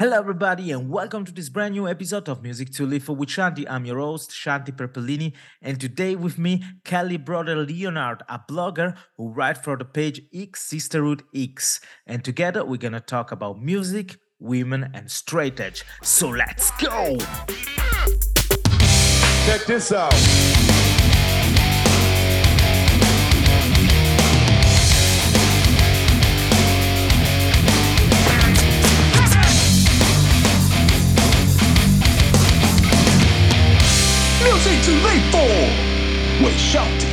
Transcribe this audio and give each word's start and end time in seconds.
Hello, 0.00 0.16
everybody, 0.16 0.72
and 0.72 0.88
welcome 0.88 1.26
to 1.26 1.30
this 1.30 1.50
brand 1.50 1.74
new 1.74 1.86
episode 1.86 2.26
of 2.30 2.42
Music 2.42 2.72
to 2.72 2.86
Live 2.86 3.04
for 3.04 3.14
with 3.14 3.28
Shanti. 3.28 3.66
I'm 3.68 3.84
your 3.84 3.98
host, 3.98 4.30
Shanti 4.30 4.74
Perpellini, 4.74 5.34
and 5.60 5.78
today 5.78 6.16
with 6.16 6.38
me, 6.38 6.64
Kelly 6.86 7.18
Brother 7.18 7.54
Leonard, 7.54 8.22
a 8.26 8.38
blogger 8.38 8.96
who 9.18 9.28
writes 9.28 9.60
for 9.60 9.76
the 9.76 9.84
page 9.84 10.22
X 10.34 10.62
Sisterhood 10.62 11.22
X. 11.36 11.82
And 12.06 12.24
together, 12.24 12.64
we're 12.64 12.78
gonna 12.78 13.00
talk 13.00 13.30
about 13.30 13.60
music, 13.60 14.16
women, 14.38 14.90
and 14.94 15.10
straight 15.10 15.60
edge. 15.60 15.84
So 16.02 16.30
let's 16.30 16.70
go! 16.82 17.18
Check 19.44 19.66
this 19.66 19.92
out. 19.92 20.14
Music 34.62 34.82
to 34.82 34.90
live 34.90 35.22
for 35.30 36.44
with 36.44 36.54
Shanti. 36.54 37.08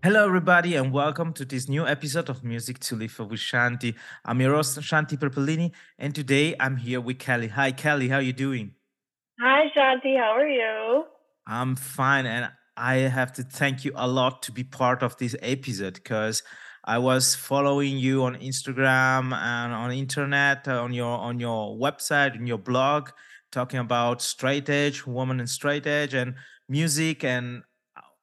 Hello, 0.00 0.24
everybody, 0.24 0.76
and 0.76 0.92
welcome 0.92 1.32
to 1.32 1.44
this 1.44 1.68
new 1.68 1.84
episode 1.84 2.28
of 2.28 2.44
Music 2.44 2.78
to 2.78 2.94
Live 2.94 3.10
for 3.10 3.24
with 3.24 3.40
Shanti. 3.40 3.96
I'm 4.24 4.40
your 4.40 4.54
host, 4.54 4.78
Shanti 4.78 5.18
Perpellini, 5.18 5.72
and 5.98 6.14
today 6.14 6.54
I'm 6.60 6.76
here 6.76 7.00
with 7.00 7.18
Kelly. 7.18 7.48
Hi, 7.48 7.72
Kelly, 7.72 8.08
how 8.10 8.18
are 8.18 8.22
you 8.22 8.32
doing? 8.32 8.76
Hi, 9.40 9.64
Shanti. 9.76 10.16
How 10.16 10.36
are 10.36 10.48
you? 10.48 11.06
I'm 11.48 11.74
fine, 11.74 12.26
and 12.26 12.52
I 12.76 12.94
have 12.94 13.32
to 13.32 13.42
thank 13.42 13.84
you 13.84 13.90
a 13.96 14.06
lot 14.06 14.40
to 14.44 14.52
be 14.52 14.62
part 14.62 15.02
of 15.02 15.16
this 15.16 15.34
episode 15.42 15.94
because 15.94 16.44
I 16.86 16.98
was 16.98 17.34
following 17.34 17.96
you 17.98 18.24
on 18.24 18.36
Instagram 18.36 19.32
and 19.34 19.72
on 19.72 19.90
internet, 19.90 20.68
uh, 20.68 20.82
on 20.82 20.92
your 20.92 21.16
on 21.18 21.40
your 21.40 21.76
website, 21.78 22.34
in 22.36 22.46
your 22.46 22.58
blog, 22.58 23.08
talking 23.52 23.80
about 23.80 24.20
straight 24.20 24.68
edge, 24.68 25.06
woman 25.06 25.40
and 25.40 25.48
straight 25.48 25.86
edge, 25.86 26.12
and 26.14 26.34
music. 26.68 27.24
And 27.24 27.62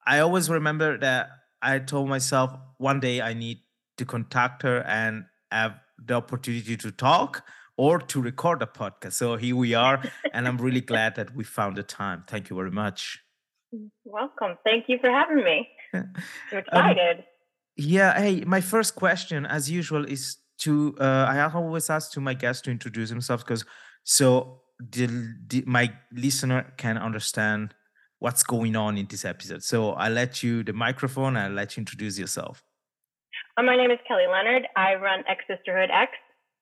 I 0.06 0.20
always 0.20 0.48
remember 0.48 0.96
that 0.98 1.30
I 1.60 1.80
told 1.80 2.08
myself 2.08 2.52
one 2.78 3.00
day 3.00 3.20
I 3.20 3.34
need 3.34 3.58
to 3.98 4.04
contact 4.04 4.62
her 4.62 4.82
and 4.86 5.24
have 5.50 5.74
the 5.98 6.14
opportunity 6.14 6.76
to 6.76 6.90
talk 6.92 7.44
or 7.76 7.98
to 7.98 8.20
record 8.22 8.62
a 8.62 8.66
podcast. 8.66 9.14
So 9.14 9.36
here 9.36 9.56
we 9.56 9.74
are, 9.74 10.00
and 10.32 10.46
I'm 10.46 10.58
really 10.58 10.80
glad 10.80 11.16
that 11.16 11.34
we 11.34 11.42
found 11.42 11.76
the 11.76 11.82
time. 11.82 12.22
Thank 12.28 12.48
you 12.48 12.56
very 12.56 12.70
much. 12.70 13.18
Welcome. 14.04 14.56
Thank 14.64 14.84
you 14.88 14.98
for 15.00 15.10
having 15.10 15.42
me. 15.42 15.68
I'm 15.94 16.12
Um, 16.52 16.58
excited. 16.58 17.24
Yeah, 17.76 18.18
hey, 18.20 18.44
my 18.44 18.60
first 18.60 18.94
question, 18.94 19.46
as 19.46 19.70
usual, 19.70 20.04
is 20.04 20.36
to 20.58 20.94
uh, 21.00 21.26
I 21.28 21.40
always 21.50 21.90
ask 21.90 22.12
to 22.12 22.20
my 22.20 22.34
guests 22.34 22.62
to 22.62 22.70
introduce 22.70 23.10
themselves 23.10 23.42
because 23.42 23.64
so 24.04 24.62
the, 24.78 25.06
the 25.48 25.64
my 25.66 25.92
listener 26.12 26.72
can 26.76 26.98
understand 26.98 27.74
what's 28.18 28.42
going 28.42 28.76
on 28.76 28.96
in 28.98 29.06
this 29.06 29.24
episode. 29.24 29.62
So 29.64 29.92
I 29.92 30.08
let 30.08 30.42
you 30.42 30.62
the 30.62 30.72
microphone. 30.72 31.36
I 31.36 31.48
let 31.48 31.76
you 31.76 31.80
introduce 31.80 32.18
yourself. 32.18 32.62
Uh, 33.56 33.62
my 33.62 33.76
name 33.76 33.90
is 33.90 33.98
Kelly 34.06 34.26
Leonard. 34.30 34.68
I 34.76 34.94
run 34.94 35.24
X 35.26 35.44
Sisterhood 35.48 35.90
X. 35.90 36.12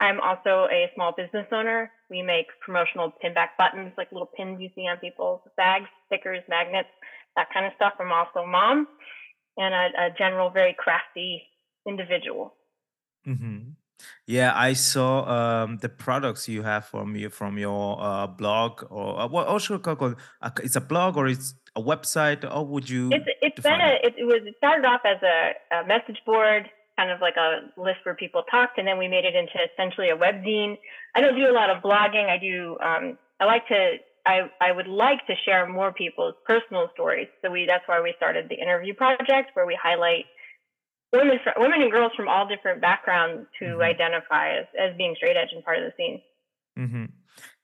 I'm 0.00 0.19
also 0.20 0.66
a 0.72 0.91
small 0.94 1.12
business 1.12 1.47
owner. 1.53 1.91
We 2.08 2.22
make 2.22 2.47
promotional 2.64 3.12
pinback 3.22 3.48
buttons, 3.58 3.92
like 3.98 4.11
little 4.12 4.31
pins 4.34 4.58
you 4.61 4.70
see 4.75 4.88
on 4.88 4.97
people's 4.97 5.41
bags, 5.58 5.86
stickers, 6.06 6.41
magnets, 6.48 6.88
that 7.36 7.48
kind 7.53 7.66
of 7.66 7.72
stuff. 7.77 7.92
I'm 8.00 8.11
also 8.11 8.41
a 8.41 8.47
mom 8.47 8.86
and 9.61 9.72
a, 9.75 10.06
a 10.06 10.11
general, 10.19 10.50
very 10.50 10.75
crafty 10.75 11.44
individual. 11.86 12.55
hmm 13.25 13.77
Yeah, 14.27 14.53
I 14.56 14.72
saw 14.75 15.11
um, 15.36 15.78
the 15.78 15.89
products 15.91 16.48
you 16.48 16.62
have 16.62 16.86
from 16.86 17.16
you 17.16 17.28
from 17.30 17.58
your 17.58 18.00
uh, 18.00 18.27
blog 18.27 18.84
or 18.91 19.20
uh, 19.20 19.28
what? 19.28 19.47
What 19.48 19.62
should 19.62 19.86
I 19.86 19.94
call? 19.94 20.14
Uh, 20.41 20.50
It's 20.65 20.76
a 20.76 20.81
blog 20.93 21.16
or 21.16 21.28
it's 21.28 21.54
a 21.76 21.82
website? 21.82 22.43
How 22.44 22.62
would 22.62 22.88
you 22.88 23.04
It's 23.12 23.26
it's 23.43 23.60
been 23.60 23.81
a 23.81 23.93
it? 23.94 24.04
it, 24.04 24.15
it 24.19 24.25
was 24.25 24.43
it 24.47 24.54
started 24.59 24.84
off 24.87 25.03
as 25.04 25.21
a, 25.22 25.53
a 25.75 25.87
message 25.87 26.21
board, 26.25 26.71
kind 26.97 27.10
of 27.10 27.21
like 27.21 27.37
a 27.37 27.50
list 27.77 28.00
where 28.04 28.15
people 28.15 28.42
talked, 28.50 28.78
and 28.78 28.87
then 28.87 28.98
we 28.98 29.09
made 29.09 29.25
it 29.25 29.34
into 29.34 29.59
essentially 29.72 30.10
a 30.10 30.16
webzine. 30.16 30.78
I 31.15 31.21
don't 31.21 31.37
do 31.37 31.50
a 31.50 31.53
lot 31.53 31.71
of 31.71 31.82
blogging. 31.82 32.28
I 32.28 32.38
do. 32.38 32.78
Um, 32.82 33.19
I 33.41 33.44
like 33.44 33.66
to. 33.69 33.97
I 34.26 34.50
I 34.60 34.72
would 34.72 34.88
like 34.88 35.26
to 35.26 35.34
share 35.44 35.69
more 35.69 35.92
people's 35.92 36.34
personal 36.47 36.88
stories. 36.94 37.28
So 37.42 37.50
we 37.50 37.66
that's 37.66 37.86
why 37.86 38.00
we 38.00 38.14
started 38.16 38.48
the 38.48 38.56
interview 38.56 38.94
project, 38.94 39.50
where 39.54 39.66
we 39.66 39.78
highlight 39.81 40.26
women 41.12 41.38
women 41.56 41.82
and 41.82 41.92
girls 41.92 42.12
from 42.16 42.28
all 42.28 42.47
different 42.48 42.80
backgrounds 42.80 43.48
who 43.60 43.82
Mhm. 43.82 43.82
identify 43.82 44.59
as 44.59 44.66
as 44.78 44.97
being 44.97 45.14
straight 45.16 45.36
edge 45.36 45.50
and 45.53 45.64
part 45.64 45.78
of 45.78 45.84
the 45.84 45.92
scene. 45.97 46.22
hmm 46.76 47.06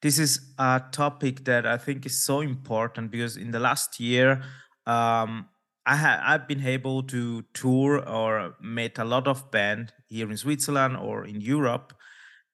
This 0.03 0.19
is 0.19 0.55
a 0.59 0.83
topic 0.93 1.45
that 1.45 1.67
I 1.67 1.79
think 1.79 2.07
is 2.07 2.25
so 2.25 2.41
important 2.41 3.11
because 3.11 3.37
in 3.37 3.51
the 3.51 3.61
last 3.61 4.01
year, 4.01 4.43
um, 4.87 5.49
I 5.87 5.97
ha- 5.97 6.23
I've 6.25 6.49
been 6.49 6.65
able 6.67 7.03
to 7.05 7.43
tour 7.55 8.01
or 8.09 8.57
meet 8.61 8.99
a 8.99 9.05
lot 9.05 9.29
of 9.29 9.51
band 9.51 9.93
here 10.09 10.31
in 10.31 10.37
Switzerland 10.37 10.97
or 10.97 11.25
in 11.27 11.41
Europe, 11.41 11.93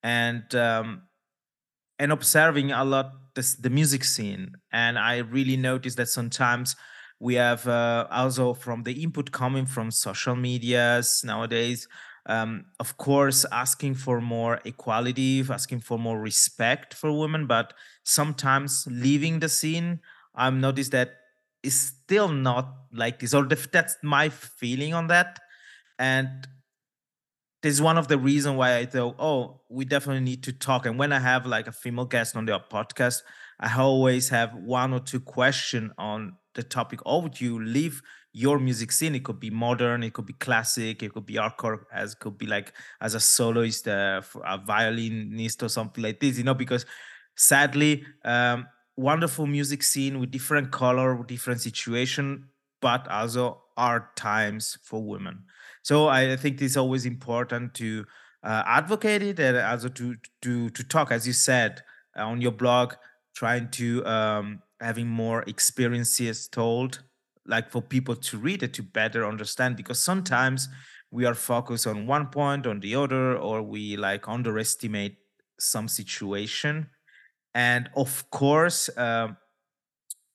and 0.02 0.54
um, 0.54 1.08
and 1.98 2.12
observing 2.12 2.72
a 2.72 2.84
lot 2.84 3.12
the 3.34 3.70
music 3.70 4.04
scene. 4.04 4.53
And 4.72 4.98
i 4.98 5.19
really 5.19 5.56
noticed 5.56 5.97
that 5.97 6.09
sometimes 6.09 6.76
we 7.19 7.34
have 7.34 7.66
uh, 7.69 8.06
also 8.10 8.53
from 8.54 8.82
the 8.82 9.03
input 9.03 9.31
coming 9.31 9.66
from 9.66 9.91
social 9.91 10.34
medias 10.34 11.22
nowadays 11.25 11.87
um, 12.26 12.65
of 12.81 12.97
course 12.97 13.44
asking 13.53 13.94
for 13.94 14.21
more 14.21 14.60
equality 14.65 15.44
asking 15.48 15.81
for 15.81 15.98
more 15.98 16.21
respect 16.21 16.94
for 16.94 17.16
women 17.16 17.47
but 17.47 17.75
sometimes 18.04 18.87
leaving 18.91 19.38
the 19.38 19.48
scene 19.48 20.00
i've 20.34 20.54
noticed 20.54 20.91
that 20.91 21.10
it's 21.62 21.75
still 21.76 22.28
not 22.28 22.75
like 22.92 23.21
this 23.21 23.34
or 23.34 23.44
that's 23.44 23.97
my 24.03 24.28
feeling 24.28 24.94
on 24.94 25.06
that. 25.09 25.38
And 25.98 26.47
this 27.62 27.74
is 27.74 27.82
one 27.82 27.96
of 27.98 28.08
the 28.08 28.18
reason 28.18 28.56
why 28.56 28.76
I 28.78 28.86
thought, 28.86 29.16
oh, 29.18 29.60
we 29.68 29.84
definitely 29.84 30.22
need 30.24 30.42
to 30.44 30.52
talk. 30.52 30.86
And 30.86 30.98
when 30.98 31.12
I 31.12 31.20
have 31.20 31.46
like 31.46 31.68
a 31.68 31.72
female 31.72 32.04
guest 32.06 32.36
on 32.36 32.44
the 32.46 32.58
podcast, 32.70 33.22
I 33.60 33.72
always 33.80 34.28
have 34.30 34.54
one 34.54 34.92
or 34.92 35.00
two 35.00 35.20
questions 35.20 35.92
on 35.96 36.34
the 36.54 36.62
topic. 36.64 37.00
How 37.06 37.18
would 37.18 37.40
you 37.40 37.62
live 37.62 38.02
your 38.32 38.58
music 38.58 38.90
scene? 38.90 39.14
It 39.14 39.24
could 39.24 39.38
be 39.38 39.50
modern, 39.50 40.02
it 40.02 40.12
could 40.12 40.26
be 40.26 40.32
classic, 40.32 41.02
it 41.02 41.12
could 41.14 41.26
be 41.26 41.34
hardcore, 41.34 41.82
as 41.92 42.14
could 42.16 42.36
be 42.36 42.46
like 42.46 42.72
as 43.00 43.14
a 43.14 43.20
soloist, 43.20 43.86
uh, 43.86 44.20
a 44.44 44.58
violinist 44.58 45.62
or 45.62 45.68
something 45.68 46.02
like 46.02 46.18
this. 46.18 46.38
You 46.38 46.44
know, 46.44 46.54
because 46.54 46.84
sadly, 47.36 48.04
um, 48.24 48.66
wonderful 48.96 49.46
music 49.46 49.82
scene 49.82 50.18
with 50.18 50.30
different 50.32 50.72
color, 50.72 51.14
with 51.14 51.28
different 51.28 51.60
situation, 51.60 52.48
but 52.80 53.06
also 53.08 53.62
hard 53.76 54.16
times 54.16 54.78
for 54.82 55.02
women. 55.02 55.44
So 55.82 56.09
I 56.09 56.37
think 56.37 56.60
it's 56.62 56.76
always 56.76 57.06
important 57.06 57.75
to 57.75 58.04
uh, 58.43 58.62
advocate 58.66 59.22
it 59.22 59.41
and 59.41 59.56
also 59.56 59.88
to 59.88 60.16
to 60.43 60.70
to 60.70 60.84
talk, 60.84 61.10
as 61.12 61.26
you 61.26 61.32
said 61.32 61.82
uh, 62.16 62.22
on 62.26 62.41
your 62.41 62.53
blog, 62.53 62.94
trying 63.34 63.70
to 63.72 64.04
um, 64.06 64.62
having 64.81 65.09
more 65.09 65.42
experiences 65.42 66.48
told, 66.48 67.03
like 67.47 67.71
for 67.71 67.82
people 67.82 68.16
to 68.16 68.38
read 68.38 68.62
it 68.62 68.75
to 68.75 68.82
better 68.82 69.26
understand. 69.26 69.76
Because 69.76 70.03
sometimes 70.03 70.69
we 71.10 71.25
are 71.25 71.34
focused 71.34 71.87
on 71.87 72.06
one 72.06 72.28
point, 72.28 72.66
on 72.66 72.81
the 72.81 72.94
other, 72.94 73.37
or 73.37 73.62
we 73.62 73.97
like 73.97 74.28
underestimate 74.28 75.19
some 75.59 75.88
situation. 75.88 76.88
And 77.54 77.91
of 77.97 78.31
course, 78.31 78.91
um, 78.97 79.37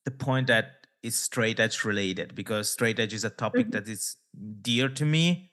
the 0.06 0.12
point 0.12 0.48
that 0.48 0.88
is 1.04 1.18
straight 1.18 1.60
edge 1.60 1.84
related 1.84 2.36
because 2.36 2.72
straight 2.72 3.00
edge 3.00 3.14
is 3.14 3.24
a 3.24 3.30
topic 3.30 3.68
Mhm. 3.68 3.72
that 3.72 3.88
is 3.88 4.18
dear 4.62 4.90
to 4.90 5.06
me 5.06 5.52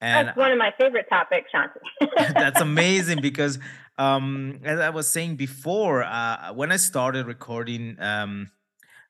and 0.00 0.28
That's 0.28 0.36
one 0.36 0.52
of 0.52 0.58
my 0.58 0.74
favorite 0.78 1.06
topics, 1.08 1.50
Shanti. 1.54 2.34
that's 2.34 2.60
amazing 2.70 3.20
because 3.20 3.58
um 3.98 4.60
as 4.62 4.78
i 4.78 4.90
was 4.90 5.08
saying 5.08 5.36
before 5.36 6.02
uh 6.02 6.52
when 6.52 6.70
i 6.70 6.76
started 6.76 7.26
recording 7.26 7.96
um 7.98 8.50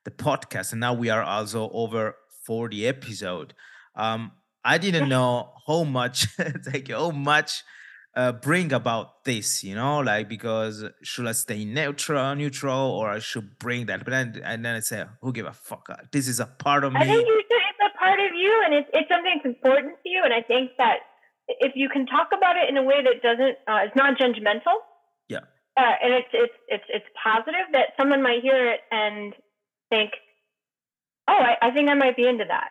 the 0.05 0.11
podcast 0.11 0.71
and 0.71 0.79
now 0.79 0.93
we 0.93 1.09
are 1.09 1.21
also 1.21 1.69
over 1.73 2.15
40 2.45 2.87
episode 2.87 3.53
um 3.95 4.31
i 4.63 4.77
didn't 4.77 5.09
know 5.09 5.51
how 5.67 5.83
much 5.83 6.27
you 6.87 6.95
how 6.95 7.11
much 7.11 7.63
uh, 8.15 8.31
bring 8.31 8.71
about 8.71 9.25
this 9.25 9.63
you 9.63 9.75
know 9.75 9.99
like 9.99 10.29
because 10.29 10.85
should 11.03 11.27
i 11.27 11.33
stay 11.33 11.65
neutral 11.65 12.33
neutral 12.33 12.91
or 12.91 13.09
i 13.11 13.19
should 13.19 13.59
bring 13.59 13.85
that? 13.87 14.03
But 14.05 14.11
then 14.11 14.41
and 14.43 14.65
then 14.65 14.75
i 14.75 14.79
say 14.79 15.03
who 15.21 15.31
give 15.33 15.45
a 15.45 15.53
fuck? 15.53 15.87
This 16.11 16.27
is 16.27 16.39
a 16.39 16.47
part 16.47 16.83
of 16.83 16.95
I 16.95 17.05
think 17.05 17.11
me 17.11 17.15
you 17.17 17.25
should, 17.25 17.37
it's 17.39 17.51
a 17.51 17.56
part 18.07 18.19
of 18.19 18.31
you, 18.35 18.51
and 18.65 18.73
it's 18.73 18.89
it's 18.93 19.09
something 19.09 19.33
that's 19.35 19.45
important 19.45 19.95
to 20.03 20.07
you. 20.09 20.21
And 20.23 20.33
I 20.33 20.41
think 20.41 20.71
that 20.77 20.97
if 21.47 21.73
you 21.75 21.89
can 21.89 22.05
talk 22.05 22.29
about 22.35 22.55
it 22.57 22.69
in 22.69 22.77
a 22.77 22.83
way 22.83 23.03
that 23.03 23.21
doesn't, 23.21 23.55
uh, 23.67 23.85
it's 23.85 23.95
non-judgmental, 23.95 24.77
Yeah. 25.29 25.45
uh, 25.77 25.95
and 26.03 26.13
it's 26.13 26.31
it's 26.33 26.57
it's 26.67 26.87
it's 26.89 27.09
positive 27.21 27.67
that 27.73 27.95
someone 27.97 28.21
might 28.23 28.41
hear 28.41 28.71
it 28.73 28.81
and 28.91 29.33
think, 29.89 30.11
oh, 31.27 31.39
I, 31.39 31.55
I 31.61 31.71
think 31.71 31.89
I 31.89 31.93
might 31.93 32.15
be 32.15 32.27
into 32.27 32.45
that. 32.47 32.69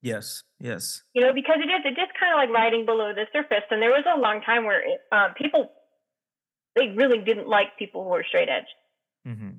Yes, 0.00 0.42
yes. 0.60 1.02
You 1.14 1.22
know, 1.22 1.32
because 1.34 1.58
it 1.58 1.68
is 1.68 1.82
it 1.84 1.96
just 1.96 2.12
kind 2.18 2.32
of 2.32 2.38
like 2.38 2.50
riding 2.50 2.86
below 2.86 3.12
the 3.14 3.26
surface. 3.32 3.66
And 3.70 3.82
there 3.82 3.90
was 3.90 4.04
a 4.06 4.18
long 4.20 4.42
time 4.42 4.64
where 4.64 4.80
it, 4.80 5.00
um, 5.10 5.34
people 5.34 5.70
they 6.76 6.88
really 6.94 7.18
didn't 7.18 7.48
like 7.48 7.76
people 7.78 8.04
who 8.04 8.10
were 8.10 8.24
straight 8.26 8.48
edge. 8.48 8.70
Mm-hmm. 9.26 9.50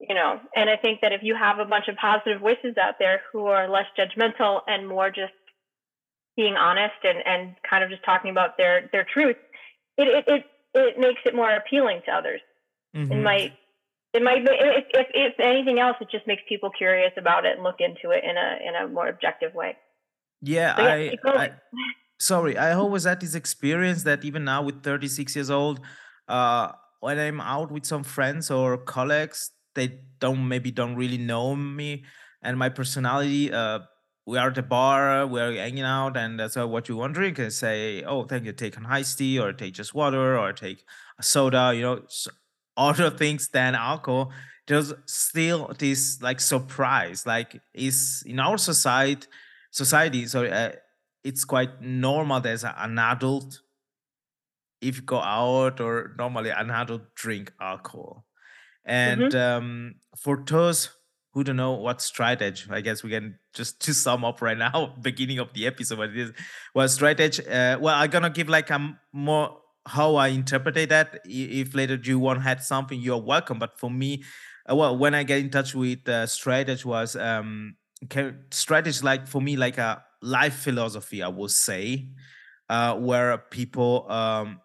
You 0.00 0.14
know, 0.14 0.40
and 0.54 0.68
I 0.68 0.76
think 0.76 1.00
that 1.00 1.12
if 1.12 1.22
you 1.22 1.34
have 1.34 1.58
a 1.58 1.64
bunch 1.64 1.88
of 1.88 1.96
positive 1.96 2.40
voices 2.40 2.76
out 2.80 2.96
there 2.98 3.22
who 3.32 3.46
are 3.46 3.68
less 3.68 3.86
judgmental 3.98 4.60
and 4.68 4.86
more 4.86 5.08
just 5.10 5.32
being 6.36 6.54
honest 6.54 6.96
and, 7.02 7.18
and 7.24 7.56
kind 7.68 7.82
of 7.82 7.88
just 7.88 8.04
talking 8.04 8.30
about 8.30 8.58
their 8.58 8.90
their 8.92 9.06
truth, 9.10 9.36
it 9.96 10.08
it 10.08 10.24
it, 10.28 10.44
it 10.74 10.98
makes 10.98 11.20
it 11.24 11.34
more 11.34 11.50
appealing 11.50 12.02
to 12.04 12.12
others. 12.12 12.40
Mm-hmm. 12.94 13.12
It 13.12 13.22
might 13.22 13.52
it 14.12 14.22
might 14.22 14.42
if, 14.42 14.84
if 14.90 15.06
if 15.14 15.40
anything 15.40 15.78
else, 15.78 15.96
it 16.00 16.08
just 16.10 16.26
makes 16.26 16.42
people 16.48 16.70
curious 16.70 17.12
about 17.16 17.46
it 17.46 17.54
and 17.54 17.64
look 17.64 17.80
into 17.80 18.10
it 18.10 18.22
in 18.22 18.36
a 18.36 18.58
in 18.68 18.74
a 18.74 18.88
more 18.88 19.08
objective 19.08 19.54
way. 19.54 19.76
Yeah, 20.42 20.76
So 20.76 20.82
yeah, 20.82 20.88
I. 21.24 21.40
I 21.40 21.50
sorry, 22.18 22.56
I 22.56 22.72
always 22.72 23.04
had 23.04 23.20
this 23.20 23.34
experience 23.34 24.02
that 24.04 24.24
even 24.24 24.44
now 24.44 24.62
with 24.62 24.82
36 24.82 25.34
years 25.36 25.50
old, 25.50 25.80
uh, 26.28 26.72
when 27.00 27.18
I'm 27.18 27.40
out 27.40 27.70
with 27.70 27.84
some 27.84 28.02
friends 28.02 28.50
or 28.50 28.78
colleagues, 28.78 29.50
they 29.76 30.00
don't 30.18 30.48
maybe 30.48 30.72
don't 30.72 30.96
really 30.96 31.18
know 31.18 31.54
me 31.54 32.04
and 32.42 32.58
my 32.58 32.68
personality. 32.68 33.52
Uh, 33.52 33.80
we 34.26 34.38
are 34.38 34.48
at 34.48 34.56
the 34.56 34.62
bar, 34.62 35.24
we're 35.24 35.54
hanging 35.54 35.84
out, 35.84 36.16
and 36.16 36.40
that's 36.40 36.56
uh, 36.56 36.66
what 36.66 36.88
you 36.88 36.96
want 36.96 37.14
to 37.14 37.20
drink. 37.20 37.38
And 37.38 37.52
say, 37.52 38.02
oh, 38.02 38.24
thank 38.24 38.44
you, 38.44 38.52
take 38.52 38.76
an 38.76 38.86
iced 38.86 39.18
tea, 39.18 39.38
or 39.38 39.52
take 39.52 39.74
just 39.74 39.94
water, 39.94 40.36
or 40.36 40.52
take 40.52 40.84
a 41.18 41.22
soda. 41.22 41.72
You 41.72 41.82
know, 41.82 42.02
other 42.76 43.10
things 43.22 43.48
than 43.48 43.76
alcohol. 43.76 44.32
There's 44.66 44.92
still 45.06 45.72
this 45.78 46.20
like 46.20 46.40
surprise, 46.40 47.24
like 47.24 47.60
is 47.72 48.24
in 48.26 48.40
our 48.40 48.58
society 48.58 49.28
society. 49.70 50.26
So 50.26 50.44
uh, 50.44 50.72
it's 51.22 51.44
quite 51.44 51.80
normal 51.80 52.44
as 52.46 52.64
an 52.64 52.98
adult 52.98 53.60
if 54.80 54.96
you 54.96 55.02
go 55.02 55.20
out 55.20 55.80
or 55.80 56.14
normally 56.18 56.50
an 56.50 56.70
adult 56.70 57.14
drink 57.14 57.52
alcohol. 57.60 58.25
And 58.86 59.32
hmm 59.32 59.36
um, 59.36 59.96
for 60.16 60.42
those 60.46 60.90
who 61.34 61.44
don't 61.44 61.56
know 61.56 61.72
what 61.72 62.00
straight 62.00 62.40
edge, 62.40 62.68
I 62.70 62.80
guess 62.80 63.02
we 63.02 63.10
can 63.10 63.38
just 63.54 63.80
to 63.84 63.94
sum 63.94 64.24
up 64.24 64.40
right 64.42 64.58
now, 64.58 64.94
beginning 65.02 65.38
of 65.38 65.52
the 65.54 65.66
episode, 65.66 65.98
what 65.98 66.10
it 66.10 66.18
is. 66.18 66.32
Well, 66.74 66.88
straight 66.88 67.20
edge. 67.20 67.40
Uh, 67.40 67.78
well, 67.80 67.94
I'm 67.96 68.10
gonna 68.10 68.30
give 68.30 68.48
like 68.48 68.70
a 68.70 68.98
more 69.12 69.60
how 69.86 70.16
I 70.16 70.28
interpreted 70.28 70.88
that. 70.90 71.20
If 71.26 71.74
later 71.74 71.96
you 72.02 72.18
want 72.18 72.42
to 72.42 72.48
add 72.48 72.62
something, 72.62 73.00
you're 73.00 73.22
welcome. 73.22 73.58
But 73.58 73.78
for 73.78 73.90
me, 73.90 74.24
uh, 74.70 74.76
well, 74.76 74.96
when 74.96 75.14
I 75.14 75.24
get 75.24 75.40
in 75.40 75.50
touch 75.50 75.74
with 75.74 76.08
uh, 76.08 76.26
straight 76.26 76.68
edge 76.68 76.84
was 76.84 77.16
um, 77.16 77.76
straight 78.50 78.86
edge 78.86 79.02
like 79.02 79.26
for 79.26 79.40
me 79.40 79.56
like 79.56 79.78
a 79.78 80.04
life 80.22 80.56
philosophy, 80.56 81.22
I 81.22 81.28
would 81.28 81.50
say, 81.50 82.08
uh, 82.68 82.96
where 82.96 83.38
people 83.38 84.10
um 84.10 84.60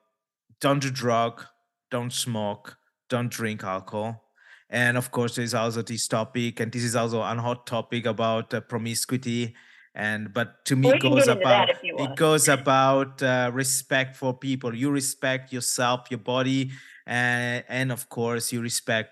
don't 0.61 0.79
do 0.81 0.91
drug, 0.91 1.45
don't 1.91 2.13
smoke, 2.13 2.77
don't 3.11 3.29
drink 3.29 3.63
alcohol. 3.63 4.23
And 4.71 4.97
of 4.97 5.11
course, 5.11 5.35
there's 5.35 5.53
also 5.53 5.81
this 5.83 6.07
topic, 6.07 6.59
and 6.61 6.71
this 6.71 6.83
is 6.83 6.95
also 6.95 7.21
a 7.21 7.35
hot 7.35 7.67
topic 7.67 8.07
about 8.07 8.53
uh, 8.53 8.61
promiscuity. 8.61 9.53
And 9.93 10.33
but 10.33 10.65
to 10.65 10.75
me, 10.75 10.87
Well, 10.87 10.99
goes 10.99 11.25
get 11.25 11.37
into 11.37 11.45
that 11.45 11.69
about 11.69 11.69
it 11.83 12.15
goes 12.15 12.47
about 12.47 13.21
uh, 13.21 13.51
respect 13.53 14.15
for 14.15 14.33
people. 14.33 14.73
You 14.73 14.89
respect 14.89 15.53
yourself, 15.53 16.07
your 16.09 16.23
body, 16.23 16.71
and 17.05 17.63
and 17.67 17.91
of 17.91 18.09
course, 18.09 18.53
you 18.53 18.61
respect 18.61 19.11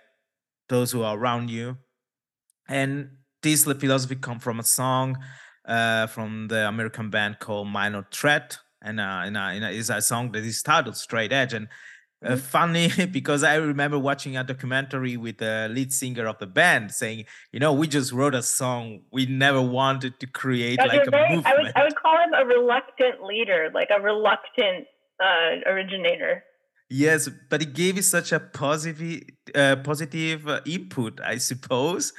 those 0.69 0.91
who 0.91 1.03
are 1.03 1.17
around 1.17 1.49
you 1.49 1.77
and 2.69 3.09
this 3.41 3.63
philosophy 3.63 4.15
come 4.15 4.39
from 4.39 4.59
a 4.59 4.63
song 4.63 5.17
uh, 5.65 6.07
from 6.07 6.47
the 6.47 6.67
American 6.67 7.09
band 7.09 7.39
called 7.39 7.67
Minor 7.67 8.05
Threat, 8.11 8.57
and 8.81 8.99
uh, 8.99 9.21
and, 9.25 9.35
uh, 9.35 9.51
and 9.51 9.65
uh, 9.65 9.67
it's 9.67 9.89
a 9.89 10.01
song 10.01 10.31
that 10.31 10.43
is 10.43 10.61
titled 10.61 10.95
Straight 10.95 11.33
Edge. 11.33 11.53
And 11.53 11.67
uh, 12.25 12.35
funny 12.35 12.89
because 13.11 13.43
I 13.43 13.55
remember 13.55 13.97
watching 13.97 14.37
a 14.37 14.43
documentary 14.43 15.17
with 15.17 15.37
the 15.37 15.69
lead 15.71 15.93
singer 15.93 16.27
of 16.27 16.37
the 16.39 16.47
band 16.47 16.91
saying, 16.91 17.25
you 17.51 17.59
know, 17.59 17.73
we 17.73 17.87
just 17.87 18.11
wrote 18.11 18.35
a 18.35 18.43
song. 18.43 19.01
We 19.11 19.25
never 19.25 19.61
wanted 19.61 20.19
to 20.19 20.27
create 20.27 20.79
like 20.79 21.07
a 21.07 21.09
very, 21.09 21.41
I 21.45 21.53
would. 21.55 21.71
I 21.75 21.83
would 21.83 21.95
call 21.95 22.17
him 22.17 22.33
a 22.33 22.45
reluctant 22.45 23.23
leader, 23.23 23.69
like 23.73 23.89
a 23.95 24.01
reluctant 24.01 24.87
uh, 25.21 25.69
originator. 25.69 26.43
Yes, 26.89 27.29
but 27.49 27.61
it 27.61 27.73
gave 27.73 27.99
it 27.99 28.03
such 28.03 28.31
a 28.31 28.39
positive, 28.39 29.21
uh, 29.53 29.75
positive 29.77 30.47
uh, 30.47 30.61
input, 30.65 31.21
I 31.23 31.37
suppose. 31.37 32.13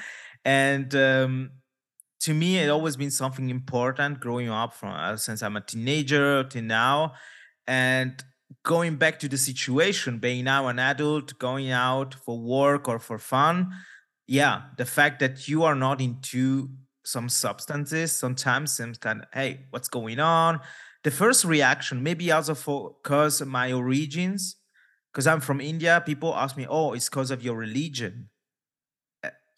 And 0.44 0.94
um, 0.94 1.50
to 2.20 2.32
me, 2.32 2.58
it 2.58 2.69
always 2.69 2.96
been 2.96 3.11
something 3.11 3.50
important 3.50 4.20
growing 4.20 4.49
up 4.49 4.75
from 4.75 4.91
uh, 4.91 5.17
since 5.17 5.43
I'm 5.43 5.56
a 5.56 5.61
teenager 5.61 6.44
to 6.44 6.62
now, 6.62 7.14
and 7.67 8.23
going 8.64 8.97
back 8.97 9.19
to 9.20 9.29
the 9.29 9.38
situation, 9.38 10.19
being 10.19 10.44
now 10.44 10.69
an 10.69 10.79
adult, 10.79 11.38
going 11.38 11.70
out 11.70 12.14
for 12.14 12.38
work 12.38 12.88
or 12.88 12.99
for 12.99 13.19
fun. 13.19 13.70
Yeah, 14.26 14.62
the 14.76 14.87
fact 14.87 15.20
that 15.20 15.49
you 15.49 15.64
are 15.64 15.75
not 15.75 16.00
into 16.00 16.70
some 17.05 17.29
substances 17.29 18.12
sometimes 18.12 18.76
seems 18.76 18.99
kind 18.99 19.23
of, 19.23 19.26
hey, 19.32 19.67
what's 19.70 19.88
going 19.88 20.20
on? 20.20 20.61
The 21.02 21.11
first 21.11 21.44
reaction, 21.44 22.02
maybe 22.02 22.31
also 22.31 22.55
for 22.55 22.97
because 23.02 23.41
my 23.43 23.73
origins, 23.73 24.56
because 25.12 25.26
I'm 25.26 25.41
from 25.41 25.61
India, 25.61 26.03
people 26.05 26.35
ask 26.35 26.56
me, 26.56 26.67
oh, 26.69 26.93
it's 26.93 27.08
because 27.08 27.31
of 27.31 27.43
your 27.43 27.56
religion 27.56 28.29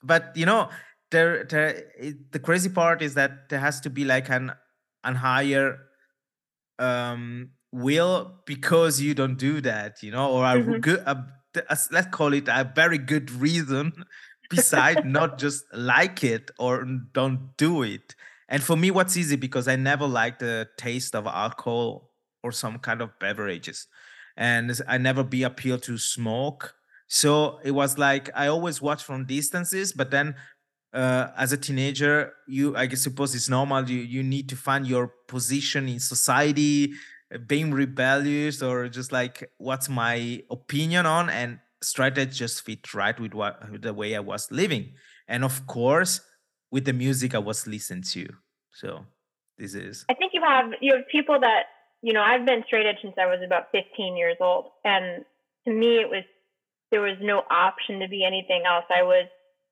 but 0.03 0.37
you 0.37 0.47
know 0.47 0.69
there, 1.11 1.45
there 1.45 1.85
it, 1.99 2.33
the 2.33 2.38
crazy 2.38 2.69
part 2.69 3.03
is 3.03 3.15
that 3.15 3.49
there 3.49 3.61
has 3.61 3.81
to 3.81 3.91
be 3.91 4.05
like 4.05 4.29
an 4.31 4.53
an 5.05 5.15
higher 5.15 5.79
um 6.79 7.50
will 7.73 8.41
because 8.47 9.01
you 9.01 9.15
don't 9.15 9.37
do 9.39 9.61
that 9.61 10.03
you 10.03 10.11
know 10.11 10.31
or 10.31 10.45
a 10.45 10.49
r- 10.49 10.57
hmm 10.63 10.81
good 10.81 11.01
a, 11.07 11.25
a 11.69 11.79
let's 11.91 12.09
call 12.11 12.33
it 12.33 12.49
a 12.49 12.71
very 12.75 12.99
good 12.99 13.31
reason 13.31 13.93
beside 14.51 15.05
not 15.05 15.39
just 15.39 15.65
like 15.73 16.23
it 16.23 16.51
or 16.59 16.85
don't 17.13 17.57
do 17.57 17.83
it 17.83 18.15
and 18.49 18.63
for 18.63 18.77
me 18.77 18.91
what's 18.91 19.17
easy 19.17 19.37
because 19.37 19.67
i 19.69 19.77
never 19.77 20.07
liked 20.07 20.41
the 20.41 20.69
taste 20.77 21.15
of 21.15 21.27
alcohol 21.27 22.11
or 22.43 22.53
some 22.53 22.79
kind 22.79 23.01
of 23.01 23.19
beverages 23.19 23.87
and 24.37 24.81
I 24.89 24.97
never 24.99 25.23
be 25.23 25.43
appealed 25.43 25.83
to 25.85 25.99
smoke 25.99 26.75
so 27.07 27.59
it 27.65 27.71
was 27.73 27.99
like 27.99 28.31
i 28.35 28.47
always 28.49 28.83
watch 28.83 29.03
from 29.03 29.27
distances 29.27 29.93
but 29.93 30.11
then 30.11 30.35
uh, 30.93 31.29
as 31.37 31.53
a 31.53 31.57
teenager, 31.57 32.35
you 32.47 32.77
I 32.77 32.87
guess 32.87 33.01
suppose 33.03 33.35
it's 33.35 33.49
normal. 33.49 33.89
You 33.89 34.01
you 34.01 34.23
need 34.23 34.49
to 34.51 34.57
find 34.57 34.87
your 34.87 35.09
position 35.27 35.89
in 35.89 36.01
society, 36.01 36.93
being 37.38 37.73
rebellious 37.73 38.62
or 38.62 38.88
just 38.88 39.12
like 39.12 39.50
what's 39.58 39.88
my 39.88 40.42
opinion 40.50 41.07
on 41.07 41.30
and 41.30 41.59
straight 41.83 42.18
edge 42.18 42.37
just 42.37 42.64
fit 42.64 42.95
right 42.95 43.18
with 43.18 43.35
what 43.35 43.71
with 43.71 43.83
the 43.83 43.95
way 43.95 44.14
I 44.14 44.21
was 44.21 44.50
living, 44.50 44.95
and 45.28 45.45
of 45.45 45.66
course 45.66 46.21
with 46.71 46.85
the 46.85 46.92
music 46.92 47.35
I 47.35 47.38
was 47.38 47.66
listening 47.66 48.02
to. 48.12 48.28
So 48.73 49.07
this 49.59 49.75
is 49.75 50.04
I 50.09 50.14
think 50.14 50.33
you 50.35 50.42
have 50.42 50.73
you 50.80 50.95
have 50.95 51.09
people 51.11 51.38
that 51.40 51.64
you 52.02 52.12
know. 52.12 52.23
I've 52.23 52.47
been 52.47 52.64
straight 52.66 52.87
edge 52.87 53.02
since 53.02 53.14
I 53.18 53.26
was 53.26 53.40
about 53.45 53.71
15 53.73 54.16
years 54.16 54.37
old, 54.40 54.71
and 54.85 55.25
to 55.66 55.73
me, 55.73 55.97
it 55.97 56.09
was 56.09 56.25
there 56.90 57.00
was 57.00 57.16
no 57.21 57.42
option 57.50 58.00
to 58.00 58.09
be 58.09 58.25
anything 58.25 58.62
else. 58.66 58.85
I 58.90 59.02
was 59.02 59.26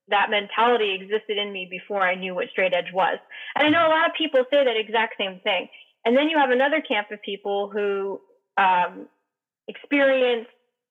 that 0.08 0.30
mentality 0.30 0.94
existed 0.94 1.38
in 1.38 1.52
me 1.52 1.68
before 1.70 2.02
I 2.02 2.14
knew 2.14 2.34
what 2.34 2.48
straight 2.50 2.74
edge 2.74 2.92
was. 2.92 3.18
And 3.54 3.66
I 3.66 3.70
know 3.70 3.86
a 3.86 3.94
lot 3.94 4.06
of 4.06 4.16
people 4.18 4.44
say 4.50 4.64
that 4.64 4.76
exact 4.76 5.14
same 5.18 5.40
thing. 5.44 5.68
And 6.04 6.16
then 6.16 6.28
you 6.28 6.38
have 6.38 6.50
another 6.50 6.80
camp 6.80 7.08
of 7.10 7.20
people 7.22 7.70
who 7.70 8.20
um, 8.56 9.06
experience 9.68 10.46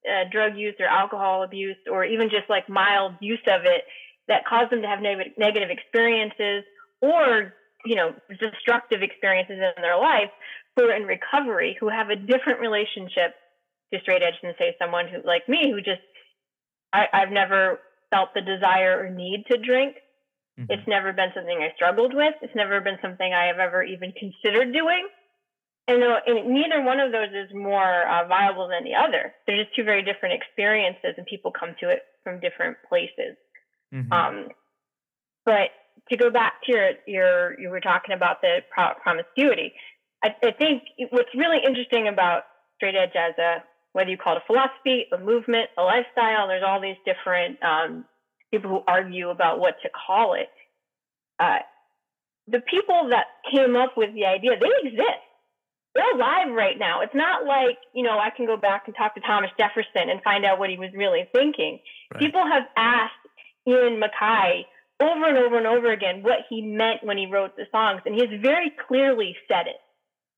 uh, 0.09 0.29
drug 0.31 0.55
use 0.55 0.75
or 0.79 0.85
alcohol 0.85 1.43
abuse 1.43 1.77
or 1.91 2.05
even 2.05 2.29
just 2.29 2.49
like 2.49 2.69
mild 2.69 3.13
use 3.19 3.41
of 3.47 3.65
it 3.65 3.83
that 4.27 4.45
cause 4.45 4.69
them 4.69 4.81
to 4.81 4.87
have 4.87 5.01
neg- 5.01 5.37
negative 5.37 5.69
experiences 5.69 6.63
or 7.01 7.53
you 7.85 7.95
know 7.95 8.13
destructive 8.39 9.01
experiences 9.01 9.57
in 9.57 9.81
their 9.81 9.97
life 9.97 10.31
who 10.75 10.85
are 10.85 10.95
in 10.95 11.03
recovery 11.03 11.75
who 11.79 11.89
have 11.89 12.09
a 12.09 12.15
different 12.15 12.61
relationship 12.61 13.35
to 13.93 13.99
straight 14.01 14.21
edge 14.23 14.35
than 14.41 14.53
say 14.57 14.75
someone 14.79 15.07
who 15.07 15.17
like 15.27 15.47
me 15.49 15.69
who 15.69 15.81
just 15.81 16.01
I, 16.93 17.07
I've 17.11 17.31
never 17.31 17.79
felt 18.09 18.29
the 18.33 18.41
desire 18.41 19.05
or 19.05 19.09
need 19.09 19.45
to 19.51 19.57
drink. 19.57 19.95
Mhm. 20.59 20.65
It's 20.69 20.87
never 20.87 21.13
been 21.13 21.31
something 21.33 21.57
I 21.61 21.73
struggled 21.75 22.13
with. 22.13 22.35
It's 22.41 22.55
never 22.55 22.81
been 22.81 22.99
something 23.01 23.33
I 23.33 23.45
have 23.45 23.59
ever 23.59 23.83
even 23.83 24.11
considered 24.11 24.73
doing. 24.73 25.07
And, 25.87 26.01
though, 26.01 26.17
and 26.27 26.49
neither 26.49 26.81
one 26.83 26.99
of 26.99 27.11
those 27.11 27.29
is 27.33 27.49
more 27.53 28.07
uh, 28.07 28.27
viable 28.27 28.67
than 28.67 28.83
the 28.83 28.95
other. 28.95 29.33
They're 29.47 29.63
just 29.63 29.75
two 29.75 29.83
very 29.83 30.03
different 30.03 30.35
experiences, 30.35 31.15
and 31.17 31.25
people 31.25 31.51
come 31.51 31.75
to 31.79 31.89
it 31.89 32.03
from 32.23 32.39
different 32.39 32.77
places. 32.87 33.37
Mhm. 33.93 34.11
Um, 34.11 34.49
but 35.45 35.71
to 36.09 36.17
go 36.17 36.29
back 36.29 36.61
to 36.63 36.71
your, 36.71 36.91
your 37.07 37.59
you 37.59 37.69
were 37.69 37.79
talking 37.79 38.13
about 38.13 38.41
the 38.41 38.63
promiscuity. 39.01 39.73
I, 40.23 40.35
I 40.43 40.51
think 40.51 40.83
what's 41.11 41.33
really 41.33 41.59
interesting 41.63 42.07
about 42.07 42.43
straight 42.75 42.95
edge 42.95 43.15
as 43.15 43.37
a 43.37 43.63
whether 43.93 44.09
you 44.11 44.17
call 44.17 44.35
it 44.35 44.43
a 44.43 44.45
philosophy, 44.45 45.07
a 45.11 45.17
movement, 45.17 45.69
a 45.77 45.81
lifestyle, 45.81 46.47
there's 46.47 46.63
all 46.63 46.79
these 46.79 46.97
different 47.05 47.57
um, 47.63 48.05
people 48.51 48.69
who 48.69 48.83
argue 48.87 49.29
about 49.29 49.59
what 49.59 49.75
to 49.83 49.89
call 49.89 50.33
it. 50.33 50.49
Uh, 51.39 51.59
the 52.47 52.61
people 52.61 53.09
that 53.09 53.25
came 53.53 53.75
up 53.75 53.95
with 53.95 54.13
the 54.13 54.25
idea, 54.25 54.51
they 54.59 54.89
exist. 54.89 55.23
They're 55.95 56.15
alive 56.15 56.53
right 56.53 56.77
now. 56.77 57.01
It's 57.01 57.15
not 57.15 57.45
like, 57.45 57.77
you 57.93 58.03
know, 58.03 58.19
I 58.19 58.29
can 58.29 58.45
go 58.45 58.57
back 58.57 58.83
and 58.85 58.95
talk 58.95 59.15
to 59.15 59.21
Thomas 59.21 59.49
Jefferson 59.57 60.09
and 60.09 60.21
find 60.23 60.45
out 60.45 60.59
what 60.59 60.69
he 60.69 60.77
was 60.77 60.89
really 60.95 61.27
thinking. 61.33 61.79
Right. 62.13 62.19
People 62.19 62.45
have 62.45 62.63
asked 62.77 63.13
Ian 63.67 63.99
MacKaye 63.99 64.65
over 64.99 65.25
and 65.25 65.37
over 65.37 65.57
and 65.57 65.67
over 65.67 65.91
again 65.91 66.23
what 66.23 66.39
he 66.49 66.61
meant 66.61 67.03
when 67.03 67.17
he 67.17 67.25
wrote 67.25 67.55
the 67.55 67.65
songs, 67.71 68.01
and 68.05 68.15
he 68.15 68.21
has 68.21 68.41
very 68.41 68.71
clearly 68.87 69.35
said 69.47 69.67
it, 69.67 69.77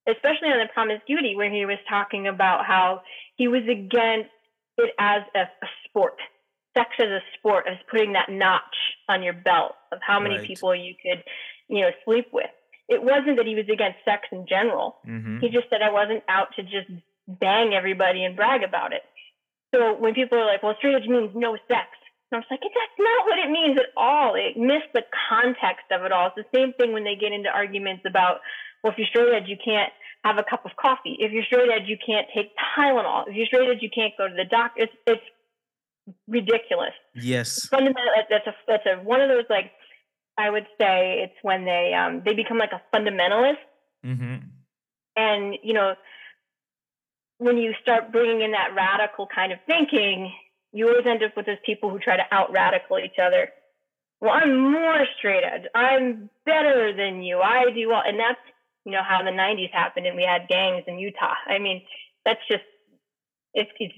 especially 0.08 0.50
on 0.50 0.60
the 0.60 0.72
promiscuity, 0.74 1.36
where 1.36 1.51
he 1.51 1.65
was 1.65 1.80
talking 1.89 2.27
about 2.27 2.65
how 2.65 3.01
he 3.36 3.48
was 3.48 3.63
against 3.63 4.30
it 4.77 4.94
as 5.00 5.24
a, 5.36 5.41
a 5.41 5.70
sport, 5.86 6.18
sex 6.74 6.90
as 7.00 7.10
a 7.10 7.20
sport, 7.38 7.66
as 7.70 7.78
putting 7.90 8.13
that 8.13 8.30
notch 8.30 8.75
on 9.10 9.24
your 9.24 9.34
belt 9.34 9.74
of 9.92 10.00
how 10.01 10.20
many 10.20 10.38
right. 10.38 10.48
people 10.48 10.75
you 10.75 10.96
could, 11.01 11.24
you 11.68 11.82
know, 11.82 11.92
sleep 12.06 12.28
with. 12.32 12.50
It 12.88 13.01
wasn't 13.01 13.38
that 13.38 13.46
he 13.46 13.56
was 13.56 13.70
against 13.72 14.04
sex 14.04 14.28
in 14.32 14.46
general. 14.48 14.98
Mm-hmm. 15.08 15.40
He 15.40 15.50
just 15.50 15.70
said 15.70 15.82
I 15.82 15.92
wasn't 15.92 16.24
out 16.28 16.56
to 16.56 16.63
just 16.63 16.90
bang 17.28 17.74
everybody 17.74 18.24
and 18.24 18.36
brag 18.36 18.63
about 18.63 18.94
it. 18.94 19.04
So 19.74 19.96
when 19.96 20.13
people 20.13 20.38
are 20.38 20.46
like, 20.46 20.63
"Well, 20.63 20.75
straight 20.78 20.96
edge 20.96 21.08
means 21.08 21.32
no 21.34 21.56
sex," 21.68 21.88
and 22.32 22.36
I 22.36 22.38
was 22.38 22.46
like, 22.51 22.60
"That's 22.62 23.00
not 23.00 23.25
what 23.25 23.40
it 23.40 23.50
means 23.50 23.80
at 23.80 23.96
all. 23.96 24.36
It 24.36 24.58
missed 24.58 24.92
the 24.94 25.04
context 25.30 25.88
of 25.92 26.04
it 26.04 26.12
all." 26.12 26.28
It's 26.28 26.36
the 26.36 26.58
same 26.58 26.74
thing 26.74 26.92
when 26.92 27.06
they 27.06 27.16
get 27.16 27.32
into 27.32 27.50
arguments 27.50 28.04
about, 28.06 28.42
"Well, 28.84 28.92
if 28.92 28.98
you're 28.98 29.08
straight 29.08 29.34
edge, 29.34 29.48
you 29.48 29.58
can't 29.63 29.94
have 30.25 30.38
a 30.38 30.44
cup 30.44 30.66
of 30.66 30.75
coffee. 30.75 31.16
If 31.20 31.32
you're 31.32 31.46
straight 31.46 31.72
edge, 31.72 31.88
you 31.88 31.98
can't 31.98 32.28
take 32.36 32.51
Tylenol. 32.75 33.30
If 33.30 33.36
you're 33.36 33.48
straight 33.48 33.70
edge, 33.70 33.82
you 33.82 33.90
can't 33.90 34.16
go 34.18 34.28
to 34.28 34.34
the 34.34 34.46
doctor." 34.46 34.84
It's 34.84 34.96
it's 35.08 35.24
ridiculous. 36.27 36.94
Yes. 37.15 37.68
Fundamental. 37.68 38.12
That's 38.30 38.48
a 38.48 38.53
that's 38.68 38.86
a 38.86 39.03
one 39.03 39.22
of 39.22 39.30
those 39.30 39.46
like 39.50 39.72
I 40.38 40.50
would 40.50 40.65
say 40.80 41.24
it's 41.24 41.38
when 41.41 41.65
they 41.65 41.94
um 41.94 42.22
they 42.25 42.34
become 42.34 42.58
like 42.58 42.72
a 42.72 42.82
fundamentalist. 42.96 43.58
Mm-hmm. 44.06 44.36
And 45.15 45.58
you 45.63 45.74
know, 45.74 45.96
when 47.38 47.58
you 47.58 47.74
start 47.82 48.12
bringing 48.12 48.41
in 48.41 48.51
that 48.51 48.74
radical 48.75 49.27
kind 49.27 49.51
of 49.51 49.60
thinking, 49.65 50.32
you 50.72 50.88
always 50.88 51.06
end 51.06 51.24
up 51.24 51.36
with 51.36 51.46
those 51.46 51.58
people 51.65 51.89
who 51.89 52.00
try 52.00 52.15
to 52.15 52.24
out 52.32 52.51
radical 52.51 53.00
each 53.00 53.20
other. 53.22 53.50
Well, 54.20 54.32
I'm 54.32 54.72
more 54.72 55.06
straight 55.18 55.44
edge. 55.44 55.63
I'm 55.74 56.30
better 56.46 56.96
than 56.96 57.24
you. 57.24 57.39
I 57.39 57.65
do 57.74 57.89
well, 57.89 58.03
and 58.06 58.20
that's 58.20 58.39
you 58.86 58.91
know 58.91 59.03
how 59.08 59.24
the 59.24 59.32
'90s 59.32 59.72
happened, 59.72 60.08
and 60.08 60.15
we 60.15 60.24
had 60.24 60.48
gangs 60.48 60.84
in 60.88 61.00
Utah. 61.00 61.34
I 61.48 61.60
mean, 61.60 61.82
that's 62.24 62.41
just 62.50 62.63
it's, 63.53 63.72
it's 63.80 63.94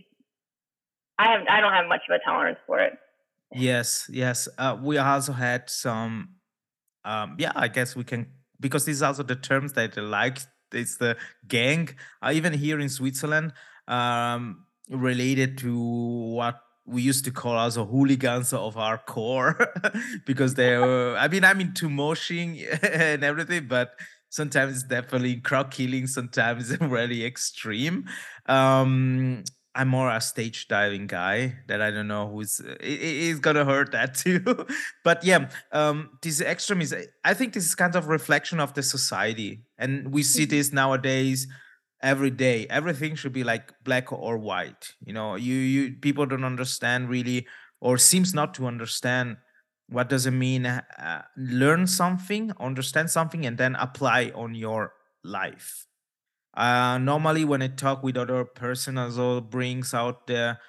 I 1.17 1.31
have 1.31 1.41
I 1.49 1.61
don't 1.61 1.73
have 1.73 1.87
much 1.87 2.01
of 2.09 2.15
a 2.15 2.23
tolerance 2.23 2.59
for 2.65 2.79
it. 2.79 2.93
Yes, 3.55 4.09
yes. 4.09 4.47
Uh, 4.57 4.77
we 4.81 4.97
also 4.97 5.31
had 5.31 5.69
some. 5.69 6.29
Um, 7.05 7.35
yeah, 7.37 7.51
I 7.55 7.67
guess 7.67 7.95
we 7.95 8.03
can 8.03 8.27
because 8.59 8.85
these 8.85 9.01
are 9.01 9.07
also 9.07 9.23
the 9.23 9.35
terms 9.35 9.73
that 9.73 9.97
I 9.97 10.01
like. 10.01 10.39
It's 10.71 10.97
the 10.97 11.17
gang. 11.47 11.89
Uh, 12.21 12.31
even 12.33 12.53
here 12.53 12.79
in 12.79 12.89
Switzerland, 12.89 13.53
um, 13.87 14.65
related 14.89 15.57
to 15.59 15.77
what 15.77 16.59
we 16.85 17.01
used 17.01 17.25
to 17.25 17.31
call 17.31 17.53
also 17.57 17.85
hooligans 17.85 18.51
of 18.53 18.75
hardcore 18.75 19.67
because 20.25 20.55
they 20.55 20.77
were. 20.77 21.15
I 21.17 21.27
mean, 21.27 21.43
I'm 21.43 21.61
into 21.61 21.89
moshing 21.89 22.65
and 22.83 23.23
everything, 23.23 23.67
but 23.67 23.91
sometimes 24.29 24.73
it's 24.77 24.83
definitely 24.83 25.35
crowd 25.37 25.69
killing. 25.69 26.07
Sometimes 26.07 26.75
really 26.79 27.23
extreme. 27.25 28.09
Um, 28.47 29.43
I'm 29.75 29.87
more 29.87 30.09
a 30.09 30.21
stage 30.21 30.67
diving 30.67 31.07
guy 31.07 31.55
that 31.67 31.81
I 31.81 31.89
don't 31.89 32.07
know 32.07 32.29
who's 32.29 32.59
is 32.79 33.39
gonna 33.39 33.65
hurt 33.65 33.91
that 33.91 34.15
too. 34.23 34.67
but 35.03 35.23
yeah, 35.23 35.49
um, 35.71 36.11
this 36.21 36.41
extremism. 36.41 37.03
I 37.23 37.33
think 37.33 37.53
this 37.53 37.65
is 37.65 37.75
kind 37.75 37.95
of 37.95 38.07
reflection 38.07 38.59
of 38.59 38.73
the 38.73 38.83
society, 38.83 39.63
and 39.77 40.13
we 40.13 40.21
see 40.23 40.43
mm-hmm. 40.43 40.51
this 40.51 40.73
nowadays 40.73 41.47
every 42.01 42.29
day. 42.29 42.67
Everything 42.69 43.15
should 43.15 43.33
be 43.33 43.43
like 43.43 43.73
black 43.83 44.11
or 44.11 44.37
white. 44.37 44.93
You 45.03 45.13
know, 45.13 45.35
you 45.35 45.55
you 45.55 45.93
people 45.93 46.25
don't 46.27 46.45
understand 46.45 47.09
really, 47.09 47.47
or 47.81 47.97
seems 47.97 48.33
not 48.33 48.53
to 48.55 48.67
understand 48.67 49.37
what 49.89 50.07
does 50.07 50.27
it 50.27 50.31
mean. 50.31 50.67
Uh, 50.67 51.23
learn 51.35 51.87
something, 51.87 52.51
understand 52.59 53.09
something, 53.09 53.45
and 53.45 53.57
then 53.57 53.75
apply 53.75 54.31
on 54.35 54.53
your 54.53 54.93
life 55.23 55.87
uh, 56.55 56.97
normally, 56.99 57.45
when 57.45 57.61
I 57.61 57.67
talk 57.67 58.03
with 58.03 58.17
other 58.17 58.45
person, 58.45 58.97
as 58.97 59.17
also 59.17 59.41
brings 59.41 59.93
out 59.93 60.27
the 60.27 60.59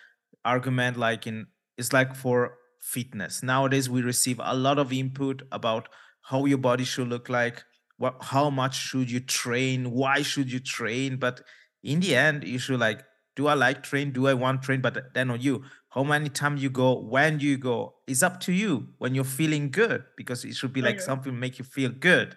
argument 0.44 0.96
like 0.96 1.26
in 1.26 1.46
it's 1.76 1.92
like 1.92 2.14
for 2.14 2.56
fitness. 2.80 3.42
Nowadays, 3.42 3.90
we 3.90 4.02
receive 4.02 4.40
a 4.42 4.54
lot 4.54 4.78
of 4.78 4.92
input 4.92 5.42
about 5.52 5.88
how 6.22 6.44
your 6.46 6.58
body 6.58 6.84
should 6.84 7.08
look 7.08 7.28
like, 7.28 7.64
what, 7.98 8.16
how 8.20 8.48
much 8.50 8.76
should 8.76 9.10
you 9.10 9.20
train, 9.20 9.90
why 9.90 10.22
should 10.22 10.50
you 10.50 10.60
train. 10.60 11.16
But 11.16 11.42
in 11.82 12.00
the 12.00 12.14
end, 12.16 12.44
you 12.44 12.58
should 12.58 12.80
like, 12.80 13.02
do 13.36 13.48
I 13.48 13.54
like 13.54 13.82
train? 13.82 14.12
Do 14.12 14.28
I 14.28 14.34
want 14.34 14.62
train? 14.62 14.80
But 14.80 15.12
then 15.12 15.30
on 15.30 15.40
you, 15.40 15.64
how 15.90 16.04
many 16.04 16.28
times 16.28 16.62
you 16.62 16.70
go, 16.70 16.98
when 16.98 17.38
do 17.38 17.46
you 17.46 17.58
go? 17.58 17.94
It's 18.06 18.22
up 18.22 18.40
to 18.40 18.52
you 18.52 18.88
when 18.98 19.14
you're 19.14 19.24
feeling 19.24 19.70
good 19.70 20.04
because 20.16 20.44
it 20.44 20.54
should 20.54 20.72
be 20.72 20.82
like 20.82 21.00
something 21.00 21.38
make 21.38 21.58
you 21.58 21.64
feel 21.64 21.90
good 21.90 22.36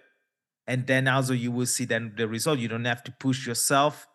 and 0.68 0.86
then 0.86 1.08
also 1.08 1.34
you 1.34 1.52
will 1.52 1.66
see 1.66 1.86
then 1.86 2.14
the 2.18 2.28
result. 2.28 2.60
You 2.60 2.68
don't 2.68 2.86
have 2.86 3.04
to 3.06 3.12
push 3.20 3.48
yourself 3.48 4.08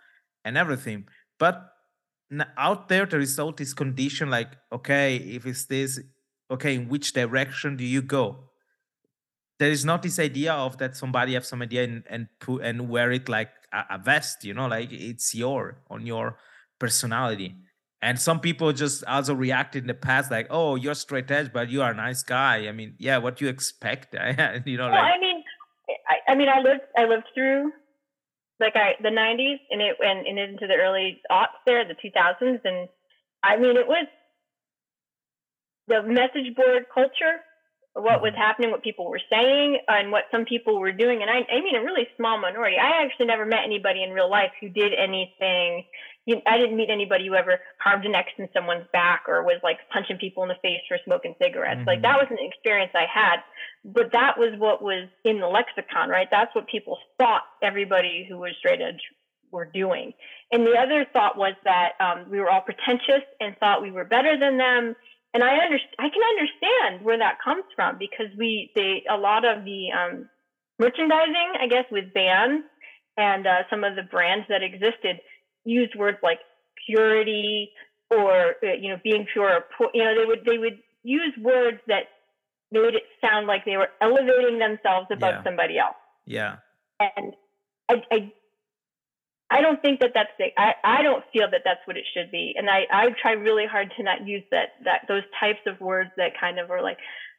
and 0.45 0.57
everything. 0.57 1.07
But 1.39 1.69
out 2.57 2.89
there 2.89 3.07
the 3.07 3.19
result 3.19 3.61
is 3.61 3.75
conditioned 3.75 4.31
like 4.31 4.49
okay 4.73 5.17
if 5.17 5.45
it's 5.45 5.67
this 5.67 6.01
okay 6.51 6.75
in 6.75 6.89
which 6.89 7.13
direction 7.15 7.77
do 7.77 7.85
you 7.85 8.03
go? 8.03 8.51
There 9.59 9.71
is 9.71 9.85
not 9.85 10.03
this 10.03 10.19
idea 10.19 10.53
of 10.53 10.79
that 10.79 10.97
somebody 10.97 11.35
have 11.35 11.47
some 11.47 11.63
idea 11.63 11.85
and 11.85 12.03
and 12.09 12.27
put 12.39 12.63
and 12.63 12.89
wear 12.89 13.11
it 13.13 13.29
like 13.29 13.51
a, 13.73 13.97
a 13.97 13.99
vest 13.99 14.45
you 14.45 14.55
know 14.55 14.67
like 14.67 14.93
it's 14.93 15.35
your 15.35 15.79
on 15.91 16.07
your 16.07 16.37
personality. 16.79 17.57
And 18.05 18.19
some 18.19 18.41
people 18.41 18.73
just 18.73 19.05
also 19.07 19.33
reacted 19.33 19.85
in 19.85 19.87
the 19.87 19.95
past 19.95 20.31
like 20.31 20.49
oh 20.51 20.75
you're 20.75 20.95
straight 20.95 21.31
edge 21.31 21.53
but 21.53 21.71
you 21.71 21.81
are 21.83 21.93
a 21.93 21.95
nice 21.95 22.23
guy. 22.23 22.69
I 22.69 22.73
mean 22.73 22.95
yeah 22.99 23.19
what 23.19 23.41
you 23.41 23.49
expect 23.49 24.15
you 24.67 24.77
know 24.77 24.91
well, 24.91 25.03
like 25.03 25.15
i 25.15 25.21
mean 25.21 25.32
I, 26.09 26.33
I 26.33 26.35
mean, 26.35 26.49
I 26.49 26.61
lived 26.61 26.83
I 26.97 27.05
lived 27.07 27.27
through 27.35 27.73
like 28.61 28.77
I 28.77 28.95
the 29.03 29.11
'90s 29.11 29.61
and 29.71 29.81
it 29.81 29.97
went 30.01 30.27
and 30.27 30.39
into 30.39 30.67
the 30.67 30.75
early 30.75 31.21
aughts 31.31 31.61
there, 31.67 31.85
the 31.87 31.95
2000s, 31.95 32.61
and 32.65 32.89
I 33.43 33.57
mean, 33.57 33.77
it 33.77 33.87
was 33.87 34.07
the 35.89 36.03
message 36.03 36.55
board 36.55 36.87
culture, 36.93 37.43
what 37.95 38.23
was 38.23 38.33
mm-hmm. 38.33 38.41
happening, 38.41 38.71
what 38.71 38.83
people 38.83 39.11
were 39.11 39.21
saying, 39.31 39.79
and 39.89 40.13
what 40.13 40.25
some 40.31 40.45
people 40.45 40.79
were 40.79 40.93
doing. 40.93 41.23
And 41.23 41.31
I, 41.31 41.39
I 41.51 41.61
mean, 41.61 41.77
a 41.77 41.85
really 41.85 42.09
small 42.17 42.39
minority. 42.41 42.77
I 42.77 43.05
actually 43.05 43.27
never 43.27 43.45
met 43.45 43.65
anybody 43.65 44.03
in 44.03 44.11
real 44.11 44.31
life 44.31 44.53
who 44.61 44.69
did 44.69 44.93
anything 44.95 45.85
you, 46.25 46.41
I 46.47 46.57
didn't 46.59 46.77
meet 46.77 46.91
anybody 46.91 47.27
who 47.27 47.35
ever 47.35 47.59
carved 47.83 48.07
an 48.07 48.15
X 48.15 48.29
in 48.39 48.49
someone's 48.55 48.87
back 48.93 49.25
or 49.27 49.43
was 49.43 49.61
like 49.63 49.79
punching 49.93 50.19
people 50.19 50.43
in 50.45 50.49
the 50.49 50.61
face 50.63 50.81
for 50.89 50.99
smoking 51.05 51.35
cigarettes. 51.43 51.81
Mm-hmm. 51.81 51.89
Like 51.89 52.03
that 52.03 52.17
was 52.17 52.29
an 52.31 52.39
experience 52.41 52.93
I 52.95 53.07
had, 53.13 53.39
but 53.85 54.13
that 54.13 54.39
was 54.39 54.55
what 54.59 54.83
was 54.83 55.09
in 55.25 55.41
the 55.41 55.49
lexicon, 55.49 56.09
right? 56.09 56.29
That's 56.31 56.55
what 56.55 56.69
people 56.69 56.99
thought 57.19 57.43
everybody 57.63 58.25
who 58.29 58.39
was 58.39 58.53
straight 58.59 58.81
edge 58.81 59.03
were 59.51 59.69
doing. 59.73 60.13
And 60.53 60.65
the 60.65 60.79
other 60.79 61.07
thought 61.13 61.37
was 61.37 61.55
that 61.65 61.93
um, 62.01 62.31
we 62.31 62.39
were 62.39 62.51
all 62.51 62.63
pretentious 62.63 63.27
and 63.41 63.57
thought 63.59 63.83
we 63.83 63.91
were 63.91 64.05
better 64.05 64.39
than 64.39 64.59
them. 64.59 64.95
And 65.35 65.43
I 65.43 65.57
understand, 65.57 65.97
I 65.99 66.09
can 66.09 66.23
understand 66.23 67.05
where 67.05 67.19
that 67.19 67.39
comes 67.43 67.65
from 67.75 67.99
because 67.99 68.27
we, 68.39 68.71
they, 68.77 69.03
a 69.11 69.17
lot 69.17 69.45
of 69.45 69.65
the 69.65 69.89
um, 69.91 70.29
merchandising, 70.79 71.55
I 71.61 71.67
guess, 71.69 71.85
with 71.91 72.15
bands 72.15 72.65
and 73.17 73.47
uh, 73.47 73.63
some 73.69 73.85
of 73.85 73.97
the 73.97 74.03
brands 74.03 74.47
that 74.49 74.63
existed 74.63 75.21
used 75.65 75.95
words 75.95 76.19
like 76.23 76.41
purity 76.87 77.71
or 78.11 78.55
uh, 78.63 78.73
you 78.81 78.91
know 78.91 79.01
being 79.03 79.27
pure 79.33 79.51
or 79.51 79.65
poor, 79.77 79.91
you 79.95 80.05
know 80.05 80.15
they 80.19 80.27
would 80.27 80.45
they 80.45 80.59
would 80.59 80.79
use 81.03 81.33
words 81.41 81.79
that 81.89 82.05
made 82.71 82.95
it 82.95 83.03
sound 83.21 83.47
like 83.47 83.65
they 83.65 83.77
were 83.77 83.91
elevating 84.01 84.59
themselves 84.59 85.07
above 85.11 85.35
yeah. 85.35 85.45
somebody 85.45 85.79
else. 85.79 85.97
Yeah. 86.27 86.57
And 87.01 87.35
I, 87.89 88.03
I 88.11 88.33
I 89.53 89.61
don't 89.61 89.83
think 89.83 90.01
that 90.01 90.13
that's 90.15 90.31
the, 90.39 90.47
I, 90.57 90.75
I 90.83 91.03
don't 91.03 91.23
feel 91.31 91.51
that 91.51 91.61
that's 91.63 91.81
what 91.85 91.99
it 91.99 92.05
should 92.15 92.31
be. 92.31 92.55
And 92.57 92.71
I, 92.71 92.87
I 92.91 93.11
try 93.21 93.33
really 93.33 93.67
hard 93.67 93.93
to 93.99 94.03
not 94.03 94.27
use 94.27 94.43
that, 94.51 94.71
that 94.85 95.03
those 95.09 95.25
types 95.39 95.61
of 95.67 95.79
words 95.79 96.09
that 96.17 96.41
kind 96.41 96.59
of 96.59 96.71
are 96.71 96.81
like, 96.81 96.97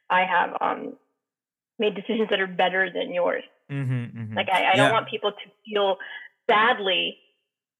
I 0.08 0.24
have, 0.24 0.56
um, 0.60 0.92
made 1.80 1.96
decisions 1.96 2.28
that 2.30 2.40
are 2.40 2.46
better 2.46 2.88
than 2.88 3.12
yours. 3.12 3.42
Mm-hmm, 3.68 4.16
mm-hmm. 4.16 4.36
Like 4.36 4.48
I, 4.48 4.72
I 4.72 4.76
don't 4.76 4.92
want 4.92 5.08
people 5.08 5.32
to 5.32 5.50
feel 5.66 5.96
badly 6.46 7.16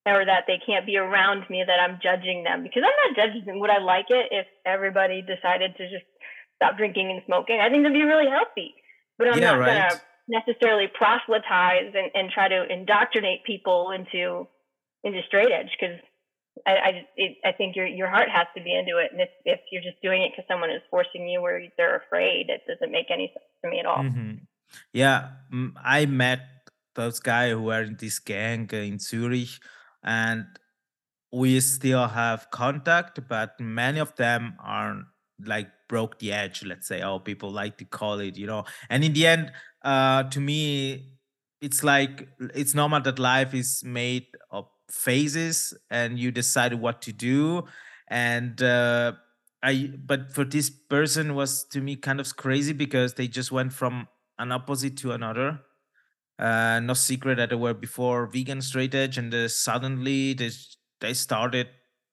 or 0.06 0.24
that 0.24 0.44
they 0.46 0.60
can't 0.64 0.86
be 0.86 0.96
around 0.96 1.48
me 1.48 1.64
that 1.66 1.80
I'm 1.80 1.98
judging 2.02 2.44
them 2.44 2.62
because 2.62 2.82
I'm 2.84 2.98
not 3.08 3.16
judging 3.16 3.44
them. 3.46 3.60
Would 3.60 3.70
I 3.70 3.80
like 3.80 4.06
it 4.10 4.28
if 4.30 4.46
everybody 4.66 5.22
decided 5.22 5.76
to 5.76 5.84
just 5.88 6.04
stop 6.56 6.76
drinking 6.76 7.10
and 7.10 7.22
smoking? 7.26 7.60
I 7.60 7.70
think 7.70 7.82
that'd 7.82 7.96
be 7.96 8.04
really 8.04 8.28
healthy. 8.28 8.74
But 9.18 9.28
I'm 9.28 9.38
yeah, 9.38 9.52
not 9.52 9.58
right. 9.60 9.90
gonna 9.90 10.00
necessarily 10.28 10.88
proselytize 10.92 11.92
and, 11.94 12.10
and 12.14 12.30
try 12.30 12.48
to 12.48 12.64
indoctrinate 12.68 13.44
people 13.44 13.92
into 13.92 14.48
into 15.04 15.20
straight 15.26 15.52
edge 15.52 15.70
because 15.78 15.96
I 16.66 16.72
I, 16.72 16.90
it, 17.16 17.36
I 17.44 17.52
think 17.52 17.76
your 17.76 17.86
your 17.86 18.08
heart 18.08 18.28
has 18.28 18.46
to 18.56 18.62
be 18.62 18.74
into 18.74 18.98
it, 18.98 19.12
and 19.12 19.20
if 19.20 19.30
if 19.44 19.60
you're 19.70 19.82
just 19.82 20.02
doing 20.02 20.22
it 20.22 20.32
because 20.32 20.48
someone 20.48 20.70
is 20.70 20.82
forcing 20.90 21.28
you 21.28 21.40
or 21.40 21.60
they're 21.76 21.96
afraid, 21.96 22.46
it 22.48 22.62
doesn't 22.66 22.92
make 22.92 23.10
any 23.10 23.28
sense 23.28 23.46
to 23.64 23.70
me 23.70 23.80
at 23.80 23.86
all. 23.86 24.02
Mm-hmm. 24.04 24.44
Yeah, 24.92 25.28
I 25.82 26.06
met 26.06 26.40
those 26.94 27.20
guys 27.20 27.52
who 27.52 27.62
were 27.62 27.82
in 27.82 27.96
this 27.98 28.18
gang 28.18 28.68
in 28.72 28.98
Zurich, 28.98 29.60
and 30.04 30.46
we 31.32 31.58
still 31.60 32.08
have 32.08 32.48
contact, 32.50 33.20
but 33.28 33.58
many 33.60 33.98
of 33.98 34.14
them 34.16 34.54
are 34.62 35.02
like 35.44 35.68
broke 35.88 36.18
the 36.18 36.32
edge, 36.32 36.64
let's 36.64 36.86
say, 36.86 37.00
how 37.00 37.18
people 37.18 37.50
like 37.50 37.76
to 37.78 37.84
call 37.84 38.20
it, 38.20 38.36
you 38.36 38.46
know. 38.46 38.64
And 38.88 39.04
in 39.04 39.12
the 39.12 39.26
end, 39.26 39.52
uh, 39.82 40.24
to 40.24 40.40
me, 40.40 41.10
it's 41.60 41.82
like 41.82 42.28
it's 42.54 42.74
normal 42.74 43.00
that 43.02 43.18
life 43.18 43.54
is 43.54 43.82
made 43.84 44.26
of 44.50 44.66
phases 44.90 45.74
and 45.90 46.18
you 46.18 46.30
decide 46.30 46.74
what 46.74 47.02
to 47.02 47.12
do. 47.12 47.64
And 48.08 48.62
uh, 48.62 49.12
I, 49.62 49.92
but 50.04 50.32
for 50.32 50.44
this 50.44 50.70
person 50.70 51.34
was 51.34 51.64
to 51.72 51.80
me 51.80 51.96
kind 51.96 52.20
of 52.20 52.36
crazy 52.36 52.72
because 52.72 53.14
they 53.14 53.26
just 53.26 53.50
went 53.50 53.72
from 53.72 54.08
an 54.38 54.52
opposite 54.52 54.96
to 54.98 55.12
another 55.12 55.60
uh, 56.38 56.80
no 56.80 56.94
secret 56.94 57.36
that 57.36 57.50
they 57.50 57.56
were 57.56 57.74
before 57.74 58.26
vegan 58.26 58.60
straight 58.62 58.94
edge, 58.94 59.18
and 59.18 59.32
uh, 59.32 59.48
suddenly 59.48 60.34
they 60.34 60.50
they 61.00 61.14
started 61.14 61.68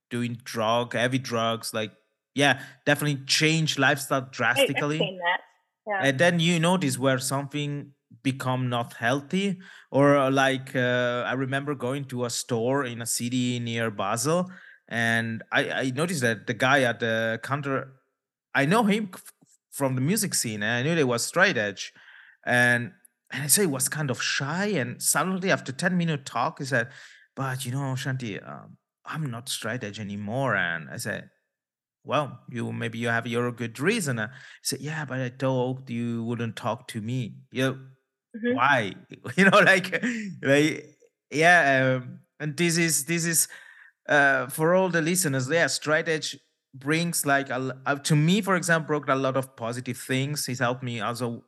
doing 0.10 0.38
drug, 0.44 0.94
heavy 0.94 1.18
drugs. 1.18 1.74
Like, 1.74 1.92
yeah, 2.36 2.62
definitely 2.86 3.24
changed 3.26 3.80
lifestyle 3.80 4.28
drastically. 4.32 5.00
seen 5.00 5.18
that. 5.18 5.40
Yeah. 5.88 6.10
And 6.10 6.20
then 6.20 6.40
you 6.40 6.60
notice 6.60 7.00
where 7.00 7.18
something 7.18 7.94
become 8.24 8.70
not 8.70 8.94
healthy, 8.94 9.60
or 9.90 10.18
uh, 10.18 10.30
like 10.30 10.76
uh, 10.76 11.24
I 11.26 11.34
remember 11.34 11.74
going 11.74 12.06
to 12.06 12.26
a 12.26 12.30
store 12.30 12.86
in 12.86 13.02
a 13.02 13.06
city 13.06 13.60
near 13.60 13.90
Basel, 13.90 14.52
and 14.88 15.42
I, 15.52 15.72
I 15.72 15.92
noticed 15.92 16.22
that 16.22 16.46
the 16.46 16.54
guy 16.54 16.84
at 16.84 17.00
the 17.00 17.40
counter 17.42 17.94
I 18.54 18.66
know 18.66 18.84
him 18.84 19.12
from 19.72 19.96
the 19.96 20.02
music 20.02 20.36
scene, 20.36 20.62
and 20.62 20.72
I 20.72 20.84
knew 20.84 20.96
they 20.96 21.04
was 21.04 21.24
straight 21.24 21.58
edge, 21.58 21.94
and 22.46 22.92
and 23.32 23.44
I 23.44 23.48
say 23.48 23.64
he 23.64 23.68
was 23.68 23.90
kind 23.90 24.10
of 24.12 24.22
shy, 24.22 24.68
and 24.68 25.02
suddenly 25.02 25.52
after 25.52 25.72
ten 25.72 25.98
minute 25.98 26.26
talk, 26.26 26.60
he 26.60 26.66
said, 26.66 26.90
"But 27.36 27.66
you 27.66 27.72
know, 27.72 27.96
Shanti, 27.96 28.40
um, 28.48 28.78
I'm 29.06 29.30
not 29.32 29.50
straight 29.50 29.84
edge 29.84 30.00
anymore." 30.00 30.56
And 30.56 30.90
I 30.90 30.98
said, 30.98 31.30
"Well, 32.04 32.40
you 32.50 32.72
maybe 32.74 32.98
you 33.00 33.10
have 33.10 33.28
your 33.28 33.52
good 33.52 33.80
reason." 33.80 34.20
Uh, 34.20 34.28
He 34.30 34.64
said, 34.64 34.82
"Yeah, 34.82 35.06
but 35.06 35.22
I 35.22 35.30
told 35.30 35.90
you 35.90 36.24
wouldn't 36.24 36.56
talk 36.56 36.88
to 36.90 37.02
me. 37.02 37.36
You 37.52 37.64
know, 37.64 37.80
hmm 38.36 38.54
why? 38.56 38.94
you 39.38 39.50
know, 39.50 39.60
like, 39.60 40.04
like, 40.44 40.98
yeah." 41.32 41.98
Um, 42.02 42.20
and 42.40 42.58
this 42.58 42.78
is 42.78 43.06
this 43.06 43.26
is 43.26 43.48
uh, 44.10 44.48
for 44.48 44.74
all 44.76 44.90
the 44.90 45.02
listeners, 45.02 45.50
yeah, 45.50 45.68
straight 45.68 46.10
edge 46.10 46.38
brings 46.74 47.26
like 47.26 47.50
a, 47.50 47.78
uh, 47.86 47.96
to 47.96 48.16
me, 48.16 48.42
for 48.42 48.56
example, 48.56 48.88
brought 49.00 49.10
a 49.10 49.16
lot 49.20 49.38
of 49.38 49.56
positive 49.56 49.98
things. 49.98 50.46
He's 50.46 50.60
helped 50.60 50.84
me 50.84 51.02
also 51.02 51.44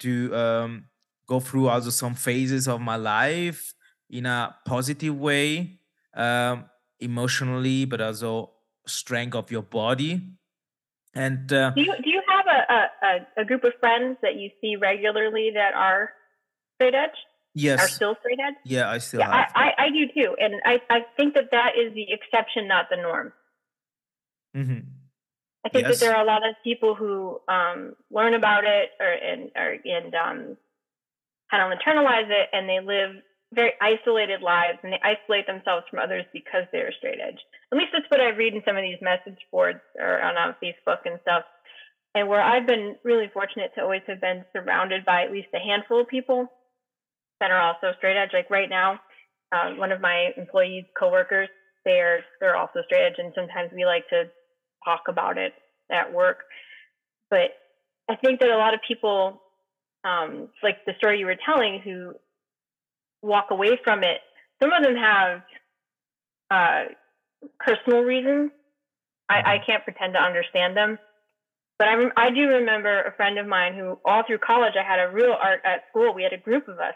to 0.00 0.34
um, 0.36 0.84
go 1.28 1.40
through 1.40 1.68
also 1.68 1.90
some 1.90 2.14
phases 2.14 2.66
of 2.66 2.80
my 2.80 2.96
life 2.96 3.74
in 4.10 4.26
a 4.26 4.56
positive 4.64 5.14
way, 5.16 5.78
um, 6.14 6.64
emotionally, 6.98 7.84
but 7.84 8.00
also 8.00 8.50
strength 8.86 9.36
of 9.36 9.50
your 9.50 9.62
body. 9.62 10.22
And 11.14 11.52
uh, 11.52 11.70
Do 11.74 11.82
you 11.82 11.94
do 12.02 12.10
you 12.10 12.22
have 12.28 12.46
a, 12.46 13.06
a, 13.06 13.42
a 13.42 13.44
group 13.44 13.64
of 13.64 13.72
friends 13.80 14.18
that 14.22 14.36
you 14.36 14.50
see 14.60 14.76
regularly 14.76 15.50
that 15.54 15.74
are 15.74 16.10
straight 16.76 16.94
edge? 16.94 17.18
Yes 17.54 17.80
are 17.80 17.88
still 17.88 18.14
straight 18.20 18.38
edge? 18.38 18.54
yeah, 18.64 18.90
I 18.90 18.98
still 18.98 19.20
Yeah, 19.20 19.30
I, 19.30 19.36
have. 19.36 19.52
I, 19.54 19.72
I 19.78 19.90
do 19.90 20.06
too, 20.14 20.36
and 20.38 20.54
I, 20.64 20.80
I 20.90 21.00
think 21.16 21.34
that 21.34 21.50
that 21.50 21.72
is 21.76 21.92
the 21.94 22.06
exception, 22.12 22.68
not 22.68 22.86
the 22.90 22.96
norm. 22.96 23.32
hmm 24.54 24.78
I 25.64 25.70
think 25.70 25.88
that 25.88 25.98
there 25.98 26.14
are 26.14 26.22
a 26.22 26.26
lot 26.26 26.46
of 26.48 26.54
people 26.62 26.94
who 26.94 27.40
um, 27.48 27.94
learn 28.10 28.32
about 28.34 28.64
it 28.64 28.90
or 29.00 29.10
and 29.10 29.50
or 29.56 29.76
and 29.84 30.14
um, 30.14 30.56
kind 31.50 31.62
of 31.64 31.78
internalize 31.78 32.28
it, 32.28 32.48
and 32.52 32.68
they 32.68 32.80
live 32.80 33.22
very 33.54 33.72
isolated 33.80 34.42
lives, 34.42 34.78
and 34.82 34.92
they 34.92 35.00
isolate 35.02 35.46
themselves 35.46 35.86
from 35.88 36.00
others 36.00 36.24
because 36.32 36.64
they're 36.70 36.92
straight 36.98 37.18
edge. 37.20 37.40
At 37.72 37.78
least 37.78 37.90
that's 37.92 38.10
what 38.10 38.20
I 38.20 38.36
read 38.36 38.54
in 38.54 38.62
some 38.66 38.76
of 38.76 38.82
these 38.82 39.00
message 39.00 39.40
boards 39.50 39.80
or 39.98 40.20
on, 40.20 40.36
on 40.36 40.54
Facebook 40.62 41.04
and 41.04 41.18
stuff. 41.22 41.44
And 42.14 42.28
where 42.28 42.42
I've 42.42 42.66
been 42.66 42.96
really 43.04 43.30
fortunate 43.32 43.72
to 43.74 43.82
always 43.82 44.02
have 44.06 44.20
been 44.20 44.44
surrounded 44.52 45.04
by 45.04 45.22
at 45.22 45.32
least 45.32 45.48
a 45.54 45.58
handful 45.58 46.00
of 46.00 46.08
people 46.08 46.48
that 47.40 47.50
are 47.50 47.60
also 47.60 47.92
straight 47.96 48.16
edge. 48.16 48.30
Like 48.32 48.50
right 48.50 48.68
now, 48.68 49.00
um, 49.52 49.78
one 49.78 49.92
of 49.92 50.00
my 50.00 50.30
employees, 50.36 50.84
coworkers, 50.98 51.48
they're 51.84 52.20
they're 52.40 52.56
also 52.56 52.80
straight 52.86 53.06
edge, 53.06 53.18
and 53.18 53.32
sometimes 53.34 53.70
we 53.74 53.84
like 53.84 54.08
to 54.10 54.24
talk 54.84 55.02
about 55.08 55.38
it 55.38 55.54
at 55.90 56.12
work. 56.12 56.40
But 57.30 57.52
I 58.10 58.16
think 58.16 58.40
that 58.40 58.50
a 58.50 58.56
lot 58.56 58.74
of 58.74 58.80
people, 58.86 59.40
um, 60.04 60.48
like 60.62 60.84
the 60.86 60.94
story 60.98 61.18
you 61.20 61.26
were 61.26 61.36
telling, 61.44 61.80
who 61.80 62.14
walk 63.22 63.46
away 63.50 63.78
from 63.82 64.02
it, 64.04 64.18
some 64.62 64.72
of 64.72 64.82
them 64.82 64.96
have 64.96 65.42
uh, 66.50 66.84
personal 67.60 68.02
reasons. 68.02 68.50
I, 69.28 69.54
I 69.54 69.58
hmm 69.58 69.62
can't 69.64 69.84
pretend 69.84 70.14
to 70.14 70.20
understand 70.20 70.76
them. 70.76 70.98
But 71.78 71.88
I, 71.88 71.94
rem- 71.94 72.12
I 72.16 72.30
do 72.30 72.48
remember 72.48 73.02
a 73.02 73.12
friend 73.12 73.38
of 73.38 73.46
mine 73.46 73.74
who, 73.74 73.98
all 74.04 74.24
through 74.26 74.38
college, 74.38 74.74
I 74.78 74.82
had 74.82 74.98
a 74.98 75.12
real 75.12 75.32
art 75.32 75.60
at 75.64 75.84
school. 75.90 76.12
We 76.14 76.24
had 76.24 76.32
a 76.32 76.38
group 76.38 76.68
of 76.68 76.78
us, 76.78 76.94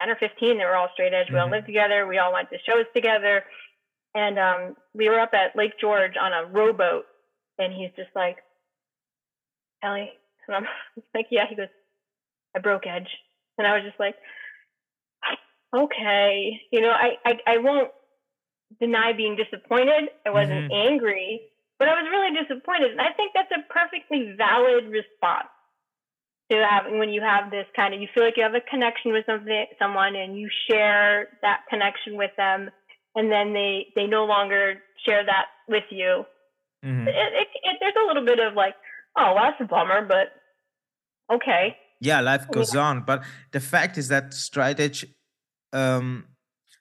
10 0.00 0.10
or 0.10 0.16
15, 0.16 0.58
that 0.58 0.64
were 0.64 0.76
all 0.76 0.88
straight 0.92 1.12
edge. 1.12 1.28
We 1.32 1.38
all 1.38 1.50
hmm 1.50 1.50
lived 1.50 1.66
together. 1.66 2.06
We 2.06 2.18
all 2.18 2.32
went 2.32 2.50
to 2.50 2.58
shows 2.68 2.86
together. 2.94 3.44
And 4.14 4.38
um, 4.38 4.76
we 4.94 5.08
were 5.08 5.18
up 5.18 5.34
at 5.34 5.56
Lake 5.56 5.72
George 5.80 6.14
on 6.20 6.32
a 6.32 6.46
rowboat. 6.46 7.06
And 7.58 7.72
he's 7.72 7.90
just 7.96 8.10
like, 8.14 8.38
Ellie. 9.82 10.12
And 10.46 10.56
I'm 10.56 10.66
like, 11.14 11.28
yeah. 11.30 11.44
He 11.48 11.56
goes, 11.56 11.68
I 12.56 12.60
broke 12.60 12.86
edge. 12.86 13.08
And 13.58 13.66
I 13.66 13.74
was 13.74 13.84
just 13.84 14.00
like, 14.00 14.16
okay. 15.76 16.60
You 16.72 16.80
know, 16.80 16.90
I, 16.90 17.16
I, 17.24 17.32
I 17.46 17.58
won't 17.58 17.90
deny 18.80 19.12
being 19.12 19.36
disappointed. 19.36 20.10
I 20.26 20.30
wasn't 20.30 20.64
hmm 20.64 20.68
angry, 20.72 21.42
but 21.78 21.88
I 21.88 22.00
was 22.00 22.08
really 22.10 22.34
disappointed. 22.42 22.92
And 22.92 23.00
I 23.00 23.12
think 23.16 23.32
that's 23.34 23.52
a 23.52 23.72
perfectly 23.72 24.34
valid 24.36 24.86
response 24.90 25.48
to 26.50 26.66
having 26.68 26.98
when 26.98 27.10
you 27.10 27.20
have 27.22 27.50
this 27.50 27.66
kind 27.74 27.94
of 27.94 28.00
you 28.00 28.08
feel 28.14 28.24
like 28.24 28.36
you 28.36 28.42
have 28.42 28.54
a 28.54 28.60
connection 28.70 29.12
with 29.12 29.24
something 29.26 29.66
someone 29.78 30.14
and 30.14 30.36
you 30.38 30.48
share 30.70 31.28
that 31.42 31.60
connection 31.70 32.16
with 32.18 32.32
them 32.36 32.70
and 33.14 33.32
then 33.32 33.54
they 33.54 33.86
they 33.96 34.06
no 34.06 34.24
longer 34.26 34.74
share 35.06 35.24
that 35.24 35.46
with 35.68 35.84
you. 35.90 36.24
It, 37.06 37.10
hmm 37.10 37.16
it, 37.16 37.48
it, 37.64 37.76
there's 37.80 37.94
a 38.02 38.06
little 38.06 38.24
bit 38.24 38.38
of 38.40 38.54
like, 38.54 38.74
oh, 39.16 39.34
well, 39.34 39.44
that's 39.44 39.60
a 39.60 39.64
bummer, 39.64 40.06
but 40.06 40.32
okay. 41.34 41.76
Yeah, 42.00 42.20
life 42.20 42.50
goes 42.50 42.74
on, 42.74 43.04
but 43.06 43.24
the 43.52 43.60
fact 43.60 43.96
is 43.98 44.08
that 44.08 44.34
straight 44.34 44.78
edge, 44.80 45.06
um, 45.72 46.26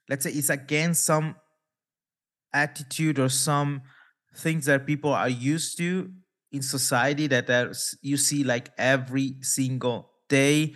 let's 0.10 0.24
say, 0.24 0.32
is 0.32 0.50
against 0.50 1.06
some 1.06 1.36
attitude 2.54 3.20
or 3.20 3.30
some 3.30 3.82
things 4.36 4.66
that 4.66 4.86
people 4.86 5.14
are 5.14 5.30
used 5.30 5.78
to 5.78 6.12
in 6.52 6.62
society 6.62 7.28
that 7.28 7.48
there's, 7.48 7.98
you 8.02 8.18
see 8.18 8.44
like 8.44 8.70
every 8.78 9.36
single 9.42 10.12
day 10.30 10.74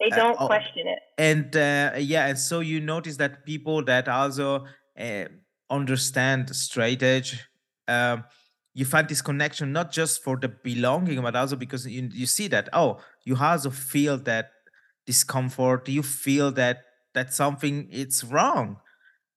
they 0.00 0.10
uh, 0.12 0.16
don't 0.16 0.36
oh, 0.38 0.46
question 0.46 0.86
it. 0.86 0.98
and 1.18 1.56
uh, 1.56 1.92
yeah 1.98 2.26
and 2.26 2.38
so 2.38 2.60
you 2.60 2.80
notice 2.80 3.16
that 3.16 3.44
people 3.46 3.82
that 3.82 4.08
also 4.08 4.64
uh, 4.98 5.24
understand 5.70 6.54
straight 6.54 7.02
edge 7.02 7.48
um, 7.88 8.24
you 8.74 8.84
find 8.84 9.08
this 9.08 9.22
connection 9.22 9.72
not 9.72 9.90
just 9.90 10.22
for 10.22 10.36
the 10.36 10.48
belonging 10.48 11.20
but 11.22 11.34
also 11.34 11.56
because 11.56 11.86
you, 11.86 12.08
you 12.12 12.26
see 12.26 12.46
that 12.46 12.68
oh 12.72 12.98
you 13.26 13.36
also 13.36 13.70
feel 13.70 14.18
that 14.20 14.52
discomfort 15.06 15.88
you 15.88 16.02
feel 16.02 16.52
that 16.52 16.78
that 17.14 17.34
something 17.34 17.88
it's 17.92 18.24
wrong 18.24 18.78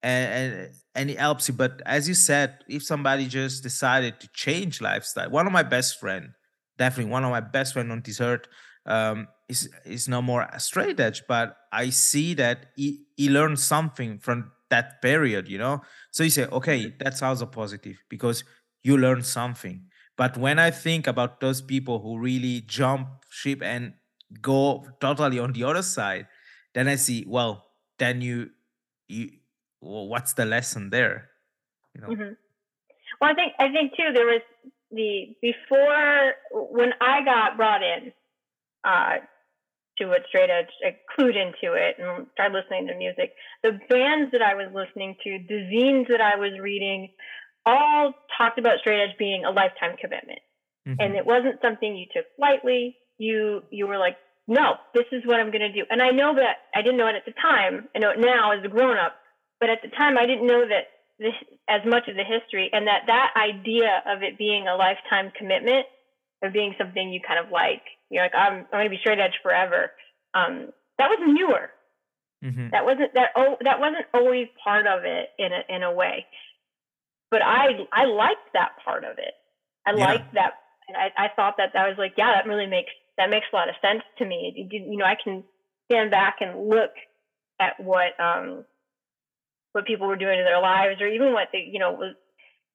and, 0.03 0.33
and 0.53 0.73
and 0.95 1.09
it 1.09 1.19
helps 1.19 1.47
you. 1.47 1.53
But 1.53 1.81
as 1.85 2.07
you 2.07 2.13
said, 2.13 2.59
if 2.67 2.83
somebody 2.83 3.27
just 3.27 3.63
decided 3.63 4.19
to 4.21 4.29
change 4.33 4.81
lifestyle, 4.81 5.29
one 5.29 5.47
of 5.47 5.53
my 5.53 5.63
best 5.63 5.99
friend, 5.99 6.31
definitely 6.77 7.11
one 7.11 7.23
of 7.23 7.31
my 7.31 7.39
best 7.41 7.73
friend 7.73 7.91
on 7.91 8.01
this 8.03 8.21
earth, 8.21 8.45
um, 8.85 9.27
is 9.47 9.69
is 9.85 10.07
no 10.07 10.21
more 10.21 10.47
a 10.51 10.59
straight 10.59 10.99
edge. 10.99 11.23
But 11.27 11.57
I 11.71 11.89
see 11.89 12.33
that 12.35 12.67
he 12.75 13.05
he 13.17 13.29
learned 13.29 13.59
something 13.59 14.19
from 14.19 14.51
that 14.69 15.01
period, 15.01 15.47
you 15.47 15.57
know. 15.57 15.81
So 16.11 16.23
you 16.23 16.29
say, 16.29 16.45
okay, 16.45 16.93
that's 16.99 17.21
also 17.21 17.45
positive 17.45 17.97
because 18.09 18.43
you 18.83 18.97
learned 18.97 19.25
something. 19.25 19.85
But 20.19 20.35
when 20.35 20.59
I 20.59 20.69
think 20.69 21.07
about 21.07 21.39
those 21.39 21.61
people 21.61 21.99
who 22.03 22.19
really 22.19 22.59
jump 22.67 23.07
ship 23.31 23.63
and 23.63 23.93
go 24.41 24.85
totally 24.99 25.39
on 25.39 25.53
the 25.53 25.63
other 25.63 25.81
side, 25.81 26.27
then 26.75 26.89
I 26.89 26.97
see, 26.97 27.23
well, 27.25 27.71
then 27.99 28.19
you 28.19 28.51
you 29.07 29.31
well, 29.79 30.09
what's 30.09 30.33
the 30.33 30.43
lesson 30.43 30.89
there? 30.89 31.29
You 31.95 32.01
know? 32.01 32.07
Mhm. 32.09 32.35
Well, 33.21 33.31
I 33.31 33.33
think 33.33 33.53
I 33.59 33.71
think 33.71 33.95
too 33.95 34.11
there 34.13 34.25
was 34.25 34.41
the 34.91 35.37
before 35.41 36.35
when 36.51 36.91
I 36.99 37.23
got 37.23 37.55
brought 37.55 37.81
in 37.81 38.11
uh, 38.83 39.23
to 39.99 40.11
it 40.11 40.23
straight 40.27 40.49
edge, 40.49 40.67
I 40.83 40.97
clued 41.15 41.35
into 41.35 41.75
it 41.75 41.95
and 41.97 42.27
started 42.33 42.59
listening 42.59 42.87
to 42.87 42.95
music. 42.95 43.35
The 43.63 43.79
bands 43.89 44.31
that 44.31 44.41
I 44.41 44.55
was 44.55 44.67
listening 44.73 45.15
to, 45.23 45.39
the 45.47 45.63
zines 45.71 46.07
that 46.09 46.21
I 46.21 46.35
was 46.35 46.59
reading, 46.59 47.09
all 47.65 48.13
talked 48.37 48.59
about 48.59 48.79
straight 48.79 49.01
edge 49.01 49.17
being 49.17 49.45
a 49.45 49.51
lifetime 49.51 49.95
commitment, 49.99 50.39
and 50.85 51.13
hmm 51.13 51.17
it 51.17 51.25
wasn't 51.25 51.61
something 51.61 51.95
you 51.95 52.05
took 52.13 52.25
lightly. 52.37 52.97
You 53.17 53.63
you 53.69 53.87
were 53.87 53.97
like 53.97 54.17
no, 54.49 54.73
this 54.95 55.05
is 55.11 55.21
what 55.25 55.39
I'm 55.39 55.51
going 55.51 55.61
to 55.61 55.71
do. 55.71 55.85
And 55.91 56.01
I 56.01 56.09
know 56.09 56.33
that 56.33 56.57
I 56.73 56.81
didn't 56.81 56.97
know 56.97 57.07
it 57.07 57.15
at 57.15 57.23
the 57.25 57.39
time. 57.39 57.87
I 57.95 57.99
know 57.99 58.09
it 58.09 58.19
now 58.19 58.51
as 58.51 58.65
a 58.65 58.67
grown 58.67 58.97
up, 58.97 59.13
but 59.59 59.69
at 59.69 59.83
the 59.83 59.89
time 59.89 60.17
I 60.17 60.25
didn't 60.25 60.47
know 60.47 60.67
that 60.67 60.89
this 61.19 61.35
as 61.69 61.81
much 61.85 62.07
of 62.07 62.15
the 62.15 62.23
history 62.23 62.69
and 62.73 62.87
that 62.87 63.03
that 63.05 63.33
idea 63.37 64.01
of 64.07 64.23
it 64.23 64.39
being 64.39 64.67
a 64.67 64.75
lifetime 64.75 65.31
commitment 65.37 65.85
of 66.41 66.51
being 66.51 66.73
something 66.79 67.13
you 67.13 67.19
kind 67.21 67.45
of 67.45 67.51
like, 67.51 67.83
you're 68.09 68.23
like, 68.23 68.33
I'm, 68.33 68.65
I'm 68.65 68.65
going 68.71 68.85
to 68.85 68.89
be 68.89 68.97
straight 68.97 69.19
edge 69.19 69.37
forever. 69.43 69.91
Um, 70.33 70.69
that 70.97 71.09
was 71.09 71.19
newer. 71.27 71.69
Mm-hmm. 72.43 72.69
That 72.71 72.85
wasn't 72.85 73.13
that. 73.13 73.29
Oh, 73.35 73.57
that 73.61 73.79
wasn't 73.79 74.05
always 74.13 74.47
part 74.63 74.87
of 74.87 75.03
it 75.03 75.29
in 75.37 75.51
a 75.51 75.75
in 75.75 75.83
a 75.83 75.93
way. 75.93 76.25
But 77.31 77.41
I 77.41 77.87
I 77.91 78.05
liked 78.05 78.53
that 78.53 78.71
part 78.83 79.03
of 79.03 79.17
it. 79.17 79.33
I 79.85 79.93
yeah. 79.95 80.05
liked 80.05 80.33
that. 80.33 80.53
I, 80.89 81.25
I 81.25 81.27
thought 81.35 81.55
that 81.57 81.73
that 81.73 81.87
was 81.87 81.97
like, 81.97 82.13
yeah, 82.17 82.33
that 82.33 82.49
really 82.49 82.65
makes 82.65 82.91
that 83.17 83.29
makes 83.29 83.45
a 83.51 83.55
lot 83.55 83.69
of 83.69 83.75
sense 83.81 84.01
to 84.17 84.25
me. 84.25 84.67
You 84.71 84.97
know, 84.97 85.05
I 85.05 85.15
can 85.21 85.43
stand 85.91 86.11
back 86.11 86.37
and 86.41 86.69
look 86.69 86.91
at 87.59 87.79
what 87.79 88.19
um 88.19 88.65
what 89.73 89.85
people 89.85 90.07
were 90.07 90.15
doing 90.15 90.39
in 90.39 90.45
their 90.45 90.61
lives, 90.61 91.01
or 91.01 91.07
even 91.07 91.33
what 91.33 91.49
they, 91.53 91.69
you 91.71 91.79
know, 91.79 91.91
was 91.91 92.15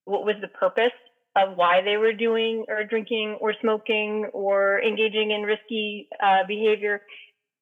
what 0.04 0.24
was 0.24 0.36
the 0.40 0.48
purpose 0.48 0.92
of 1.36 1.56
why 1.56 1.82
they 1.82 1.96
were 1.96 2.12
doing 2.12 2.64
or 2.68 2.84
drinking 2.84 3.38
or 3.40 3.54
smoking 3.60 4.26
or 4.32 4.80
engaging 4.80 5.32
in 5.32 5.42
risky 5.42 6.08
uh, 6.22 6.46
behavior, 6.46 7.02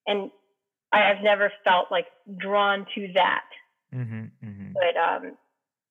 and 0.07 0.31
I, 0.93 1.09
have 1.09 1.23
never 1.23 1.51
felt 1.65 1.87
like 1.91 2.07
drawn 2.37 2.87
to 2.95 3.09
that. 3.15 3.45
Mm-hmm, 3.95 4.25
mm-hmm. 4.45 4.73
But 4.75 5.01
um, 5.01 5.37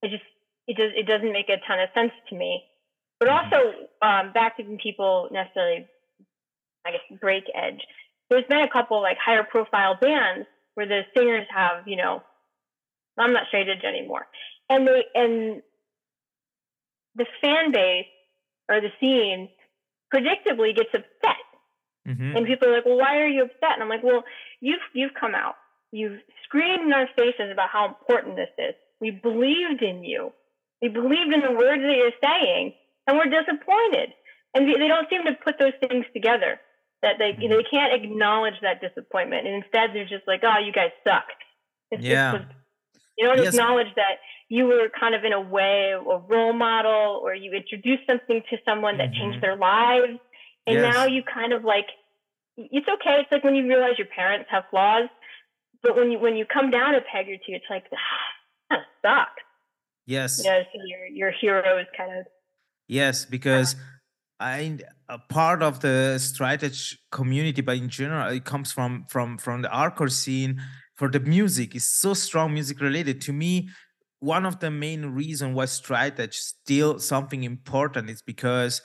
it 0.03 0.11
just 0.11 0.23
it 0.67 0.78
does 0.78 0.91
it 0.95 1.08
doesn't 1.08 1.32
make 1.32 1.50
a 1.50 1.58
ton 1.67 1.80
of 1.80 1.89
sense 1.93 2.12
to 2.30 2.36
me. 2.36 2.63
But 3.19 3.30
mm-hmm. 3.30 3.54
also 3.54 3.71
um, 4.02 4.34
back 4.34 4.58
to 4.58 4.78
people 4.82 5.30
necessarily, 5.32 5.88
I 6.86 6.91
guess 6.91 7.19
break 7.19 7.45
edge. 7.54 7.82
There's 8.30 8.45
been 8.50 8.62
a 8.62 8.69
couple 8.69 9.02
like 9.02 9.17
higher 9.24 9.43
profile 9.43 9.97
bands 10.00 10.47
where 10.76 10.88
the 10.88 11.02
singers 11.15 11.47
have 11.54 11.88
you 11.88 11.97
know 11.97 12.24
I'm 13.17 13.34
not 13.34 13.47
straight 13.47 13.69
edge 13.69 13.84
anymore. 13.84 14.28
And 14.69 14.88
they 14.88 15.04
and 15.13 15.62
the 17.15 17.26
fan 17.41 17.71
base 17.71 18.06
or 18.69 18.80
the 18.82 18.89
scene 19.00 19.50
predictably 20.13 20.76
gets 20.76 20.89
upset. 20.93 21.43
Mm-hmm. 22.08 22.38
And 22.38 22.45
people 22.45 22.69
are 22.69 22.76
like, 22.76 22.86
Well, 22.86 22.97
why 22.97 23.17
are 23.17 23.28
you 23.28 23.43
upset? 23.43 23.74
And 23.74 23.84
I'm 23.84 23.89
like, 23.89 24.04
Well, 24.04 24.24
you've 24.60 24.82
you've 24.93 25.13
come 25.19 25.36
out. 25.36 25.56
You've 25.91 26.19
screamed 26.45 26.86
in 26.86 26.93
our 26.93 27.08
faces 27.17 27.52
about 27.52 27.69
how 27.69 27.88
important 27.88 28.38
this 28.38 28.50
is. 28.58 28.76
We 29.00 29.12
believed 29.12 29.82
in 29.82 30.04
you. 30.04 30.32
We 30.81 30.89
believed 30.89 31.33
in 31.33 31.41
the 31.41 31.51
words 31.51 31.81
that 31.81 31.95
you're 31.95 32.17
saying, 32.23 32.73
and 33.07 33.17
we're 33.17 33.29
disappointed. 33.29 34.13
And 34.53 34.67
they 34.67 34.87
don't 34.87 35.09
seem 35.09 35.23
to 35.23 35.33
put 35.43 35.59
those 35.59 35.73
things 35.79 36.05
together. 36.13 36.59
That 37.01 37.15
they 37.17 37.33
mm-hmm. 37.33 37.49
they 37.49 37.63
can't 37.69 37.93
acknowledge 37.93 38.55
that 38.61 38.81
disappointment, 38.81 39.47
and 39.47 39.63
instead 39.63 39.89
they're 39.93 40.05
just 40.05 40.27
like, 40.27 40.41
"Oh, 40.43 40.59
you 40.59 40.71
guys 40.71 40.91
suck." 41.03 41.25
It's, 41.89 42.03
yeah. 42.03 42.35
It's, 42.35 42.45
you 43.17 43.27
don't 43.27 43.37
yes. 43.37 43.53
acknowledge 43.53 43.93
that 43.95 44.19
you 44.49 44.65
were 44.65 44.89
kind 44.99 45.15
of 45.15 45.23
in 45.23 45.33
a 45.33 45.41
way 45.41 45.93
a 45.93 46.17
role 46.17 46.53
model 46.53 47.21
or 47.23 47.33
you 47.33 47.53
introduced 47.53 48.03
something 48.07 48.41
to 48.49 48.57
someone 48.65 48.97
that 48.97 49.11
mm-hmm. 49.11 49.31
changed 49.31 49.41
their 49.41 49.55
lives. 49.55 50.19
And 50.67 50.77
yes. 50.77 50.93
now 50.93 51.05
you 51.05 51.23
kind 51.23 51.53
of 51.53 51.63
like 51.63 51.87
it's 52.57 52.87
okay. 52.87 53.21
It's 53.21 53.31
like 53.31 53.43
when 53.43 53.55
you 53.55 53.67
realize 53.67 53.97
your 53.97 54.07
parents 54.07 54.47
have 54.51 54.63
flaws, 54.69 55.09
but 55.81 55.95
when 55.95 56.11
you 56.11 56.19
when 56.19 56.35
you 56.35 56.45
come 56.45 56.69
down 56.69 56.95
a 56.95 57.01
peg 57.01 57.29
or 57.29 57.37
two, 57.37 57.53
it's 57.53 57.65
like 57.69 57.85
ah, 57.93 58.29
that 58.69 58.79
sucks. 59.01 59.43
Yes. 60.05 60.37
So 60.43 60.61
your 60.85 61.07
your 61.07 61.31
heroes 61.31 61.85
kind 61.95 62.19
of 62.19 62.25
Yes, 62.87 63.23
because 63.23 63.77
I 64.41 64.79
a 65.07 65.17
part 65.17 65.63
of 65.63 65.79
the 65.79 66.17
straight 66.19 66.61
edge 66.61 66.99
community, 67.09 67.61
but 67.61 67.77
in 67.77 67.87
general, 67.87 68.27
it 68.33 68.43
comes 68.43 68.73
from 68.73 69.05
from 69.07 69.37
from 69.37 69.61
the 69.61 69.69
hardcore 69.69 70.11
scene 70.11 70.61
for 70.95 71.09
the 71.09 71.21
music. 71.21 71.73
Is 71.73 71.87
so 71.87 72.13
strong 72.13 72.53
music 72.53 72.81
related. 72.81 73.21
To 73.21 73.33
me 73.33 73.69
one 74.19 74.45
of 74.45 74.59
the 74.59 74.69
main 74.69 75.05
reason 75.05 75.53
why 75.53 75.65
straight 75.65 76.19
edge 76.19 76.35
still 76.35 76.99
something 76.99 77.43
important 77.43 78.07
is 78.09 78.21
because 78.21 78.81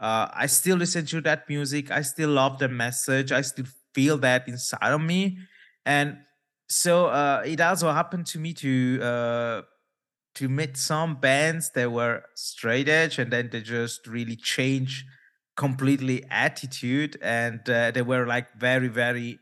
uh, 0.00 0.26
i 0.32 0.46
still 0.46 0.76
listen 0.76 1.04
to 1.04 1.20
that 1.20 1.48
music. 1.48 1.90
I 1.90 2.02
still 2.02 2.30
love 2.30 2.58
the 2.58 2.68
message. 2.68 3.32
I 3.32 3.40
still 3.42 3.66
feel 3.94 4.18
that 4.18 4.46
inside 4.48 4.92
of 4.92 5.00
me. 5.00 5.38
And 5.84 6.18
so 6.68 7.06
uh, 7.06 7.42
it 7.44 7.60
also 7.60 7.90
happened 7.90 8.26
to 8.26 8.38
me 8.38 8.54
to 8.54 9.00
uh, 9.02 9.62
to 10.38 10.48
meet 10.48 10.76
some 10.76 11.16
bands 11.16 11.70
that 11.74 11.92
were 11.92 12.22
straight 12.34 12.88
edge 12.88 13.18
and 13.18 13.32
then 13.32 13.50
they 13.50 13.60
just 13.60 14.06
really 14.06 14.36
change 14.36 15.04
completely 15.56 16.24
attitude 16.30 17.18
and 17.20 17.68
uh, 17.68 17.90
they 17.90 18.02
were 18.02 18.26
like 18.26 18.46
very 18.58 18.88
very 18.88 19.38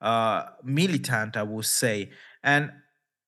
uh, 0.00 0.44
militant, 0.64 1.36
I 1.36 1.42
would 1.42 1.66
say. 1.66 2.10
And 2.42 2.72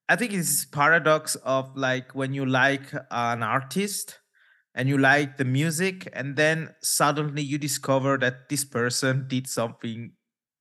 I 0.09 0.17
think 0.17 0.33
it's 0.33 0.65
paradox 0.65 1.37
of 1.37 1.77
like 1.77 2.15
when 2.15 2.35
you 2.35 2.47
like 2.47 2.93
an 3.11 3.43
artist 3.43 4.19
and 4.75 4.89
you 4.89 4.97
like 4.97 5.37
the 5.37 5.45
music, 5.45 6.09
and 6.15 6.35
then 6.37 6.75
suddenly 6.83 7.43
you 7.43 7.59
discover 7.59 8.17
that 8.19 8.49
this 8.49 8.65
person 8.65 9.27
did 9.29 9.47
something 9.47 10.13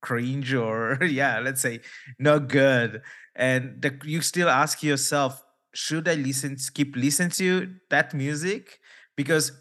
cringe 0.02 0.54
or 0.54 0.98
yeah, 1.04 1.40
let's 1.40 1.62
say 1.62 1.80
not 2.20 2.50
good, 2.50 3.02
and 3.36 3.82
the, 3.82 3.98
you 4.04 4.22
still 4.22 4.50
ask 4.50 4.84
yourself, 4.84 5.42
should 5.74 6.08
I 6.08 6.16
listen, 6.16 6.58
keep 6.74 6.96
listening 6.96 7.32
to 7.32 7.74
that 7.90 8.14
music? 8.14 8.80
Because 9.16 9.52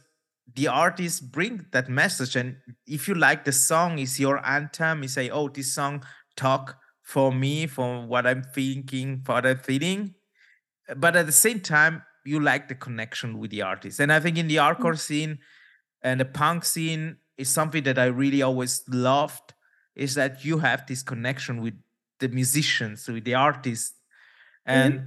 the 0.54 0.68
artist 0.68 1.30
bring 1.30 1.66
that 1.70 1.88
message 1.88 2.34
and 2.34 2.56
if 2.86 3.06
you 3.06 3.14
like 3.14 3.44
the 3.44 3.52
song 3.52 3.98
is 3.98 4.18
your 4.18 4.44
anthem. 4.44 5.02
You 5.02 5.08
say 5.08 5.30
oh 5.30 5.48
this 5.48 5.72
song 5.72 6.02
talk 6.36 6.76
for 7.02 7.32
me 7.32 7.68
for 7.68 8.04
what 8.04 8.26
i'm 8.26 8.42
thinking 8.42 9.22
for 9.24 9.34
what 9.34 9.46
i'm 9.46 9.58
feeling. 9.58 10.14
But 10.96 11.14
at 11.14 11.26
the 11.26 11.32
same 11.32 11.60
time 11.60 12.02
you 12.24 12.40
like 12.40 12.66
the 12.66 12.74
connection 12.74 13.38
with 13.38 13.52
the 13.52 13.62
artist. 13.62 14.00
And 14.00 14.12
i 14.12 14.18
think 14.18 14.38
in 14.38 14.48
the 14.48 14.56
hardcore 14.56 14.78
mm-hmm. 14.78 14.96
scene 14.96 15.38
and 16.02 16.18
the 16.18 16.24
punk 16.24 16.64
scene 16.64 17.18
is 17.38 17.48
something 17.48 17.84
that 17.84 17.98
i 17.98 18.06
really 18.06 18.42
always 18.42 18.82
loved 18.88 19.54
is 19.94 20.16
that 20.16 20.44
you 20.44 20.58
have 20.58 20.84
this 20.86 21.02
connection 21.02 21.62
with 21.62 21.74
the 22.20 22.28
musicians 22.28 23.08
with 23.08 23.24
the 23.24 23.34
artists. 23.34 23.94
And 24.64 24.94
mm-hmm. 24.94 25.06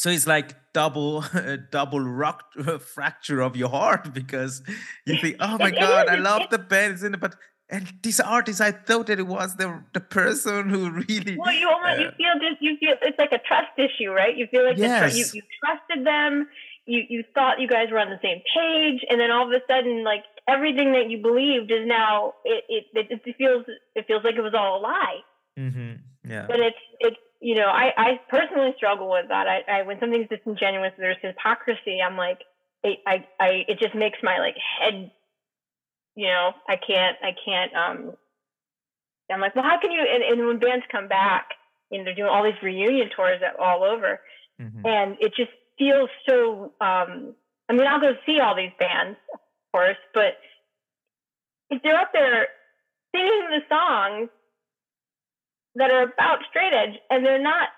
So 0.00 0.08
it's 0.08 0.26
like 0.26 0.56
double 0.72 1.22
double 1.70 2.00
rock 2.00 2.44
fracture 2.80 3.40
of 3.42 3.54
your 3.54 3.68
heart 3.68 4.14
because 4.20 4.62
you 5.06 5.18
think 5.18 5.36
oh 5.40 5.58
my 5.58 5.70
god 5.70 6.08
i 6.08 6.16
love 6.16 6.42
the 6.50 6.58
band 6.58 6.94
it's 6.94 7.02
in 7.02 7.14
it 7.14 7.20
but 7.20 7.36
and 7.72 7.86
this 8.02 8.18
artist, 8.18 8.60
I 8.60 8.72
thought 8.72 9.06
that 9.06 9.20
it 9.20 9.28
was 9.28 9.54
the 9.54 9.80
the 9.92 10.00
person 10.00 10.70
who 10.70 10.90
really. 10.90 11.38
Well, 11.38 11.54
you 11.54 11.68
almost 11.70 12.00
uh, 12.00 12.02
you 12.02 12.10
feel 12.18 12.34
just 12.50 12.60
you 12.60 12.76
feel 12.78 12.94
it's 13.00 13.16
like 13.16 13.30
a 13.30 13.38
trust 13.38 13.78
issue, 13.78 14.10
right? 14.10 14.36
You 14.36 14.48
feel 14.48 14.64
like 14.64 14.76
yes. 14.76 15.16
you 15.16 15.24
you 15.34 15.42
trusted 15.62 16.04
them. 16.04 16.48
You 16.86 17.04
you 17.08 17.22
thought 17.32 17.60
you 17.60 17.68
guys 17.68 17.92
were 17.92 18.00
on 18.00 18.10
the 18.10 18.18
same 18.22 18.42
page, 18.52 19.06
and 19.08 19.20
then 19.20 19.30
all 19.30 19.46
of 19.46 19.52
a 19.52 19.62
sudden, 19.68 20.02
like 20.02 20.24
everything 20.48 20.90
that 20.94 21.10
you 21.10 21.18
believed 21.22 21.70
is 21.70 21.86
now 21.86 22.34
it 22.44 22.64
it, 22.92 23.06
it 23.24 23.36
feels 23.38 23.64
it 23.94 24.04
feels 24.08 24.24
like 24.24 24.34
it 24.34 24.42
was 24.42 24.54
all 24.58 24.80
a 24.80 24.82
lie. 24.82 25.20
Mm-hmm. 25.56 26.28
Yeah. 26.28 26.46
But 26.48 26.58
it's 26.58 26.82
it's 26.98 27.16
you 27.40 27.54
know 27.54 27.66
I 27.66 27.92
I 27.96 28.20
personally 28.28 28.74
struggle 28.76 29.10
with 29.10 29.28
that. 29.28 29.46
I, 29.46 29.80
I 29.80 29.82
when 29.82 29.98
something's 30.00 30.28
disingenuous, 30.28 30.92
there's 30.98 31.16
hypocrisy. 31.22 31.98
I'm 32.04 32.16
like 32.16 32.40
I 32.84 32.96
I, 33.06 33.26
I 33.38 33.48
it 33.68 33.78
just 33.80 33.94
makes 33.94 34.18
my 34.22 34.38
like 34.38 34.56
head 34.80 35.10
you 36.16 36.26
know, 36.26 36.52
I 36.68 36.76
can't, 36.76 37.16
I 37.22 37.30
can't, 37.44 37.72
um, 37.74 38.12
I'm 39.32 39.40
like, 39.40 39.54
well, 39.54 39.64
how 39.64 39.80
can 39.80 39.92
you, 39.92 40.00
and, 40.00 40.22
and 40.22 40.46
when 40.46 40.58
bands 40.58 40.84
come 40.90 41.08
back 41.08 41.50
and 41.90 42.06
they're 42.06 42.14
doing 42.14 42.28
all 42.28 42.42
these 42.42 42.60
reunion 42.62 43.08
tours 43.14 43.40
all 43.58 43.84
over 43.84 44.20
mm-hmm. 44.60 44.84
and 44.84 45.16
it 45.20 45.32
just 45.36 45.50
feels 45.78 46.10
so, 46.28 46.72
um, 46.80 47.34
I 47.68 47.72
mean, 47.72 47.86
I'll 47.86 48.00
go 48.00 48.14
see 48.26 48.40
all 48.40 48.56
these 48.56 48.72
bands, 48.78 49.16
of 49.32 49.40
course, 49.72 49.96
but 50.12 50.36
if 51.70 51.80
they're 51.82 51.96
up 51.96 52.10
there 52.12 52.48
singing 53.14 53.46
the 53.50 53.60
songs 53.68 54.28
that 55.76 55.90
are 55.90 56.04
about 56.04 56.38
straight 56.48 56.72
edge 56.72 56.98
and 57.10 57.24
they're 57.24 57.42
not 57.42 57.68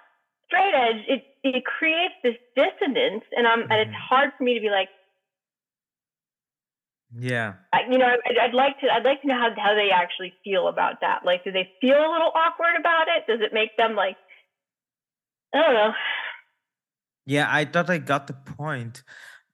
straight 0.46 0.74
edge, 0.74 1.04
it, 1.08 1.24
it 1.42 1.64
creates 1.64 2.14
this 2.22 2.36
dissonance 2.56 3.24
and 3.32 3.46
I'm, 3.46 3.60
mm-hmm. 3.60 3.72
and 3.72 3.80
it's 3.80 3.88
mm-hmm. 3.88 4.08
hard 4.08 4.30
for 4.36 4.44
me 4.44 4.54
to 4.54 4.60
be 4.60 4.70
like, 4.70 4.88
yeah. 7.18 7.54
I, 7.72 7.80
you 7.90 7.98
know, 7.98 8.06
I'd, 8.06 8.38
I'd, 8.38 8.54
like 8.54 8.80
to. 8.80 8.86
I'd 8.90 9.04
like 9.04 9.20
to 9.20 9.28
know 9.28 9.34
how 9.34 9.50
how 9.56 9.74
they 9.74 9.90
actually 9.92 10.32
feel 10.42 10.68
about 10.68 11.02
that. 11.02 11.26
Like, 11.26 11.44
do 11.44 11.52
they 11.52 11.68
feel 11.80 11.96
a 11.96 12.10
little 12.10 12.32
awkward 12.34 12.74
about 12.78 13.06
it? 13.08 13.30
Does 13.30 13.40
it 13.42 13.52
make 13.52 13.76
them 13.76 13.94
like? 13.94 14.16
I 15.54 15.60
don't 15.60 15.74
know. 15.74 15.92
Yeah, 17.26 17.48
I 17.50 17.66
thought 17.66 17.90
I 17.90 17.98
got 17.98 18.26
the 18.26 18.32
point, 18.32 19.02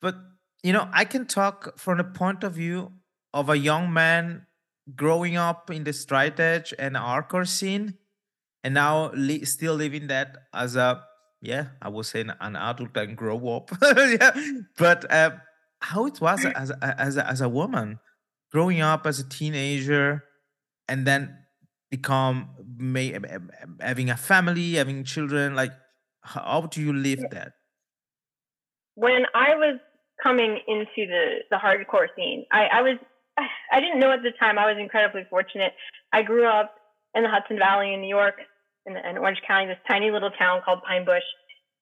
but 0.00 0.14
you 0.62 0.72
know, 0.72 0.88
I 0.92 1.04
can 1.04 1.26
talk 1.26 1.78
from 1.78 1.98
the 1.98 2.04
point 2.04 2.44
of 2.44 2.54
view 2.54 2.92
of 3.34 3.50
a 3.50 3.58
young 3.58 3.92
man 3.92 4.46
growing 4.94 5.36
up 5.36 5.70
in 5.70 5.84
the 5.84 5.92
straight 5.92 6.40
edge 6.40 6.72
and 6.78 6.94
hardcore 6.94 7.46
scene, 7.46 7.94
and 8.68 8.74
now 8.74 9.10
li- 9.12 9.44
still 9.44 9.74
living 9.74 10.06
that 10.08 10.36
as 10.52 10.76
a 10.76 11.02
yeah, 11.40 11.68
I 11.80 11.88
would 11.88 12.04
say 12.04 12.20
an 12.20 12.56
adult 12.56 12.96
and 12.96 13.16
grow 13.16 13.38
up. 13.56 13.70
yeah, 13.82 14.32
but. 14.76 15.10
Uh, 15.10 15.30
how 15.80 16.06
it 16.06 16.20
was 16.20 16.44
as 16.44 16.70
a, 16.70 17.00
as 17.00 17.16
a, 17.16 17.24
as 17.24 17.40
a 17.40 17.48
woman 17.48 18.00
growing 18.50 18.80
up 18.80 19.06
as 19.06 19.20
a 19.20 19.28
teenager 19.28 20.24
and 20.88 21.06
then 21.06 21.38
become 21.88 22.50
may, 22.76 23.16
having 23.80 24.10
a 24.10 24.16
family, 24.16 24.72
having 24.72 25.04
children? 25.04 25.54
Like, 25.54 25.70
how 26.22 26.62
do 26.62 26.80
you 26.80 26.92
live 26.92 27.20
that? 27.30 27.52
when 28.98 29.26
I 29.32 29.54
was 29.54 29.78
coming 30.20 30.58
into 30.66 31.06
the 31.06 31.38
the 31.50 31.56
hardcore 31.56 32.08
scene, 32.16 32.44
I, 32.50 32.66
I 32.66 32.82
was 32.82 32.98
I 33.72 33.80
didn't 33.80 34.00
know 34.00 34.10
at 34.10 34.22
the 34.22 34.32
time. 34.32 34.58
I 34.58 34.66
was 34.66 34.76
incredibly 34.78 35.24
fortunate. 35.30 35.72
I 36.12 36.22
grew 36.22 36.46
up 36.46 36.74
in 37.14 37.22
the 37.22 37.30
Hudson 37.30 37.58
Valley 37.58 37.94
in 37.94 38.00
New 38.00 38.08
York, 38.08 38.40
in, 38.88 38.96
in 38.96 39.18
Orange 39.18 39.40
County, 39.46 39.66
this 39.66 39.78
tiny 39.88 40.10
little 40.10 40.30
town 40.30 40.62
called 40.64 40.82
Pine 40.82 41.04
Bush, 41.04 41.22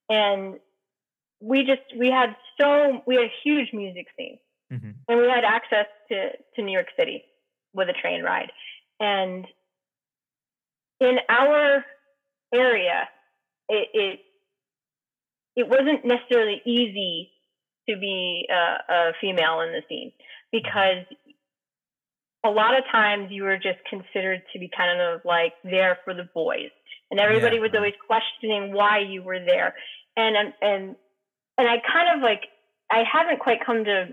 and 0.08 0.56
we 1.40 1.64
just 1.64 1.82
we 1.98 2.08
had 2.10 2.36
so 2.60 3.02
we 3.06 3.16
had 3.16 3.24
a 3.24 3.32
huge 3.44 3.72
music 3.72 4.06
scene, 4.16 4.38
hmm 4.70 4.90
and 5.08 5.18
we 5.20 5.28
had 5.28 5.44
access 5.44 5.86
to 6.10 6.30
to 6.54 6.62
New 6.62 6.72
York 6.72 6.88
City 6.98 7.22
with 7.74 7.88
a 7.88 7.92
train 7.92 8.22
ride, 8.22 8.50
and 9.00 9.46
in 11.00 11.18
our 11.28 11.84
area, 12.54 13.08
it, 13.68 13.88
it 13.92 14.20
it 15.56 15.68
wasn't 15.68 16.04
necessarily 16.04 16.60
easy 16.64 17.30
to 17.88 17.96
be 17.96 18.48
a, 18.50 18.92
a 18.92 19.12
female 19.20 19.60
in 19.60 19.72
the 19.72 19.82
scene 19.88 20.12
because 20.52 21.04
a 22.44 22.50
lot 22.50 22.76
of 22.78 22.84
times 22.90 23.28
you 23.30 23.42
were 23.42 23.56
just 23.56 23.78
considered 23.88 24.42
to 24.52 24.58
be 24.58 24.70
kind 24.74 25.00
of 25.00 25.20
like 25.24 25.54
there 25.64 25.98
for 26.04 26.14
the 26.14 26.28
boys 26.34 26.70
and 27.10 27.20
everybody 27.20 27.56
Yeah, 27.56 27.62
was 27.62 27.70
always 27.74 27.94
questioning 28.06 28.72
why 28.72 28.98
you 28.98 29.22
were 29.22 29.40
there. 29.40 29.74
And 30.16 30.36
and 30.36 30.52
and 30.60 30.96
and 31.58 31.68
I 31.68 31.76
kind 31.92 32.16
of 32.16 32.22
like 32.22 32.42
I 32.90 33.04
haven't 33.10 33.40
quite 33.40 33.64
come 33.64 33.84
to 33.84 34.08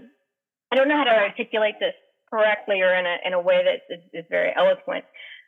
I 0.71 0.75
don't 0.75 0.87
know 0.87 0.97
how 0.97 1.05
to 1.05 1.15
articulate 1.15 1.75
this 1.79 1.93
correctly 2.29 2.81
or 2.81 2.93
in 2.93 3.05
a 3.05 3.17
in 3.25 3.33
a 3.33 3.41
way 3.41 3.63
that 3.63 3.95
is, 3.95 4.01
is 4.13 4.25
very 4.29 4.51
eloquent 4.55 5.05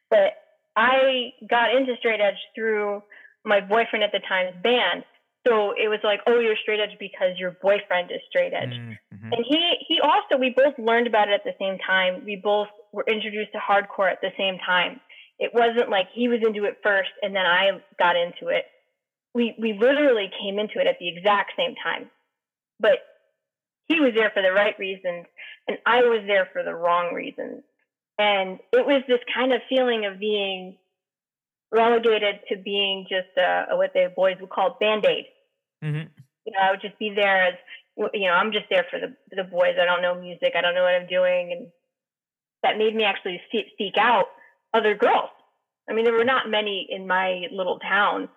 but 0.10 0.34
I 0.76 1.34
got 1.50 1.74
into 1.76 1.96
straight 1.98 2.22
edge 2.22 2.38
through 2.54 3.02
my 3.44 3.60
boyfriend 3.60 4.04
at 4.04 4.12
the 4.12 4.20
time's 4.28 4.56
band. 4.62 5.04
So 5.48 5.72
it 5.72 5.88
was 5.90 6.00
like 6.04 6.22
oh 6.28 6.40
you're 6.40 6.58
straight 6.62 6.80
edge 6.80 6.98
because 7.00 7.38
your 7.38 7.58
boyfriend 7.62 8.12
is 8.12 8.22
straight 8.30 8.54
edge. 8.54 8.74
Hmm 8.74 8.94
and 9.32 9.46
he 9.48 9.78
he 9.88 10.00
also 10.02 10.38
we 10.38 10.54
both 10.56 10.78
learned 10.78 11.08
about 11.08 11.30
it 11.30 11.34
at 11.34 11.44
the 11.44 11.56
same 11.60 11.78
time. 11.80 12.24
We 12.26 12.36
both 12.36 12.68
were 12.92 13.06
introduced 13.08 13.52
to 13.54 13.60
hardcore 13.60 14.12
at 14.12 14.22
the 14.22 14.32
same 14.38 14.58
time. 14.66 15.00
It 15.40 15.54
wasn't 15.54 15.90
like 15.90 16.08
he 16.14 16.28
was 16.28 16.40
into 16.46 16.66
it 16.66 16.80
first 16.84 17.12
and 17.22 17.36
then 17.36 17.46
I 17.46 17.82
got 18.00 18.16
into 18.16 18.48
it. 18.48 18.66
We 19.34 19.56
we 19.60 19.74
literally 19.74 20.32
came 20.42 20.60
into 20.60 20.80
it 20.80 20.88
at 20.88 21.00
the 21.00 21.10
exact 21.10 21.54
same 21.58 21.76
time. 21.84 22.10
But 22.80 23.00
he 23.88 24.00
was 24.00 24.14
there 24.16 24.32
for 24.32 24.42
the 24.42 24.52
right 24.52 24.78
reasons 24.80 25.26
and 25.68 25.78
I 25.86 26.02
was 26.02 26.24
there 26.28 26.50
for 26.54 26.64
the 26.64 26.74
wrong 26.74 27.14
reasons. 27.14 27.64
And 28.18 28.60
it 28.72 28.86
was 28.86 29.04
this 29.08 29.20
kind 29.34 29.54
of 29.54 29.62
feeling 29.68 30.06
of 30.06 30.20
being 30.20 30.78
relegated 31.72 32.40
to 32.50 32.58
being 32.58 33.06
just 33.10 33.28
a, 33.38 33.76
what 33.76 33.92
the 33.94 34.12
boys 34.16 34.38
would 34.40 34.50
call 34.50 34.78
band-aid 34.80 35.26
hmm 35.84 36.02
you 36.46 36.54
know, 36.54 36.60
I 36.62 36.72
would 36.72 36.82
just 36.82 36.98
be 37.00 37.12
there 37.16 37.48
as, 37.48 37.54
you 38.14 38.28
know, 38.28 38.34
I'm 38.34 38.52
just 38.52 38.66
there 38.70 38.86
for 38.90 39.00
the 39.00 39.16
the 39.36 39.44
boys. 39.44 39.76
I 39.82 39.86
don't 39.86 40.02
know 40.02 40.20
music. 40.20 40.54
I 40.56 40.62
don't 40.62 40.76
know 40.76 40.84
what 40.84 40.96
I'm 40.96 41.08
doing, 41.08 41.52
and 41.52 41.68
that 42.64 42.78
made 42.78 42.96
me 42.96 43.04
actually 43.04 43.42
seek 43.52 43.98
out 43.98 44.28
other 44.76 44.96
girls. 44.96 45.30
I 45.90 45.94
mean, 45.94 46.06
there 46.06 46.14
were 46.14 46.26
not 46.26 46.50
many 46.50 46.88
in 46.90 47.08
my 47.08 47.44
little 47.52 47.80
town, 47.80 48.30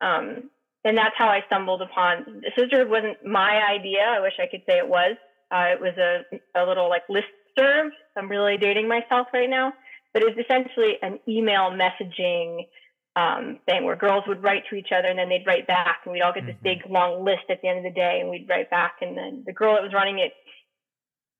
um, 0.00 0.50
and 0.84 0.98
that's 0.98 1.14
how 1.16 1.28
I 1.28 1.42
stumbled 1.46 1.80
upon. 1.82 2.42
Sisterhood 2.58 2.90
wasn't 2.90 3.24
my 3.24 3.62
idea. 3.70 4.02
I 4.02 4.20
wish 4.20 4.34
I 4.40 4.46
could 4.50 4.62
say 4.66 4.78
it 4.78 4.88
was. 4.88 5.16
Uh, 5.50 5.66
it 5.74 5.80
was 5.80 5.96
a 5.98 6.60
a 6.60 6.66
little 6.66 6.88
like 6.88 7.02
list 7.08 7.28
serve. 7.58 7.92
I'm 8.16 8.28
really 8.28 8.56
dating 8.56 8.88
myself 8.88 9.28
right 9.32 9.48
now, 9.48 9.72
but 10.12 10.22
it's 10.22 10.38
essentially 10.38 10.98
an 11.02 11.20
email 11.28 11.70
messaging 11.70 12.66
um, 13.14 13.58
thing 13.66 13.84
where 13.84 13.96
girls 13.96 14.24
would 14.26 14.42
write 14.42 14.64
to 14.70 14.74
each 14.76 14.88
other 14.96 15.08
and 15.08 15.18
then 15.18 15.28
they'd 15.28 15.46
write 15.46 15.66
back 15.66 16.00
and 16.04 16.12
we'd 16.12 16.22
all 16.22 16.32
get 16.32 16.46
this 16.46 16.56
Mhm. 16.56 16.62
big 16.62 16.86
long 16.88 17.24
list 17.24 17.44
at 17.50 17.60
the 17.60 17.68
end 17.68 17.78
of 17.78 17.84
the 17.84 17.90
day 18.00 18.20
and 18.20 18.30
we'd 18.30 18.48
write 18.48 18.70
back 18.70 19.02
and 19.02 19.16
then 19.16 19.42
the 19.44 19.52
girl 19.52 19.74
that 19.74 19.82
was 19.82 19.92
running 19.92 20.18
it 20.18 20.32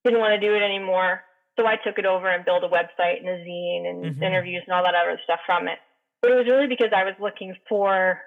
didn't 0.04 0.20
want 0.20 0.34
to 0.34 0.46
do 0.46 0.54
it 0.54 0.62
anymore 0.62 1.24
so 1.58 1.66
i 1.66 1.76
took 1.76 1.98
it 1.98 2.06
over 2.06 2.28
and 2.28 2.44
built 2.44 2.64
a 2.64 2.68
website 2.68 3.18
and 3.20 3.28
a 3.28 3.38
zine 3.44 3.88
and 3.88 4.16
Mhm. 4.16 4.22
interviews 4.22 4.62
and 4.66 4.74
all 4.74 4.82
that 4.84 4.94
other 4.94 5.18
stuff 5.24 5.40
from 5.46 5.68
it. 5.68 5.78
But 6.20 6.30
it 6.30 6.34
was 6.34 6.46
really 6.46 6.66
because 6.68 6.92
i 6.94 7.04
was 7.04 7.14
looking 7.20 7.56
for 7.68 8.20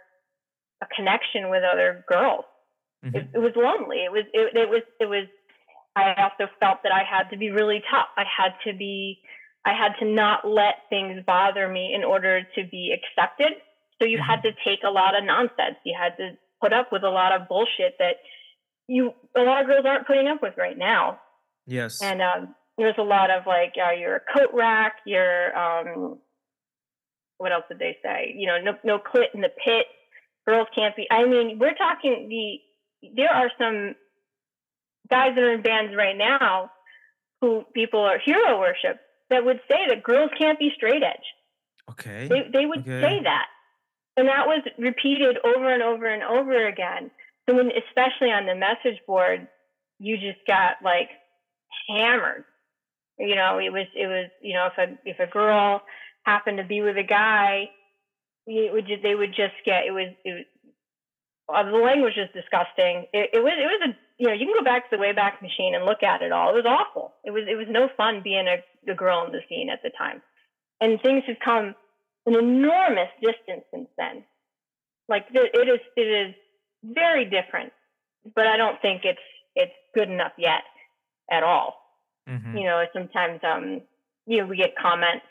a 0.82 0.86
connection 0.96 1.50
with 1.50 1.64
other 1.64 2.06
girls. 2.08 2.46
Hmm 3.04 3.16
it, 3.16 3.28
it 3.34 3.40
was 3.40 3.54
lonely. 3.56 4.04
It 4.04 4.12
was 4.12 4.26
it, 4.34 4.56
it 4.56 4.70
was 4.70 4.82
it 5.00 5.06
was 5.06 5.28
i 5.96 6.14
also 6.22 6.52
felt 6.60 6.84
that 6.84 6.92
i 6.92 7.04
had 7.04 7.30
to 7.30 7.38
be 7.38 7.50
really 7.52 7.82
tough. 7.90 8.08
I 8.18 8.26
had 8.26 8.54
to 8.66 8.78
be 8.78 9.22
i 9.66 9.74
had 9.74 9.94
to 10.00 10.06
not 10.06 10.48
let 10.48 10.76
things 10.90 11.24
bother 11.26 11.68
me 11.68 11.94
in 11.94 12.04
order 12.04 12.42
to 12.56 12.64
be 12.70 12.94
accepted. 12.98 13.54
So 14.02 14.08
you 14.08 14.20
had 14.20 14.42
to 14.44 14.52
take 14.66 14.80
a 14.86 14.90
lot 14.90 15.18
of 15.18 15.24
nonsense. 15.24 15.78
You 15.86 15.96
had 15.98 16.18
to 16.18 16.38
put 16.62 16.74
up 16.74 16.92
with 16.92 17.04
a 17.04 17.10
lot 17.10 17.32
of 17.32 17.48
bullshit 17.48 17.96
that 18.00 18.18
you 18.88 19.14
a 19.36 19.42
lot 19.42 19.62
of 19.62 19.68
girls 19.68 19.86
aren't 19.86 20.06
putting 20.06 20.28
up 20.28 20.42
with 20.42 20.56
right 20.58 20.78
now. 20.78 21.20
Yes. 21.66 22.02
and 22.02 22.22
um 22.22 22.56
there 22.78 22.88
was 22.88 22.96
a 22.98 23.04
lot 23.04 23.32
of 23.32 23.46
like 23.46 23.74
uh, 23.78 23.92
you're 23.92 24.18
a 24.18 24.38
coat 24.38 24.50
rack 24.54 24.96
you're 25.06 25.58
um 25.58 26.20
what 27.38 27.52
else 27.52 27.66
did 27.70 27.80
they 27.80 27.98
say? 28.02 28.34
You 28.38 28.48
know 28.48 28.58
no 28.62 28.74
no 28.84 29.00
clit 29.00 29.34
in 29.34 29.42
the 29.42 29.50
pit. 29.50 29.86
Girls 30.48 30.68
can't 30.76 30.96
be 30.96 31.08
i 31.10 31.26
mean 31.26 31.58
we're 31.60 31.74
talking 31.74 32.28
the 32.30 33.10
there 33.16 33.32
are 33.34 33.50
some 33.60 33.96
guys 35.10 35.32
that 35.36 35.44
are 35.44 35.54
in 35.54 35.62
bands 35.62 35.94
right 35.96 36.18
now 36.18 36.72
who 37.42 37.64
people 37.74 38.00
are 38.00 38.20
hero 38.20 38.60
worship 38.60 39.00
that 39.30 39.44
would 39.44 39.60
say 39.70 39.78
that 39.90 40.04
girls 40.04 40.30
can't 40.38 40.60
be 40.60 40.72
straight 40.76 41.04
edge. 41.04 41.26
Okay. 41.90 42.28
they, 42.28 42.48
they 42.52 42.66
would 42.66 42.80
Okay. 42.80 43.02
say 43.02 43.24
that. 43.24 43.48
And 44.18 44.28
that 44.28 44.48
was 44.48 44.64
repeated 44.78 45.38
over 45.44 45.72
and 45.74 45.84
over 45.84 46.06
and 46.06 46.24
over 46.24 46.68
again. 46.68 47.12
So 47.48 47.56
when 47.56 47.70
especially 47.72 48.32
on 48.32 48.46
the 48.46 48.56
message 48.56 49.00
board 49.06 49.48
you 50.00 50.18
just 50.18 50.46
got 50.48 50.76
like 50.84 51.10
hammered 51.88 52.44
you 53.20 53.36
know 53.36 53.60
it 53.60 53.72
was 53.72 53.88
it 53.96 54.08
was 54.08 54.30
you 54.42 54.54
know 54.54 54.68
if 54.68 54.78
a 54.78 54.98
if 55.06 55.20
a 55.20 55.32
girl 55.32 55.82
happened 56.24 56.58
to 56.58 56.64
be 56.64 56.82
with 56.82 56.98
a 56.98 57.04
guy 57.04 57.70
it 58.48 58.72
would 58.72 58.86
just, 58.88 59.02
they 59.02 59.16
would 59.16 59.32
just 59.32 59.56
get 59.66 59.86
it 59.86 59.92
was 59.92 60.14
it 60.24 60.34
was 60.34 60.46
uh, 61.48 61.62
the 61.62 61.78
language 61.78 62.16
was 62.18 62.28
disgusting. 62.34 63.06
It, 63.14 63.30
it 63.34 63.44
was 63.44 63.54
it 63.54 63.70
was 63.70 63.90
a 63.90 63.98
you 64.18 64.28
know 64.28 64.34
you 64.34 64.48
can 64.48 64.56
go 64.58 64.64
back 64.64 64.90
to 64.90 64.98
the 64.98 65.02
wayback 65.02 65.44
machine 65.44 65.76
and 65.76 65.86
look 65.86 66.02
at 66.02 66.24
it 66.24 66.32
all. 66.32 66.50
It 66.50 66.56
was 66.56 66.66
awful. 66.66 67.14
It 67.24 67.30
was 67.30 67.44
it 67.48 67.56
was 67.56 67.68
no 67.70 67.88
fun 67.96 68.22
being 68.24 68.48
a, 68.48 68.64
a 68.92 68.96
girl 68.96 69.26
in 69.26 69.32
the 69.32 69.42
scene 69.48 69.70
at 69.70 69.84
the 69.84 69.92
time. 69.92 70.24
And 70.82 71.00
things 71.02 71.24
have 71.28 71.38
come 71.46 71.76
an 72.26 72.36
enormous 72.36 73.10
distance 73.22 73.64
since 73.72 73.90
then. 73.96 74.24
Like 75.08 75.28
it 75.32 75.68
is 75.68 75.80
it 75.96 76.02
is 76.02 76.36
very 76.94 77.26
different 77.26 77.72
but 78.36 78.48
i 78.48 78.58
don't 78.58 78.82
think 78.82 79.02
it's 79.04 79.20
it's 79.56 79.74
good 79.94 80.10
enough 80.10 80.34
yet 80.38 80.62
at 81.32 81.44
all 81.44 81.76
Mhm. 82.28 82.58
you 82.58 82.66
know 82.66 82.84
sometimes 82.94 83.40
um 83.44 83.82
you 84.26 84.40
know 84.40 84.48
we 84.48 84.58
get 84.58 84.76
comments 84.76 85.26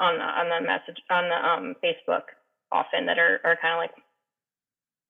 on 0.00 0.16
the 0.16 0.24
on 0.24 0.48
the 0.48 0.66
message 0.66 1.02
on 1.10 1.28
the 1.28 1.34
um 1.34 1.74
facebook 1.84 2.22
often 2.72 3.06
that 3.06 3.18
are 3.18 3.40
are 3.44 3.56
kind 3.60 3.74
of 3.74 3.78
like 3.78 3.94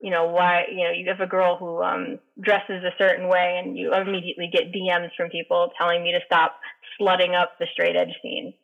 you 0.01 0.11
know 0.11 0.27
why 0.27 0.65
you 0.71 0.85
know 0.85 0.91
you 0.91 1.07
have 1.09 1.21
a 1.21 1.27
girl 1.27 1.57
who 1.57 1.83
um 1.83 2.19
dresses 2.41 2.83
a 2.85 2.95
certain 2.99 3.29
way 3.29 3.61
and 3.63 3.77
you 3.77 3.93
immediately 3.93 4.49
get 4.53 4.73
dms 4.73 5.11
from 5.17 5.29
people 5.31 5.71
telling 5.79 6.03
me 6.03 6.13
to 6.13 6.21
stop 6.27 6.59
slutting 7.01 7.35
up 7.41 7.59
the 7.59 7.67
straight 7.73 7.97
edge 7.97 8.15
scene 8.23 8.55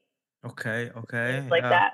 Okay. 0.44 0.90
Okay. 0.94 1.38
things 1.40 1.51
like 1.51 1.62
yeah. 1.62 1.68
that 1.70 1.92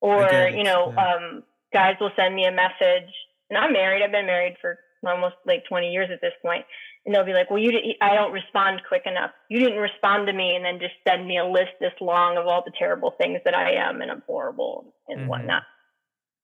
or 0.00 0.48
you 0.48 0.62
know 0.62 0.92
yeah. 0.94 1.14
um 1.14 1.42
guys 1.72 1.96
will 2.00 2.12
send 2.16 2.34
me 2.34 2.44
a 2.44 2.52
message 2.52 3.10
and 3.50 3.58
i'm 3.58 3.72
married 3.72 4.02
i've 4.02 4.12
been 4.12 4.26
married 4.26 4.56
for 4.60 4.78
almost 5.06 5.34
like 5.46 5.64
20 5.68 5.90
years 5.90 6.08
at 6.12 6.20
this 6.20 6.32
point 6.42 6.64
and 7.04 7.14
they'll 7.14 7.24
be 7.24 7.32
like 7.32 7.50
well 7.50 7.58
you 7.58 7.70
didn't, 7.72 7.96
i 8.00 8.14
don't 8.14 8.32
respond 8.32 8.80
quick 8.88 9.02
enough. 9.06 9.30
You 9.48 9.58
didn't 9.60 9.78
respond 9.78 10.26
to 10.26 10.32
me 10.32 10.54
and 10.56 10.64
then 10.64 10.78
just 10.80 10.94
send 11.06 11.26
me 11.26 11.38
a 11.38 11.44
list 11.44 11.72
this 11.80 11.92
long 12.00 12.36
of 12.36 12.46
all 12.46 12.62
the 12.64 12.72
terrible 12.78 13.12
things 13.18 13.40
that 13.44 13.54
i 13.54 13.72
am 13.72 14.00
and 14.02 14.10
i'm 14.10 14.22
horrible 14.26 14.94
and 15.08 15.20
Mhm. 15.22 15.26
whatnot. 15.28 15.62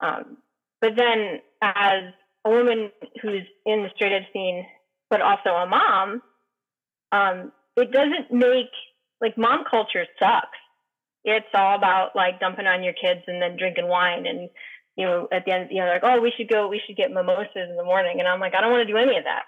Um 0.01 0.39
but 0.81 0.97
then 0.97 1.41
as 1.63 2.13
a 2.45 2.51
woman 2.51 2.91
who's 3.23 3.47
in 3.67 3.83
the 3.83 3.91
straight 3.95 4.13
edge 4.13 4.33
scene 4.33 4.67
but 5.11 5.21
also 5.21 5.51
a 5.51 5.67
mom 5.67 6.23
um 7.13 7.53
it 7.77 7.91
doesn't 7.93 8.31
make 8.33 8.71
like 9.21 9.37
mom 9.39 9.65
culture 9.71 10.07
sucks. 10.19 10.59
It's 11.25 11.47
all 11.55 11.75
about 11.77 12.17
like 12.17 12.41
dumping 12.41 12.67
on 12.67 12.83
your 12.83 12.95
kids 12.95 13.21
and 13.27 13.41
then 13.43 13.57
drinking 13.57 13.89
wine 13.89 14.27
and 14.27 14.49
you 14.97 15.07
know 15.07 15.29
at 15.33 15.45
the 15.45 15.53
end 15.53 15.69
you 15.71 15.81
know 15.81 15.89
like 15.89 16.03
oh 16.05 16.21
we 16.21 16.33
should 16.37 16.49
go 16.49 16.69
we 16.69 16.81
should 16.87 16.97
get 16.97 17.11
mimosas 17.11 17.69
in 17.71 17.77
the 17.77 17.85
morning. 17.85 18.19
And 18.21 18.29
i'm 18.29 18.41
like 18.41 18.55
i 18.55 18.61
don't 18.61 18.71
want 18.73 18.87
to 18.87 18.93
do 18.93 18.99
any 18.99 19.17
of 19.17 19.25
that 19.25 19.45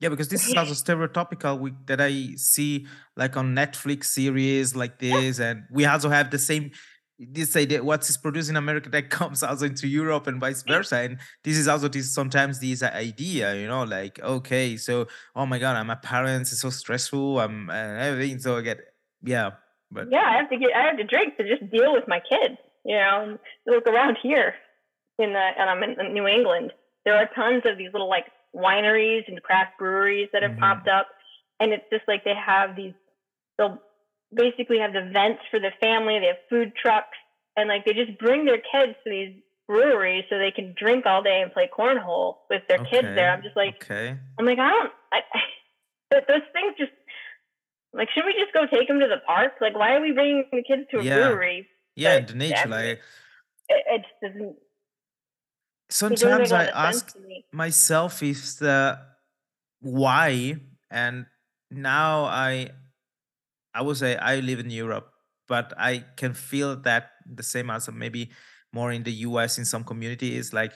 Yeah, 0.00 0.08
because 0.08 0.28
this 0.28 0.46
is 0.46 0.54
also 0.54 0.72
stereotypical 0.72 1.58
we, 1.58 1.72
that 1.86 2.00
I 2.00 2.34
see 2.36 2.86
like 3.16 3.36
on 3.36 3.54
Netflix 3.54 4.04
series 4.06 4.74
like 4.74 4.98
this, 4.98 5.38
and 5.38 5.64
we 5.70 5.86
also 5.86 6.10
have 6.10 6.30
the 6.30 6.38
same 6.38 6.72
this 7.18 7.54
idea 7.54 7.82
what's 7.82 8.10
is 8.10 8.16
produced 8.16 8.50
in 8.50 8.56
America 8.56 8.90
that 8.92 9.08
comes 9.08 9.42
also 9.42 9.66
into 9.66 9.86
Europe 9.86 10.26
and 10.26 10.40
vice 10.40 10.62
versa. 10.62 10.96
And 10.96 11.18
this 11.42 11.56
is 11.56 11.68
also 11.68 11.88
this 11.88 12.12
sometimes 12.12 12.60
this 12.60 12.82
idea, 12.82 13.54
you 13.54 13.66
know, 13.66 13.84
like 13.84 14.20
okay, 14.20 14.76
so 14.76 15.06
oh 15.36 15.46
my 15.46 15.58
god, 15.58 15.76
I'm 15.76 15.90
a 15.90 15.96
parent, 15.96 16.42
it's 16.42 16.60
so 16.60 16.70
stressful, 16.70 17.40
I'm 17.40 17.70
and 17.70 18.00
everything. 18.00 18.38
So 18.38 18.58
I 18.58 18.62
get 18.62 18.80
yeah, 19.22 19.50
but 19.90 20.08
yeah, 20.10 20.24
I 20.26 20.36
have 20.36 20.50
to 20.50 20.56
get 20.56 20.74
I 20.74 20.82
have 20.82 20.96
to 20.96 21.04
drink 21.04 21.36
to 21.36 21.48
just 21.48 21.70
deal 21.70 21.92
with 21.92 22.08
my 22.08 22.20
kids. 22.20 22.58
You 22.84 22.96
know, 22.96 23.38
look 23.66 23.86
around 23.86 24.18
here 24.22 24.54
in 25.18 25.32
the 25.32 25.50
and 25.58 25.70
I'm 25.70 25.82
in 25.82 26.12
New 26.12 26.26
England. 26.26 26.72
There 27.04 27.16
are 27.16 27.28
tons 27.34 27.62
of 27.64 27.78
these 27.78 27.92
little 27.92 28.08
like 28.08 28.26
wineries 28.54 29.26
and 29.28 29.42
craft 29.42 29.78
breweries 29.78 30.28
that 30.32 30.42
have 30.42 30.52
Mhm. 30.52 30.60
popped 30.60 30.88
up, 30.88 31.08
and 31.60 31.72
it's 31.72 31.88
just 31.90 32.06
like 32.08 32.24
they 32.24 32.34
have 32.34 32.76
these. 32.76 32.94
They'll 33.58 33.82
basically 34.32 34.78
have 34.78 34.92
the 34.92 35.06
events 35.06 35.42
for 35.50 35.60
the 35.60 35.70
family. 35.80 36.18
They 36.18 36.26
have 36.26 36.42
food 36.48 36.74
trucks, 36.74 37.16
and 37.56 37.68
like 37.68 37.84
they 37.84 37.92
just 37.92 38.18
bring 38.18 38.44
their 38.44 38.58
kids 38.58 38.96
to 39.04 39.10
these 39.10 39.42
breweries 39.66 40.24
so 40.28 40.38
they 40.38 40.50
can 40.50 40.74
drink 40.76 41.06
all 41.06 41.22
day 41.22 41.40
and 41.42 41.52
play 41.52 41.68
cornhole 41.76 42.38
with 42.50 42.62
their 42.68 42.78
kids 42.78 43.08
there. 43.14 43.30
I'm 43.30 43.42
just 43.42 43.56
like, 43.56 43.76
okay. 43.82 44.16
I'm 44.38 44.44
like, 44.46 44.58
I 44.58 44.70
don't. 44.70 44.92
I, 45.12 45.20
but 46.10 46.26
those 46.28 46.42
things 46.52 46.74
just 46.78 46.92
like, 47.92 48.08
should 48.10 48.24
we 48.24 48.32
just 48.34 48.52
go 48.52 48.66
take 48.66 48.88
them 48.88 49.00
to 49.00 49.06
the 49.06 49.20
park? 49.26 49.52
Like, 49.60 49.76
why 49.76 49.94
are 49.94 50.00
we 50.00 50.12
bringing 50.12 50.44
the 50.52 50.62
kids 50.62 50.82
to 50.90 50.98
a 50.98 51.02
Yeah. 51.04 51.28
brewery? 51.28 51.68
Yeah, 51.96 52.20
the 52.20 52.34
nature. 52.34 52.68
Like 52.68 53.00
It, 53.68 53.84
it 53.86 54.02
just 54.02 54.34
doesn't. 54.34 54.56
Sometimes 55.94 56.50
I 56.50 56.66
ask 56.66 57.10
sense 57.10 57.12
to 57.14 57.20
me. 57.20 57.44
myself 57.52 58.22
is 58.22 58.56
the 58.58 58.98
why, 59.80 60.56
and 60.90 61.26
now 61.70 62.24
I 62.24 62.70
I 63.74 63.82
would 63.82 63.96
say 63.96 64.16
I 64.16 64.40
live 64.40 64.58
in 64.58 64.70
Europe, 64.70 65.10
but 65.46 65.72
I 65.78 66.04
can 66.16 66.34
feel 66.34 66.76
that 66.82 67.10
the 67.26 67.42
same 67.42 67.70
as 67.70 67.88
maybe 67.90 68.30
more 68.72 68.90
in 68.92 69.02
the 69.04 69.12
US 69.28 69.58
in 69.58 69.64
some 69.64 69.84
communities, 69.84 70.52
like 70.52 70.72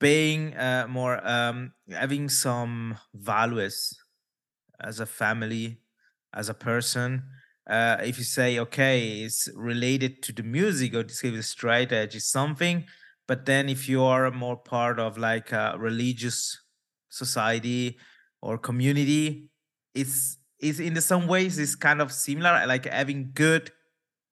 being 0.00 0.56
uh, 0.56 0.86
more 0.88 1.20
um, 1.26 1.72
having 1.90 2.28
some 2.28 2.98
values 3.14 3.94
as 4.80 5.00
a 5.00 5.06
family, 5.06 5.80
as 6.34 6.48
a 6.48 6.54
person. 6.54 7.22
Uh, 7.68 7.98
if 8.02 8.18
you 8.18 8.24
say, 8.24 8.58
okay, 8.58 9.22
it's 9.22 9.48
related 9.54 10.22
to 10.24 10.32
the 10.32 10.42
music 10.42 10.94
or 10.94 11.04
this 11.04 11.22
give 11.22 11.34
a 11.34 11.42
straight 11.42 11.92
edge 11.92 12.16
is 12.16 12.28
something, 12.28 12.84
but 13.26 13.46
then 13.46 13.68
if 13.68 13.88
you 13.88 14.02
are 14.02 14.30
more 14.30 14.56
part 14.56 14.98
of 14.98 15.18
like 15.18 15.52
a 15.52 15.74
religious 15.78 16.60
society 17.08 17.98
or 18.40 18.58
community, 18.58 19.48
it's 19.94 20.38
it's 20.58 20.78
in 20.78 21.00
some 21.00 21.26
ways 21.26 21.58
it's 21.58 21.74
kind 21.74 22.00
of 22.00 22.12
similar, 22.12 22.66
like 22.66 22.86
having 22.86 23.30
good 23.34 23.70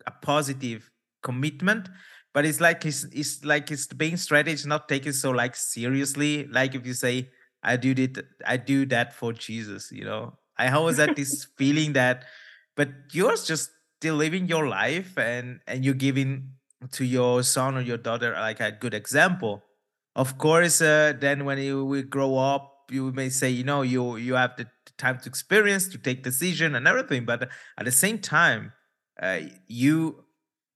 a 0.06 0.10
positive 0.10 0.90
commitment 1.22 1.88
but 2.32 2.44
it's 2.44 2.60
like 2.60 2.84
it's, 2.86 3.04
it's 3.12 3.44
like 3.44 3.70
it's 3.70 3.86
being 3.88 4.16
strategy 4.16 4.68
not 4.68 4.88
taken 4.88 5.12
so 5.12 5.30
like 5.30 5.56
seriously. 5.56 6.46
Like 6.46 6.74
if 6.74 6.86
you 6.86 6.94
say 6.94 7.30
i 7.62 7.76
do 7.76 7.94
it 7.94 8.16
i 8.46 8.56
do 8.56 8.86
that 8.86 9.12
for 9.12 9.34
jesus 9.34 9.92
you 9.92 10.04
know? 10.04 10.36
I 10.56 10.70
always 10.70 10.98
had 10.98 11.16
this 11.16 11.46
feeling 11.58 11.92
that 11.94 12.24
but 12.76 12.88
you're 13.12 13.36
just 13.36 13.70
still 13.98 14.14
living 14.14 14.46
your 14.48 14.66
life 14.66 15.18
and 15.18 15.60
and 15.66 15.84
you're 15.84 15.94
giving 15.94 16.52
to 16.92 17.04
your 17.04 17.42
son 17.42 17.76
or 17.76 17.80
your 17.80 17.98
daughter 17.98 18.32
like 18.32 18.60
a 18.60 18.72
good 18.72 18.94
example. 18.94 19.62
Of 20.16 20.38
course 20.38 20.80
uh, 20.80 21.14
then 21.18 21.44
when 21.44 21.58
you 21.58 21.84
will 21.84 22.02
grow 22.02 22.36
up 22.36 22.70
you 22.90 23.12
may 23.12 23.28
say 23.28 23.50
you 23.50 23.64
know 23.64 23.82
you 23.82 24.16
you 24.16 24.34
have 24.34 24.56
the 24.56 24.66
time 24.98 25.18
to 25.18 25.28
experience 25.28 25.88
to 25.88 25.98
take 25.98 26.22
decision 26.22 26.74
and 26.74 26.86
everything 26.86 27.24
but 27.24 27.48
at 27.78 27.84
the 27.84 27.92
same 27.92 28.18
time 28.18 28.72
uh, 29.22 29.40
you 29.66 30.24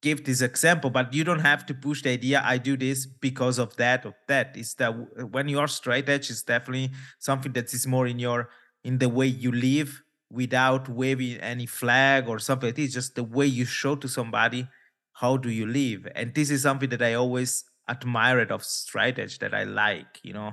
give 0.00 0.24
this 0.24 0.40
example 0.40 0.90
but 0.90 1.12
you 1.12 1.24
don't 1.24 1.40
have 1.40 1.66
to 1.66 1.74
push 1.74 2.02
the 2.02 2.10
idea 2.10 2.42
i 2.44 2.56
do 2.58 2.76
this 2.76 3.06
because 3.06 3.58
of 3.58 3.74
that 3.76 4.04
or 4.04 4.14
that. 4.28 4.56
Is 4.56 4.74
that 4.74 4.90
when 5.30 5.48
you 5.48 5.58
are 5.58 5.68
straight 5.68 6.08
edge 6.08 6.30
is 6.30 6.42
definitely 6.42 6.90
something 7.18 7.52
that 7.52 7.72
is 7.72 7.86
more 7.86 8.06
in 8.06 8.18
your 8.18 8.50
in 8.84 8.98
the 8.98 9.08
way 9.08 9.26
you 9.26 9.50
live 9.50 10.02
without 10.30 10.88
waving 10.88 11.38
any 11.38 11.66
flag 11.66 12.28
or 12.28 12.38
something 12.38 12.68
it 12.68 12.78
is 12.78 12.92
just 12.92 13.14
the 13.14 13.24
way 13.24 13.46
you 13.46 13.64
show 13.64 13.94
to 13.96 14.08
somebody 14.08 14.68
how 15.14 15.36
do 15.36 15.50
you 15.50 15.66
live 15.66 16.06
and 16.14 16.34
this 16.34 16.50
is 16.50 16.62
something 16.62 16.90
that 16.90 17.02
i 17.02 17.14
always 17.14 17.64
admired 17.88 18.50
of 18.50 18.64
straight 18.64 19.18
edge 19.18 19.38
that 19.38 19.54
i 19.54 19.64
like 19.64 20.20
you 20.22 20.32
know 20.32 20.52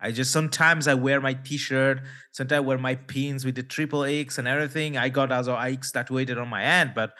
i 0.00 0.10
just 0.10 0.32
sometimes 0.32 0.88
i 0.88 0.94
wear 0.94 1.20
my 1.20 1.34
t-shirt 1.34 2.00
sometimes 2.32 2.56
i 2.58 2.60
wear 2.60 2.78
my 2.78 2.94
pins 2.94 3.44
with 3.44 3.54
the 3.54 3.62
triple 3.62 4.04
x 4.04 4.38
and 4.38 4.48
everything 4.48 4.96
i 4.96 5.08
got 5.08 5.32
also 5.32 5.56
x 5.56 5.92
tattooed 5.92 6.30
on 6.36 6.48
my 6.48 6.62
hand 6.62 6.92
but 6.94 7.12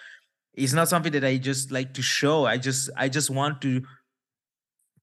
it's 0.55 0.73
not 0.73 0.89
something 0.89 1.13
that 1.13 1.25
I 1.25 1.37
just 1.37 1.71
like 1.71 1.95
to 1.95 2.03
show. 2.03 2.47
I 2.47 2.59
just 2.59 2.91
I 2.97 3.09
just 3.09 3.31
want 3.31 3.61
to 3.63 3.83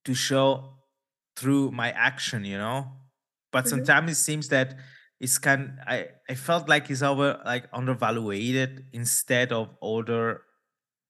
to 0.06 0.14
show 0.14 0.78
through 1.36 1.72
my 1.72 1.92
action, 1.92 2.44
you 2.46 2.58
know. 2.58 2.92
But 3.52 3.66
Mhm. 3.66 3.70
sometimes 3.70 4.12
it 4.12 4.16
seems 4.16 4.48
that 4.50 4.76
it's 5.20 5.38
kind. 5.38 5.80
I 5.86 6.10
I 6.30 6.36
felt 6.36 6.70
like 6.70 6.90
it's 6.90 7.02
over 7.02 7.42
like 7.46 7.68
undervaluated 7.74 8.88
instead 8.94 9.52
of 9.52 9.76
older 9.82 10.44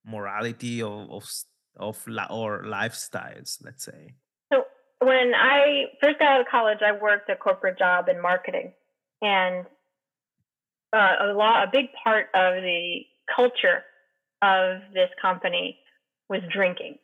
morality 0.05 0.81
of 0.81 1.09
of 1.09 1.29
of 1.77 2.05
or 2.29 2.63
lifestyles. 2.63 3.63
Let's 3.63 3.85
say. 3.85 4.15
So 4.51 4.63
when 4.99 5.33
I 5.33 5.85
first 6.01 6.19
got 6.19 6.27
out 6.27 6.41
of 6.41 6.47
college, 6.47 6.79
I 6.85 6.91
worked 6.91 7.29
a 7.29 7.35
corporate 7.35 7.77
job 7.77 8.09
in 8.09 8.21
marketing, 8.21 8.73
and 9.21 9.65
uh, 10.93 11.15
a 11.21 11.33
lot, 11.33 11.67
a 11.67 11.71
big 11.71 11.87
part 12.03 12.27
of 12.33 12.61
the 12.61 12.99
culture 13.33 13.83
of 14.41 14.81
this 14.93 15.09
company 15.21 15.79
was 16.29 16.41
drinking. 16.51 16.97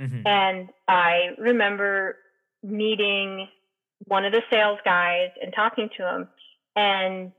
Mhm. 0.00 0.26
And 0.26 0.68
I 0.88 1.34
remember 1.38 2.16
meeting 2.62 3.48
one 4.06 4.24
of 4.24 4.32
the 4.32 4.42
sales 4.50 4.78
guys 4.84 5.30
and 5.40 5.52
talking 5.54 5.90
to 5.96 6.08
him, 6.08 6.28
and 6.74 7.32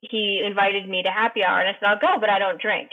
he 0.00 0.42
invited 0.44 0.88
me 0.88 1.02
to 1.02 1.10
happy 1.10 1.44
hour, 1.44 1.60
and 1.60 1.68
I 1.68 1.78
said, 1.78 1.88
"I'll 1.88 1.98
go, 1.98 2.18
but 2.18 2.30
I 2.30 2.38
don't 2.38 2.60
drink." 2.60 2.90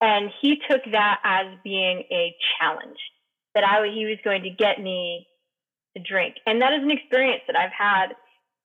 And 0.00 0.30
he 0.40 0.56
took 0.68 0.82
that 0.92 1.20
as 1.24 1.46
being 1.62 2.04
a 2.10 2.34
challenge 2.58 2.98
that 3.54 3.64
I 3.64 3.86
he 3.88 4.06
was 4.06 4.18
going 4.24 4.42
to 4.44 4.50
get 4.50 4.80
me 4.80 5.26
to 5.96 6.02
drink, 6.02 6.36
and 6.46 6.62
that 6.62 6.72
is 6.72 6.82
an 6.82 6.90
experience 6.90 7.42
that 7.46 7.56
I've 7.56 7.72
had 7.76 8.14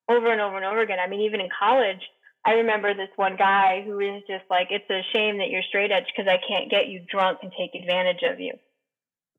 over 0.09 0.31
and 0.31 0.39
over 0.39 0.55
and 0.55 0.65
over 0.65 0.81
again. 0.81 0.99
I 0.99 1.07
mean, 1.07 1.21
even 1.21 1.41
in 1.41 1.49
college, 1.57 2.01
I 2.45 2.51
remember 2.53 2.93
this 2.93 3.09
one 3.15 3.35
guy 3.35 3.81
who 3.83 3.97
was 3.97 4.21
just 4.27 4.45
like, 4.49 4.67
"It's 4.69 4.89
a 4.89 5.01
shame 5.13 5.39
that 5.39 5.49
you're 5.49 5.63
straight 5.63 5.91
edge 5.91 6.05
because 6.15 6.29
I 6.29 6.37
can't 6.47 6.69
get 6.69 6.87
you 6.87 7.01
drunk 7.09 7.39
and 7.41 7.51
take 7.57 7.73
advantage 7.73 8.21
of 8.23 8.39
you." 8.39 8.53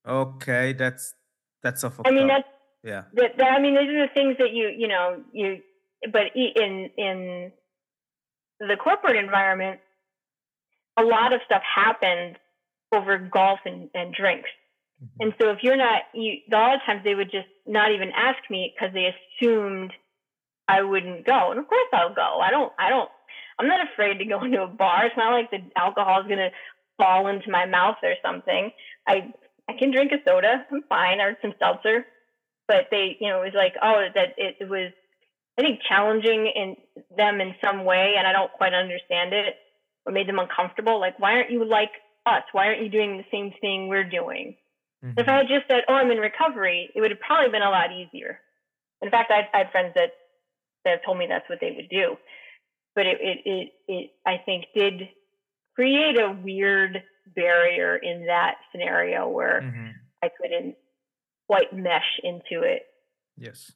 Okay, 0.06 0.72
that's 0.72 1.14
that's 1.62 1.84
a 1.84 1.92
I 2.04 2.10
mean, 2.10 2.28
that's 2.28 2.48
Yeah. 2.82 3.04
that, 3.14 3.38
that 3.38 3.52
I 3.52 3.60
mean, 3.60 3.74
these 3.74 3.88
are 3.88 4.06
the 4.06 4.12
things 4.12 4.36
that 4.38 4.52
you 4.52 4.68
you 4.68 4.88
know 4.88 5.22
you. 5.32 5.62
But 6.12 6.34
in 6.34 6.90
in 6.96 7.52
the 8.60 8.76
corporate 8.76 9.16
environment, 9.16 9.80
a 10.98 11.02
lot 11.02 11.32
of 11.32 11.40
stuff 11.46 11.62
happens 11.62 12.36
over 12.92 13.18
golf 13.18 13.60
and, 13.64 13.90
and 13.94 14.14
drinks. 14.14 14.48
Mhm. 15.02 15.08
And 15.20 15.34
so 15.40 15.50
if 15.50 15.58
you're 15.62 15.76
not, 15.76 16.02
you, 16.14 16.38
a 16.50 16.54
lot 16.54 16.74
of 16.74 16.80
times 16.86 17.02
they 17.04 17.14
would 17.14 17.30
just 17.30 17.48
not 17.66 17.92
even 17.92 18.12
ask 18.12 18.38
me 18.50 18.72
because 18.74 18.94
they 18.94 19.12
assumed 19.14 19.92
I 20.68 20.82
wouldn't 20.82 21.26
go. 21.26 21.50
And 21.50 21.60
of 21.60 21.68
course 21.68 21.88
I'll 21.92 22.14
go. 22.14 22.40
I 22.40 22.50
don't, 22.50 22.72
I 22.78 22.88
don't, 22.90 23.10
I'm 23.58 23.68
not 23.68 23.86
afraid 23.92 24.18
to 24.18 24.24
go 24.24 24.42
into 24.44 24.62
a 24.62 24.66
bar. 24.68 25.06
It's 25.06 25.16
not 25.16 25.32
like 25.32 25.50
the 25.50 25.62
alcohol 25.76 26.20
is 26.20 26.26
going 26.26 26.38
to 26.38 26.50
fall 26.98 27.28
into 27.28 27.50
my 27.50 27.66
mouth 27.66 27.96
or 28.02 28.14
something. 28.24 28.70
I, 29.06 29.32
I 29.68 29.74
can 29.78 29.90
drink 29.92 30.12
a 30.12 30.18
soda. 30.28 30.66
I'm 30.70 30.82
fine 30.88 31.20
or 31.20 31.36
some 31.42 31.54
seltzer. 31.58 32.06
But 32.68 32.88
they, 32.90 33.16
you 33.20 33.28
know, 33.28 33.42
it 33.42 33.46
was 33.46 33.54
like, 33.54 33.74
oh, 33.80 34.06
that 34.14 34.34
it, 34.36 34.56
it 34.60 34.68
was, 34.68 34.90
I 35.58 35.62
think, 35.62 35.80
challenging 35.88 36.50
in 36.54 36.76
them 37.16 37.40
in 37.40 37.54
some 37.62 37.84
way. 37.84 38.14
And 38.18 38.26
I 38.26 38.32
don't 38.32 38.50
quite 38.52 38.74
understand 38.74 39.32
it 39.32 39.54
or 40.06 40.12
made 40.12 40.28
them 40.28 40.38
uncomfortable. 40.38 41.00
Like, 41.00 41.18
why 41.18 41.32
aren't 41.32 41.50
you 41.50 41.64
like 41.64 41.92
us? 42.26 42.44
Why 42.52 42.66
aren't 42.68 42.82
you 42.82 42.88
doing 42.88 43.18
the 43.18 43.24
same 43.30 43.52
thing 43.60 43.88
we're 43.88 44.08
doing? 44.08 44.56
If 45.16 45.26
Mhm. 45.26 45.30
I 45.30 45.36
had 45.38 45.48
just 45.48 45.66
said, 45.68 45.84
"Oh, 45.88 45.94
I'm 45.94 46.10
in 46.10 46.18
recovery," 46.18 46.90
it 46.94 47.00
would 47.00 47.10
have 47.10 47.20
probably 47.20 47.50
been 47.50 47.62
a 47.62 47.70
lot 47.70 47.92
easier. 47.92 48.40
In 49.02 49.10
fact, 49.10 49.30
I, 49.30 49.48
I 49.54 49.58
had 49.58 49.70
friends 49.72 49.94
that 49.94 50.12
that 50.84 51.04
told 51.04 51.18
me 51.18 51.26
that's 51.26 51.48
what 51.48 51.60
they 51.60 51.72
would 51.72 51.88
do, 51.88 52.16
but 52.94 53.06
it 53.06 53.18
it 53.20 53.38
it, 53.46 53.72
it 53.88 54.10
I 54.26 54.38
think 54.38 54.66
did 54.74 55.10
create 55.74 56.18
a 56.18 56.32
weird 56.32 57.02
barrier 57.34 57.96
in 57.96 58.26
that 58.26 58.56
scenario 58.72 59.28
where 59.28 59.62
Mhm. 59.62 59.94
I 60.22 60.30
couldn't 60.30 60.76
quite 61.46 61.72
mesh 61.72 62.20
into 62.22 62.62
it. 62.62 62.86
Yes. 63.36 63.72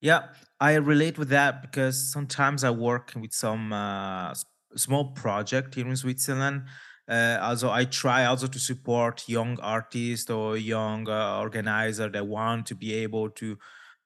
Yeah, 0.00 0.34
I 0.60 0.74
relate 0.74 1.18
with 1.18 1.28
that 1.30 1.62
because 1.62 2.12
sometimes 2.12 2.62
I 2.62 2.70
work 2.70 3.12
with 3.16 3.32
some 3.32 3.72
uh, 3.72 4.34
small 4.76 5.12
project 5.12 5.74
here 5.74 5.86
in 5.86 5.96
Switzerland. 5.96 6.64
Uh, 7.08 7.38
also, 7.40 7.70
I 7.70 7.84
try 7.84 8.24
also 8.24 8.46
to 8.46 8.58
support 8.58 9.28
young 9.28 9.58
artists 9.60 10.30
or 10.30 10.56
young 10.56 11.08
uh, 11.08 11.38
organizer 11.38 12.08
that 12.08 12.26
want 12.26 12.66
to 12.66 12.74
be 12.74 12.94
able 12.94 13.30
to 13.30 13.58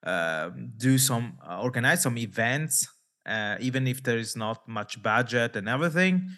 um, 0.03 0.71
do 0.77 0.97
some 0.97 1.37
uh, 1.45 1.61
organize 1.61 2.03
some 2.03 2.17
events, 2.17 2.87
uh, 3.25 3.55
even 3.59 3.87
if 3.87 4.03
there 4.03 4.17
is 4.17 4.35
not 4.35 4.67
much 4.67 5.01
budget 5.01 5.55
and 5.55 5.67
everything. 5.69 6.29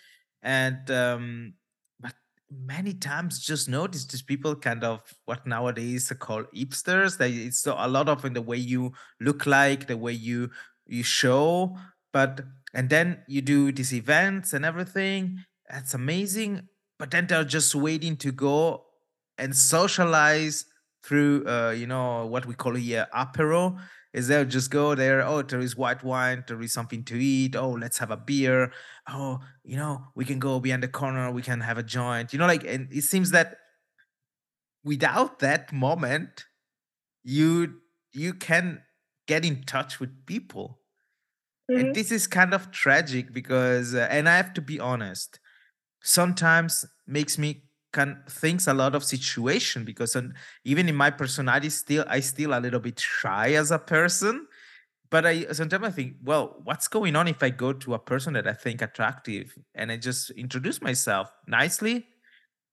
And 0.43 0.89
um, 0.91 1.53
but 1.99 2.13
many 2.49 2.93
times 2.93 3.39
just 3.39 3.69
notice 3.69 4.05
these 4.05 4.23
people 4.23 4.55
kind 4.55 4.83
of 4.83 5.01
what 5.25 5.45
nowadays 5.47 6.11
are 6.11 6.15
called 6.15 6.45
hipsters. 6.55 7.17
They 7.17 7.31
it's 7.31 7.65
a 7.65 7.87
lot 7.87 8.09
of 8.09 8.23
in 8.25 8.33
the 8.33 8.41
way 8.41 8.57
you 8.57 8.93
look 9.19 9.45
like, 9.45 9.87
the 9.87 9.97
way 9.97 10.13
you 10.13 10.49
you 10.87 11.03
show, 11.03 11.77
but 12.13 12.41
and 12.73 12.89
then 12.89 13.23
you 13.27 13.41
do 13.41 13.71
these 13.71 13.93
events 13.93 14.53
and 14.53 14.63
everything, 14.65 15.43
that's 15.69 15.93
amazing. 15.93 16.67
But 16.97 17.11
then 17.11 17.27
they're 17.27 17.43
just 17.43 17.73
waiting 17.75 18.15
to 18.17 18.31
go 18.31 18.85
and 19.37 19.55
socialize 19.55 20.65
through 21.03 21.43
uh 21.47 21.71
you 21.71 21.87
know 21.87 22.27
what 22.27 22.45
we 22.45 22.53
call 22.53 22.75
here 22.75 23.07
apero 23.11 23.75
is 24.13 24.27
they'll 24.27 24.45
just 24.45 24.69
go 24.69 24.93
there 24.93 25.25
oh 25.25 25.41
there 25.41 25.59
is 25.59 25.75
white 25.75 26.03
wine 26.03 26.43
there 26.47 26.61
is 26.61 26.73
something 26.73 27.03
to 27.03 27.17
eat. 27.17 27.55
Oh 27.55 27.71
let's 27.71 27.97
have 27.97 28.11
a 28.11 28.17
beer. 28.17 28.71
Oh 29.09 29.39
you 29.63 29.77
know 29.77 30.03
we 30.15 30.25
can 30.25 30.37
go 30.37 30.59
behind 30.59 30.83
the 30.83 30.87
corner 30.87 31.31
we 31.31 31.41
can 31.41 31.61
have 31.61 31.77
a 31.79 31.83
joint. 31.83 32.33
You 32.33 32.39
know 32.39 32.45
like 32.45 32.63
and 32.63 32.87
it 32.91 33.03
seems 33.03 33.31
that 33.31 33.57
without 34.83 35.39
that 35.39 35.73
moment 35.73 36.45
you 37.23 37.81
you 38.11 38.33
can 38.33 38.83
get 39.27 39.45
in 39.45 39.63
touch 39.63 39.99
with 39.99 40.25
people 40.25 40.80
and 41.75 41.93
hmm 41.93 41.93
this 41.93 42.11
is 42.11 42.27
kind 42.27 42.53
of 42.53 42.71
tragic 42.71 43.33
because 43.33 43.93
uh, 43.95 44.07
and 44.11 44.27
i 44.29 44.35
have 44.35 44.53
to 44.53 44.61
be 44.61 44.79
honest 44.79 45.39
sometimes 46.03 46.85
makes 47.07 47.37
me 47.37 47.63
can 47.93 48.23
thinks 48.29 48.67
a 48.67 48.73
lot 48.73 48.95
of 48.95 49.03
situation 49.03 49.85
because 49.85 50.15
um, 50.15 50.33
even 50.65 50.89
in 50.89 50.95
my 50.95 51.09
personality 51.09 51.69
still 51.69 52.05
i 52.07 52.19
still 52.19 52.53
a 52.53 52.59
little 52.59 52.79
bit 52.79 52.99
shy 52.99 53.53
as 53.53 53.71
a 53.71 53.79
person. 53.79 54.47
But 55.09 55.25
i 55.25 55.45
sometimes 55.51 55.85
i 55.85 55.91
think 55.91 56.15
well 56.23 56.61
what's 56.63 56.87
going 56.87 57.15
on 57.15 57.27
if 57.27 57.43
i 57.43 57.49
go 57.49 57.73
to 57.73 57.93
a 57.95 57.99
person 57.99 58.33
that 58.33 58.47
i 58.47 58.53
think 58.53 58.81
attractive? 58.81 59.55
And 59.75 59.91
i 59.91 59.97
just 59.97 60.31
introduce 60.31 60.81
myself 60.81 61.31
nicely. 61.47 62.07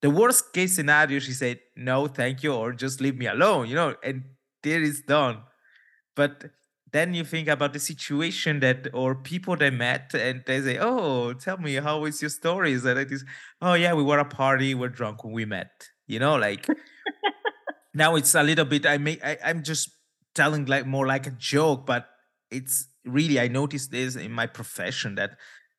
The 0.02 0.10
worst 0.10 0.52
case 0.52 0.76
scenario 0.76 1.18
she 1.20 1.32
said 1.32 1.60
no 1.76 2.06
thank 2.08 2.42
you 2.42 2.54
or 2.54 2.72
just 2.72 3.00
leave 3.00 3.16
me 3.16 3.26
alone 3.26 3.68
you 3.68 3.74
know 3.74 3.96
and 4.04 4.24
there 4.62 4.82
is 4.82 5.02
done. 5.02 5.42
But 6.16 6.44
then 6.92 7.14
you 7.14 7.24
think 7.24 7.48
about 7.48 7.72
the 7.72 7.78
situation 7.78 8.60
that 8.60 8.88
or 8.92 9.14
people 9.14 9.56
they 9.56 9.70
met 9.70 10.14
and 10.14 10.42
they 10.46 10.60
say, 10.60 10.78
Oh, 10.78 11.32
tell 11.32 11.58
me 11.58 11.74
how 11.74 12.04
is 12.04 12.22
your 12.22 12.30
story 12.30 12.76
stories? 12.78 12.84
And 12.84 12.98
it 12.98 13.12
is, 13.12 13.24
oh 13.60 13.74
yeah, 13.74 13.92
we 13.94 14.02
were 14.02 14.18
a 14.18 14.24
party, 14.24 14.74
we're 14.74 14.88
drunk 14.88 15.24
when 15.24 15.32
we 15.32 15.44
met. 15.44 15.88
You 16.06 16.18
know, 16.18 16.36
like 16.36 16.66
now 17.94 18.16
it's 18.16 18.34
a 18.34 18.42
little 18.42 18.64
bit 18.64 18.86
I 18.86 18.98
may 18.98 19.18
I, 19.22 19.36
I'm 19.44 19.62
just 19.62 19.90
telling 20.34 20.66
like 20.66 20.86
more 20.86 21.06
like 21.06 21.26
a 21.26 21.32
joke, 21.32 21.86
but 21.86 22.06
it's 22.50 22.88
really 23.04 23.40
I 23.40 23.48
noticed 23.48 23.90
this 23.90 24.16
in 24.16 24.32
my 24.32 24.46
profession 24.46 25.16
that 25.16 25.36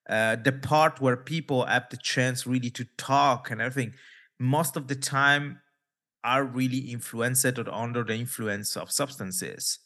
uh 0.09 0.35
the 0.35 0.51
part 0.51 1.01
where 1.01 1.17
people 1.17 1.65
have 1.65 1.87
the 1.89 1.97
chance 1.97 2.45
really 2.45 2.69
to 2.71 2.85
talk 2.97 3.49
and 3.49 3.61
everything, 3.61 3.93
most 4.39 4.77
of 4.77 4.87
the 4.87 4.95
time 4.95 5.61
are 6.23 6.43
really 6.43 6.91
influenced 6.91 7.57
or 7.57 7.73
under 7.73 8.03
the 8.03 8.13
influence 8.13 8.75
of 8.75 8.91
substances 8.91 9.79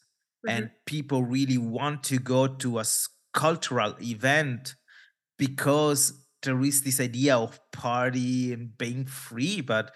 hmm 0.46 0.50
and 0.50 0.70
people 0.86 1.24
really 1.24 1.58
want 1.58 2.04
to 2.04 2.18
go 2.20 2.48
to 2.48 2.78
a 2.78 2.84
cultural 3.34 3.96
event 4.02 4.76
because 5.38 6.26
there 6.42 6.62
is 6.62 6.82
this 6.82 7.00
idea 7.00 7.38
of 7.38 7.58
party 7.72 8.52
and 8.52 8.78
being 8.78 9.06
free 9.06 9.62
but 9.62 9.92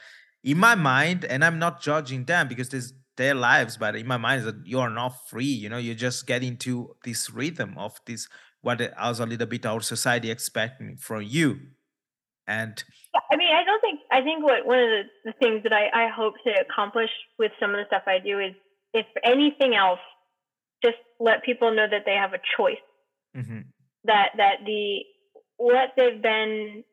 in 0.45 0.57
my 0.57 0.73
mind 0.73 1.25
and 1.25 1.43
i'm 1.43 1.59
not 1.59 1.81
judging 1.81 2.23
them 2.23 2.47
because 2.47 2.69
there's 2.69 2.93
their 3.17 3.35
lives 3.35 3.75
but 3.75 3.93
in 3.95 4.07
my 4.07 4.15
mind 4.15 4.39
is 4.39 4.45
that 4.45 4.65
you 4.65 4.79
are 4.79 4.89
not 4.89 5.13
free 5.27 5.43
you 5.43 5.67
know 5.67 5.77
you 5.77 5.93
just 5.93 6.25
get 6.25 6.41
into 6.41 6.95
this 7.03 7.29
rhythm 7.29 7.77
of 7.77 7.99
this 8.05 8.29
what 8.61 8.81
else 8.97 9.19
a 9.19 9.25
little 9.25 9.47
bit 9.47 9.65
our 9.65 9.81
society 9.81 10.29
expecting 10.29 10.97
from 10.97 11.21
you. 11.23 11.59
And 12.47 12.83
I 13.31 13.35
mean, 13.35 13.53
I 13.53 13.63
don't 13.63 13.81
think 13.81 13.99
I 14.11 14.21
think 14.21 14.43
what 14.43 14.65
one 14.65 14.79
of 14.79 14.89
the, 14.89 15.03
the 15.25 15.33
things 15.33 15.63
that 15.63 15.73
I, 15.73 16.05
I 16.05 16.09
hope 16.09 16.35
to 16.45 16.51
accomplish 16.59 17.09
with 17.37 17.51
some 17.59 17.71
of 17.71 17.77
the 17.77 17.85
stuff 17.87 18.03
I 18.07 18.19
do 18.19 18.39
is, 18.39 18.53
if 18.93 19.05
anything 19.23 19.75
else, 19.75 19.99
just 20.83 20.97
let 21.19 21.43
people 21.43 21.71
know 21.73 21.87
that 21.89 22.03
they 22.05 22.13
have 22.15 22.33
a 22.33 22.39
choice. 22.57 22.77
Mhm. 23.35 23.65
That 24.03 24.31
that 24.37 24.65
the 24.65 25.05
what 25.57 25.93
they've 25.97 26.21
been, 26.21 26.83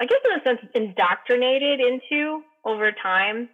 I 0.00 0.06
guess, 0.06 0.20
in 0.24 0.40
a 0.40 0.42
sense, 0.44 0.60
indoctrinated 0.74 1.80
into 1.80 2.44
over 2.64 2.92
time 2.92 3.50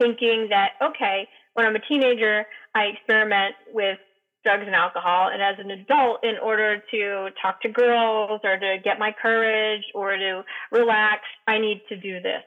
thinking 0.00 0.48
that 0.50 0.72
okay, 0.82 1.28
when 1.54 1.66
I'm 1.66 1.76
a 1.76 1.80
teenager, 1.80 2.46
I 2.74 2.84
experiment 2.86 3.54
with 3.72 3.98
drugs 4.42 4.62
and 4.66 4.74
alcohol, 4.74 5.28
and 5.28 5.42
as 5.42 5.56
an 5.58 5.70
adult, 5.70 6.24
in 6.24 6.38
order 6.38 6.82
to 6.90 7.28
talk 7.42 7.60
to 7.60 7.68
girls 7.68 8.40
or 8.42 8.58
to 8.58 8.78
get 8.82 8.98
my 8.98 9.12
courage 9.20 9.84
or 9.94 10.16
to 10.16 10.44
relax, 10.72 11.22
I 11.46 11.58
need 11.58 11.82
to 11.90 11.96
do 11.96 12.20
this. 12.20 12.42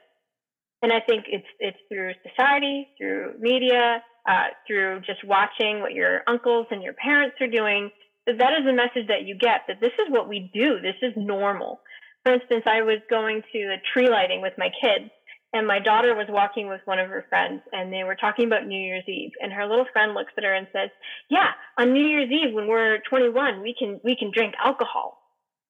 And 0.82 0.92
I 0.92 1.00
think 1.00 1.24
it's 1.28 1.46
it's 1.60 1.78
through 1.88 2.14
society, 2.28 2.88
through 2.98 3.34
media, 3.38 4.02
uh, 4.26 4.48
through 4.66 5.00
just 5.00 5.24
watching 5.24 5.80
what 5.80 5.92
your 5.92 6.22
uncles 6.26 6.66
and 6.70 6.82
your 6.82 6.94
parents 6.94 7.36
are 7.40 7.46
doing. 7.46 7.90
That 8.26 8.38
that 8.38 8.52
is 8.60 8.66
a 8.66 8.72
message 8.72 9.08
that 9.08 9.26
you 9.26 9.36
get 9.36 9.62
that 9.68 9.80
this 9.80 9.92
is 10.00 10.10
what 10.10 10.28
we 10.28 10.50
do. 10.54 10.80
This 10.80 10.96
is 11.02 11.12
normal. 11.16 11.80
For 12.24 12.32
instance, 12.32 12.64
I 12.66 12.82
was 12.82 13.00
going 13.10 13.42
to 13.52 13.58
a 13.74 13.82
tree 13.92 14.08
lighting 14.08 14.40
with 14.40 14.54
my 14.56 14.70
kids, 14.80 15.10
and 15.52 15.66
my 15.66 15.78
daughter 15.78 16.14
was 16.14 16.26
walking 16.30 16.68
with 16.68 16.80
one 16.86 16.98
of 16.98 17.10
her 17.10 17.26
friends, 17.28 17.60
and 17.70 17.92
they 17.92 18.02
were 18.02 18.16
talking 18.16 18.46
about 18.46 18.66
New 18.66 18.80
Year's 18.80 19.04
Eve. 19.06 19.32
And 19.42 19.52
her 19.52 19.66
little 19.66 19.84
friend 19.92 20.14
looks 20.14 20.32
at 20.38 20.44
her 20.44 20.54
and 20.54 20.66
says, 20.72 20.88
"Yeah, 21.28 21.52
on 21.76 21.92
New 21.92 22.06
Year's 22.06 22.30
Eve 22.30 22.54
when 22.54 22.66
we're 22.66 22.98
21, 23.10 23.60
we 23.60 23.74
can 23.78 24.00
we 24.02 24.16
can 24.16 24.30
drink 24.32 24.54
alcohol. 24.58 25.20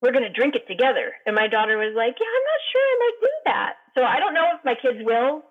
We're 0.01 0.13
going 0.13 0.31
to 0.31 0.33
drink 0.33 0.55
it 0.55 0.69
together." 0.69 1.13
And 1.27 1.35
my 1.35 1.49
daughter 1.49 1.77
was 1.77 1.95
like, 1.97 2.15
"Yeah, 2.21 2.31
I'm 2.31 2.47
not 2.47 2.63
sure 2.71 2.83
I 2.83 2.97
might 3.01 3.21
do 3.21 3.31
that." 3.47 3.73
So 3.95 4.03
I 4.05 4.21
don't 4.21 4.35
know 4.35 4.47
if 4.55 4.65
my 4.65 4.77
kids 4.77 5.05
will 5.05 5.43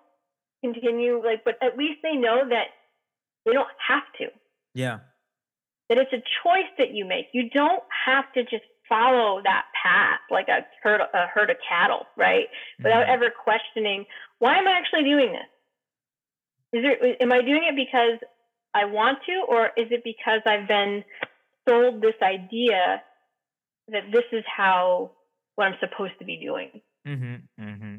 continue, 0.64 1.22
like, 1.22 1.44
but 1.44 1.62
at 1.62 1.76
least 1.76 2.00
they 2.02 2.16
know 2.16 2.48
that 2.48 2.68
they 3.44 3.52
don't 3.52 3.68
have 3.88 4.02
to. 4.18 4.26
yeah 4.74 4.98
That 5.88 5.98
it's 5.98 6.12
a 6.12 6.22
choice 6.42 6.70
that 6.78 6.90
you 6.92 7.04
make. 7.04 7.26
You 7.32 7.50
don't 7.50 7.82
have 8.06 8.32
to 8.34 8.42
just 8.44 8.64
follow 8.88 9.40
that 9.44 9.64
path 9.82 10.20
like 10.30 10.48
a 10.48 10.66
herd, 10.82 11.00
a 11.00 11.26
herd 11.26 11.50
of 11.50 11.56
cattle, 11.66 12.06
right? 12.16 12.48
Without 12.82 13.06
Mhm. 13.06 13.08
ever 13.14 13.30
questioning 13.30 14.06
why 14.38 14.58
am 14.58 14.66
I 14.68 14.72
actually 14.72 15.04
doing 15.04 15.32
this? 15.32 15.48
Is 16.72 16.82
there 16.82 17.22
am 17.22 17.32
I 17.32 17.40
doing 17.42 17.64
it 17.64 17.76
because 17.76 18.18
I 18.74 18.84
want 18.86 19.18
to, 19.26 19.44
or 19.48 19.66
is 19.76 19.88
it 19.92 20.02
because 20.04 20.40
I've 20.44 20.66
been 20.66 21.04
sold 21.68 22.00
this 22.02 22.16
idea 22.20 23.02
that 23.88 24.10
this 24.10 24.24
is 24.32 24.44
how 24.46 25.12
what 25.54 25.66
I'm 25.68 25.78
supposed 25.78 26.18
to 26.18 26.24
be 26.24 26.36
doing? 26.38 26.82
Mm-hmm. 27.06 27.62
Mm-hmm. 27.64 27.96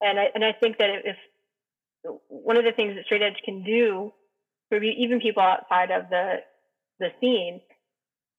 And 0.00 0.20
I 0.20 0.24
and 0.34 0.44
I 0.44 0.52
think 0.52 0.78
that 0.78 0.90
if 1.04 1.16
one 2.28 2.56
of 2.56 2.64
the 2.64 2.72
things 2.72 2.94
that 2.94 3.04
straight 3.04 3.22
edge 3.22 3.40
can 3.44 3.62
do 3.64 4.12
for 4.68 4.82
even 4.82 5.20
people 5.20 5.42
outside 5.42 5.90
of 5.90 6.08
the 6.10 6.36
the 6.98 7.08
scene 7.20 7.60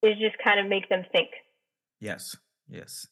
is 0.04 0.18
just 0.20 0.36
kind 0.44 0.60
of 0.60 0.68
make 0.68 0.90
them 0.90 1.04
think. 1.12 1.30
Yes 2.00 2.36
yes. 2.70 3.08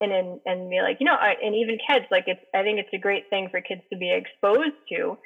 And 0.00 0.10
then 0.10 0.40
and 0.46 0.70
be 0.70 0.80
like 0.80 0.96
you 1.00 1.06
know 1.06 1.14
I, 1.14 1.34
and 1.42 1.54
even 1.54 1.78
kids 1.88 2.06
like 2.10 2.24
it's 2.26 2.40
i 2.54 2.62
think 2.62 2.78
it's 2.78 2.94
a 2.94 2.98
great 2.98 3.28
thing 3.28 3.48
for 3.50 3.60
kids 3.60 3.82
to 3.92 3.98
be 3.98 4.12
exposed 4.12 4.76
to. 4.92 5.18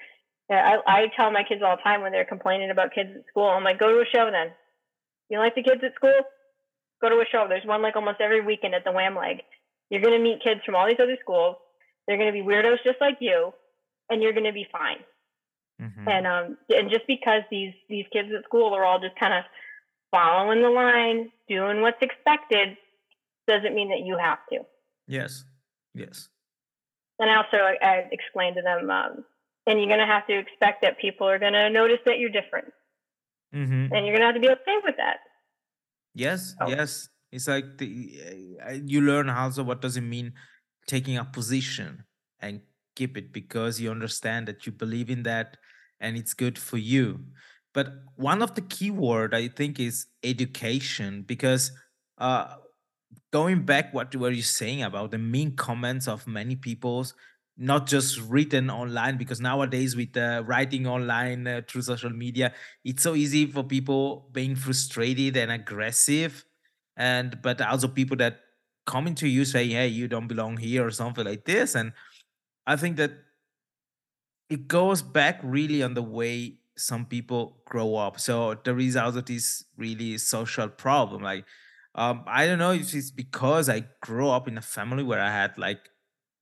I, 0.51 0.77
I 0.87 1.01
tell 1.17 1.31
my 1.31 1.43
kids 1.43 1.63
all 1.65 1.77
the 1.77 1.83
time 1.83 2.03
when 2.03 2.13
they're 2.13 2.27
complaining 2.27 2.71
about 2.71 2.95
kids 2.95 3.11
at 3.17 3.27
school 3.29 3.49
i'm 3.49 3.65
like 3.65 3.79
go 3.79 3.89
to 3.89 4.01
a 4.01 4.11
show 4.13 4.31
then. 4.31 4.53
You 5.31 5.39
like 5.39 5.55
the 5.55 5.63
kids 5.63 5.81
at 5.83 5.95
school? 5.95 6.21
Go 7.01 7.09
to 7.09 7.17
a 7.17 7.25
show. 7.31 7.47
There's 7.49 7.65
one 7.65 7.83
like 7.83 7.97
almost 7.97 8.21
every 8.21 8.45
weekend 8.45 8.75
at 8.75 8.85
the 8.85 8.93
wham 8.93 9.17
leg. 9.17 9.39
You're 9.91 10.03
going 10.03 10.17
to 10.17 10.23
meet 10.23 10.45
kids 10.45 10.61
from 10.67 10.75
all 10.75 10.87
these 10.87 11.01
other 11.01 11.17
schools. 11.21 11.57
They're 12.07 12.19
going 12.19 12.33
to 12.33 12.39
be 12.39 12.45
weirdos 12.45 12.85
just 12.85 13.01
like 13.01 13.19
you 13.21 13.53
and 14.11 14.23
you're 14.23 14.33
going 14.33 14.45
to 14.45 14.53
be 14.53 14.67
fine 14.71 14.99
Mhm. 15.81 16.07
and 16.09 16.27
um 16.27 16.59
and 16.69 16.91
just 16.91 17.07
because 17.07 17.43
these 17.51 17.75
these 17.89 18.07
kids 18.13 18.29
at 18.37 18.45
school 18.45 18.75
are 18.75 18.85
all 18.85 19.01
just 19.01 19.17
kind 19.17 19.35
of 19.35 19.45
following 20.11 20.63
the 20.63 20.71
line 20.71 21.31
doing 21.49 21.81
what's 21.81 22.01
expected 22.03 22.77
doesn't 23.49 23.75
mean 23.75 23.91
that 23.91 24.01
you 24.01 24.17
have 24.19 24.39
to 24.51 24.61
yes 25.07 25.45
yes 25.95 26.29
and 27.19 27.31
also 27.31 27.57
I, 27.59 27.77
I 27.83 28.09
explained 28.11 28.57
to 28.57 28.63
them, 28.63 28.91
um, 28.91 29.25
and 29.67 29.79
you're 29.79 29.89
going 29.89 30.01
to 30.01 30.07
have 30.07 30.27
to 30.27 30.37
expect 30.39 30.83
that 30.83 30.99
people 30.99 31.29
are 31.29 31.39
going 31.39 31.53
to 31.53 31.71
notice 31.71 32.01
that 32.07 32.19
you're 32.19 32.31
different, 32.31 32.73
Mhm. 33.53 33.91
and 33.93 34.05
you're 34.07 34.17
going 34.17 34.21
to 34.21 34.27
have 34.27 34.35
to 34.35 34.41
be 34.41 34.49
okay 34.51 34.79
with 34.85 34.97
that. 34.97 35.19
Yes, 36.15 36.55
Oh, 36.61 36.69
yes. 36.69 37.09
It's 37.33 37.49
like 37.49 37.79
the, 37.79 38.59
uh, 38.65 38.71
you 38.85 39.01
learn 39.01 39.29
also 39.29 39.65
what 39.65 39.81
does 39.81 39.97
it 39.97 40.03
mean 40.03 40.35
taking 40.87 41.17
a 41.17 41.25
position 41.25 42.05
and 42.39 42.63
keep 42.95 43.17
it 43.17 43.33
because 43.33 43.81
you 43.81 43.91
understand 43.91 44.47
that 44.47 44.67
you 44.67 44.73
believe 44.73 45.11
in 45.11 45.25
that 45.25 45.57
and 46.01 46.17
it's 46.17 46.35
good 46.35 46.59
for 46.59 46.77
you. 46.77 47.25
But 47.73 47.89
one 48.17 48.43
of 48.43 48.55
the 48.55 48.63
key 48.63 48.91
word 48.91 49.35
I 49.35 49.49
think 49.49 49.81
is 49.81 50.07
education 50.23 51.23
because 51.23 51.73
uh, 52.19 52.55
going 53.33 53.65
back 53.65 53.93
what 53.93 54.15
were 54.15 54.31
you 54.31 54.43
saying 54.43 54.83
about 54.83 55.11
the 55.11 55.19
mean 55.19 55.57
comments 55.57 56.07
of 56.09 56.27
many 56.27 56.57
people's 56.57 57.15
not 57.57 57.87
just 57.87 58.21
written 58.23 58.69
online 58.69 59.17
because 59.17 59.41
nowadays 59.41 59.95
with 59.95 60.17
uh, 60.17 60.43
writing 60.47 60.87
online 60.87 61.47
uh, 61.47 61.61
through 61.69 61.83
social 61.83 62.11
media 62.11 62.53
it's 62.85 63.03
so 63.03 63.15
easy 63.15 63.47
for 63.47 63.63
people 63.63 64.29
being 64.33 64.57
frustrated 64.57 65.37
and 65.37 65.53
aggressive 65.53 66.45
and 66.97 67.41
but 67.43 67.61
also 67.61 67.89
people 67.89 68.17
that 68.17 68.41
coming 68.87 69.15
to 69.15 69.29
you 69.29 69.45
saying 69.45 69.71
hey 69.71 69.89
you 69.89 70.09
don't 70.09 70.29
belong 70.29 70.57
here 70.57 70.87
or 70.87 70.91
something 70.91 71.25
like 71.25 71.45
this 71.45 71.75
and 71.75 71.93
i 72.67 72.77
think 72.77 72.97
that 72.97 73.13
it 74.55 74.63
goes 74.69 75.03
back 75.03 75.41
really 75.43 75.83
on 75.83 75.95
the 75.95 76.03
way 76.03 76.61
some 76.77 77.07
people 77.07 77.43
grow 77.67 77.97
up. 77.97 78.19
So 78.21 78.55
there 78.65 78.79
is 78.79 78.97
of 78.97 79.25
this 79.27 79.65
really 79.77 80.19
social 80.19 80.69
problem. 80.69 81.23
Like 81.23 81.45
Um, 81.95 82.25
I 82.27 82.47
don't 82.47 82.59
know 82.59 82.75
if 82.75 82.91
it's 82.95 83.15
because 83.15 83.71
I 83.71 83.87
grew 84.03 84.29
up 84.37 84.49
in 84.51 84.59
a 84.59 84.67
family 84.77 85.05
where 85.07 85.23
I 85.23 85.31
had 85.31 85.53
like 85.59 85.83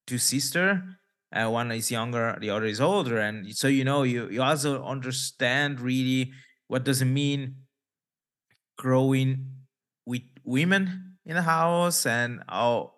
two 0.08 0.18
sister, 0.18 0.82
and 1.30 1.52
one 1.52 1.70
is 1.72 1.90
younger, 1.90 2.38
the 2.40 2.50
other 2.50 2.66
is 2.66 2.80
older, 2.80 3.18
and 3.20 3.54
so 3.54 3.68
you 3.68 3.84
know 3.84 4.02
you 4.02 4.28
you 4.34 4.40
also 4.42 4.82
understand 4.84 5.80
really 5.80 6.32
what 6.68 6.84
does 6.88 7.02
it 7.04 7.10
mean 7.24 7.40
growing 8.76 9.46
with 10.06 10.22
women 10.44 11.16
in 11.24 11.34
the 11.36 11.42
house 11.42 12.06
and 12.06 12.42
how 12.48 12.92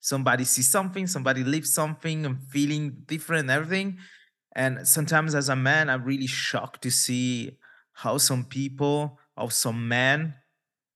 somebody 0.00 0.44
sees 0.44 0.68
something, 0.68 1.06
somebody 1.06 1.42
lives 1.44 1.72
something 1.72 2.26
and 2.26 2.42
feeling 2.50 3.02
different 3.06 3.42
and 3.42 3.50
everything. 3.50 3.98
And 4.54 4.86
sometimes 4.86 5.34
as 5.34 5.48
a 5.48 5.56
man, 5.56 5.90
I'm 5.90 6.04
really 6.04 6.26
shocked 6.26 6.82
to 6.82 6.90
see 6.90 7.58
how 7.92 8.18
some 8.18 8.44
people, 8.44 9.18
how 9.36 9.48
some 9.48 9.88
men, 9.88 10.34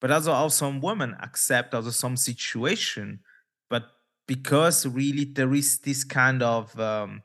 but 0.01 0.11
also 0.11 0.33
how 0.33 0.49
some 0.49 0.81
women 0.81 1.17
accept 1.21 1.75
also 1.75 1.91
some 1.91 2.17
situation. 2.17 3.21
But 3.69 3.85
because 4.27 4.87
really 4.87 5.25
there 5.25 5.55
is 5.55 5.79
this 5.79 6.05
kind 6.05 6.43
of 6.43 6.79
um, 6.79 7.23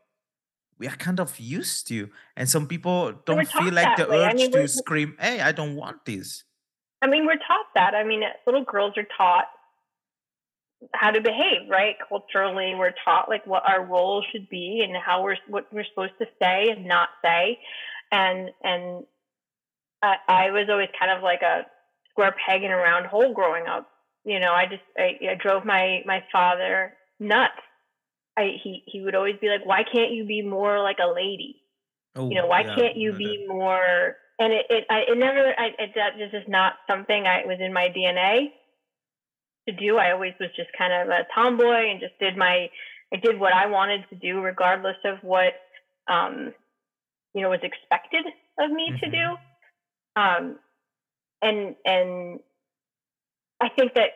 we 0.79 0.87
are 0.87 0.95
kind 0.95 1.19
of 1.19 1.39
used 1.39 1.87
to, 1.87 2.09
and 2.35 2.49
some 2.49 2.67
people 2.67 3.13
don't 3.25 3.47
feel 3.47 3.73
like 3.73 3.95
the 3.97 4.07
way. 4.07 4.23
I 4.23 4.29
urge 4.29 4.35
mean, 4.35 4.51
to 4.51 4.67
scream, 4.67 5.15
"Hey, 5.19 5.39
I 5.39 5.51
don't 5.51 5.75
want 5.75 6.05
this." 6.05 6.43
I 7.01 7.07
mean, 7.07 7.25
we're 7.25 7.37
taught 7.37 7.67
that. 7.75 7.93
I 7.93 8.03
mean, 8.03 8.23
little 8.45 8.63
girls 8.63 8.97
are 8.97 9.07
taught 9.15 9.45
how 10.93 11.11
to 11.11 11.21
behave, 11.21 11.69
right? 11.69 11.95
Culturally, 12.09 12.73
we're 12.75 12.93
taught 13.05 13.29
like 13.29 13.45
what 13.45 13.63
our 13.67 13.83
role 13.85 14.23
should 14.31 14.49
be 14.49 14.83
and 14.85 14.95
how 14.97 15.23
we're 15.23 15.37
what 15.47 15.71
we're 15.71 15.85
supposed 15.85 16.13
to 16.19 16.27
say 16.41 16.69
and 16.69 16.85
not 16.85 17.09
say. 17.23 17.59
And 18.11 18.51
and 18.63 19.05
I, 20.01 20.15
I 20.27 20.51
was 20.51 20.67
always 20.69 20.89
kind 20.99 21.11
of 21.11 21.23
like 21.23 21.41
a 21.41 21.65
square 22.09 22.35
peg 22.45 22.63
in 22.63 22.71
a 22.71 22.77
round 22.77 23.05
hole 23.07 23.33
growing 23.33 23.67
up. 23.67 23.89
You 24.25 24.39
know, 24.39 24.53
I 24.53 24.65
just 24.65 24.83
I, 24.97 25.17
I 25.31 25.35
drove 25.35 25.65
my 25.65 26.01
my 26.05 26.23
father 26.31 26.93
nuts. 27.19 27.53
I 28.37 28.51
he 28.63 28.83
he 28.87 29.01
would 29.01 29.15
always 29.15 29.35
be 29.41 29.49
like, 29.49 29.65
"Why 29.65 29.83
can't 29.83 30.11
you 30.11 30.25
be 30.25 30.41
more 30.41 30.81
like 30.81 30.97
a 31.03 31.07
lady?" 31.11 31.61
Oh, 32.15 32.29
you 32.29 32.35
Oh, 32.39 32.41
know, 32.41 32.47
why 32.47 32.63
yeah, 32.63 32.75
can't 32.75 32.97
you 32.97 33.13
be 33.13 33.45
more? 33.47 34.15
And 34.39 34.53
it 34.53 34.65
it 34.69 34.85
I, 34.89 34.99
it 35.07 35.17
never 35.17 35.53
I 35.57 35.67
it, 35.79 35.91
that 35.95 36.13
this 36.17 36.31
is 36.33 36.47
not 36.47 36.73
something 36.89 37.25
I 37.27 37.45
was 37.45 37.57
in 37.59 37.73
my 37.73 37.89
DNA 37.89 38.51
to 39.67 39.75
do. 39.75 39.97
I 39.97 40.11
always 40.11 40.33
was 40.39 40.49
just 40.55 40.69
kind 40.77 40.93
of 40.93 41.09
a 41.09 41.25
tomboy 41.33 41.91
and 41.91 41.99
just 41.99 42.17
did 42.19 42.37
my 42.37 42.69
I 43.13 43.17
did 43.17 43.39
what 43.39 43.53
I 43.53 43.67
wanted 43.67 44.05
to 44.09 44.15
do 44.15 44.41
regardless 44.41 44.97
of 45.05 45.19
what 45.21 45.53
um 46.07 46.53
you 47.33 47.41
know 47.41 47.49
was 47.49 47.61
expected 47.63 48.25
of 48.59 48.71
me 48.71 48.93
to 49.03 49.09
hmm 49.09 49.09
do. 49.09 49.35
Um 50.15 50.59
and 51.41 51.75
and 51.85 52.39
I 53.61 53.69
think 53.69 53.93
that 53.95 54.11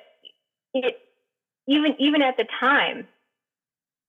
it 0.74 0.98
even 1.68 1.96
even 2.00 2.22
at 2.22 2.38
the 2.38 2.46
time 2.60 3.08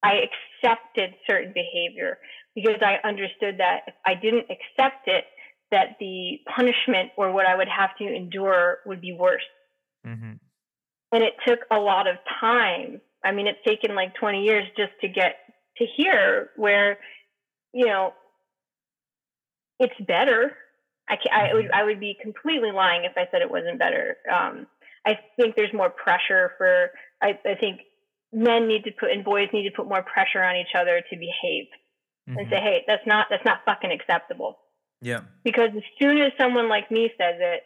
I 0.02 0.20
accepted 0.62 1.14
certain 1.28 1.52
behavior 1.52 2.18
because 2.54 2.80
I 2.82 2.98
understood 3.06 3.58
that 3.58 3.80
if 3.88 3.94
I 4.06 4.14
didn't 4.14 4.46
accept 4.50 5.08
it 5.08 5.24
that 5.70 5.96
the 6.00 6.40
punishment 6.56 7.10
or 7.16 7.30
what 7.32 7.46
I 7.46 7.56
would 7.56 7.68
have 7.68 7.96
to 7.98 8.04
endure 8.04 8.78
would 8.86 9.00
be 9.00 9.12
worse. 9.12 9.42
hmm 10.04 10.38
and 11.12 11.22
it 11.22 11.34
took 11.46 11.60
a 11.70 11.78
lot 11.78 12.06
of 12.06 12.16
time. 12.40 13.00
I 13.24 13.32
mean, 13.32 13.46
it's 13.46 13.58
taken 13.66 13.94
like 13.94 14.14
20 14.14 14.44
years 14.44 14.64
just 14.76 14.92
to 15.00 15.08
get 15.08 15.36
to 15.78 15.86
here 15.96 16.50
where, 16.56 16.98
you 17.72 17.86
know, 17.86 18.12
it's 19.78 19.94
better. 20.06 20.56
I, 21.08 21.16
can, 21.16 21.32
I 21.32 21.54
would 21.54 21.70
I 21.70 21.84
would 21.84 22.00
be 22.00 22.16
completely 22.20 22.70
lying 22.70 23.04
if 23.04 23.12
I 23.16 23.26
said 23.30 23.40
it 23.40 23.50
wasn't 23.50 23.78
better. 23.78 24.16
Um, 24.30 24.66
I 25.06 25.18
think 25.36 25.56
there's 25.56 25.72
more 25.72 25.90
pressure 25.90 26.52
for. 26.58 26.90
I, 27.22 27.38
I 27.46 27.54
think 27.54 27.80
men 28.32 28.68
need 28.68 28.84
to 28.84 28.90
put 28.92 29.10
and 29.10 29.24
boys 29.24 29.48
need 29.52 29.68
to 29.68 29.74
put 29.74 29.88
more 29.88 30.02
pressure 30.02 30.42
on 30.42 30.56
each 30.56 30.74
other 30.74 31.00
to 31.00 31.16
behave 31.16 31.66
and 32.36 32.46
say, 32.50 32.60
hey, 32.60 32.84
that's 32.86 33.06
not 33.06 33.28
that's 33.30 33.44
not 33.44 33.60
fucking 33.64 33.90
acceptable 33.90 34.58
Yeah. 35.00 35.20
because 35.44 35.70
as 35.74 35.82
soon 36.00 36.18
as 36.20 36.32
someone 36.38 36.68
like 36.68 36.90
me 36.90 37.10
says 37.16 37.36
it, 37.38 37.62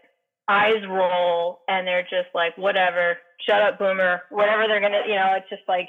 eyes 0.52 0.82
roll 0.88 1.60
and 1.68 1.86
they're 1.86 2.02
just 2.02 2.28
like, 2.34 2.56
whatever, 2.58 3.18
shut 3.48 3.62
up, 3.62 3.78
boomer, 3.78 4.22
whatever 4.30 4.64
they're 4.68 4.80
gonna, 4.80 5.02
you 5.06 5.14
know, 5.16 5.34
it's 5.36 5.48
just 5.50 5.62
like 5.68 5.88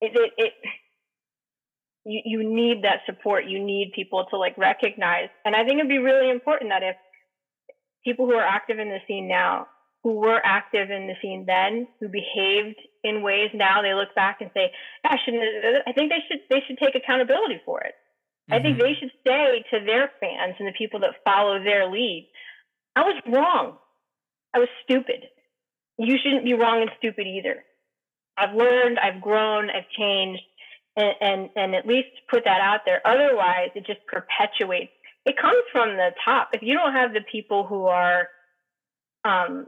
it, 0.00 0.12
it, 0.14 0.32
it 0.38 0.52
you, 2.04 2.20
you 2.24 2.44
need 2.54 2.84
that 2.84 3.00
support. 3.06 3.46
You 3.46 3.64
need 3.64 3.92
people 3.94 4.24
to 4.30 4.38
like 4.38 4.56
recognize. 4.58 5.28
And 5.44 5.56
I 5.56 5.64
think 5.64 5.78
it'd 5.78 5.88
be 5.88 5.98
really 5.98 6.30
important 6.30 6.70
that 6.70 6.82
if 6.82 6.96
people 8.04 8.26
who 8.26 8.34
are 8.34 8.46
active 8.46 8.78
in 8.78 8.88
the 8.88 9.00
scene 9.08 9.28
now, 9.28 9.68
who 10.04 10.14
were 10.14 10.40
active 10.44 10.90
in 10.90 11.08
the 11.08 11.14
scene 11.20 11.44
then, 11.46 11.88
who 12.00 12.08
behaved 12.08 12.78
in 13.02 13.22
ways 13.22 13.50
now, 13.54 13.82
they 13.82 13.94
look 13.94 14.14
back 14.14 14.38
and 14.40 14.50
say, 14.54 14.70
"Gosh, 15.04 15.20
I 15.28 15.92
think 15.92 16.10
they 16.12 16.22
should 16.28 16.40
they 16.50 16.62
should 16.66 16.78
take 16.78 16.94
accountability 16.94 17.60
for 17.64 17.80
it." 17.80 17.94
I 18.52 18.60
think 18.60 18.78
hmm 18.78 18.80
they 18.80 18.94
should 18.94 19.10
say 19.26 19.64
to 19.72 19.84
their 19.84 20.12
fans 20.20 20.54
and 20.60 20.68
the 20.68 20.78
people 20.78 21.00
that 21.00 21.16
follow 21.24 21.62
their 21.62 21.90
lead, 21.90 22.28
I 22.96 23.02
was 23.02 23.22
wrong. 23.28 23.78
I 24.54 24.60
was 24.60 24.68
stupid. 24.84 25.26
You 25.98 26.16
shouldn't 26.22 26.44
be 26.44 26.54
wrong 26.54 26.82
and 26.82 26.90
stupid 26.98 27.26
either. 27.26 27.64
I've 28.38 28.54
learned, 28.54 28.98
I've 28.98 29.22
grown, 29.22 29.70
I've 29.70 29.88
changed, 29.98 30.42
and, 30.96 31.14
and, 31.20 31.50
and 31.56 31.74
at 31.74 31.86
least 31.86 32.08
put 32.30 32.44
that 32.44 32.60
out 32.60 32.80
there. 32.86 33.02
Otherwise, 33.06 33.70
it 33.74 33.86
just 33.86 34.00
perpetuates. 34.06 34.92
It 35.26 35.36
comes 35.40 35.62
from 35.72 35.90
the 35.96 36.10
top. 36.24 36.50
If 36.54 36.62
you 36.62 36.74
don't 36.74 36.94
have 36.94 37.12
the 37.12 37.22
people 37.30 37.66
who 37.66 37.86
are 37.86 38.28
um, 39.24 39.66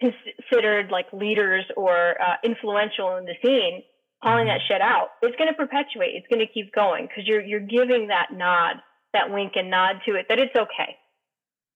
considered 0.00 0.90
like 0.90 1.06
leaders 1.12 1.64
or 1.76 2.20
uh, 2.20 2.36
influential 2.44 3.16
in 3.18 3.26
the 3.26 3.34
scene 3.44 3.82
calling 4.22 4.46
that 4.46 4.60
hmm 4.60 4.66
shit 4.68 4.80
out, 4.80 5.08
it's 5.22 5.36
going 5.36 5.50
to 5.50 5.56
perpetuate. 5.56 6.12
It's 6.14 6.26
going 6.28 6.46
to 6.46 6.52
keep 6.52 6.72
going 6.74 7.06
because 7.06 7.26
you're 7.26 7.42
you're 7.42 7.60
giving 7.60 8.08
that 8.08 8.28
nod, 8.32 8.76
that 9.12 9.30
wink 9.32 9.52
and 9.56 9.70
nod 9.70 9.96
to 10.06 10.14
it 10.14 10.26
that 10.28 10.38
it's 10.38 10.56
okay, 10.56 10.96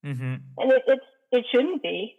hmm 0.04 0.34
and 0.58 0.72
it, 0.72 0.82
it's 0.86 1.06
it 1.32 1.46
shouldn't 1.52 1.82
be. 1.82 2.16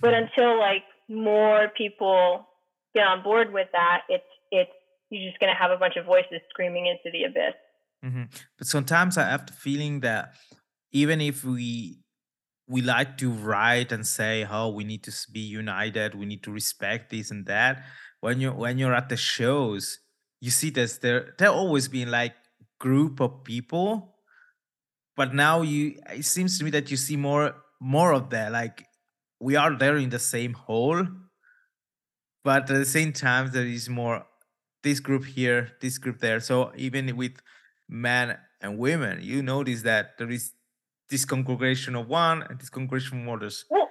But 0.00 0.14
hmm 0.14 0.22
until 0.22 0.58
like 0.58 0.84
more 1.08 1.70
people 1.76 2.48
get 2.94 3.06
on 3.06 3.22
board 3.22 3.52
with 3.52 3.68
that, 3.72 4.02
it's 4.08 4.24
it's 4.50 4.70
you're 5.10 5.28
just 5.30 5.40
going 5.40 5.52
to 5.52 5.58
have 5.58 5.70
a 5.70 5.76
bunch 5.76 5.96
of 5.96 6.06
voices 6.06 6.40
screaming 6.50 6.86
into 6.86 7.10
the 7.12 7.24
abyss. 7.24 7.54
hmm 8.02 8.24
But 8.58 8.66
sometimes 8.66 9.16
I 9.16 9.24
have 9.24 9.46
the 9.46 9.52
feeling 9.52 10.00
that 10.00 10.34
even 10.92 11.20
if 11.20 11.44
we 11.44 12.00
we 12.68 12.82
like 12.82 13.18
to 13.18 13.30
write 13.30 13.92
and 13.92 14.06
say, 14.06 14.46
"Oh, 14.50 14.70
we 14.70 14.84
need 14.84 15.04
to 15.04 15.12
be 15.32 15.40
united, 15.40 16.14
we 16.14 16.26
need 16.26 16.42
to 16.44 16.52
respect 16.52 17.10
this 17.10 17.30
and 17.30 17.46
that," 17.46 17.84
when 18.20 18.40
you 18.40 18.52
when 18.52 18.78
you're 18.78 18.94
at 18.94 19.08
the 19.08 19.16
shows, 19.16 19.98
you 20.40 20.50
see 20.50 20.70
this 20.70 20.98
there 20.98 21.34
there 21.38 21.50
always 21.50 21.88
been 21.88 22.10
like 22.10 22.34
group 22.80 23.20
of 23.20 23.44
people, 23.44 24.13
but 25.16 25.34
now 25.34 25.62
you 25.62 25.96
it 26.10 26.24
seems 26.24 26.58
to 26.58 26.64
me 26.64 26.70
that 26.70 26.90
you 26.90 26.96
see 26.96 27.16
more 27.16 27.54
more 27.80 28.12
of 28.12 28.30
that. 28.30 28.52
Like 28.52 28.86
we 29.40 29.56
are 29.56 29.76
there 29.76 29.96
in 29.96 30.10
the 30.10 30.18
same 30.18 30.54
hole, 30.54 31.06
but 32.44 32.70
at 32.70 32.76
the 32.76 32.84
same 32.84 33.12
time 33.12 33.50
there 33.52 33.66
is 33.66 33.88
more 33.88 34.26
this 34.84 35.00
group 35.00 35.24
here 35.24 35.72
this 35.80 35.98
group 35.98 36.20
there 36.20 36.38
so 36.38 36.70
even 36.76 37.16
with 37.16 37.32
men 37.88 38.36
and 38.60 38.78
women 38.78 39.18
you 39.20 39.42
notice 39.42 39.82
that 39.82 40.16
there 40.18 40.30
is 40.30 40.52
this 41.08 41.24
congregation 41.24 41.96
of 41.96 42.06
one 42.06 42.42
and 42.42 42.60
this 42.60 42.68
congregation 42.68 43.22
of 43.22 43.28
others 43.28 43.64
Well, 43.70 43.88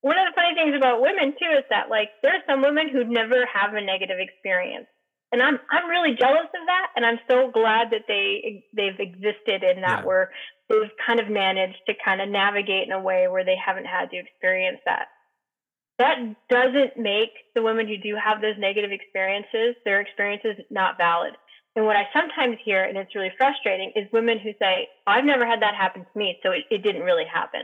one 0.00 0.18
of 0.18 0.26
the 0.26 0.34
funny 0.34 0.54
things 0.54 0.76
about 0.76 1.00
women 1.00 1.32
too 1.38 1.52
is 1.56 1.64
that 1.70 1.88
like 1.88 2.10
there 2.22 2.32
are 2.32 2.42
some 2.46 2.60
women 2.60 2.88
who 2.90 3.04
never 3.04 3.46
have 3.46 3.74
a 3.74 3.80
negative 3.80 4.18
experience 4.18 4.88
and 5.32 5.42
i'm 5.42 5.58
i'm 5.70 5.88
really 5.88 6.14
jealous 6.14 6.46
of 6.46 6.66
that 6.66 6.88
and 6.96 7.04
i'm 7.04 7.18
so 7.28 7.50
glad 7.50 7.90
that 7.90 8.04
they 8.08 8.64
they've 8.74 8.98
existed 8.98 9.62
and 9.62 9.82
that 9.82 10.00
yeah. 10.00 10.04
where 10.04 10.30
they've 10.68 10.90
kind 11.04 11.20
of 11.20 11.28
managed 11.28 11.80
to 11.86 11.94
kind 12.04 12.20
of 12.20 12.28
navigate 12.28 12.86
in 12.86 12.92
a 12.92 13.00
way 13.00 13.26
where 13.28 13.44
they 13.44 13.56
haven't 13.56 13.86
had 13.86 14.10
to 14.10 14.16
experience 14.16 14.80
that. 14.84 15.08
That 15.98 16.18
doesn't 16.48 16.96
make 16.96 17.30
the 17.54 17.62
women 17.62 17.88
who 17.88 17.96
do 17.96 18.14
have 18.22 18.40
those 18.40 18.56
negative 18.58 18.92
experiences 18.92 19.74
their 19.84 20.00
experiences 20.00 20.56
not 20.70 20.98
valid. 20.98 21.34
And 21.76 21.86
what 21.86 21.96
i 21.96 22.08
sometimes 22.12 22.56
hear 22.64 22.84
and 22.84 22.96
it's 22.96 23.14
really 23.14 23.32
frustrating 23.36 23.92
is 23.94 24.12
women 24.12 24.38
who 24.38 24.52
say 24.58 24.88
oh, 25.06 25.12
i've 25.12 25.24
never 25.24 25.46
had 25.46 25.62
that 25.62 25.74
happen 25.74 26.02
to 26.02 26.18
me 26.18 26.38
so 26.42 26.50
it, 26.50 26.64
it 26.70 26.82
didn't 26.82 27.02
really 27.02 27.26
happen. 27.26 27.62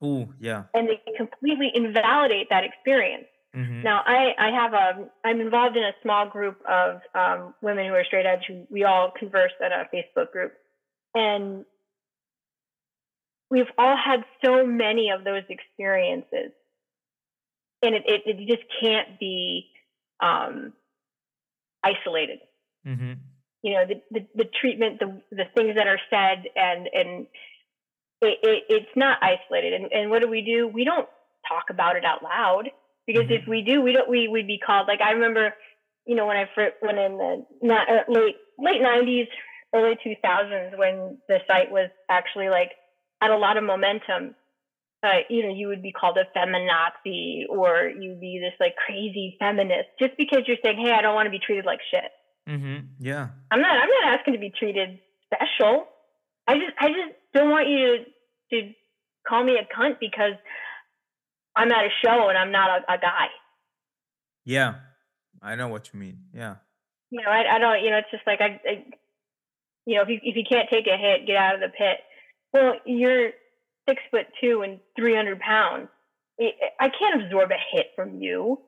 Oh 0.00 0.28
yeah. 0.40 0.64
And 0.74 0.88
they 0.88 1.00
completely 1.16 1.70
invalidate 1.74 2.48
that 2.50 2.64
experience. 2.64 3.26
Mm-hmm. 3.54 3.82
Now, 3.82 4.02
I, 4.06 4.34
I 4.38 4.50
have 4.50 4.72
a, 4.72 5.10
I'm 5.24 5.40
involved 5.40 5.76
in 5.76 5.82
a 5.82 5.92
small 6.02 6.28
group 6.28 6.58
of 6.68 7.00
um, 7.14 7.54
women 7.60 7.86
who 7.86 7.94
are 7.94 8.04
straight 8.04 8.26
edge 8.26 8.44
who 8.48 8.66
we 8.70 8.84
all 8.84 9.12
converse 9.16 9.52
at 9.64 9.72
a 9.72 9.88
Facebook 9.94 10.32
group. 10.32 10.52
And 11.14 11.64
we've 13.50 13.70
all 13.76 13.96
had 13.96 14.24
so 14.44 14.66
many 14.66 15.10
of 15.10 15.24
those 15.24 15.42
experiences. 15.48 16.52
And 17.82 17.94
it, 17.94 18.02
it, 18.06 18.22
it 18.26 18.48
just 18.48 18.62
can't 18.80 19.18
be 19.18 19.66
um, 20.20 20.72
isolated. 21.84 22.38
Mm-hmm. 22.86 23.12
You 23.62 23.72
know, 23.74 23.84
the, 23.86 24.02
the, 24.10 24.26
the 24.34 24.50
treatment, 24.60 25.00
the, 25.00 25.20
the 25.30 25.44
things 25.54 25.74
that 25.76 25.86
are 25.86 26.00
said, 26.10 26.46
and, 26.56 26.88
and 26.92 27.26
it, 28.20 28.38
it, 28.42 28.64
it's 28.68 28.96
not 28.96 29.18
isolated. 29.22 29.74
And, 29.74 29.92
and 29.92 30.10
what 30.10 30.22
do 30.22 30.28
we 30.28 30.42
do? 30.42 30.68
We 30.68 30.84
don't 30.84 31.08
talk 31.48 31.70
about 31.70 31.96
it 31.96 32.04
out 32.04 32.22
loud. 32.22 32.70
Because 33.06 33.26
Mhm. 33.26 33.42
if 33.42 33.48
we 33.48 33.62
do, 33.62 33.80
we 33.82 33.92
don't 33.92 34.08
we 34.08 34.28
would 34.28 34.46
be 34.46 34.58
called 34.58 34.88
like 34.88 35.00
I 35.00 35.12
remember, 35.12 35.54
you 36.06 36.14
know, 36.14 36.26
when 36.26 36.36
I 36.36 36.46
first 36.54 36.76
when 36.80 36.98
in 36.98 37.18
the 37.18 37.46
not, 37.62 37.88
uh, 37.88 38.04
late 38.08 38.36
late 38.58 38.80
nineties, 38.82 39.28
early 39.74 39.96
two 40.02 40.14
thousands, 40.22 40.76
when 40.76 41.18
the 41.28 41.40
site 41.46 41.70
was 41.70 41.90
actually 42.08 42.48
like 42.48 42.72
had 43.20 43.30
a 43.30 43.36
lot 43.36 43.56
of 43.56 43.64
momentum. 43.64 44.34
Uh, 45.04 45.18
you 45.28 45.42
know, 45.42 45.52
you 45.52 45.66
would 45.66 45.82
be 45.82 45.90
called 45.90 46.16
a 46.16 46.24
feminazi, 46.36 47.42
or 47.48 47.88
you'd 47.88 48.20
be 48.20 48.38
this 48.38 48.54
like 48.60 48.76
crazy 48.76 49.36
feminist, 49.40 49.88
just 49.98 50.16
because 50.16 50.46
you're 50.46 50.56
saying, 50.64 50.78
"Hey, 50.78 50.92
I 50.92 51.02
don't 51.02 51.16
want 51.16 51.26
to 51.26 51.30
be 51.30 51.40
treated 51.40 51.64
like 51.64 51.80
shit." 51.90 52.10
Mm-hmm. 52.48 52.86
Yeah. 53.00 53.28
I'm 53.50 53.60
not. 53.60 53.72
I'm 53.72 53.88
not 53.88 54.18
asking 54.18 54.34
to 54.34 54.38
be 54.38 54.50
treated 54.50 55.00
special. 55.24 55.88
I 56.46 56.54
just. 56.54 56.72
I 56.78 56.88
just 56.88 57.14
don't 57.34 57.50
want 57.50 57.68
you 57.68 58.04
to 58.50 58.62
to 58.62 58.72
call 59.26 59.42
me 59.42 59.58
a 59.58 59.64
cunt 59.74 59.98
because 59.98 60.34
I'm 61.56 61.70
at 61.70 61.84
a 61.84 61.90
show 62.04 62.28
and 62.28 62.38
I'm 62.38 62.52
not 62.52 62.70
a, 62.70 62.94
a 62.94 62.98
guy. 62.98 63.26
Yeah. 64.44 64.74
I 65.42 65.56
know 65.56 65.68
what 65.68 65.90
you 65.92 66.00
mean. 66.00 66.18
Yeah. 66.34 66.56
You 67.10 67.20
know, 67.20 67.30
I, 67.30 67.56
I 67.56 67.58
don't. 67.58 67.82
You 67.82 67.90
know, 67.90 67.98
it's 67.98 68.10
just 68.10 68.26
like 68.26 68.40
I, 68.40 68.60
I. 68.66 68.84
You 69.84 69.96
know, 69.96 70.02
if 70.02 70.08
you 70.08 70.20
if 70.22 70.36
you 70.36 70.44
can't 70.48 70.68
take 70.70 70.86
a 70.86 70.96
hit, 70.96 71.26
get 71.26 71.36
out 71.36 71.56
of 71.56 71.60
the 71.60 71.68
pit. 71.68 71.98
Well, 72.52 72.74
you're 72.86 73.30
six 73.88 74.00
foot 74.10 74.26
two 74.40 74.62
and 74.62 74.78
three 74.96 75.14
hundred 75.14 75.40
pounds. 75.40 75.88
I 76.40 76.88
can't 76.88 77.22
absorb 77.22 77.50
a 77.50 77.76
hit 77.76 77.88
from 77.94 78.20
you. 78.20 78.58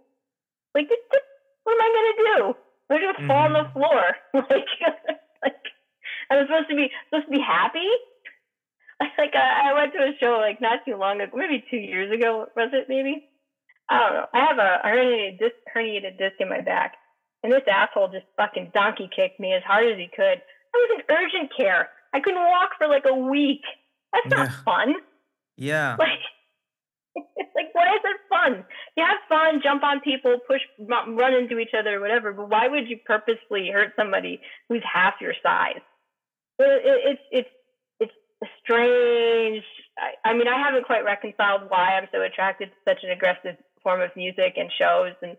Like, 0.74 0.89
what, 0.91 1.72
am 1.72 1.80
I 1.80 1.95
gonna 1.95 2.37
do? 2.37 2.57
I'm 2.91 3.01
gonna 3.01 3.28
fall 3.28 3.45
on 3.45 3.53
the 3.53 3.59
mm-hmm. 3.61 3.78
floor. 3.78 4.03
Like, 4.35 4.66
like 5.43 5.55
I'm 6.30 6.47
supposed 6.47 6.68
to 6.68 6.76
be 6.76 6.91
supposed 7.09 7.26
to 7.26 7.30
be 7.30 7.41
happy. 7.41 7.89
Like, 9.19 9.35
I, 9.35 9.71
I 9.71 9.75
went 9.75 9.93
to 9.93 9.99
a 10.01 10.13
show 10.21 10.39
like 10.41 10.61
not 10.61 10.81
too 10.87 10.97
long 10.97 11.21
ago, 11.21 11.33
maybe 11.37 11.65
two 11.71 11.77
years 11.77 12.13
ago. 12.13 12.47
Was 12.57 12.71
it 12.73 12.87
maybe? 12.89 13.29
I 13.89 13.99
don't 14.01 14.15
know. 14.15 14.27
I 14.33 14.41
have 14.47 14.59
a 14.59 14.81
herniated 14.87 15.39
disc, 15.39 15.55
herniated 15.75 16.19
disc 16.19 16.37
in 16.41 16.49
my 16.49 16.61
back, 16.61 16.95
and 17.43 17.53
this 17.53 17.63
asshole 17.71 18.09
just 18.09 18.27
fucking 18.37 18.71
donkey 18.75 19.09
kicked 19.15 19.39
me 19.41 19.53
as 19.53 19.63
hard 19.65 19.87
as 19.87 19.99
he 19.99 20.09
could. 20.15 20.41
I 20.41 20.77
was 20.77 20.91
in 20.99 21.15
urgent 21.17 21.53
care. 21.57 21.89
I 22.15 22.21
couldn't 22.21 22.41
walk 22.41 22.71
for 22.79 22.89
like 22.89 23.05
a 23.07 23.15
week. 23.15 23.63
That's 24.13 24.35
not 24.35 24.49
Yeah. 24.49 24.63
fun. 24.65 24.95
Yeah. 25.57 25.97
Like, 26.05 26.19
like 27.55 27.73
why 27.75 27.95
is 27.95 28.01
it 28.05 28.21
fun? 28.29 28.65
You 28.97 29.05
have 29.05 29.19
fun, 29.29 29.61
jump 29.63 29.85
on 29.85 30.01
people, 30.01 30.37
push, 30.49 30.61
run 30.81 31.33
into 31.35 31.59
each 31.59 31.71
other, 31.79 32.01
whatever. 32.01 32.33
But 32.33 32.51
why 32.51 32.67
would 32.67 32.89
you 32.89 32.99
purposely 33.07 33.71
hurt 33.73 33.93
somebody 33.97 34.41
who's 34.69 34.83
half 34.83 35.15
your 35.21 35.35
size? 35.41 35.81
It, 36.59 36.65
it, 36.85 37.01
it's 37.05 37.23
it's 37.31 37.49
strange. 38.63 39.63
I, 39.99 40.31
I 40.31 40.35
mean, 40.35 40.49
I 40.49 40.59
haven't 40.59 40.87
quite 40.87 41.05
reconciled 41.05 41.63
why 41.69 41.97
I'm 41.97 42.09
so 42.13 42.23
attracted 42.23 42.71
to 42.71 42.91
such 42.91 43.05
an 43.05 43.11
aggressive 43.11 43.57
form 43.83 44.01
of 44.01 44.11
music 44.17 44.55
and 44.57 44.71
shows, 44.79 45.13
and 45.23 45.37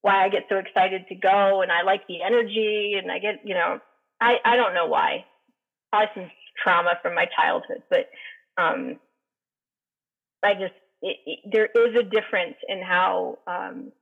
why 0.00 0.24
I 0.24 0.28
get 0.28 0.44
so 0.48 0.56
excited 0.56 1.06
to 1.08 1.14
go, 1.14 1.62
and 1.62 1.70
I 1.70 1.82
like 1.82 2.06
the 2.06 2.22
energy, 2.22 2.94
and 3.00 3.10
I 3.10 3.18
get 3.18 3.40
you 3.44 3.54
know, 3.54 3.80
I 4.20 4.36
I 4.44 4.56
don't 4.56 4.74
know 4.74 4.86
why. 4.86 5.24
Probably 5.90 6.08
some 6.14 6.30
trauma 6.62 6.98
from 7.02 7.14
my 7.14 7.26
childhood, 7.36 7.82
but 7.90 8.08
um, 8.56 8.98
I 10.42 10.54
just 10.54 10.74
it, 11.02 11.16
it, 11.26 11.38
there 11.50 11.66
is 11.66 11.96
a 11.96 12.02
difference 12.02 12.56
in 12.68 12.80
how 12.82 13.38
um, 13.46 13.92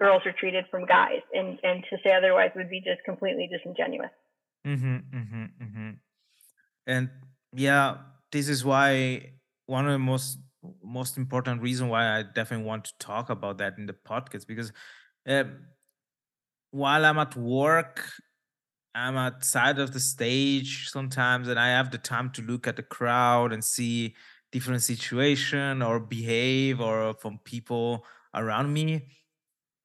girls 0.00 0.22
are 0.26 0.32
treated 0.32 0.64
from 0.70 0.86
guys, 0.86 1.22
and 1.32 1.58
and 1.62 1.84
to 1.90 1.96
say 2.04 2.12
otherwise 2.12 2.50
would 2.56 2.70
be 2.70 2.80
just 2.80 3.04
completely 3.04 3.48
disingenuous. 3.50 4.10
Mm-hmm, 4.66 4.96
mm-hmm, 4.96 5.44
mm-hmm. 5.62 5.90
And 6.86 7.10
yeah, 7.56 7.98
this 8.32 8.48
is 8.48 8.64
why 8.64 9.32
one 9.66 9.86
of 9.86 9.92
the 9.92 9.98
most 9.98 10.38
most 10.82 11.16
important 11.16 11.62
reason 11.62 11.88
why 11.88 12.18
I 12.18 12.24
definitely 12.24 12.66
want 12.66 12.86
to 12.86 12.92
talk 12.98 13.30
about 13.30 13.58
that 13.58 13.78
in 13.78 13.86
the 13.86 13.92
podcast 13.94 14.48
because 14.48 14.72
um, 15.26 15.58
while 16.70 17.04
I'm 17.04 17.18
at 17.18 17.36
work, 17.36 18.10
I'm 18.94 19.16
outside 19.16 19.78
of 19.78 19.92
the 19.92 20.00
stage 20.00 20.90
sometimes, 20.90 21.48
and 21.48 21.60
I 21.60 21.68
have 21.68 21.90
the 21.90 21.98
time 21.98 22.30
to 22.32 22.42
look 22.42 22.66
at 22.66 22.76
the 22.76 22.82
crowd 22.84 23.52
and 23.52 23.64
see 23.64 24.14
different 24.52 24.82
situation 24.82 25.82
or 25.82 26.00
behave 26.00 26.80
or 26.80 27.14
from 27.14 27.40
people 27.44 28.04
around 28.34 28.72
me, 28.72 29.08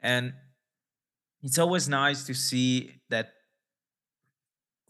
and 0.02 0.34
it's 1.42 1.58
always 1.58 1.90
nice 1.90 2.24
to 2.26 2.34
see 2.34 3.02
that 3.10 3.34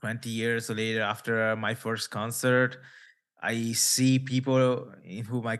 20 0.01 0.29
years 0.29 0.69
later 0.69 1.01
after 1.01 1.55
my 1.55 1.73
first 1.73 2.09
concert 2.09 2.77
i 3.41 3.71
see 3.71 4.19
people 4.19 4.91
in 5.03 5.23
whom 5.25 5.47
I 5.47 5.59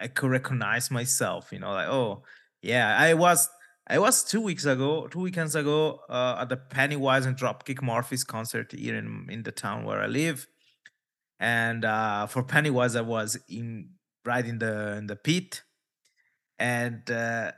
I 0.00 0.08
could 0.08 0.30
recognize 0.30 0.90
myself 0.90 1.52
you 1.52 1.58
know 1.58 1.72
like 1.72 1.88
oh 1.88 2.22
yeah 2.62 2.96
i 2.98 3.14
was 3.14 3.48
i 3.88 3.98
was 3.98 4.24
two 4.24 4.40
weeks 4.40 4.64
ago 4.64 5.08
two 5.08 5.20
weekends 5.20 5.54
ago 5.54 6.00
uh, 6.08 6.36
at 6.40 6.48
the 6.48 6.56
pennywise 6.56 7.26
and 7.26 7.36
dropkick 7.36 7.82
murphys 7.82 8.24
concert 8.24 8.72
here 8.72 8.96
in, 8.96 9.26
in 9.28 9.42
the 9.42 9.52
town 9.52 9.84
where 9.84 10.00
i 10.00 10.06
live. 10.06 10.46
And 11.40 11.84
uh, 11.84 12.28
for 12.28 12.44
pennywise 12.44 12.94
i 12.94 13.00
was 13.00 13.36
in 13.48 13.90
right 14.24 14.46
in 14.46 14.58
the 14.58 14.96
in 14.98 15.08
the 15.08 15.16
pit. 15.16 15.62
And 16.60 17.10
uh, 17.10 17.50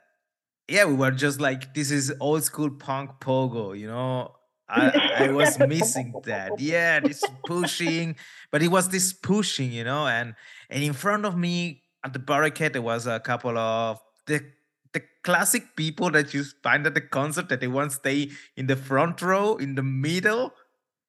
yeah 0.69 0.85
we 0.87 0.95
were 0.95 1.11
just 1.11 1.41
like 1.41 1.75
this 1.75 1.91
is 1.91 2.13
old 2.21 2.43
school 2.45 2.71
punk 2.71 3.11
pogo 3.21 3.79
you 3.79 3.87
know 3.87 4.35
I, 4.69 4.91
I 5.27 5.31
was 5.31 5.59
missing 5.59 6.15
that. 6.25 6.59
Yeah, 6.59 7.01
this 7.01 7.23
pushing, 7.47 8.17
but 8.51 8.63
it 8.63 8.69
was 8.69 8.89
this 8.89 9.13
pushing, 9.13 9.73
you 9.73 9.85
know, 9.85 10.07
and 10.07 10.35
and 10.71 10.83
in 10.83 10.93
front 10.93 11.25
of 11.27 11.37
me 11.37 11.83
at 12.05 12.13
the 12.13 12.19
barricade 12.19 12.73
there 12.73 12.83
was 12.83 13.07
a 13.07 13.21
couple 13.21 13.57
of 13.59 13.99
the 14.27 14.45
the 14.93 15.03
classic 15.23 15.75
people 15.77 16.11
that 16.11 16.33
you 16.33 16.45
find 16.63 16.87
at 16.87 16.95
the 16.95 17.01
concert 17.01 17.49
that 17.49 17.61
they 17.61 17.67
want 17.67 17.91
to 17.91 17.97
stay 17.97 18.31
in 18.57 18.67
the 18.67 18.77
front 18.77 19.21
row, 19.21 19.57
in 19.57 19.75
the 19.75 19.83
middle, 19.83 20.55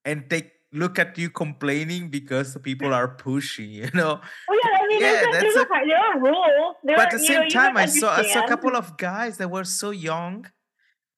and 0.04 0.26
they 0.30 0.52
look 0.74 1.00
at 1.00 1.18
you 1.18 1.30
complaining 1.30 2.10
because 2.10 2.54
the 2.54 2.60
people 2.60 2.94
are 2.94 3.08
pushing, 3.08 3.70
you 3.72 3.90
know. 3.94 4.20
Well, 4.48 4.60
yeah, 4.64 4.80
I 4.80 4.88
mean, 4.88 5.02
Yeah, 5.02 5.12
there's, 5.12 5.22
a, 5.22 5.32
that's 5.32 5.44
there's, 5.44 5.56
a, 5.56 5.88
there 5.88 5.98
are 5.98 6.20
rules. 6.20 6.76
There 6.84 6.98
But 6.98 7.14
at 7.14 7.20
the 7.20 7.24
you 7.24 7.34
know, 7.34 7.42
same 7.42 7.50
time, 7.50 7.78
I 7.78 7.86
saw 7.86 8.16
I 8.16 8.24
saw 8.24 8.44
a 8.44 8.48
couple 8.48 8.76
of 8.76 8.98
guys 8.98 9.38
that 9.38 9.50
were 9.50 9.64
so 9.64 9.92
young, 9.92 10.50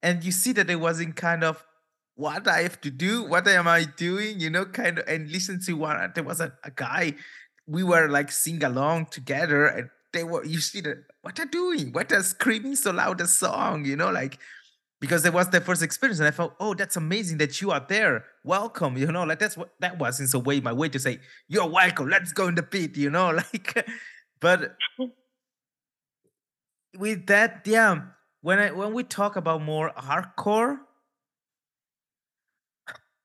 and 0.03 0.23
you 0.23 0.31
see 0.31 0.51
that 0.53 0.67
they 0.67 0.75
was 0.75 0.99
in 0.99 1.13
kind 1.13 1.43
of 1.43 1.63
what 2.18 2.47
I 2.47 2.63
have 2.63 2.82
to 2.82 2.89
do, 2.89 3.24
what 3.24 3.47
am 3.47 3.68
I 3.68 3.86
doing, 3.86 4.39
you 4.39 4.49
know, 4.49 4.65
kind 4.65 4.97
of, 4.97 5.07
and 5.07 5.32
listen 5.32 5.61
to 5.61 5.74
one. 5.74 6.11
There 6.15 6.24
was 6.24 6.41
a, 6.41 6.51
a 6.63 6.72
guy, 6.72 7.13
we 7.68 7.84
were 7.84 8.09
like 8.09 8.32
sing 8.32 8.63
along 8.63 9.07
together, 9.11 9.68
and 9.68 9.89
they 10.13 10.24
were 10.24 10.43
you 10.43 10.59
see 10.59 10.82
that 10.82 10.97
what 11.22 11.39
are 11.39 11.45
doing, 11.45 11.93
what 11.93 12.11
are 12.11 12.24
screaming 12.24 12.76
so 12.76 12.91
loud 12.91 13.22
a 13.22 13.28
song, 13.28 13.86
you 13.86 13.95
know, 13.95 14.09
like 14.09 14.39
because 14.99 15.26
it 15.26 15.34
was 15.34 15.49
their 15.51 15.61
first 15.61 15.84
experience, 15.84 16.18
and 16.18 16.28
I 16.28 16.32
felt, 16.32 16.55
oh, 16.59 16.74
that's 16.74 16.95
amazing 16.95 17.38
that 17.38 17.61
you 17.61 17.70
are 17.70 17.86
there. 17.88 18.26
Welcome, 18.43 18.97
you 18.97 19.11
know, 19.11 19.24
like 19.24 19.38
that's 19.38 19.55
what 19.55 19.70
that 19.80 19.99
was 19.99 20.20
in 20.20 20.28
a 20.34 20.43
way 20.43 20.59
my 20.59 20.74
way 20.74 20.89
to 20.89 20.99
say 20.99 21.20
you're 21.47 21.70
welcome. 21.70 22.09
Let's 22.09 22.34
go 22.34 22.47
in 22.47 22.55
the 22.55 22.63
pit, 22.63 22.97
you 22.97 23.11
know, 23.11 23.30
like, 23.53 23.88
but 24.39 24.76
with 26.97 27.28
that, 27.28 27.61
yeah, 27.65 28.01
when 28.41 28.57
I 28.57 28.72
when 28.72 28.93
we 28.93 29.03
talk 29.03 29.36
about 29.36 29.61
more 29.61 29.91
hardcore, 29.95 30.80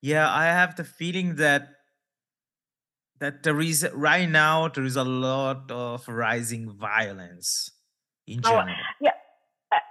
yeah, 0.03 0.31
I 0.33 0.47
have 0.47 0.77
the 0.77 0.85
feeling 0.85 1.37
that 1.37 1.69
that 3.21 3.43
there 3.43 3.61
is 3.61 3.87
right 3.95 4.29
now 4.29 4.69
there 4.69 4.85
is 4.85 4.97
a 4.97 5.05
lot 5.05 5.71
of 5.71 6.09
rising 6.09 6.71
violence 6.71 7.71
in 8.27 8.41
Oh, 8.45 8.63
general. 8.65 8.89
yeah, 9.01 9.13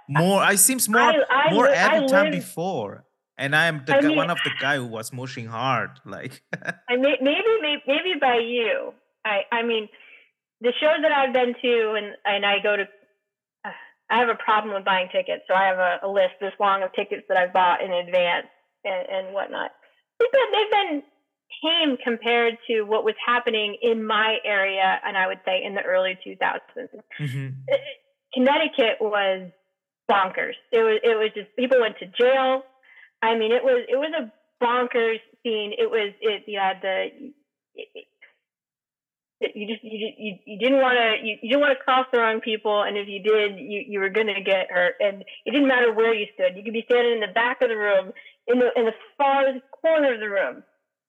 More, 0.08 0.42
I 0.42 0.56
seems 0.56 0.88
more 0.88 1.00
I, 1.00 1.24
I, 1.30 1.50
more 1.50 1.68
I 1.68 1.72
every 1.72 2.02
time 2.02 2.30
before, 2.30 3.04
and 3.38 3.54
I 3.56 3.66
am 3.66 3.84
the 3.86 3.94
guy, 3.94 4.08
mean, 4.08 4.16
one 4.16 4.30
of 4.30 4.42
the 4.42 4.50
guy 4.50 4.76
who 4.76 4.86
was 4.86 5.10
pushing 5.10 5.46
hard. 5.46 6.00
Like, 6.06 6.42
I 6.88 6.96
may, 6.96 7.16
maybe, 7.20 7.52
maybe, 7.62 7.82
maybe 7.86 8.12
by 8.20 8.38
you. 8.38 8.94
I, 9.24 9.42
I 9.52 9.62
mean, 9.62 9.88
the 10.60 10.72
shows 10.80 11.00
that 11.02 11.12
I've 11.12 11.32
been 11.32 11.54
to, 11.62 11.94
and 11.96 12.16
and 12.24 12.44
I 12.46 12.58
go 12.62 12.76
to. 12.76 12.82
uh, 13.64 13.70
I 14.10 14.18
have 14.20 14.28
a 14.28 14.34
problem 14.36 14.74
with 14.74 14.84
buying 14.84 15.08
tickets, 15.12 15.44
so 15.48 15.54
I 15.54 15.64
have 15.66 15.78
a, 15.78 16.00
a 16.06 16.08
list 16.08 16.34
this 16.40 16.52
long 16.60 16.82
of 16.82 16.92
tickets 16.92 17.24
that 17.28 17.38
I've 17.38 17.52
bought 17.52 17.82
in 17.82 17.92
advance 17.92 18.48
and, 18.84 19.08
and 19.08 19.34
whatnot. 19.34 19.70
They've 20.22 20.32
been, 20.32 20.52
they've 20.52 20.70
been 20.70 21.02
tame 21.62 21.96
compared 22.02 22.58
to 22.68 22.82
what 22.82 23.04
was 23.04 23.14
happening 23.24 23.76
in 23.82 24.04
my 24.04 24.38
area, 24.44 25.00
and 25.04 25.16
I 25.16 25.26
would 25.26 25.40
say 25.44 25.62
in 25.64 25.74
the 25.74 25.82
early 25.82 26.18
2000s. 26.26 26.88
mhm, 27.20 27.54
Uh, 27.70 27.76
Connecticut 28.34 28.96
was 29.00 29.50
bonkers. 30.10 30.54
It 30.72 30.78
was 30.82 31.00
it 31.02 31.16
was 31.18 31.30
just 31.34 31.54
people 31.56 31.80
went 31.80 31.98
to 31.98 32.06
jail. 32.06 32.62
I 33.22 33.36
mean, 33.36 33.52
it 33.52 33.62
was 33.62 33.84
it 33.88 33.96
was 33.96 34.12
a 34.18 34.32
bonkers 34.64 35.20
scene. 35.42 35.72
It 35.76 35.90
was 35.90 36.12
it 36.20 36.44
you 36.46 36.58
had 36.58 36.80
the 36.82 37.08
it, 37.74 37.88
it, 39.40 39.52
you 39.54 39.66
just 39.66 39.82
you 39.84 40.12
you, 40.18 40.34
you 40.46 40.58
didn't 40.58 40.80
want 40.80 40.96
to 40.98 41.26
you, 41.26 41.36
you 41.42 41.48
didn't 41.50 41.60
want 41.60 41.76
to 41.76 41.84
cross 41.84 42.06
the 42.12 42.18
wrong 42.18 42.40
people, 42.40 42.82
and 42.82 42.96
if 42.96 43.08
you 43.08 43.22
did, 43.22 43.58
you, 43.58 43.84
you 43.88 44.00
were 44.00 44.08
going 44.08 44.28
to 44.28 44.40
get 44.40 44.70
hurt. 44.70 44.94
And 45.00 45.22
it 45.44 45.50
didn't 45.50 45.68
matter 45.68 45.92
where 45.92 46.14
you 46.14 46.26
stood. 46.34 46.56
You 46.56 46.62
could 46.62 46.72
be 46.72 46.84
standing 46.88 47.14
in 47.14 47.20
the 47.20 47.34
back 47.34 47.60
of 47.60 47.68
the 47.68 47.76
room, 47.76 48.12
in 48.46 48.58
the 48.58 48.70
in 48.76 48.84
the 48.86 48.94
farthest 49.18 49.64
corner 49.80 50.14
of 50.14 50.20
the 50.20 50.28
room. 50.28 50.62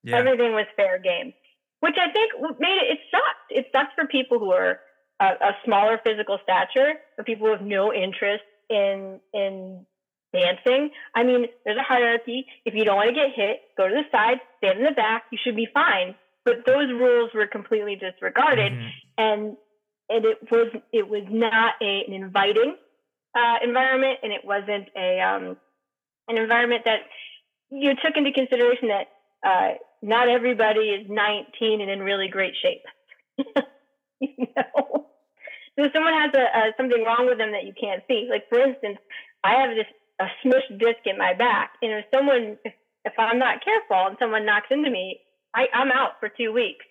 yeah, 0.03 0.17
Everything 0.17 0.53
was 0.53 0.65
fair 0.75 0.99
game, 0.99 1.33
which 1.79 1.95
I 1.99 2.11
think 2.11 2.31
made 2.59 2.77
it. 2.83 2.93
It 2.93 2.99
sucked. 3.11 3.49
It 3.49 3.65
sucked 3.71 3.95
for 3.95 4.05
people 4.07 4.39
who 4.39 4.51
are 4.51 4.79
a, 5.19 5.25
a 5.25 5.51
smaller 5.65 5.99
physical 6.03 6.37
stature, 6.43 6.93
for 7.15 7.23
people 7.23 7.47
who 7.47 7.53
have 7.53 7.61
no 7.65 7.93
interest 7.93 8.43
in 8.69 9.19
in 9.33 9.85
dancing. 10.33 10.89
I 11.15 11.23
mean, 11.23 11.45
there's 11.65 11.77
a 11.77 11.83
hierarchy. 11.83 12.45
If 12.65 12.73
you 12.73 12.83
don't 12.85 12.95
want 12.95 13.09
to 13.09 13.15
get 13.15 13.33
hit, 13.35 13.61
go 13.77 13.87
to 13.87 13.93
the 13.93 14.03
side, 14.11 14.37
stand 14.57 14.79
in 14.79 14.85
the 14.85 14.91
back. 14.91 15.25
You 15.31 15.37
should 15.43 15.55
be 15.55 15.67
fine. 15.73 16.15
But 16.45 16.65
those 16.65 16.89
rules 16.91 17.31
were 17.33 17.47
completely 17.47 17.95
disregarded, 17.95 18.73
Mhm. 18.73 18.89
and 19.17 19.57
and 20.09 20.25
it 20.25 20.51
was 20.51 20.67
it 20.91 21.07
was 21.07 21.23
not 21.29 21.75
a, 21.81 22.03
an 22.07 22.13
inviting 22.13 22.75
uh, 23.35 23.57
environment, 23.63 24.19
and 24.23 24.33
it 24.33 24.43
wasn't 24.43 24.89
a 24.97 25.21
um, 25.21 25.57
an 26.27 26.37
environment 26.37 26.83
that 26.85 27.01
you 27.69 27.93
took 28.03 28.15
into 28.15 28.31
consideration 28.31 28.89
that 28.89 29.07
uh, 29.45 29.73
not 30.01 30.29
everybody 30.29 30.89
is 30.89 31.07
19 31.09 31.81
and 31.81 31.89
in 31.89 31.99
really 31.99 32.27
great 32.27 32.53
shape. 32.61 32.83
you 34.19 34.47
know, 34.55 35.07
so 35.77 35.89
someone 35.91 36.13
has 36.13 36.31
a, 36.35 36.43
a 36.43 36.61
something 36.77 37.03
wrong 37.03 37.25
with 37.27 37.37
them 37.37 37.51
that 37.51 37.65
you 37.65 37.73
can't 37.79 38.03
see. 38.07 38.27
Like 38.29 38.47
for 38.49 38.59
instance, 38.59 38.97
I 39.43 39.61
have 39.61 39.75
this 39.75 39.87
a 40.19 40.25
smushed 40.45 40.79
disc 40.79 41.01
in 41.05 41.17
my 41.17 41.33
back, 41.33 41.73
and 41.81 41.91
if 41.91 42.05
someone 42.13 42.57
if, 42.63 42.73
if 43.05 43.13
I'm 43.17 43.39
not 43.39 43.63
careful 43.65 44.07
and 44.07 44.17
someone 44.19 44.45
knocks 44.45 44.67
into 44.69 44.89
me, 44.89 45.19
I, 45.55 45.65
I'm 45.73 45.91
out 45.91 46.19
for 46.19 46.29
two 46.29 46.53
weeks. 46.53 46.85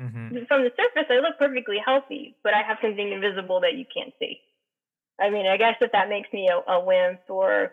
Mhm. 0.00 0.46
From 0.48 0.64
the 0.64 0.72
surface, 0.76 1.10
I 1.10 1.20
look 1.20 1.38
perfectly 1.38 1.76
healthy, 1.84 2.36
but 2.42 2.54
I 2.54 2.62
have 2.62 2.78
something 2.80 3.12
invisible 3.12 3.60
that 3.60 3.74
you 3.74 3.84
can't 3.94 4.14
see. 4.18 4.40
I 5.20 5.28
mean, 5.28 5.46
I 5.46 5.58
guess 5.58 5.76
if 5.80 5.92
that 5.92 6.08
makes 6.08 6.32
me 6.32 6.48
a, 6.48 6.72
a 6.72 6.82
wimp, 6.82 7.20
or 7.28 7.72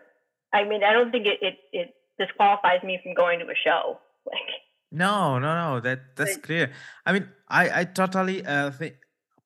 I 0.53 0.63
mean, 0.63 0.83
I 0.83 0.93
don't 0.93 1.11
think 1.11 1.25
it, 1.27 1.39
it 1.41 1.55
it 1.71 1.93
disqualifies 2.19 2.83
me 2.83 2.99
from 3.03 3.13
going 3.13 3.39
to 3.39 3.45
a 3.45 3.55
show. 3.55 3.99
Like, 4.27 4.51
No, 4.91 5.39
no, 5.39 5.55
no. 5.55 5.79
That 5.79 6.15
that's 6.15 6.35
But- 6.35 6.43
clear. 6.43 6.71
I 7.05 7.13
mean, 7.13 7.29
I 7.47 7.81
I 7.81 7.83
totally 7.85 8.45
uh 8.45 8.71
think 8.71 8.95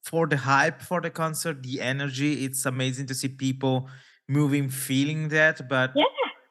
for 0.04 0.26
the 0.28 0.38
hype 0.38 0.82
for 0.82 1.02
the 1.02 1.10
concert, 1.12 1.62
the 1.64 1.82
energy, 1.82 2.46
it's 2.46 2.66
amazing 2.66 3.06
to 3.08 3.14
see 3.14 3.28
people 3.30 3.90
moving, 4.28 4.70
feeling 4.70 5.30
that. 5.30 5.68
But 5.70 5.92
yeah, 5.96 6.06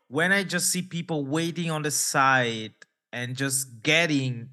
when 0.09 0.31
I 0.33 0.45
just 0.45 0.71
see 0.71 0.83
people 0.83 1.25
waiting 1.27 1.71
on 1.71 1.83
the 1.83 1.91
side 1.91 2.75
and 3.13 3.35
just 3.37 3.83
getting 3.83 4.51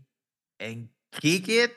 and 0.59 0.89
kick 1.21 1.47
it, 1.49 1.71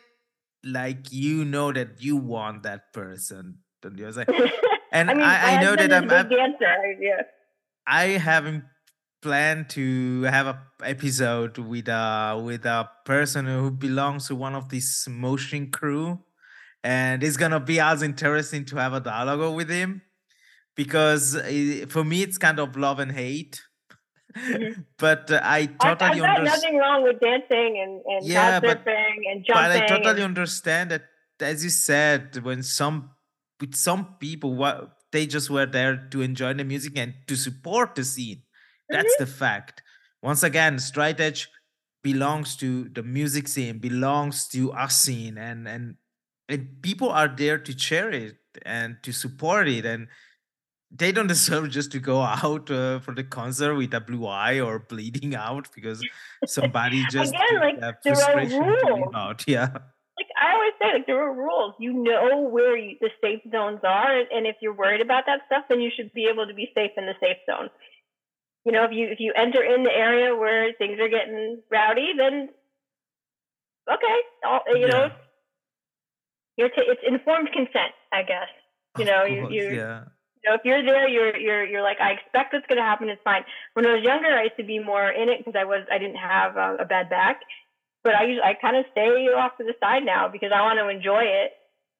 like 0.64 1.12
you 1.12 1.44
know 1.44 1.72
that 1.72 2.00
you 2.00 2.16
want 2.16 2.62
that 2.64 2.92
person. 2.92 3.58
Don't 3.82 3.98
you 3.98 4.12
say? 4.12 4.24
And 4.92 5.08
I 5.10 5.14
mean, 5.14 5.22
I, 5.22 5.36
I 5.56 5.62
know 5.62 5.76
that 5.76 5.92
I'm, 5.92 6.10
a 6.10 6.14
I'm 6.16 6.28
dancer. 6.28 6.96
Yeah. 6.98 7.22
I 7.86 8.04
haven't 8.18 8.64
planned 9.22 9.68
to 9.70 10.22
have 10.22 10.46
a 10.46 10.62
episode 10.82 11.58
with 11.58 11.88
a 11.88 12.40
with 12.42 12.64
a 12.64 12.88
person 13.04 13.46
who 13.46 13.70
belongs 13.70 14.28
to 14.28 14.34
one 14.34 14.54
of 14.54 14.68
these 14.70 15.06
motion 15.10 15.70
crew, 15.70 16.20
and 16.82 17.22
it's 17.22 17.36
gonna 17.36 17.60
be 17.60 17.80
as 17.80 18.02
interesting 18.02 18.64
to 18.66 18.76
have 18.76 18.92
a 18.94 19.00
dialogue 19.00 19.54
with 19.54 19.68
him 19.68 20.02
because 20.74 21.36
i- 21.36 21.84
for 21.88 22.04
me 22.04 22.22
it's 22.22 22.38
kind 22.38 22.58
of 22.58 22.76
love 22.76 22.98
and 22.98 23.12
hate. 23.12 23.60
Mhm. 24.36 24.84
but 24.98 25.30
uh, 25.30 25.40
I 25.42 25.66
totally 25.66 26.20
understand. 26.20 26.44
nothing 26.44 26.76
wrong 26.78 27.02
with 27.02 27.18
dancing 27.20 27.78
and, 27.82 28.00
and 28.06 28.24
Yeah, 28.24 28.60
but- 28.60 28.86
and 28.86 29.44
But. 29.46 29.56
I 29.72 29.86
totally 29.86 30.22
and, 30.22 30.38
understand 30.38 30.92
that, 30.92 31.02
as 31.40 31.64
you 31.64 31.70
said, 31.70 32.36
when 32.44 32.62
some 32.62 33.10
with 33.60 33.74
some 33.74 34.16
people, 34.20 34.54
what 34.54 34.92
they 35.12 35.26
just 35.26 35.50
were 35.50 35.66
there 35.66 36.08
to 36.10 36.22
enjoy 36.22 36.54
the 36.54 36.64
music 36.64 36.96
and 36.96 37.14
to 37.26 37.36
support 37.36 37.94
the 37.94 38.04
scene. 38.04 38.42
That's 38.88 39.04
Mm-hmm. 39.14 39.24
the 39.24 39.30
fact. 39.30 39.82
Once 40.22 40.42
again, 40.42 40.78
Straight 40.78 41.20
Edge 41.20 41.48
belongs 42.02 42.56
to 42.56 42.88
the 42.88 43.02
music 43.02 43.48
scene, 43.48 43.78
belongs 43.78 44.48
to 44.48 44.72
us 44.72 44.96
scene, 44.98 45.38
and 45.38 45.66
and 45.68 45.96
and 46.48 46.82
people 46.82 47.08
are 47.10 47.28
there 47.28 47.58
to 47.58 47.78
share 47.78 48.10
it 48.10 48.36
and 48.66 48.96
to 49.02 49.12
support 49.12 49.68
it, 49.68 49.84
and 49.86 50.08
they 50.90 51.12
don't 51.12 51.28
deserve 51.36 51.70
just 51.70 51.92
to 51.92 52.00
go 52.00 52.20
out 52.20 52.70
uh, 52.70 52.98
for 53.00 53.14
the 53.14 53.22
concert 53.24 53.74
with 53.76 53.94
a 53.94 54.00
blue 54.00 54.26
eye 54.26 54.58
or 54.60 54.80
bleeding 54.80 55.34
out 55.36 55.68
because 55.74 56.02
somebody 56.46 57.04
just 57.10 57.32
Again, 57.34 57.80
like, 57.80 58.02
there 58.02 58.14
are 58.14 58.46
rules. 58.46 59.14
out. 59.14 59.44
Yeah. 59.48 59.68
I 60.40 60.54
always 60.54 60.72
say, 60.80 60.92
like 60.94 61.06
there 61.06 61.22
are 61.22 61.34
rules. 61.34 61.74
You 61.78 61.92
know 61.92 62.40
where 62.40 62.76
you, 62.76 62.96
the 63.00 63.10
safe 63.22 63.40
zones 63.52 63.80
are, 63.84 64.18
and, 64.18 64.28
and 64.32 64.46
if 64.46 64.56
you're 64.62 64.74
worried 64.74 65.02
about 65.02 65.24
that 65.26 65.40
stuff, 65.46 65.64
then 65.68 65.80
you 65.80 65.90
should 65.94 66.12
be 66.14 66.28
able 66.32 66.46
to 66.46 66.54
be 66.54 66.70
safe 66.74 66.92
in 66.96 67.04
the 67.06 67.14
safe 67.20 67.36
zone. 67.48 67.68
You 68.64 68.72
know, 68.72 68.84
if 68.84 68.92
you 68.92 69.08
if 69.08 69.20
you 69.20 69.32
enter 69.36 69.62
in 69.62 69.84
the 69.84 69.92
area 69.92 70.34
where 70.34 70.72
things 70.74 70.98
are 71.00 71.08
getting 71.08 71.60
rowdy, 71.70 72.12
then 72.16 72.48
okay, 73.90 74.18
all, 74.44 74.60
you 74.68 74.88
know, 74.88 75.10
you're 76.56 76.68
ta- 76.68 76.88
it's 76.88 77.02
informed 77.06 77.50
consent, 77.52 77.92
I 78.12 78.22
guess. 78.22 78.48
You 78.98 79.04
know, 79.04 79.24
you 79.24 79.48
you 79.50 79.64
yeah. 79.76 80.04
you 80.42 80.50
know, 80.50 80.54
if 80.54 80.60
you're 80.64 80.82
there, 80.82 81.08
you're 81.08 81.36
you're 81.36 81.64
you're 81.64 81.82
like, 81.82 82.00
I 82.00 82.12
expect 82.12 82.52
what's 82.52 82.66
going 82.66 82.78
to 82.78 82.82
happen. 82.82 83.08
It's 83.08 83.22
fine. 83.22 83.44
When 83.74 83.86
I 83.86 83.94
was 83.94 84.02
younger, 84.02 84.28
I 84.28 84.44
used 84.44 84.56
to 84.58 84.64
be 84.64 84.78
more 84.78 85.08
in 85.08 85.28
it 85.28 85.38
because 85.38 85.58
I 85.58 85.64
was 85.64 85.86
I 85.90 85.98
didn't 85.98 86.16
have 86.16 86.56
uh, 86.56 86.76
a 86.80 86.84
bad 86.84 87.08
back, 87.08 87.40
but 88.02 88.14
I 88.14 88.24
usually 88.24 88.42
I 88.42 88.54
kind 88.54 88.76
of 88.76 88.84
stay 88.92 89.08
off 89.36 89.56
to 89.58 89.64
the 89.64 89.74
side 89.80 90.04
now 90.04 90.28
because 90.28 90.50
I 90.54 90.62
want 90.62 90.78
to 90.78 90.88
enjoy 90.88 91.22
it. 91.22 91.52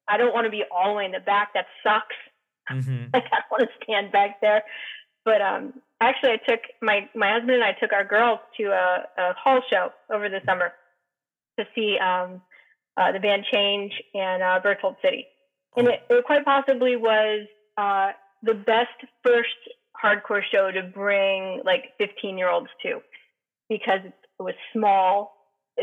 I 0.07 0.17
don't 0.17 0.33
want 0.33 0.45
to 0.45 0.51
be 0.51 0.63
all 0.71 0.93
the 0.93 0.97
way 0.97 1.05
in 1.05 1.11
the 1.11 1.19
back. 1.19 1.53
That 1.53 1.65
sucks. 1.83 2.15
hmm 2.67 3.05
Like 3.13 3.25
I 3.31 3.41
want 3.49 3.63
to 3.63 3.69
stand 3.83 4.11
back 4.11 4.41
there. 4.41 4.63
But 5.23 5.41
um, 5.41 5.73
actually, 5.99 6.31
I 6.31 6.37
took 6.37 6.61
my 6.81 7.09
my 7.15 7.31
husband 7.33 7.51
and 7.51 7.63
I 7.63 7.73
took 7.73 7.93
our 7.93 8.05
girls 8.05 8.39
to 8.57 8.63
a, 8.65 9.05
a 9.17 9.33
hall 9.33 9.61
show 9.69 9.91
over 10.11 10.29
the 10.29 10.41
summer 10.45 10.73
to 11.59 11.65
see 11.75 11.97
um, 11.99 12.41
uh, 12.97 13.11
the 13.11 13.19
band 13.19 13.45
Change 13.51 13.91
and 14.13 14.41
uh, 14.41 14.59
Berthold 14.61 14.95
City, 15.03 15.27
and 15.77 15.87
it, 15.87 16.01
it 16.09 16.25
quite 16.25 16.43
possibly 16.43 16.95
was 16.95 17.45
uh, 17.77 18.11
the 18.41 18.55
best 18.55 18.89
first 19.23 19.49
hardcore 20.03 20.41
show 20.51 20.71
to 20.71 20.81
bring 20.81 21.61
like 21.63 21.91
15 21.99 22.37
year 22.37 22.49
olds 22.49 22.69
to 22.83 23.01
because 23.69 23.99
it 24.03 24.13
was 24.39 24.55
small. 24.73 25.33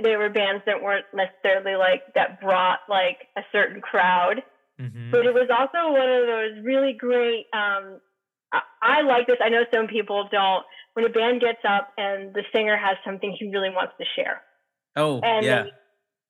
There 0.01 0.19
were 0.19 0.29
bands 0.29 0.63
that 0.67 0.83
weren't 0.83 1.07
necessarily 1.15 1.77
like 1.77 2.03
that 2.15 2.41
brought 2.41 2.81
like 2.89 3.29
a 3.37 3.43
certain 3.53 3.81
crowd. 3.81 4.43
Hmm 4.79 5.11
but 5.11 5.27
it 5.27 5.35
was 5.35 5.49
also 5.51 5.91
one 5.91 6.09
of 6.09 6.27
those 6.27 6.65
really 6.65 6.93
great 6.93 7.47
um 7.53 8.01
I, 8.53 8.61
I 8.83 9.01
like 9.03 9.27
this. 9.27 9.37
I 9.43 9.49
know 9.49 9.65
some 9.73 9.87
people 9.87 10.29
don't. 10.31 10.65
When 10.95 11.05
a 11.05 11.11
band 11.11 11.41
gets 11.41 11.63
up 11.69 11.93
and 11.97 12.35
the 12.35 12.43
singer 12.55 12.77
has 12.77 12.97
something 13.05 13.37
he 13.39 13.51
really 13.51 13.71
wants 13.71 13.95
to 13.99 14.05
share. 14.17 14.43
Oh, 14.97 15.21
and 15.23 15.45
yeah. 15.45 15.65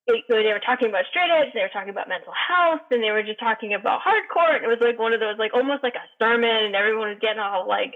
they, 0.07 0.25
they, 0.29 0.43
they 0.43 0.53
were 0.53 0.61
talking 0.61 0.89
about 0.89 1.05
straight 1.09 1.31
edge 1.31 1.55
they 1.55 1.61
were 1.61 1.73
talking 1.73 1.89
about 1.89 2.09
mental 2.09 2.35
health 2.37 2.85
and 2.91 3.03
they 3.03 3.11
were 3.11 3.23
just 3.23 3.41
talking 3.41 3.73
about 3.73 4.01
hardcore 4.05 4.57
and 4.57 4.65
it 4.65 4.69
was 4.69 4.83
like 4.83 4.99
one 4.99 5.15
of 5.15 5.21
those 5.21 5.39
like 5.39 5.55
almost 5.55 5.83
like 5.83 5.95
a 5.95 6.05
sermon 6.19 6.69
and 6.69 6.77
everyone 6.77 7.09
was 7.09 7.19
getting 7.21 7.41
all 7.41 7.67
like 7.67 7.95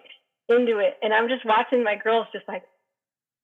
into 0.48 0.78
it. 0.78 0.96
And 1.02 1.12
i'm 1.12 1.28
just 1.28 1.44
watching 1.44 1.84
my 1.84 1.96
girls 1.96 2.26
just 2.32 2.48
like 2.48 2.62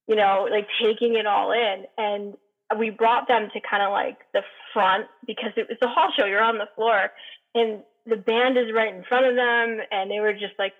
you 0.08 0.16
know 0.16 0.48
like 0.50 0.66
taking 0.82 1.14
it 1.14 1.26
all 1.26 1.52
in. 1.52 1.84
And 1.96 2.34
we 2.78 2.90
brought 2.90 3.28
them 3.28 3.48
to 3.52 3.60
kind 3.60 3.82
of 3.82 3.92
like 3.92 4.18
the 4.34 4.42
front 4.72 5.06
because 5.26 5.52
it 5.56 5.68
was 5.68 5.78
a 5.82 5.88
hall 5.88 6.10
show 6.16 6.26
you're 6.26 6.42
on 6.42 6.58
the 6.58 6.68
floor. 6.74 7.10
And 7.54 7.82
the 8.08 8.16
band 8.16 8.56
is 8.56 8.72
right 8.74 8.94
in 8.94 9.04
front 9.04 9.26
of 9.26 9.36
them 9.36 9.80
and 9.90 10.10
they 10.10 10.20
were 10.20 10.32
just 10.32 10.58
like 10.58 10.72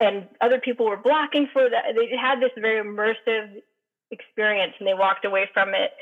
and 0.00 0.26
other 0.40 0.58
people 0.58 0.86
were 0.86 0.96
blocking 0.96 1.48
for 1.52 1.68
that 1.68 1.94
they 1.94 2.16
had 2.16 2.40
this 2.40 2.50
very 2.58 2.82
immersive 2.82 3.60
experience 4.10 4.72
and 4.78 4.88
they 4.88 4.94
walked 4.94 5.24
away 5.24 5.48
from 5.52 5.70
it 5.70 5.92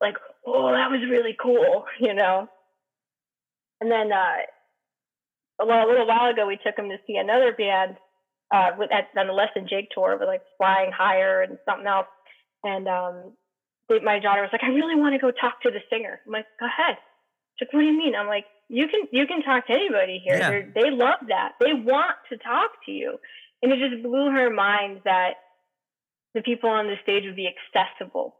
like 0.00 0.16
oh 0.46 0.70
that 0.72 0.90
was 0.90 1.00
really 1.10 1.36
cool 1.40 1.84
you 2.00 2.14
know? 2.14 2.48
And 3.80 3.90
then 3.90 4.12
uh 4.12 4.36
a 5.60 5.64
little 5.64 6.06
while 6.06 6.30
ago 6.30 6.46
we 6.46 6.58
took 6.64 6.76
them 6.76 6.88
to 6.88 6.98
see 7.06 7.16
another 7.16 7.52
band 7.52 7.96
uh 8.52 8.70
with 8.78 8.90
at 8.92 9.08
on 9.18 9.26
the 9.26 9.32
less 9.32 9.48
than 9.54 9.68
jake 9.68 9.88
tour 9.94 10.16
with 10.18 10.28
like 10.28 10.42
flying 10.56 10.90
higher 10.92 11.42
and 11.42 11.58
something 11.64 11.86
else. 11.86 12.06
And 12.64 12.88
um 12.88 13.32
my 14.04 14.20
daughter 14.20 14.42
was 14.42 14.50
like 14.52 14.62
i 14.62 14.68
really 14.68 14.94
want 14.94 15.14
to 15.14 15.18
go 15.18 15.30
talk 15.32 15.60
to 15.62 15.70
the 15.70 15.80
singer. 15.90 16.20
I'm 16.26 16.32
like 16.32 16.46
go 16.58 16.66
ahead. 16.66 16.96
She's 17.56 17.66
like 17.66 17.74
what 17.74 17.80
do 17.80 17.86
you 17.86 17.96
mean? 17.96 18.14
I'm 18.14 18.28
like 18.28 18.46
you 18.68 18.86
can 18.88 19.02
you 19.10 19.26
can 19.26 19.42
talk 19.42 19.66
to 19.66 19.72
anybody 19.72 20.22
here. 20.24 20.38
Yeah. 20.38 20.50
They 20.74 20.90
love 20.90 21.20
that. 21.28 21.52
They 21.60 21.74
want 21.74 22.16
to 22.30 22.38
talk 22.38 22.70
to 22.86 22.92
you. 22.92 23.18
And 23.62 23.72
it 23.72 23.78
just 23.90 24.02
blew 24.02 24.30
her 24.30 24.48
mind 24.48 25.02
that 25.04 25.34
the 26.34 26.42
people 26.42 26.70
on 26.70 26.86
the 26.86 26.94
stage 27.02 27.24
would 27.26 27.36
be 27.36 27.48
accessible. 27.48 28.36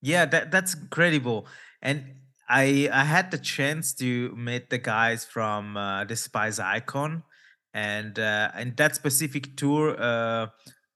Yeah, 0.00 0.24
that 0.26 0.50
that's 0.50 0.74
incredible. 0.74 1.46
And 1.80 2.14
I 2.48 2.88
I 2.92 3.04
had 3.04 3.30
the 3.30 3.38
chance 3.38 3.92
to 3.94 4.34
meet 4.36 4.70
the 4.70 4.78
guys 4.78 5.24
from 5.24 5.76
uh, 5.76 6.04
Despised 6.04 6.60
Icon, 6.60 7.22
and 7.74 8.18
uh, 8.18 8.50
and 8.54 8.76
that 8.76 8.94
specific 8.94 9.56
tour 9.56 10.00
uh, 10.00 10.46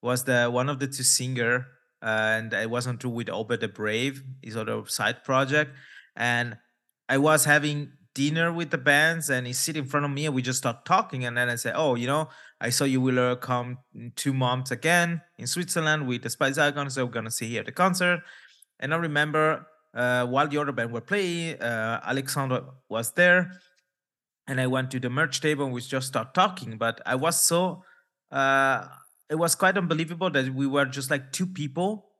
was 0.02 0.24
the 0.24 0.50
one 0.50 0.68
of 0.68 0.78
the 0.78 0.86
two 0.86 1.02
singer, 1.02 1.66
uh, 2.02 2.36
and 2.38 2.54
I 2.54 2.66
was 2.66 2.86
on 2.86 2.98
tour 2.98 3.10
with 3.10 3.30
Obey 3.30 3.56
the 3.56 3.68
Brave, 3.68 4.22
his 4.42 4.56
other 4.56 4.82
side 4.86 5.24
project, 5.24 5.72
and 6.14 6.56
I 7.08 7.18
was 7.18 7.44
having 7.44 7.92
dinner 8.14 8.52
with 8.52 8.70
the 8.70 8.78
bands, 8.78 9.28
and 9.30 9.46
he 9.46 9.52
sit 9.52 9.76
in 9.76 9.84
front 9.84 10.06
of 10.06 10.12
me, 10.12 10.26
and 10.26 10.34
we 10.34 10.42
just 10.42 10.58
start 10.58 10.84
talking, 10.84 11.24
and 11.24 11.36
then 11.36 11.48
I 11.48 11.56
say, 11.56 11.72
oh, 11.74 11.94
you 11.96 12.06
know, 12.06 12.28
I 12.60 12.70
saw 12.70 12.84
you 12.84 13.00
will 13.00 13.18
uh, 13.18 13.36
come 13.36 13.78
two 14.16 14.32
months 14.32 14.70
again 14.70 15.20
in 15.38 15.46
Switzerland 15.46 16.06
with 16.06 16.22
Despised 16.22 16.58
Icon, 16.58 16.90
so 16.90 17.04
we're 17.04 17.12
gonna 17.12 17.30
see 17.30 17.48
here 17.48 17.62
the 17.62 17.72
concert. 17.72 18.20
And 18.80 18.92
I 18.92 18.96
remember 18.98 19.66
uh, 19.94 20.26
while 20.26 20.48
the 20.48 20.58
other 20.58 20.72
band 20.72 20.92
were 20.92 21.00
playing, 21.00 21.60
uh, 21.60 22.00
Alexandre 22.04 22.64
was 22.88 23.12
there, 23.12 23.52
and 24.46 24.60
I 24.60 24.66
went 24.66 24.90
to 24.92 25.00
the 25.00 25.10
merch 25.10 25.40
table 25.40 25.64
and 25.64 25.74
we 25.74 25.80
just 25.80 26.08
start 26.08 26.34
talking. 26.34 26.78
But 26.78 27.00
I 27.06 27.14
was 27.14 27.42
so 27.42 27.82
uh 28.30 28.86
it 29.28 29.36
was 29.36 29.54
quite 29.54 29.76
unbelievable 29.76 30.30
that 30.30 30.54
we 30.54 30.66
were 30.66 30.84
just 30.84 31.10
like 31.10 31.32
two 31.32 31.46
people 31.46 32.10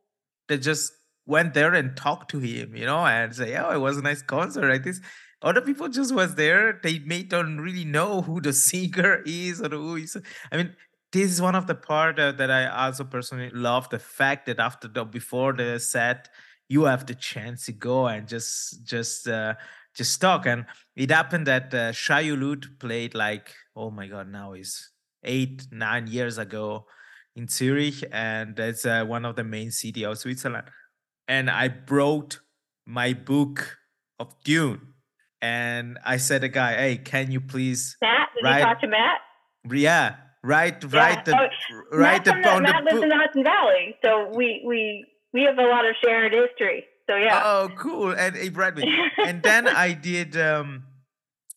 that 0.49 0.59
just 0.59 0.93
went 1.27 1.55
there 1.55 1.75
and 1.75 1.97
talked 1.97 2.31
to 2.31 2.39
him, 2.39 2.75
you 2.75 2.87
know, 2.87 3.05
and 3.05 3.35
say, 3.35 3.57
"Oh, 3.57 3.71
it 3.71 3.79
was 3.79 3.99
a 3.99 4.03
nice 4.03 4.23
concert." 4.23 4.69
Like 4.69 4.85
this, 4.85 5.01
other 5.43 5.61
people 5.61 5.89
just 5.89 6.15
was 6.15 6.35
there. 6.35 6.81
They 6.83 6.99
may 7.01 7.23
don't 7.23 7.59
really 7.59 7.85
know 7.85 8.23
who 8.23 8.41
the 8.41 8.53
singer 8.69 9.23
is 9.27 9.61
or 9.61 9.69
who 9.69 9.97
is. 9.97 10.17
I 10.51 10.57
mean, 10.57 10.75
this 11.13 11.31
is 11.31 11.41
one 11.43 11.55
of 11.55 11.67
the 11.67 11.75
part 11.75 12.19
uh, 12.19 12.33
that 12.33 12.51
I 12.51 12.67
also 12.67 13.05
personally 13.05 13.51
love 13.51 13.89
the 13.91 13.99
fact 13.99 14.47
that 14.47 14.59
after 14.59 14.89
the 14.89 15.05
before 15.05 15.53
the 15.53 15.79
set, 15.79 16.29
you 16.69 16.85
have 16.85 17.07
the 17.07 17.15
chance 17.15 17.67
to 17.67 17.73
go 17.73 18.07
and 18.07 18.27
just 18.27 18.85
just 18.85 19.29
uh, 19.29 19.55
just 19.97 20.21
talk. 20.21 20.47
And 20.47 20.67
it 20.95 21.11
happened 21.11 21.47
that 21.47 21.73
uh, 21.75 21.93
Shai 21.93 22.25
Hulud 22.25 22.79
played 22.79 23.15
like, 23.15 23.53
oh 23.75 23.91
my 23.91 24.07
god, 24.07 24.29
now 24.29 24.53
is 24.53 24.91
eight 25.25 25.67
nine 25.73 26.07
years 26.07 26.39
ago 26.39 26.87
in 27.35 27.49
Zurich, 27.49 28.03
and 28.13 28.57
that's 28.57 28.87
uh, 28.87 29.05
one 29.05 29.25
of 29.25 29.37
the 29.37 29.45
main 29.45 29.71
city 29.71 30.05
of 30.05 30.19
Switzerland. 30.19 30.69
And 31.29 31.51
I 31.51 31.69
brought 31.69 32.39
my 32.87 33.13
book 33.13 33.79
of 34.19 34.35
Dune, 34.45 34.81
and 35.43 35.99
I 36.05 36.17
said, 36.19 36.45
"A 36.45 36.49
guy, 36.49 36.75
hey, 36.77 36.97
can 36.99 37.31
you 37.31 37.41
please 37.41 37.97
Matt, 38.01 38.29
did 38.35 38.43
you 38.43 38.49
write? 38.49 38.63
talk 38.63 38.81
to 38.81 38.87
Matt? 38.89 39.19
Yeah, 39.69 40.15
write, 40.45 40.85
Yeah. 40.85 40.99
write 41.01 41.25
the, 41.25 41.35
Oh, 41.35 41.99
Matt, 41.99 42.25
the 42.25 42.31
the, 42.31 42.49
on 42.49 42.63
the 42.63 42.69
Matt 42.73 42.85
lives 42.85 42.95
book." 42.95 43.03
in 43.03 43.09
the 43.09 43.17
Hudson 43.17 43.45
Valley, 43.45 43.97
so 44.05 44.31
we 44.35 44.63
we 44.67 45.05
we 45.37 45.43
have 45.43 45.59
a 45.59 45.69
lot 45.69 45.85
of 45.85 45.95
shared 46.03 46.33
history. 46.33 46.87
So 47.07 47.15
yeah. 47.15 47.43
Oh, 47.45 47.69
cool! 47.77 48.11
And 48.11 48.35
he 48.35 48.49
brought 48.49 48.75
me. 48.77 48.85
and 49.19 49.43
then 49.43 49.69
I 49.87 49.93
did 49.93 50.37
um 50.37 50.85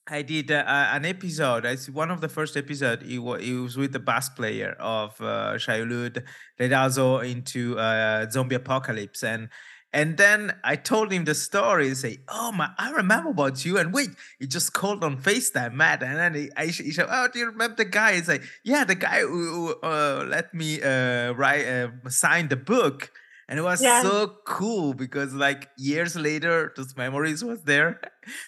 I 0.05 0.21
did 0.21 0.51
uh, 0.51 0.63
an 0.67 1.05
episode. 1.05 1.65
It's 1.65 1.87
one 1.87 2.11
of 2.11 2.19
the 2.19 2.29
first 2.29 2.57
episode. 2.57 3.03
It 3.03 3.19
was, 3.19 3.41
it 3.41 3.53
was 3.53 3.77
with 3.77 3.93
the 3.93 3.99
bass 3.99 4.27
player 4.27 4.75
of 4.79 5.19
uh, 5.21 5.57
Shai 5.57 5.79
Hulud, 5.79 6.23
that 6.57 6.73
also 6.73 7.19
into 7.19 7.77
uh, 7.77 8.29
zombie 8.29 8.55
apocalypse, 8.55 9.23
and 9.23 9.49
and 9.91 10.17
then 10.17 10.53
I 10.63 10.75
told 10.75 11.11
him 11.11 11.25
the 11.25 11.35
story. 11.35 11.87
And 11.87 11.97
say, 11.97 12.17
oh 12.27 12.51
my, 12.51 12.69
I 12.77 12.91
remember 12.91 13.29
about 13.31 13.65
you. 13.65 13.77
And 13.77 13.93
wait, 13.93 14.09
he 14.39 14.47
just 14.47 14.73
called 14.73 15.03
on 15.03 15.17
Facetime, 15.21 15.73
Matt, 15.73 16.03
and 16.03 16.17
then 16.17 16.33
he, 16.35 16.49
I, 16.55 16.67
he 16.67 16.91
said, 16.91 17.07
oh, 17.09 17.27
do 17.31 17.39
you 17.39 17.45
remember 17.47 17.77
the 17.77 17.85
guy? 17.85 18.15
He's 18.15 18.27
like, 18.27 18.43
yeah, 18.63 18.83
the 18.83 18.95
guy 18.95 19.21
who, 19.21 19.45
who 19.51 19.75
uh, 19.81 20.25
let 20.27 20.53
me 20.53 20.81
uh, 20.81 21.31
write 21.31 21.65
uh, 21.65 21.89
sign 22.09 22.49
the 22.49 22.55
book. 22.55 23.11
And 23.49 23.57
it 23.59 23.63
was 23.63 23.81
Yeah. 23.83 24.01
so 24.01 24.37
cool 24.45 24.93
because 24.93 25.33
like 25.33 25.69
years 25.75 26.15
later, 26.15 26.71
those 26.77 26.95
memories 26.95 27.43
was 27.43 27.63
there. 27.63 27.99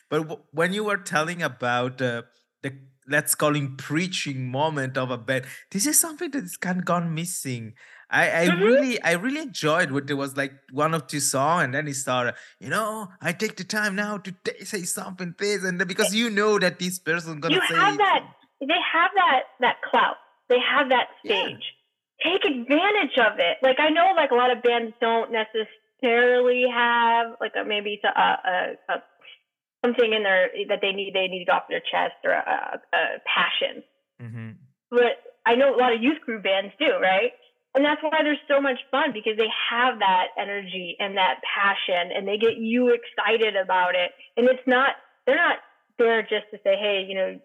But 0.10 0.40
when 0.54 0.74
you 0.74 0.84
were 0.84 0.98
telling 0.98 1.42
about 1.42 2.02
uh, 2.02 2.22
the 2.62 2.78
let's 3.08 3.34
call 3.34 3.56
him 3.56 3.76
preaching 3.78 4.52
moment 4.52 4.98
of 4.98 5.10
a 5.10 5.18
band, 5.18 5.46
this 5.72 5.88
is 5.88 6.00
something 6.00 6.30
that's 6.30 6.56
kind 6.56 6.78
of 6.80 6.86
gone 6.86 7.16
missing. 7.16 7.74
I, 8.12 8.30
I 8.30 8.46
Mhm. 8.46 8.64
really 8.64 9.02
I 9.02 9.14
really 9.14 9.42
enjoyed 9.42 9.90
what 9.92 10.06
there 10.06 10.18
was 10.18 10.38
like 10.38 10.54
one 10.72 10.94
or 10.94 11.00
two 11.00 11.20
songs, 11.20 11.64
and 11.64 11.74
then 11.74 11.88
he 11.88 11.94
started, 11.94 12.36
you 12.60 12.70
know, 12.70 13.08
I 13.22 13.34
take 13.34 13.56
the 13.58 13.64
time 13.64 13.96
now 13.96 14.18
to 14.20 14.32
t- 14.44 14.66
say 14.66 14.84
something 14.84 15.34
this, 15.40 15.64
and 15.64 15.80
because 15.88 16.14
you 16.14 16.30
know 16.30 16.60
that 16.60 16.78
this 16.78 17.00
person 17.00 17.40
gonna 17.40 17.56
you 17.56 17.62
say 17.62 17.76
have 17.76 17.98
that 17.98 18.22
they 18.60 18.82
have 18.94 19.12
that 19.16 19.42
that 19.62 19.82
clout 19.82 20.18
they 20.50 20.60
have 20.60 20.90
that 20.90 21.08
Yeah. 21.24 21.58
Take 22.24 22.44
advantage 22.46 23.18
of 23.18 23.40
it 23.40 23.58
like 23.62 23.80
i 23.80 23.90
know 23.90 24.12
like 24.16 24.32
a 24.32 24.36
lot 24.36 24.52
of 24.56 24.62
bands 24.64 24.94
don't 25.02 25.32
necessarily 25.32 26.66
have 26.74 27.28
like 27.40 27.54
a, 27.60 27.64
maybe 27.66 28.00
a, 28.04 28.08
a, 28.20 28.76
a 28.90 28.94
something 29.84 30.14
in 30.14 30.24
there 30.24 30.50
that 30.70 30.80
they 30.82 30.92
need 30.92 31.14
they 31.14 31.28
need 31.28 31.46
to 31.46 31.52
off 31.54 31.64
their 31.70 31.80
chest 31.82 32.16
or 32.24 32.32
a, 32.32 32.80
a 32.94 33.04
passion 33.26 33.84
Mhm. 34.22 34.56
but 34.92 35.18
I 35.44 35.56
know 35.56 35.74
a 35.76 35.80
lot 35.80 35.96
of 35.96 36.04
youth 36.04 36.22
group 36.22 36.44
bands 36.44 36.72
do, 36.80 37.00
right? 37.02 37.32
And 37.74 37.84
that's 37.84 38.04
why 38.04 38.22
they're 38.22 38.38
so 38.48 38.62
much 38.62 38.78
fun 38.92 39.12
because 39.12 39.38
they 39.38 39.48
have 39.72 39.98
that 39.98 40.28
energy 40.38 40.96
and 41.00 41.18
that 41.18 41.42
passion 41.42 42.12
and 42.16 42.28
they 42.28 42.38
get 42.38 42.58
you 42.58 42.90
excited 42.94 43.56
about 43.56 43.96
it. 43.96 44.12
And 44.38 44.48
it's 44.48 44.62
not, 44.68 44.92
they're 45.26 45.38
not 45.38 45.58
there 45.98 46.22
just 46.22 46.46
to 46.52 46.60
say, 46.64 46.76
hey, 46.78 47.04
you 47.08 47.16
know, 47.16 47.40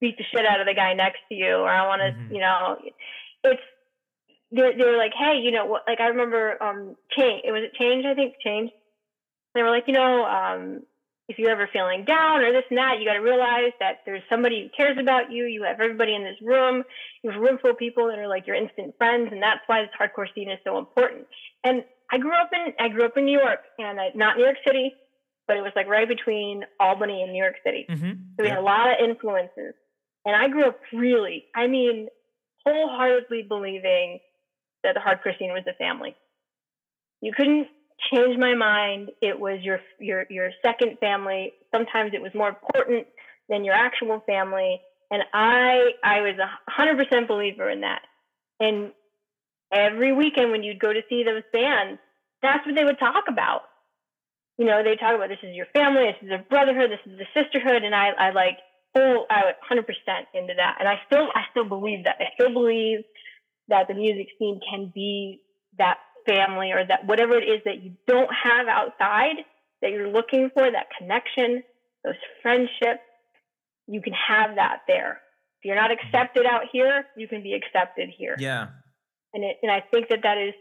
beat 0.00 0.16
the 0.18 0.24
shit 0.34 0.44
out 0.44 0.58
of 0.58 0.66
the 0.66 0.74
guy 0.74 0.94
next 0.94 1.20
to 1.28 1.36
you 1.36 1.54
or 1.54 1.68
I 1.68 1.86
want 1.86 2.00
to, 2.02 2.10
Mhm. 2.18 2.34
you 2.34 2.40
know, 2.40 2.76
it's, 3.44 3.62
they're, 4.50 4.76
they're 4.76 4.98
like, 4.98 5.12
hey, 5.18 5.40
you 5.42 5.50
know, 5.50 5.66
what, 5.66 5.82
like 5.86 6.00
I 6.00 6.08
remember, 6.08 6.62
um, 6.62 6.96
change, 7.16 7.42
it 7.44 7.52
was 7.52 7.62
it 7.64 7.74
change, 7.74 8.04
I 8.04 8.14
think 8.14 8.34
change. 8.44 8.70
They 9.54 9.62
were 9.62 9.70
like, 9.70 9.84
you 9.86 9.94
know, 9.94 10.24
um, 10.24 10.82
if 11.28 11.38
you're 11.38 11.50
ever 11.50 11.68
feeling 11.72 12.04
down 12.04 12.40
or 12.44 12.52
this 12.52 12.64
and 12.70 12.78
that, 12.78 13.00
you 13.00 13.06
got 13.06 13.14
to 13.14 13.20
realize 13.20 13.72
that 13.80 14.00
there's 14.06 14.22
somebody 14.30 14.62
who 14.62 14.68
cares 14.76 14.96
about 15.00 15.32
you. 15.32 15.44
You 15.44 15.64
have 15.64 15.80
everybody 15.80 16.14
in 16.14 16.22
this 16.22 16.36
room. 16.40 16.84
You 17.22 17.30
have 17.30 17.40
a 17.40 17.42
room 17.42 17.58
full 17.60 17.72
of 17.72 17.78
people 17.78 18.06
that 18.08 18.18
are 18.18 18.28
like 18.28 18.46
your 18.46 18.54
instant 18.54 18.94
friends, 18.96 19.30
and 19.32 19.42
that's 19.42 19.60
why 19.66 19.82
this 19.82 19.90
hardcore 19.98 20.32
scene 20.34 20.50
is 20.50 20.58
so 20.62 20.78
important. 20.78 21.26
And 21.64 21.84
I 22.12 22.18
grew 22.18 22.34
up 22.34 22.50
in 22.52 22.74
I 22.78 22.88
grew 22.88 23.04
up 23.04 23.16
in 23.16 23.24
New 23.24 23.38
York, 23.38 23.60
and 23.78 24.00
I, 24.00 24.10
not 24.14 24.36
New 24.36 24.44
York 24.44 24.58
City, 24.64 24.94
but 25.48 25.56
it 25.56 25.62
was 25.62 25.72
like 25.74 25.88
right 25.88 26.06
between 26.06 26.64
Albany 26.78 27.22
and 27.22 27.32
New 27.32 27.42
York 27.42 27.56
City. 27.64 27.86
Mhm. 27.90 28.18
So 28.36 28.44
we 28.44 28.48
had 28.48 28.58
a 28.58 28.62
lot 28.62 28.90
of 28.90 29.08
influences. 29.08 29.74
And 30.24 30.34
I 30.34 30.48
grew 30.48 30.66
up 30.66 30.80
really, 30.92 31.46
I 31.54 31.66
mean, 31.66 32.08
wholeheartedly 32.64 33.42
believing 33.42 34.20
that 34.82 34.94
the 34.94 35.00
hardcore 35.00 35.38
scene 35.38 35.52
was 35.52 35.64
a 35.68 35.74
family. 35.74 36.14
You 37.20 37.32
couldn't 37.36 37.68
change 38.12 38.38
my 38.38 38.54
mind. 38.54 39.10
It 39.22 39.38
was 39.38 39.60
your 39.62 39.80
your 39.98 40.26
your 40.30 40.50
second 40.64 40.98
family. 40.98 41.52
Sometimes 41.74 42.12
it 42.14 42.22
was 42.22 42.32
more 42.34 42.48
important 42.48 43.06
than 43.48 43.64
your 43.64 43.74
actual 43.74 44.22
family. 44.26 44.80
And 45.10 45.22
I 45.32 45.90
I 46.04 46.20
was 46.20 46.38
a 46.38 46.70
hundred 46.70 46.98
percent 46.98 47.28
believer 47.28 47.70
in 47.70 47.80
that. 47.82 48.02
And 48.60 48.92
every 49.72 50.12
weekend 50.12 50.50
when 50.50 50.62
you'd 50.62 50.80
go 50.80 50.92
to 50.92 51.00
see 51.08 51.24
those 51.24 51.42
bands, 51.52 52.00
that's 52.42 52.66
what 52.66 52.74
they 52.74 52.84
would 52.84 52.98
talk 52.98 53.24
about 53.28 53.62
you 54.58 54.64
know, 54.64 54.82
they 54.82 54.96
talk 54.96 55.14
about 55.14 55.28
this 55.28 55.42
is 55.42 55.54
your 55.54 55.66
family, 55.74 56.04
this 56.06 56.28
is 56.28 56.32
a 56.32 56.42
brotherhood, 56.48 56.90
this 56.90 57.04
is 57.04 57.20
a 57.20 57.28
sisterhood, 57.36 57.84
and 57.84 57.94
I, 57.94 58.08
I 58.16 58.30
like 58.30 58.56
whole, 58.96 59.26
I 59.28 59.52
was 59.52 59.54
100% 59.70 59.84
into 60.32 60.54
that, 60.56 60.76
and 60.80 60.88
I 60.88 61.00
still, 61.06 61.28
I 61.34 61.42
still 61.50 61.68
believe 61.68 62.04
that. 62.04 62.16
I 62.20 62.32
still 62.34 62.52
believe 62.52 63.04
that 63.68 63.88
the 63.88 63.94
music 63.94 64.28
scene 64.38 64.60
can 64.68 64.92
be 64.94 65.40
that 65.78 65.98
family 66.26 66.72
or 66.72 66.84
that 66.86 67.06
whatever 67.06 67.36
it 67.38 67.44
is 67.48 67.60
that 67.64 67.82
you 67.82 67.92
don't 68.06 68.30
have 68.32 68.66
outside 68.68 69.36
that 69.82 69.90
you're 69.90 70.08
looking 70.08 70.50
for, 70.54 70.70
that 70.70 70.86
connection, 70.98 71.62
those 72.04 72.14
friendships, 72.42 73.02
you 73.86 74.00
can 74.00 74.12
have 74.14 74.56
that 74.56 74.80
there. 74.88 75.20
If 75.60 75.64
you're 75.64 75.76
not 75.76 75.90
accepted 75.90 76.46
out 76.46 76.62
here, 76.72 77.06
you 77.16 77.28
can 77.28 77.42
be 77.42 77.54
accepted 77.54 78.08
here 78.16 78.36
Yeah. 78.38 78.68
and 79.34 79.44
it, 79.44 79.58
and 79.62 79.70
I 79.70 79.80
think 79.80 80.08
that 80.08 80.22
that 80.22 80.38
is 80.38 80.54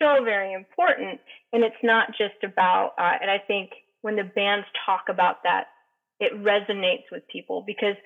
so 0.00 0.24
very 0.24 0.52
important. 0.52 1.20
And 1.52 1.62
it's 1.62 1.76
not 1.82 2.08
just 2.18 2.42
about. 2.42 2.92
Uh, 2.98 3.12
and 3.20 3.30
I 3.30 3.38
think 3.38 3.70
when 4.00 4.16
the 4.16 4.24
bands 4.24 4.66
talk 4.84 5.04
about 5.08 5.44
that, 5.44 5.66
it 6.18 6.32
resonates 6.42 7.04
with 7.12 7.22
people 7.28 7.62
because 7.64 7.96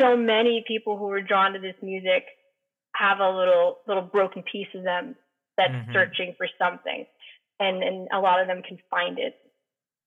so 0.00 0.16
many 0.16 0.64
people 0.66 0.96
who 0.96 1.10
are 1.10 1.22
drawn 1.22 1.52
to 1.54 1.58
this 1.58 1.74
music 1.82 2.24
have 2.94 3.20
a 3.20 3.30
little 3.30 3.78
little 3.86 4.02
broken 4.02 4.42
piece 4.42 4.68
of 4.74 4.84
them 4.84 5.16
that's 5.56 5.74
Mhm. 5.74 5.92
searching 5.92 6.34
for 6.36 6.48
something, 6.58 7.06
and 7.60 7.82
and 7.82 8.08
a 8.12 8.20
lot 8.20 8.40
of 8.40 8.46
them 8.46 8.62
can 8.62 8.78
find 8.90 9.18
it 9.18 9.36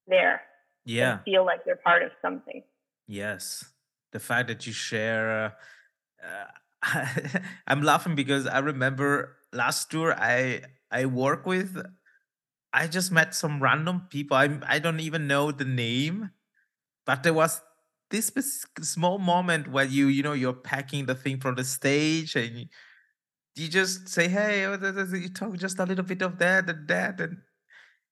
there 0.07 0.41
Yeah. 0.85 1.11
and 1.13 1.21
feel 1.25 1.45
like 1.45 1.65
they're 1.65 1.75
part 1.77 2.03
of 2.03 2.11
something. 2.21 2.63
Yes, 3.07 3.73
the 4.11 4.19
fact 4.19 4.47
that 4.47 4.65
you 4.67 4.73
share. 4.73 5.55
Uh, 6.23 6.27
uh, 6.83 7.39
I'm 7.67 7.81
laughing 7.81 8.15
because 8.15 8.47
I 8.47 8.59
remember 8.59 9.37
last 9.53 9.91
tour 9.91 10.13
I 10.17 10.63
I 10.91 11.05
work 11.05 11.45
with. 11.45 11.77
I 12.73 12.87
just 12.87 13.11
met 13.11 13.35
some 13.35 13.61
random 13.63 14.07
people. 14.09 14.37
I 14.37 14.59
I 14.67 14.79
don't 14.79 14.99
even 14.99 15.27
know 15.27 15.51
the 15.51 15.65
name, 15.65 16.31
but 17.05 17.23
there 17.23 17.33
was 17.33 17.61
this 18.09 18.31
small 18.81 19.17
moment 19.19 19.67
where 19.69 19.85
you 19.85 20.07
you 20.07 20.23
know 20.23 20.33
you're 20.33 20.53
packing 20.53 21.05
the 21.05 21.15
thing 21.15 21.39
from 21.39 21.55
the 21.55 21.63
stage 21.63 22.35
and 22.35 22.69
you, 23.55 23.67
just 23.67 24.09
say 24.09 24.27
hey 24.27 24.65
oh, 24.65 24.77
you 25.13 25.29
talk 25.29 25.57
just 25.57 25.79
a 25.79 25.85
little 25.85 26.05
bit 26.05 26.21
of 26.21 26.37
that 26.39 26.69
and 26.69 26.87
that 26.87 27.19
and 27.19 27.37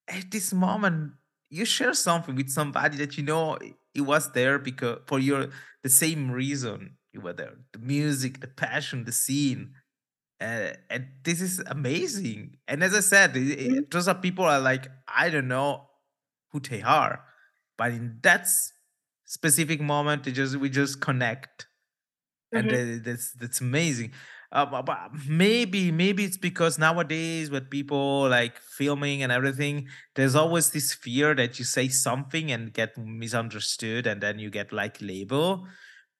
at 0.07 0.31
this 0.31 0.53
moment 0.53 1.13
you 1.49 1.65
share 1.65 1.93
something 1.93 2.35
with 2.35 2.49
somebody 2.49 2.97
that 2.97 3.17
you 3.17 3.23
know 3.23 3.57
it 3.93 4.01
was 4.01 4.31
there 4.33 4.59
because 4.59 4.99
for 5.07 5.19
your 5.19 5.49
the 5.83 5.89
same 5.89 6.31
reason 6.31 6.97
you 7.13 7.21
were 7.21 7.33
there 7.33 7.53
the 7.73 7.79
music 7.79 8.39
the 8.41 8.47
passion 8.47 9.05
the 9.05 9.11
scene 9.11 9.73
uh, 10.41 10.71
and 10.89 11.07
this 11.23 11.41
is 11.41 11.59
amazing 11.67 12.57
and 12.67 12.83
as 12.83 12.93
i 12.95 12.99
said 12.99 13.33
Mhm. 13.33 13.89
those 13.91 14.07
are 14.07 14.15
people 14.15 14.45
are 14.45 14.59
like 14.59 14.87
i 15.07 15.29
don't 15.29 15.47
know 15.47 15.87
who 16.51 16.59
they 16.59 16.81
are 16.81 17.23
but 17.77 17.91
in 17.91 18.19
that 18.23 18.41
s- 18.41 18.73
specific 19.25 19.81
moment 19.81 20.23
they 20.23 20.31
just 20.31 20.55
we 20.57 20.69
just 20.69 21.01
connect. 21.01 21.67
And 22.53 22.71
Mhm. 22.71 22.99
uh, 22.99 23.03
that's 23.03 23.33
that's 23.33 23.61
amazing. 23.61 24.13
Uh, 24.51 24.81
but 24.83 25.11
maybe 25.27 25.91
maybe 25.91 26.23
it's 26.23 26.37
because 26.37 26.79
nowadays 26.79 27.49
with 27.51 27.69
people 27.69 28.29
like 28.29 28.57
filming 28.59 29.21
and 29.23 29.31
everything 29.31 29.89
there's 30.15 30.35
always 30.35 30.71
this 30.71 30.93
fear 30.93 31.35
that 31.35 31.59
you 31.59 31.65
say 31.65 31.89
something 31.89 32.51
and 32.51 32.73
get 32.73 32.97
misunderstood 32.97 34.07
and 34.07 34.21
then 34.21 34.39
you 34.39 34.49
get 34.49 34.71
like 34.71 35.01
label. 35.01 35.67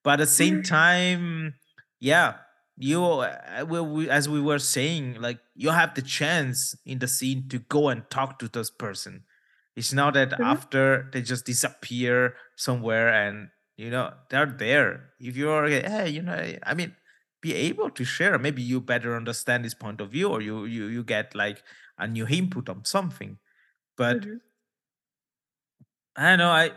But 0.03 0.13
at 0.13 0.19
the 0.19 0.25
same 0.27 0.61
time 0.61 1.55
yeah 1.99 2.39
you 2.77 3.03
uh, 3.03 4.05
as 4.09 4.27
we 4.27 4.41
were 4.41 4.59
saying 4.59 5.15
like 5.21 5.39
you 5.55 5.69
have 5.69 5.95
the 5.95 6.01
chance 6.01 6.75
in 6.85 6.99
the 6.99 7.07
scene 7.07 7.47
to 7.49 7.59
go 7.59 7.87
and 7.89 8.09
talk 8.09 8.37
to 8.39 8.47
this 8.49 8.69
person 8.69 9.23
it's 9.75 9.93
not 9.93 10.13
that 10.13 10.33
Mhm. 10.37 10.55
after 10.55 11.09
they 11.13 11.21
just 11.21 11.45
disappear 11.45 12.35
somewhere 12.55 13.09
and 13.09 13.49
you 13.77 13.89
know 13.89 14.13
they're 14.29 14.45
there 14.45 15.11
if 15.19 15.35
you're 15.35 15.67
hey 15.67 16.09
you 16.09 16.21
know 16.21 16.55
i 16.63 16.73
mean 16.73 16.95
be 17.41 17.53
able 17.53 17.89
to 17.89 18.03
share 18.03 18.39
maybe 18.39 18.61
you 18.61 18.81
better 18.81 19.15
understand 19.15 19.63
this 19.65 19.73
point 19.73 20.01
of 20.01 20.11
view 20.11 20.29
or 20.29 20.41
you 20.41 20.65
you, 20.65 20.85
you 20.87 21.03
get 21.03 21.35
like 21.35 21.63
a 21.97 22.07
new 22.07 22.27
input 22.27 22.69
on 22.69 22.83
something 22.85 23.37
but 23.97 24.25
Mhm. 24.25 24.39
i 26.15 26.29
don't 26.29 26.39
know 26.39 26.49
i 26.49 26.71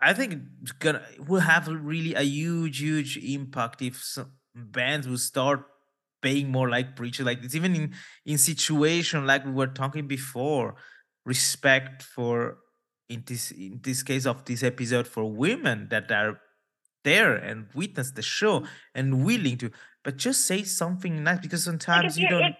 I 0.00 0.14
think 0.14 0.34
it's 0.62 0.72
gonna 0.72 1.04
it 1.12 1.28
will 1.28 1.40
have 1.40 1.68
really 1.68 2.14
a 2.14 2.22
huge, 2.22 2.78
huge 2.80 3.16
impact 3.18 3.82
if 3.82 4.02
some 4.02 4.32
bands 4.54 5.06
will 5.06 5.18
start 5.18 5.66
paying 6.22 6.50
more 6.50 6.68
like 6.68 6.96
preachers 6.96 7.26
like 7.26 7.42
this. 7.42 7.54
Even 7.54 7.74
in 7.76 7.94
in 8.24 8.38
situation 8.38 9.26
like 9.26 9.44
we 9.44 9.52
were 9.52 9.68
talking 9.68 10.08
before, 10.08 10.74
respect 11.24 12.02
for 12.02 12.58
in 13.08 13.22
this 13.26 13.50
in 13.50 13.80
this 13.82 14.02
case 14.02 14.26
of 14.26 14.44
this 14.44 14.62
episode 14.62 15.06
for 15.06 15.24
women 15.30 15.88
that 15.90 16.10
are 16.10 16.40
there 17.04 17.34
and 17.34 17.66
witness 17.74 18.12
the 18.12 18.22
show 18.22 18.64
and 18.94 19.24
willing 19.24 19.58
to, 19.58 19.70
but 20.04 20.16
just 20.16 20.46
say 20.46 20.62
something 20.62 21.22
nice 21.22 21.40
because 21.40 21.64
sometimes 21.64 22.18
you 22.18 22.28
you're, 22.28 22.38
don't. 22.38 22.50
if, 22.50 22.56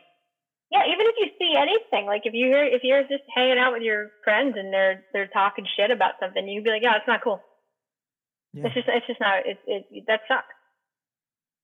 yeah, 0.70 0.82
even 0.86 1.06
if 1.06 1.14
you 1.18 1.28
see 1.38 1.54
anything, 1.56 2.06
like 2.06 2.22
if 2.24 2.34
you 2.34 2.46
hear, 2.46 2.64
if 2.64 2.82
you're 2.82 3.02
just 3.02 3.24
hanging 3.34 3.58
out 3.58 3.72
with 3.72 3.82
your 3.82 4.10
friends 4.24 4.54
and 4.56 4.72
they're 4.72 5.04
they're 5.12 5.28
talking 5.28 5.66
shit 5.76 5.90
about 5.90 6.14
something, 6.20 6.46
you'd 6.46 6.64
be 6.64 6.70
like, 6.70 6.82
yeah, 6.82 6.96
it's 6.96 7.08
not 7.08 7.22
cool. 7.22 7.40
Yeah. 8.52 8.66
It's 8.66 8.74
just, 8.74 8.88
it's 8.88 9.06
just 9.06 9.20
not. 9.20 9.46
It, 9.46 9.58
it 9.66 10.04
that 10.06 10.20
sucks. 10.28 10.52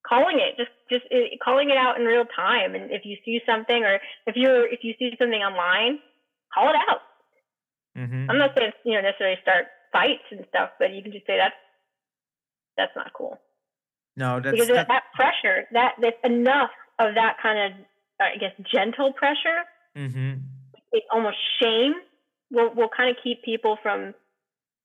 Calling 0.06 0.38
it, 0.40 0.56
just 0.56 0.72
just 0.88 1.04
uh 1.12 1.36
calling 1.44 1.70
it 1.70 1.76
out 1.76 2.00
in 2.00 2.06
real 2.06 2.24
time, 2.24 2.74
and 2.74 2.90
if 2.90 3.02
you 3.04 3.16
see 3.24 3.40
something, 3.44 3.84
or 3.84 3.98
if 4.26 4.36
you're 4.36 4.66
if 4.66 4.80
you 4.82 4.94
see 4.98 5.10
something 5.18 5.40
online, 5.40 5.98
call 6.54 6.68
it 6.70 6.76
out. 6.88 7.00
Mhm. 7.96 8.26
I'm 8.30 8.38
not 8.38 8.56
saying 8.56 8.72
you 8.84 8.94
know 8.94 9.00
necessarily 9.02 9.38
start 9.42 9.66
fights 9.92 10.22
and 10.30 10.44
stuff, 10.48 10.70
but 10.78 10.92
you 10.92 11.02
can 11.02 11.12
just 11.12 11.26
say 11.26 11.36
that's 11.36 11.54
that's 12.76 12.94
not 12.94 13.12
cool 13.12 13.40
No, 14.16 14.38
that's 14.40 14.52
because 14.52 14.68
that. 14.68 14.88
that, 14.88 15.04
pressure, 15.14 15.66
that 15.72 15.94
that's 16.00 16.18
enough 16.24 16.70
of 16.98 17.14
that 17.14 17.38
kind 17.42 17.58
of 17.74 17.86
I 18.20 18.36
guess 18.36 18.52
gentle 18.72 19.12
pressure, 19.12 19.64
Mm-hmm. 19.96 20.34
it, 20.92 21.02
almost 21.12 21.38
shame, 21.60 21.94
will 22.50 22.72
will 22.74 22.88
kind 22.88 23.10
of 23.10 23.16
keep 23.22 23.42
people 23.42 23.78
from 23.82 24.14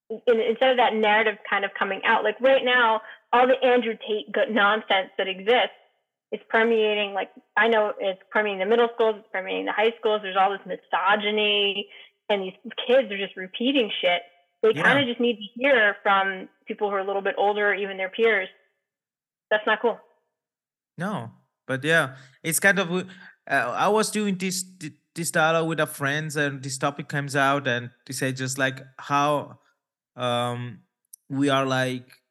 in, 0.10 0.40
instead 0.40 0.72
of 0.72 0.78
that 0.78 0.94
narrative 0.96 1.38
kind 1.50 1.66
of 1.66 1.72
coming 1.78 2.02
out. 2.06 2.24
Like 2.24 2.40
right 2.42 2.64
now, 2.64 3.02
all 3.32 3.48
the 3.48 3.62
Andrew 3.64 3.96
Tate 4.08 4.32
good 4.32 4.50
nonsense 4.52 5.10
that 5.18 5.28
exists 5.28 5.78
is 6.34 6.42
permeating. 6.50 7.14
Like 7.14 7.30
I 7.56 7.68
know 7.70 7.94
it's 8.00 8.22
permeating 8.32 8.60
the 8.60 8.66
middle 8.66 8.90
schools, 8.96 9.16
it's 9.20 9.28
permeating 9.32 9.66
the 9.66 9.72
high 9.72 9.94
schools. 10.00 10.22
There's 10.24 10.36
all 10.38 10.52
this 10.52 10.66
misogyny, 10.66 11.88
and 12.30 12.42
these 12.44 12.54
kids 12.88 13.12
are 13.12 13.18
just 13.18 13.38
repeating 13.38 13.90
shit. 14.02 14.22
They 14.62 14.72
Yeah. 14.76 14.84
kind 14.84 15.00
of 15.00 15.06
just 15.08 15.20
need 15.22 15.38
to 15.38 15.48
hear 15.62 15.96
from 16.04 16.50
people 16.68 16.90
who 16.90 16.96
are 16.96 17.00
a 17.00 17.04
little 17.06 17.22
bit 17.22 17.36
older, 17.38 17.70
or 17.70 17.74
even 17.76 17.98
their 17.98 18.10
peers. 18.10 18.50
That's 19.52 19.66
not 19.68 19.82
cool. 19.82 20.00
No, 20.98 21.32
but 21.68 21.84
yeah, 21.84 22.16
it's 22.44 22.60
kind 22.60 22.80
of. 22.80 22.92
uh, 22.92 23.04
I 23.86 23.88
was 23.90 24.10
doing 24.12 24.38
this 24.38 24.64
this 25.16 25.30
dialogue 25.32 25.68
with 25.68 25.80
our 25.80 25.86
friends, 26.02 26.36
and 26.36 26.64
this 26.64 26.78
topic 26.78 27.08
comes 27.08 27.36
out, 27.36 27.68
and 27.68 27.92
they 28.08 28.14
say 28.14 28.32
just 28.32 28.58
like 28.58 28.82
how 28.98 29.60
um 30.16 30.80
we 31.30 31.50
are 31.50 31.66
like 31.66 32.22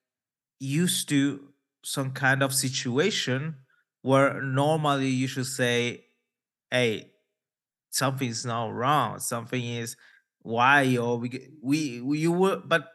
used 0.58 1.08
to 1.08 1.52
some 1.84 2.12
kind 2.12 2.42
of 2.42 2.54
situation 2.54 3.56
where 4.02 4.42
normally 4.42 5.08
you 5.08 5.26
should 5.26 5.46
say, 5.46 6.04
"Hey, 6.70 7.12
something's 7.90 8.44
not 8.44 8.72
wrong. 8.72 9.18
Something 9.18 9.64
is 9.64 9.96
why 10.42 10.96
or 10.96 11.18
we 11.18 11.48
we, 11.62 12.00
we 12.00 12.18
you 12.18 12.32
were 12.32 12.56
but 12.56 12.88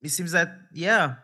it 0.00 0.08
seems 0.08 0.32
that 0.32 0.48
yeah 0.72 1.16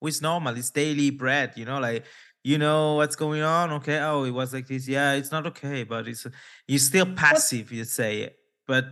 it's 0.00 0.22
normal 0.22 0.56
it's 0.56 0.70
daily 0.70 1.10
bread 1.10 1.52
you 1.56 1.64
know 1.64 1.80
like 1.80 2.04
you 2.44 2.56
know 2.56 2.94
what's 2.94 3.16
going 3.16 3.42
on 3.42 3.72
okay 3.72 3.98
oh 3.98 4.22
it 4.22 4.30
was 4.30 4.54
like 4.54 4.68
this 4.68 4.86
yeah 4.86 5.14
it's 5.14 5.32
not 5.32 5.44
okay 5.44 5.82
but 5.82 6.06
it's 6.06 6.24
you're 6.68 6.78
still 6.78 7.04
passive 7.16 7.72
you 7.72 7.82
say 7.82 8.20
it. 8.20 8.36
but 8.68 8.84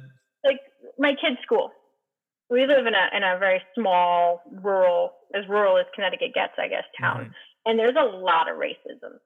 like 0.45 0.59
my 0.99 1.15
kid's 1.15 1.41
school. 1.43 1.71
We 2.49 2.65
live 2.67 2.87
in 2.87 2.95
a 2.95 3.17
in 3.17 3.23
a 3.23 3.39
very 3.39 3.61
small 3.75 4.43
rural, 4.63 5.13
as 5.35 5.49
rural 5.49 5.79
as 5.79 5.87
Connecticut 5.95 6.33
gets, 6.33 6.53
I 6.59 6.69
guess, 6.69 6.85
town. 6.99 7.27
Mhm. 7.27 7.33
And 7.65 7.79
there's 7.79 7.97
a 7.97 8.05
lot 8.05 8.49
of 8.49 8.57
racism. 8.57 9.19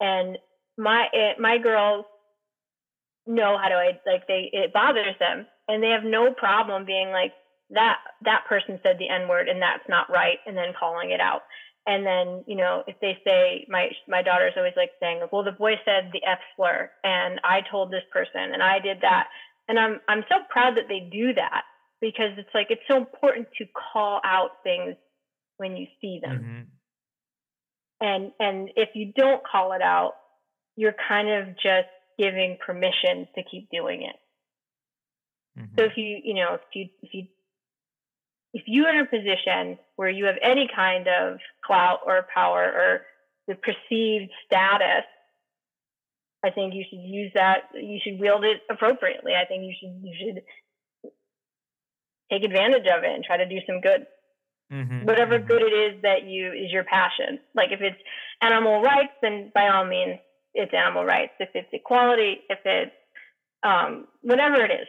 And 0.00 0.38
my 0.78 1.06
it, 1.12 1.40
my 1.40 1.58
girls 1.58 2.04
know 3.26 3.58
how 3.58 3.68
to 3.68 3.92
like 4.06 4.26
they 4.26 4.50
it 4.52 4.72
bothers 4.72 5.16
them, 5.18 5.46
and 5.68 5.82
they 5.82 5.90
have 5.90 6.04
no 6.04 6.32
problem 6.32 6.84
being 6.84 7.10
like 7.10 7.32
that 7.70 7.98
that 8.24 8.44
person 8.48 8.78
said 8.82 8.98
the 8.98 9.08
n 9.08 9.28
word 9.28 9.48
and 9.48 9.60
that's 9.60 9.88
not 9.88 10.10
right, 10.10 10.38
and 10.46 10.56
then 10.56 10.74
calling 10.78 11.10
it 11.10 11.20
out. 11.20 11.42
And 11.86 12.04
then 12.04 12.44
you 12.46 12.56
know 12.56 12.82
if 12.86 12.96
they 13.00 13.18
say 13.24 13.66
my 13.68 13.90
my 14.08 14.22
daughter's 14.22 14.54
always 14.56 14.74
like 14.76 14.90
saying 15.00 15.20
well 15.32 15.44
the 15.44 15.52
boy 15.52 15.74
said 15.84 16.10
the 16.12 16.24
f 16.24 16.38
slur 16.56 16.90
and 17.04 17.40
I 17.44 17.62
told 17.70 17.90
this 17.90 18.04
person 18.12 18.52
and 18.52 18.62
I 18.62 18.80
did 18.80 19.00
that 19.02 19.28
and 19.68 19.78
I'm 19.78 20.00
I'm 20.08 20.24
so 20.28 20.36
proud 20.48 20.76
that 20.76 20.88
they 20.88 21.08
do 21.10 21.34
that 21.34 21.62
because 22.00 22.32
it's 22.36 22.54
like 22.54 22.68
it's 22.70 22.82
so 22.88 22.96
important 22.96 23.48
to 23.58 23.64
call 23.92 24.20
out 24.24 24.62
things 24.62 24.94
when 25.56 25.76
you 25.76 25.86
see 26.00 26.20
them. 26.22 26.38
Mm-hmm. 26.38 26.62
And 28.00 28.32
and 28.40 28.70
if 28.76 28.90
you 28.94 29.12
don't 29.16 29.42
call 29.44 29.72
it 29.72 29.82
out, 29.82 30.14
you're 30.76 30.94
kind 31.08 31.28
of 31.28 31.54
just 31.56 31.88
giving 32.18 32.58
permission 32.64 33.28
to 33.34 33.42
keep 33.42 33.70
doing 33.70 34.02
it. 34.02 34.16
So 35.78 35.84
Mhm. 35.84 35.86
if 35.86 35.96
you 35.96 36.20
you 36.24 36.34
know 36.34 36.54
if 36.54 36.60
you 36.74 36.88
if 37.02 37.14
you 37.14 37.28
if 38.54 38.64
you're 38.66 38.88
in 38.90 39.00
a 39.00 39.06
position 39.06 39.78
where 39.96 40.10
you 40.10 40.26
have 40.26 40.38
any 40.42 40.68
kind 40.74 41.08
of 41.08 41.40
clout 41.64 42.00
or 42.06 42.26
power 42.34 42.64
or 42.64 43.06
the 43.48 43.54
perceived 43.56 44.32
status, 44.46 45.04
I 46.44 46.50
think 46.50 46.74
you 46.74 46.84
should 46.88 47.00
use 47.00 47.32
that. 47.34 47.70
You 47.74 48.00
should 48.02 48.20
wield 48.20 48.44
it 48.44 48.62
appropriately. 48.70 49.34
I 49.34 49.46
think 49.46 49.64
you 49.64 49.74
should 49.78 50.00
you 50.02 50.14
should 50.18 50.44
take 52.30 52.44
advantage 52.44 52.86
of 52.86 53.04
it 53.04 53.14
and 53.14 53.24
try 53.24 53.38
to 53.38 53.46
do 53.46 53.60
some 53.66 53.80
good. 53.80 54.06
Mhm. 54.72 55.04
Whatever 55.04 55.38
Mhm. 55.38 55.46
good 55.46 55.62
it 55.62 55.72
is 55.72 56.02
that 56.02 56.24
you 56.24 56.52
is 56.52 56.72
your 56.72 56.84
passion. 56.84 57.40
Like 57.54 57.70
if 57.70 57.80
it's 57.80 58.00
animal 58.40 58.82
rights, 58.82 59.12
then 59.22 59.50
by 59.54 59.68
all 59.68 59.84
means 59.84 60.18
it's 60.54 60.74
animal 60.74 61.04
rights. 61.04 61.34
If 61.38 61.50
it's 61.54 61.68
equality, 61.72 62.42
if 62.48 62.58
it's 62.64 62.94
um, 63.62 64.08
whatever 64.22 64.64
it 64.64 64.70
is, 64.70 64.88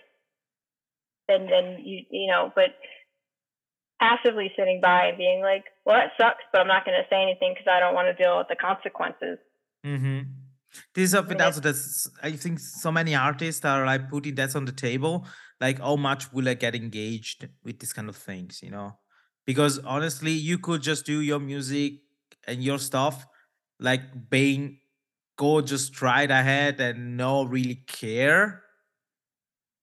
then 1.28 1.47
then 1.47 1.80
you 1.86 2.05
you 2.09 2.28
know. 2.28 2.51
But 2.55 2.75
passively 3.99 4.51
sitting 4.55 4.80
by 4.82 5.07
and 5.07 5.17
being 5.17 5.41
like, 5.41 5.65
"Well, 5.86 5.97
that 5.97 6.11
sucks," 6.17 6.43
but 6.51 6.61
I'm 6.61 6.67
not 6.67 6.86
going 6.86 6.97
to 7.01 7.07
say 7.09 7.21
anything 7.21 7.53
because 7.53 7.67
I 7.71 7.80
don't 7.80 7.93
want 7.93 8.07
to 8.07 8.23
deal 8.23 8.38
with 8.38 8.47
the 8.47 8.55
consequences. 8.55 9.38
Mm-hmm. 9.86 10.19
This 10.93 11.05
is 11.05 11.11
something 11.11 11.39
else 11.39 11.59
that's 11.59 12.09
I 12.21 12.32
think 12.32 12.59
so 12.59 12.91
many 12.91 13.15
artists 13.15 13.63
are 13.65 13.86
like 13.86 14.09
putting 14.09 14.36
that 14.36 14.55
on 14.55 14.65
the 14.65 14.71
table. 14.71 15.25
Like 15.59 15.80
how 15.80 15.95
much 15.95 16.32
will 16.34 16.47
I 16.47 16.53
get 16.53 16.75
engaged 16.75 17.47
with 17.63 17.80
these 17.80 17.93
kind 17.93 18.09
of 18.09 18.15
things, 18.15 18.61
you 18.61 18.69
know? 18.71 18.99
Because 19.48 19.80
honestly, 19.80 20.34
you 20.34 20.60
could 20.60 20.84
just 20.84 21.08
do 21.08 21.22
your 21.22 21.39
music 21.39 22.02
and 22.48 22.64
your 22.64 22.80
stuff, 22.80 23.28
like 23.80 24.30
being 24.30 24.80
go 25.38 25.62
just 25.62 26.02
right 26.02 26.30
ahead 26.32 26.82
and 26.82 27.18
no 27.18 27.43
really 27.45 27.84
care. 27.88 28.64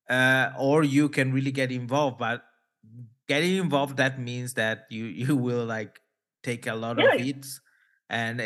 Uh, 0.08 0.52
or 0.58 0.84
you 0.84 1.08
can 1.08 1.32
really 1.32 1.50
get 1.52 1.72
involved, 1.72 2.18
but 2.18 2.42
getting 3.28 3.56
involved 3.56 3.96
that 3.96 4.20
means 4.20 4.54
that 4.54 4.84
you 4.90 5.04
you 5.24 5.36
will 5.36 5.64
like 5.64 6.00
take 6.42 6.66
a 6.66 6.74
lot 6.74 6.98
of 6.98 7.14
hits. 7.14 7.60
And 8.10 8.40
uh, 8.40 8.44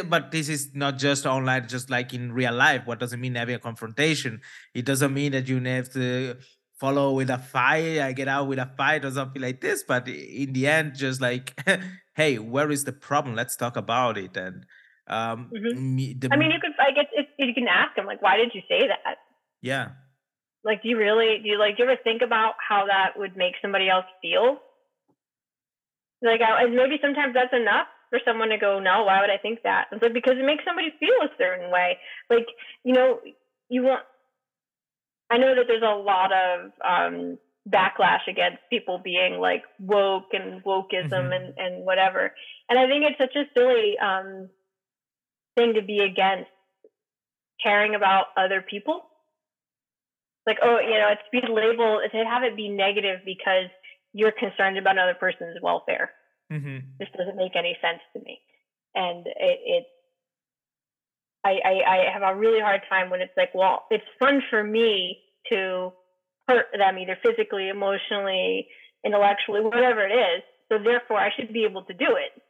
uh, 0.00 0.02
but 0.04 0.30
this 0.32 0.48
is 0.48 0.74
not 0.74 0.98
just 0.98 1.26
online 1.26 1.68
just 1.68 1.90
like 1.90 2.14
in 2.14 2.32
real 2.32 2.54
life. 2.54 2.82
What 2.86 3.00
doesn't 3.00 3.20
mean 3.20 3.34
having 3.34 3.54
a 3.56 3.58
confrontation. 3.58 4.40
It 4.74 4.86
doesn't 4.86 5.12
mean 5.12 5.32
that 5.32 5.48
you 5.48 5.60
have 5.64 5.90
to 5.92 6.36
follow 6.80 7.12
with 7.12 7.30
a 7.30 7.38
fight 7.38 7.98
i 8.00 8.12
get 8.12 8.28
out 8.28 8.46
with 8.48 8.58
a 8.58 8.70
fight 8.76 9.04
or 9.04 9.10
something 9.10 9.42
like 9.42 9.60
this 9.60 9.82
but 9.86 10.06
in 10.08 10.52
the 10.52 10.66
end 10.66 10.94
just 10.94 11.20
like 11.20 11.58
hey 12.14 12.38
where 12.38 12.70
is 12.70 12.84
the 12.84 12.92
problem 12.92 13.34
let's 13.34 13.56
talk 13.56 13.76
about 13.76 14.16
it 14.18 14.36
and 14.36 14.64
um 15.08 15.50
Mhm. 15.54 15.74
me- 15.96 16.14
the, 16.14 16.28
I 16.32 16.36
mean, 16.36 16.50
you 16.50 16.60
could. 16.60 16.72
I 16.78 16.90
guess 16.92 17.06
you 17.38 17.54
can 17.54 17.66
ask 17.66 17.96
them 17.96 18.04
like, 18.04 18.20
"Why 18.20 18.36
did 18.36 18.52
you 18.54 18.60
say 18.68 18.86
that?" 18.88 19.16
yeah 19.62 19.92
Like, 20.64 20.82
do 20.82 20.88
you 20.90 20.98
really? 20.98 21.38
Do 21.42 21.48
you 21.48 21.58
like? 21.58 21.76
Do 21.76 21.84
you 21.84 21.88
ever 21.90 21.98
think 22.02 22.20
about 22.20 22.54
how 22.68 22.84
that 22.86 23.18
would 23.18 23.36
make 23.36 23.54
somebody 23.62 23.88
else 23.88 24.04
feel? 24.20 24.58
Like, 26.20 26.40
I- 26.42 26.64
and 26.64 26.74
maybe 26.74 26.98
sometimes 27.00 27.34
that's 27.34 27.52
enough. 27.52 27.86
for 28.10 28.18
someone 28.24 28.48
to 28.48 28.56
go, 28.56 28.80
no, 28.80 29.04
why 29.04 29.20
would 29.20 29.28
I 29.28 29.36
think 29.36 29.62
that? 29.64 29.88
It's 29.92 30.00
like 30.02 30.14
because 30.14 30.38
it 30.38 30.44
makes 30.46 30.64
somebody 30.64 30.88
feel 30.98 31.12
a 31.22 31.28
certain 31.36 31.70
way. 31.70 31.98
Like 32.30 32.46
you 32.82 32.94
know, 32.94 33.20
you 33.68 33.82
want. 33.82 34.02
I 35.30 35.38
know 35.38 35.54
that 35.54 35.64
there's 35.68 35.82
a 35.82 36.02
lot 36.02 36.32
of 36.32 36.72
um, 36.84 37.38
backlash 37.68 38.26
against 38.28 38.58
people 38.70 39.00
being 39.02 39.38
like 39.38 39.62
woke 39.78 40.32
and 40.32 40.62
wokeism 40.64 41.10
mm-hmm. 41.10 41.32
and 41.32 41.54
and 41.58 41.84
whatever, 41.84 42.32
and 42.68 42.78
I 42.78 42.86
think 42.86 43.04
it's 43.04 43.18
such 43.18 43.36
a 43.36 43.44
silly 43.56 43.98
um, 43.98 44.48
thing 45.56 45.74
to 45.74 45.82
be 45.82 45.98
against 46.00 46.50
caring 47.62 47.94
about 47.94 48.26
other 48.36 48.62
people. 48.62 49.02
Like, 50.46 50.58
oh, 50.62 50.78
you 50.80 50.96
know, 50.98 51.12
it's 51.12 51.22
be 51.30 51.42
labeled 51.52 52.02
to 52.10 52.24
have 52.24 52.42
it 52.42 52.56
be 52.56 52.70
negative 52.70 53.20
because 53.24 53.68
you're 54.14 54.32
concerned 54.32 54.78
about 54.78 54.92
another 54.92 55.14
person's 55.14 55.58
welfare. 55.62 56.12
Mm-hmm. 56.50 56.78
This 56.98 57.08
doesn't 57.16 57.36
make 57.36 57.54
any 57.54 57.76
sense 57.82 58.00
to 58.14 58.22
me, 58.22 58.40
and 58.94 59.26
it, 59.26 59.58
it 59.64 59.84
I, 61.44 61.58
I, 61.64 61.72
I 61.86 62.12
have 62.12 62.22
a 62.22 62.38
really 62.38 62.60
hard 62.60 62.80
time 62.88 63.10
when 63.10 63.20
it's 63.20 63.32
like, 63.36 63.54
well, 63.54 63.84
it's 63.90 64.04
fun 64.18 64.42
for 64.50 64.62
me 64.62 65.18
to 65.50 65.92
hurt 66.48 66.66
them 66.76 66.98
either 66.98 67.16
physically, 67.22 67.68
emotionally, 67.68 68.66
intellectually, 69.04 69.60
whatever 69.60 70.06
it 70.06 70.12
is. 70.12 70.42
So 70.70 70.78
therefore, 70.82 71.18
I 71.18 71.30
should 71.36 71.52
be 71.52 71.64
able 71.64 71.84
to 71.84 71.94
do 71.94 72.16
it. 72.16 72.42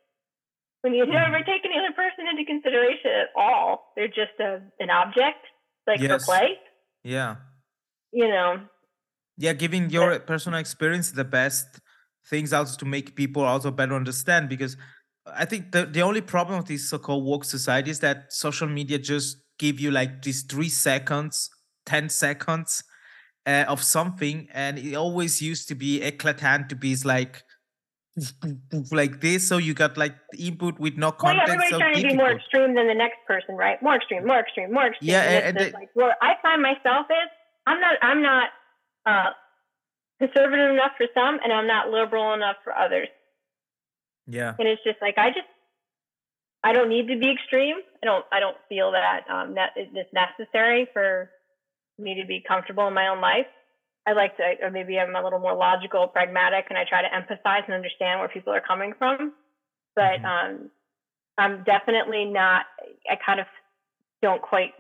When 0.83 0.95
you 0.95 1.07
never 1.07 1.37
mm-hmm. 1.37 1.51
take 1.51 1.65
any 1.65 1.75
other 1.77 1.95
person 1.95 2.27
into 2.31 2.45
consideration 2.45 3.11
at 3.11 3.29
all, 3.37 3.93
they're 3.97 4.09
just 4.09 4.39
a, 4.41 4.61
an 4.79 4.91
object, 4.91 5.45
like 5.87 6.01
yes. 6.01 6.25
for 6.25 6.33
play. 6.33 6.55
Yeah. 7.03 7.37
You 8.13 8.29
know. 8.29 8.61
Yeah, 9.37 9.53
giving 9.53 9.91
your 9.91 10.19
personal 10.21 10.59
experience 10.59 11.13
the 11.13 11.25
best 11.25 11.81
things 12.29 12.53
also 12.53 12.77
to 12.79 12.85
make 12.85 13.17
people 13.17 13.43
also 13.43 13.71
better 13.71 13.95
understand 13.95 14.49
because 14.49 14.77
I 15.37 15.45
think 15.45 15.73
the, 15.73 15.87
the 15.87 16.03
only 16.03 16.21
problem 16.21 16.59
with 16.59 16.67
this 16.67 16.89
so-called 16.89 17.25
woke 17.25 17.45
society 17.45 17.91
is 17.91 18.01
that 18.01 18.33
social 18.33 18.69
media 18.69 18.99
just 18.99 19.39
give 19.59 19.81
you 19.81 19.91
like 19.91 20.23
these 20.23 20.43
three 20.43 20.69
seconds, 20.69 21.51
10 21.87 22.09
seconds 22.09 22.85
uh, 23.47 23.65
of 23.69 23.83
something. 23.83 24.49
And 24.53 24.79
it 24.79 24.95
always 24.95 25.43
used 25.43 25.69
to 25.69 25.75
be 25.75 26.03
eclatant 26.03 26.69
to 26.69 26.77
be 26.77 26.97
like, 27.05 27.43
like 28.91 29.21
this. 29.21 29.49
So 29.49 29.59
you 29.59 29.75
got 29.75 29.97
like 29.97 30.15
input 30.39 30.79
with 30.79 30.97
no 30.97 31.13
content. 31.13 31.39
Well, 31.39 31.57
everybody's 31.57 31.71
so 31.71 31.79
trying 31.79 31.95
difficult. 31.95 32.11
to 32.11 32.17
be 32.17 32.23
more 32.23 32.33
extreme 32.33 32.75
than 32.75 32.89
the 32.89 32.95
next 32.95 33.19
person, 33.27 33.57
right? 33.57 33.83
More 33.83 33.97
extreme, 33.97 34.27
more 34.27 34.41
extreme, 34.41 34.73
more 34.73 34.87
extreme. 34.87 35.11
Yeah. 35.11 35.23
And, 35.23 35.57
and, 35.57 35.67
and 35.67 35.75
like, 35.75 35.91
well, 35.95 36.13
I 36.21 36.35
find 36.43 36.63
myself 36.63 37.07
is 37.11 37.31
I'm 37.67 37.81
not, 37.81 37.97
I'm 38.03 38.23
not, 38.23 38.49
uh, 39.07 39.31
conservative 40.19 40.71
enough 40.71 40.93
for 40.97 41.07
some 41.15 41.39
and 41.43 41.53
I'm 41.53 41.67
not 41.67 41.91
liberal 41.91 42.35
enough 42.35 42.57
for 42.65 42.77
others. 42.77 43.09
Yeah. 44.29 44.55
And 44.59 44.69
it's 44.69 44.85
just 44.85 44.99
like 45.01 45.17
I 45.19 45.31
just 45.31 45.49
I 46.63 46.73
don't 46.73 46.91
need 46.91 47.09
to 47.09 47.19
be 47.19 47.33
extreme. 47.33 47.77
I 48.03 48.07
don't 48.07 48.25
I 48.31 48.41
don't 48.41 48.57
feel 48.69 48.93
that 48.93 49.25
um 49.29 49.55
that 49.55 49.73
is 49.77 49.89
necessary 50.13 50.87
for 50.93 51.31
me 51.99 52.21
to 52.21 52.27
be 52.27 52.45
comfortable 52.47 52.87
in 52.87 52.95
my 52.95 53.09
own 53.09 53.21
life. 53.21 53.47
I 54.07 54.13
like 54.13 54.37
to 54.37 54.43
or 54.63 54.71
maybe 54.71 54.99
I'm 54.99 55.17
a 55.17 55.23
little 55.25 55.39
more 55.39 55.57
logical, 55.57 56.07
pragmatic 56.09 56.67
and 56.69 56.79
I 56.79 56.85
try 56.85 57.03
to 57.03 57.09
empathize 57.09 57.65
and 57.65 57.75
understand 57.75 58.21
where 58.21 58.29
people 58.29 58.53
are 58.53 58.61
coming 58.61 58.93
from. 58.99 59.33
But 59.97 60.21
mm-hmm. 60.21 60.27
um 60.27 60.71
I'm 61.39 61.65
definitely 61.65 62.27
not 62.27 62.67
I 63.11 63.17
kind 63.25 63.41
of 63.41 63.47
don't 64.21 64.43
quite 64.43 64.73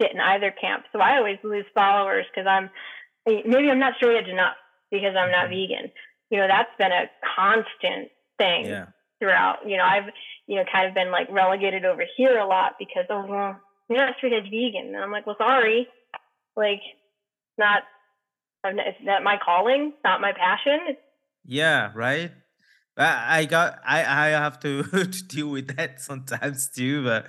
fit 0.00 0.12
in 0.12 0.20
either 0.20 0.50
camp. 0.50 0.84
So 0.92 0.98
I 0.98 1.18
always 1.18 1.38
lose 1.44 1.66
followers 1.74 2.26
because 2.34 2.48
I'm 2.48 2.70
maybe 3.24 3.70
I'm 3.70 3.78
not 3.78 3.94
straight 3.96 4.16
edge 4.16 4.28
enough 4.28 4.56
because 4.90 5.14
I'm 5.16 5.30
not 5.30 5.48
mm-hmm. 5.48 5.72
vegan. 5.72 5.92
You 6.30 6.38
know, 6.38 6.48
that's 6.48 6.70
been 6.78 6.92
a 6.92 7.10
constant 7.36 8.10
thing 8.40 8.66
yeah. 8.66 8.86
throughout. 9.18 9.58
You 9.66 9.76
know, 9.76 9.84
I've, 9.84 10.10
you 10.46 10.56
know, 10.56 10.64
kind 10.70 10.88
of 10.88 10.94
been 10.94 11.10
like 11.10 11.30
relegated 11.30 11.84
over 11.84 12.04
here 12.16 12.38
a 12.38 12.46
lot 12.46 12.72
because, 12.78 13.04
oh, 13.10 13.26
well, 13.28 13.60
you're 13.88 13.98
not 13.98 14.16
straight 14.16 14.32
edge 14.32 14.50
vegan. 14.50 14.94
And 14.94 14.96
I'm 14.96 15.12
like, 15.12 15.26
well, 15.26 15.36
sorry. 15.38 15.86
Like, 16.56 16.80
not, 17.58 17.82
it's 18.64 18.98
not 19.02 19.22
my 19.22 19.36
calling, 19.42 19.92
it's 19.94 20.04
not 20.04 20.20
my 20.20 20.32
passion. 20.32 20.96
Yeah, 21.44 21.90
right. 21.94 22.32
I 22.96 23.46
got 23.46 23.78
I 23.86 24.00
I 24.00 24.28
have 24.28 24.60
to, 24.60 24.82
to 24.82 25.24
deal 25.26 25.48
with 25.48 25.76
that 25.76 26.00
sometimes 26.00 26.68
too, 26.70 27.04
but 27.04 27.26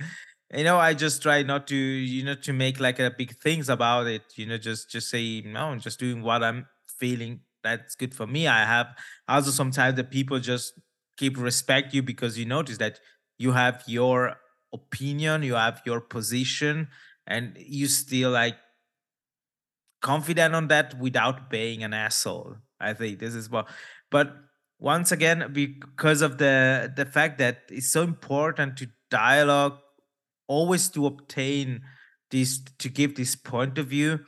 you 0.53 0.65
know 0.65 0.77
i 0.77 0.93
just 0.93 1.21
try 1.21 1.41
not 1.43 1.65
to 1.65 1.77
you 1.77 2.25
know 2.25 2.35
to 2.35 2.51
make 2.51 2.77
like 2.77 2.99
a 2.99 3.09
big 3.09 3.33
things 3.37 3.69
about 3.69 4.05
it 4.05 4.23
you 4.35 4.45
know 4.45 4.57
just 4.57 4.89
just 4.89 5.09
say 5.09 5.41
no 5.45 5.67
i'm 5.67 5.79
just 5.79 5.97
doing 5.97 6.21
what 6.21 6.43
i'm 6.43 6.65
feeling 6.99 7.39
that's 7.63 7.95
good 7.95 8.13
for 8.13 8.27
me. 8.27 8.47
I 8.47 8.65
have 8.65 8.87
also 9.27 9.51
sometimes 9.51 9.95
the 9.95 10.03
people 10.03 10.39
just 10.39 10.73
keep 11.17 11.37
respect 11.37 11.93
you 11.93 12.01
because 12.01 12.37
you 12.37 12.45
notice 12.45 12.77
that 12.77 12.99
you 13.37 13.51
have 13.51 13.83
your 13.87 14.37
opinion, 14.73 15.43
you 15.43 15.55
have 15.55 15.81
your 15.85 16.01
position, 16.01 16.87
and 17.27 17.55
you 17.59 17.87
still 17.87 18.31
like 18.31 18.55
confident 20.01 20.55
on 20.55 20.67
that 20.67 20.97
without 20.99 21.49
being 21.49 21.83
an 21.83 21.93
asshole. 21.93 22.55
I 22.79 22.93
think 22.93 23.19
this 23.19 23.35
is 23.35 23.49
what 23.49 23.67
but 24.09 24.33
once 24.79 25.11
again, 25.11 25.53
because 25.53 26.21
of 26.23 26.37
the 26.39 26.91
the 26.95 27.05
fact 27.05 27.37
that 27.37 27.63
it's 27.69 27.91
so 27.91 28.01
important 28.01 28.77
to 28.77 28.87
dialogue, 29.11 29.77
always 30.47 30.89
to 30.89 31.05
obtain 31.05 31.81
this 32.31 32.61
to 32.79 32.89
give 32.89 33.15
this 33.15 33.35
point 33.35 33.77
of 33.77 33.87
view 33.87 34.19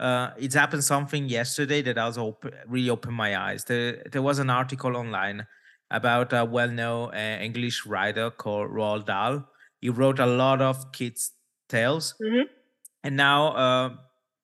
uh, 0.00 0.30
it's 0.38 0.54
happened 0.54 0.82
something 0.82 1.28
yesterday 1.28 1.82
that 1.82 1.98
also 1.98 2.28
op- 2.28 2.46
really 2.66 2.88
opened 2.88 3.14
my 3.14 3.36
eyes. 3.36 3.64
There, 3.64 4.02
there 4.10 4.22
was 4.22 4.38
an 4.38 4.48
article 4.48 4.96
online 4.96 5.46
about 5.90 6.32
a 6.32 6.44
well-known 6.44 7.14
uh, 7.14 7.38
English 7.40 7.86
writer 7.86 8.30
called 8.30 8.70
Roald 8.70 9.06
Dahl. 9.06 9.46
He 9.80 9.88
wrote 9.88 10.18
a 10.18 10.26
lot 10.26 10.60
of 10.60 10.92
kids' 10.92 11.32
tales, 11.68 12.14
mm-hmm. 12.22 12.46
and 13.02 13.16
now 13.16 13.48
uh, 13.48 13.90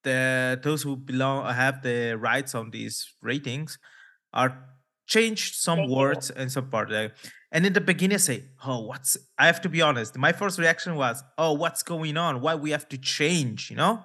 the 0.03 0.59
those 0.63 0.83
who 0.83 0.97
belong 0.97 1.53
have 1.53 1.83
the 1.83 2.17
rights 2.19 2.55
on 2.55 2.71
these 2.71 3.13
ratings 3.23 3.79
are 4.33 4.57
changed 5.07 5.55
some 5.55 5.79
Thank 5.79 5.91
words 5.91 6.31
you. 6.35 6.41
and 6.41 6.51
some 6.51 6.71
part. 6.71 6.91
And 7.53 7.65
in 7.65 7.73
the 7.73 7.81
beginning, 7.81 8.17
I 8.17 8.19
say, 8.19 8.45
"Oh, 8.65 8.87
what's?" 8.87 9.17
I 9.39 9.47
have 9.47 9.61
to 9.63 9.69
be 9.69 9.83
honest. 9.83 10.17
My 10.17 10.33
first 10.33 10.59
reaction 10.59 10.97
was, 10.97 11.23
"Oh, 11.37 11.53
what's 11.53 11.83
going 11.83 12.17
on? 12.17 12.41
Why 12.41 12.55
we 12.55 12.71
have 12.71 12.89
to 12.89 12.99
change?" 12.99 13.71
You 13.71 13.77
know 13.77 14.05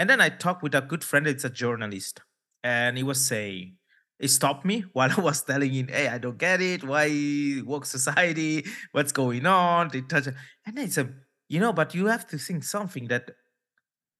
and 0.00 0.08
then 0.08 0.18
I 0.18 0.30
talked 0.30 0.62
with 0.62 0.74
a 0.74 0.80
good 0.80 1.04
friend, 1.04 1.26
it's 1.26 1.44
a 1.44 1.50
journalist, 1.50 2.22
and 2.64 2.96
he 2.96 3.02
was 3.02 3.20
saying, 3.20 3.76
he 4.20 4.28
stopped 4.28 4.64
me 4.64 4.84
while 4.92 5.10
I 5.10 5.20
was 5.20 5.42
telling 5.42 5.72
him, 5.72 5.88
hey, 5.88 6.08
I 6.08 6.18
don't 6.18 6.38
get 6.38 6.60
it. 6.60 6.84
Why 6.84 7.62
woke 7.64 7.86
society? 7.86 8.64
What's 8.92 9.12
going 9.12 9.46
on? 9.46 9.88
They 9.88 10.02
touch 10.02 10.28
and 10.66 10.78
he 10.78 10.88
said, 10.88 11.14
you 11.48 11.60
know, 11.60 11.72
but 11.72 11.94
you 11.94 12.06
have 12.06 12.26
to 12.28 12.38
think 12.38 12.64
something 12.64 13.08
that 13.08 13.30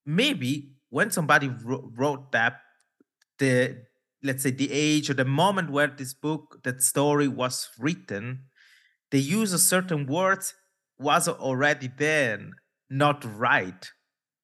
maybe 0.04 0.72
when 0.88 1.10
somebody 1.10 1.50
wrote 1.64 2.32
that, 2.32 2.60
the 3.38 3.84
let's 4.22 4.42
say 4.42 4.50
the 4.50 4.70
age 4.70 5.08
or 5.08 5.14
the 5.14 5.24
moment 5.24 5.70
where 5.70 5.86
this 5.86 6.12
book, 6.12 6.60
that 6.64 6.82
story 6.82 7.28
was 7.28 7.68
written, 7.78 8.40
the 9.10 9.20
use 9.20 9.52
of 9.52 9.60
certain 9.60 10.06
words 10.06 10.54
was 10.98 11.28
already 11.28 11.88
then 11.96 12.52
not 12.90 13.24
right 13.24 13.90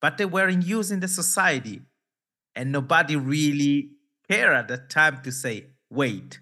but 0.00 0.18
they 0.18 0.24
were 0.24 0.48
in 0.48 0.62
use 0.62 0.90
in 0.90 1.00
the 1.00 1.08
society. 1.08 1.80
And 2.54 2.72
nobody 2.72 3.16
really 3.16 3.90
cared 4.28 4.56
at 4.56 4.68
the 4.68 4.78
time 4.78 5.22
to 5.22 5.32
say, 5.32 5.66
wait, 5.90 6.40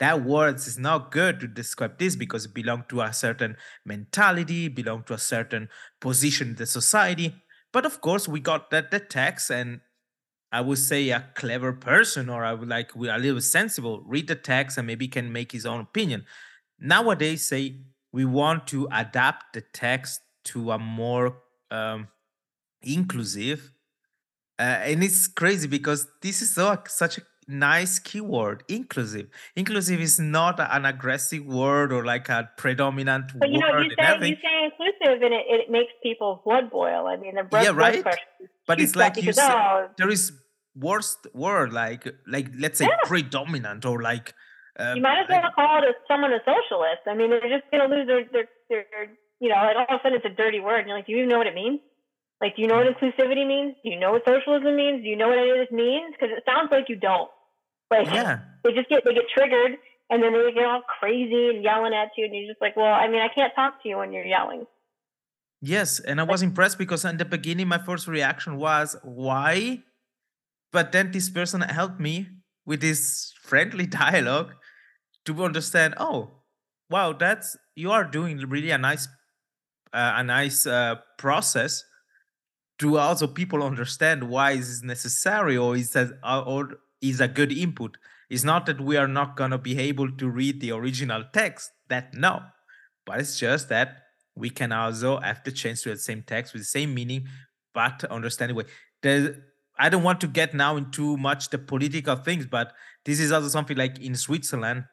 that 0.00 0.24
words 0.24 0.66
is 0.66 0.78
not 0.78 1.10
good 1.10 1.40
to 1.40 1.46
describe 1.46 1.98
this 1.98 2.16
because 2.16 2.46
it 2.46 2.54
belonged 2.54 2.88
to 2.88 3.00
a 3.00 3.12
certain 3.12 3.56
mentality, 3.84 4.68
belonged 4.68 5.06
to 5.06 5.14
a 5.14 5.18
certain 5.18 5.68
position 6.00 6.50
in 6.50 6.54
the 6.56 6.66
society. 6.66 7.34
But 7.72 7.86
of 7.86 8.00
course, 8.00 8.28
we 8.28 8.40
got 8.40 8.70
that 8.70 8.90
the 8.90 9.00
text, 9.00 9.50
and 9.50 9.80
I 10.52 10.60
would 10.60 10.78
say 10.78 11.10
a 11.10 11.30
clever 11.34 11.72
person, 11.72 12.28
or 12.28 12.44
I 12.44 12.54
would 12.54 12.68
like 12.68 12.94
we 12.94 13.08
a 13.08 13.18
little 13.18 13.40
sensible, 13.40 14.02
read 14.06 14.28
the 14.28 14.36
text 14.36 14.78
and 14.78 14.86
maybe 14.86 15.08
can 15.08 15.32
make 15.32 15.52
his 15.52 15.66
own 15.66 15.80
opinion. 15.80 16.24
Nowadays, 16.78 17.46
say 17.46 17.80
we 18.12 18.24
want 18.24 18.66
to 18.68 18.88
adapt 18.92 19.54
the 19.54 19.60
text 19.60 20.20
to 20.44 20.70
a 20.70 20.78
more 20.78 21.38
um, 21.70 22.08
inclusive. 22.82 23.72
Uh, 24.58 24.62
and 24.62 25.02
it's 25.02 25.26
crazy 25.26 25.66
because 25.66 26.06
this 26.22 26.40
is 26.40 26.54
so 26.54 26.78
such 26.86 27.18
a 27.18 27.22
nice 27.48 27.98
keyword 27.98 28.62
inclusive. 28.68 29.26
Inclusive 29.56 30.00
is 30.00 30.18
not 30.18 30.60
an 30.60 30.84
aggressive 30.84 31.44
word 31.44 31.92
or 31.92 32.04
like 32.04 32.28
a 32.28 32.50
predominant 32.56 33.32
but 33.38 33.50
you 33.50 33.58
know 33.58 33.78
you 33.78 33.90
say, 33.98 34.28
you 34.28 34.36
say 34.36 34.64
inclusive 34.64 35.22
and 35.22 35.34
it, 35.34 35.44
it 35.48 35.70
makes 35.70 35.92
people's 36.02 36.40
blood 36.44 36.70
boil. 36.70 37.06
I 37.06 37.16
mean 37.16 37.34
the 37.34 37.42
blood, 37.42 37.64
yeah 37.64 37.70
right? 37.70 38.02
blood 38.02 38.16
but 38.66 38.80
it's 38.80 38.96
like 38.96 39.16
you 39.16 39.32
say 39.32 39.42
oh, 39.42 39.88
there 39.98 40.10
is 40.10 40.32
worst 40.76 41.26
word 41.34 41.72
like 41.72 42.06
like 42.26 42.48
let's 42.58 42.78
say 42.78 42.86
yeah. 42.86 42.96
predominant 43.04 43.84
or 43.84 44.02
like 44.02 44.34
um, 44.78 44.96
you 44.96 45.02
might 45.02 45.20
as 45.20 45.26
well 45.28 45.42
like, 45.42 45.54
call 45.54 45.78
it 45.78 45.84
a, 45.84 45.92
someone 46.08 46.32
a 46.32 46.38
socialist. 46.38 47.02
I 47.06 47.14
mean 47.14 47.30
they're 47.30 47.40
just 47.40 47.70
going 47.70 47.88
to 47.88 47.94
lose 47.94 48.06
their, 48.06 48.24
their, 48.32 48.48
their 48.68 48.86
you 49.40 49.48
know 49.48 49.56
and 49.56 49.78
all 49.78 49.86
of 49.88 50.00
a 50.00 50.02
sudden 50.02 50.16
it's 50.16 50.26
a 50.26 50.36
dirty 50.36 50.60
word 50.60 50.80
and 50.80 50.88
you're 50.88 50.96
like 50.96 51.06
do 51.06 51.12
you 51.12 51.18
even 51.18 51.28
know 51.28 51.38
what 51.38 51.46
it 51.46 51.54
means 51.54 51.80
like, 52.40 52.56
do 52.56 52.62
you 52.62 52.68
know 52.68 52.76
what 52.76 52.86
inclusivity 52.86 53.46
means? 53.46 53.74
Do 53.82 53.90
you 53.90 53.98
know 53.98 54.12
what 54.12 54.24
socialism 54.24 54.76
means? 54.76 55.02
Do 55.02 55.08
you 55.08 55.16
know 55.16 55.28
what 55.28 55.38
any 55.38 55.50
of 55.50 55.56
this 55.56 55.70
means? 55.70 56.12
Because 56.12 56.36
it 56.36 56.44
sounds 56.44 56.68
like 56.70 56.88
you 56.88 56.96
don't. 56.96 57.30
Like, 57.90 58.06
yeah. 58.06 58.40
they 58.64 58.72
just 58.72 58.88
get 58.88 59.04
they 59.04 59.14
get 59.14 59.24
triggered, 59.32 59.78
and 60.10 60.22
then 60.22 60.32
they 60.32 60.52
get 60.52 60.64
all 60.64 60.82
crazy 60.98 61.50
and 61.50 61.62
yelling 61.62 61.94
at 61.94 62.10
you, 62.16 62.24
and 62.24 62.34
you're 62.34 62.50
just 62.50 62.60
like, 62.60 62.76
well, 62.76 62.92
I 62.92 63.08
mean, 63.08 63.20
I 63.20 63.28
can't 63.28 63.52
talk 63.54 63.82
to 63.82 63.88
you 63.88 63.98
when 63.98 64.12
you're 64.12 64.24
yelling. 64.24 64.66
Yes, 65.60 66.00
and 66.00 66.20
I 66.20 66.24
was 66.24 66.42
impressed 66.42 66.76
because 66.76 67.04
in 67.04 67.16
the 67.16 67.24
beginning 67.24 67.68
my 67.68 67.78
first 67.78 68.06
reaction 68.06 68.56
was 68.56 68.96
why, 69.02 69.82
but 70.72 70.92
then 70.92 71.12
this 71.12 71.30
person 71.30 71.62
helped 71.62 72.00
me 72.00 72.28
with 72.66 72.80
this 72.80 73.32
friendly 73.40 73.86
dialogue 74.04 74.52
to 75.24 75.44
understand. 75.44 75.94
Oh, 75.96 76.42
wow, 76.90 77.12
that's 77.12 77.56
you 77.76 77.90
are 77.92 78.04
doing 78.04 78.38
really 78.48 78.70
a 78.70 78.78
nice, 78.78 79.08
uh, 79.92 80.14
a 80.16 80.24
nice 80.24 80.66
uh, 80.66 80.96
process 81.16 81.84
to 82.78 82.98
also 82.98 83.26
people 83.26 83.62
understand 83.62 84.28
why 84.28 84.52
is 84.52 84.68
this 84.68 84.82
necessary 84.82 85.56
or 85.56 85.76
is 85.76 85.92
that 85.92 86.18
uh, 86.22 86.42
or 86.46 86.78
is 87.00 87.20
a 87.20 87.28
good 87.28 87.52
input. 87.52 87.96
It's 88.30 88.44
not 88.44 88.66
that 88.66 88.80
we 88.80 88.96
are 88.96 89.08
not 89.08 89.36
gonna 89.36 89.58
be 89.58 89.78
able 89.78 90.10
to 90.10 90.28
read 90.28 90.60
the 90.60 90.72
original 90.72 91.24
text. 91.32 91.70
That 91.88 92.14
no, 92.14 92.42
but 93.06 93.20
it's 93.20 93.38
just 93.38 93.68
that 93.68 93.98
we 94.34 94.50
can 94.50 94.72
also 94.72 95.20
have 95.20 95.44
the 95.44 95.52
chance 95.52 95.82
to 95.82 95.90
the 95.90 95.98
same 95.98 96.22
text 96.26 96.52
with 96.52 96.62
the 96.62 96.66
same 96.66 96.94
meaning, 96.94 97.28
but 97.72 98.04
understand 98.04 98.50
the 98.50 98.54
way. 98.54 98.64
I 99.78 99.88
don't 99.88 100.02
want 100.02 100.20
to 100.20 100.28
get 100.28 100.54
now 100.54 100.76
into 100.76 101.16
much 101.16 101.50
the 101.50 101.58
political 101.58 102.16
things, 102.16 102.46
but 102.46 102.72
this 103.04 103.20
is 103.20 103.32
also 103.32 103.48
something 103.48 103.76
like 103.76 103.98
in 103.98 104.14
Switzerland. 104.14 104.84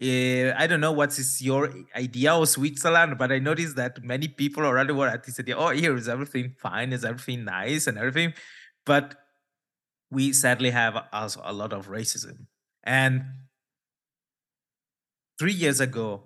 Uh, 0.00 0.54
I 0.56 0.68
don't 0.68 0.80
know 0.80 0.92
what 0.92 1.18
is 1.18 1.42
your 1.42 1.72
idea 1.96 2.32
of 2.32 2.48
Switzerland, 2.48 3.18
but 3.18 3.32
I 3.32 3.40
noticed 3.40 3.74
that 3.76 4.02
many 4.04 4.28
people 4.28 4.64
already 4.64 4.92
were 4.92 5.08
at 5.08 5.24
this 5.24 5.40
idea, 5.40 5.56
oh, 5.56 5.70
here 5.70 5.96
is 5.96 6.08
everything 6.08 6.54
fine, 6.56 6.92
is 6.92 7.04
everything 7.04 7.44
nice 7.44 7.88
and 7.88 7.98
everything. 7.98 8.32
But 8.86 9.16
we 10.10 10.32
sadly 10.32 10.70
have 10.70 10.96
also 11.12 11.40
a 11.44 11.52
lot 11.52 11.72
of 11.72 11.88
racism. 11.88 12.46
And 12.84 13.24
three 15.38 15.52
years 15.52 15.80
ago, 15.80 16.24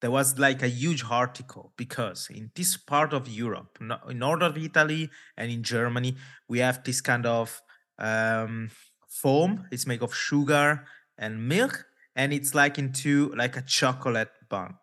there 0.00 0.10
was 0.10 0.38
like 0.38 0.62
a 0.62 0.68
huge 0.68 1.04
article 1.08 1.72
because 1.76 2.28
in 2.30 2.50
this 2.54 2.76
part 2.76 3.12
of 3.12 3.28
Europe, 3.28 3.78
in 3.80 4.18
north 4.18 4.42
of 4.42 4.56
Italy 4.58 5.10
and 5.36 5.50
in 5.50 5.62
Germany, 5.62 6.16
we 6.48 6.58
have 6.58 6.82
this 6.84 7.00
kind 7.00 7.26
of 7.26 7.62
um, 7.98 8.70
foam. 9.08 9.66
It's 9.70 9.86
made 9.86 10.02
of 10.02 10.14
sugar 10.14 10.84
and 11.16 11.48
milk, 11.48 11.86
and 12.14 12.32
it's 12.32 12.54
like 12.54 12.78
into 12.78 13.32
like 13.36 13.56
a 13.56 13.62
chocolate 13.62 14.30
bun, 14.48 14.76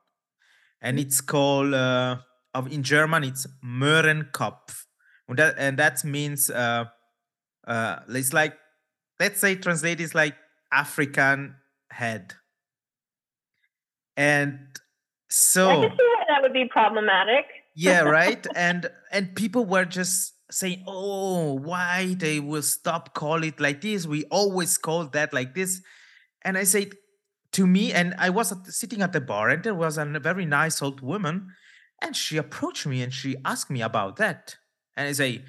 and 0.81 0.97
mm. 0.97 1.01
it's 1.01 1.22
called 1.22 1.73
uh, 1.73 2.18
of 2.53 2.72
in 2.72 2.84
German 2.84 3.23
it's 3.23 3.47
Mohrenkopf, 3.64 4.85
and 5.27 5.38
that 5.38 5.56
and 5.57 5.77
that 5.77 6.03
means 6.03 6.49
uh, 6.49 6.85
uh, 7.68 7.99
it's 8.10 8.34
like 8.34 8.57
let's 9.19 9.39
say 9.39 9.56
translate 9.56 9.99
is 9.99 10.15
like 10.15 10.35
African 10.72 11.56
head, 11.91 12.34
and 14.18 14.60
so 15.30 15.69
I 15.69 15.88
can 15.88 15.97
see 15.97 16.03
why 16.03 16.23
that 16.30 16.41
would 16.41 16.53
be 16.53 16.68
problematic. 16.69 17.45
yeah, 17.76 18.01
right. 18.19 18.45
And 18.56 18.89
and 19.11 19.35
people 19.35 19.65
were 19.65 19.85
just 19.85 20.34
saying, 20.51 20.84
"Oh, 20.88 21.53
why 21.53 22.15
they 22.18 22.39
will 22.39 22.64
stop 22.64 23.14
call 23.14 23.43
it 23.43 23.60
like 23.60 23.81
this? 23.81 24.07
We 24.07 24.26
always 24.26 24.77
call 24.77 25.06
that 25.06 25.34
like 25.34 25.53
this." 25.53 25.81
And 26.43 26.57
I 26.57 26.64
said 26.64 26.93
to 27.53 27.65
me, 27.65 27.93
and 27.93 28.13
I 28.17 28.30
was 28.30 28.53
sitting 28.76 29.01
at 29.01 29.13
the 29.13 29.21
bar, 29.21 29.49
and 29.49 29.63
there 29.63 29.76
was 29.76 29.97
a 29.97 30.05
very 30.05 30.45
nice 30.45 30.81
old 30.81 31.01
woman, 31.01 31.51
and 32.01 32.15
she 32.15 32.38
approached 32.38 32.85
me 32.85 33.01
and 33.01 33.13
she 33.13 33.35
asked 33.43 33.69
me 33.69 33.81
about 33.81 34.15
that. 34.17 34.55
And 34.95 35.07
I 35.07 35.11
say, 35.11 35.43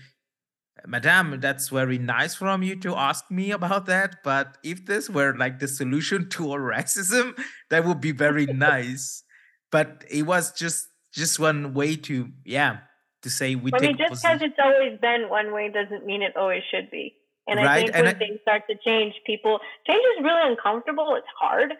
Madame, 0.86 1.38
that's 1.40 1.68
very 1.68 1.98
nice 1.98 2.34
from 2.34 2.62
you 2.62 2.74
to 2.76 2.96
ask 2.96 3.30
me 3.30 3.50
about 3.50 3.86
that. 3.86 4.16
But 4.24 4.56
if 4.64 4.86
this 4.86 5.08
were 5.10 5.36
like 5.36 5.58
the 5.58 5.68
solution 5.68 6.28
to 6.30 6.50
all 6.50 6.58
racism, 6.58 7.38
that 7.68 7.84
would 7.84 8.00
be 8.00 8.12
very 8.12 8.46
nice 8.70 9.22
but 9.70 10.04
it 10.10 10.22
was 10.22 10.52
just 10.52 10.88
just 11.12 11.38
one 11.38 11.74
way 11.74 11.96
to 11.96 12.28
yeah 12.44 12.78
to 13.22 13.30
say 13.30 13.54
we. 13.54 13.70
I 13.74 13.80
mean, 13.80 13.96
just 13.96 14.22
because 14.22 14.42
it's 14.42 14.58
always 14.62 14.98
been 15.00 15.28
one 15.28 15.52
way 15.52 15.68
doesn't 15.68 16.06
mean 16.06 16.22
it 16.22 16.36
always 16.36 16.62
should 16.70 16.90
be. 16.90 17.14
And 17.46 17.58
right? 17.58 17.68
I 17.68 17.76
think 17.78 17.90
and 17.94 18.06
when 18.06 18.14
I, 18.14 18.18
things 18.18 18.38
start 18.42 18.62
to 18.68 18.76
change, 18.76 19.14
people 19.26 19.60
change 19.86 20.02
is 20.18 20.24
really 20.24 20.50
uncomfortable. 20.50 21.14
It's 21.16 21.26
hard, 21.38 21.72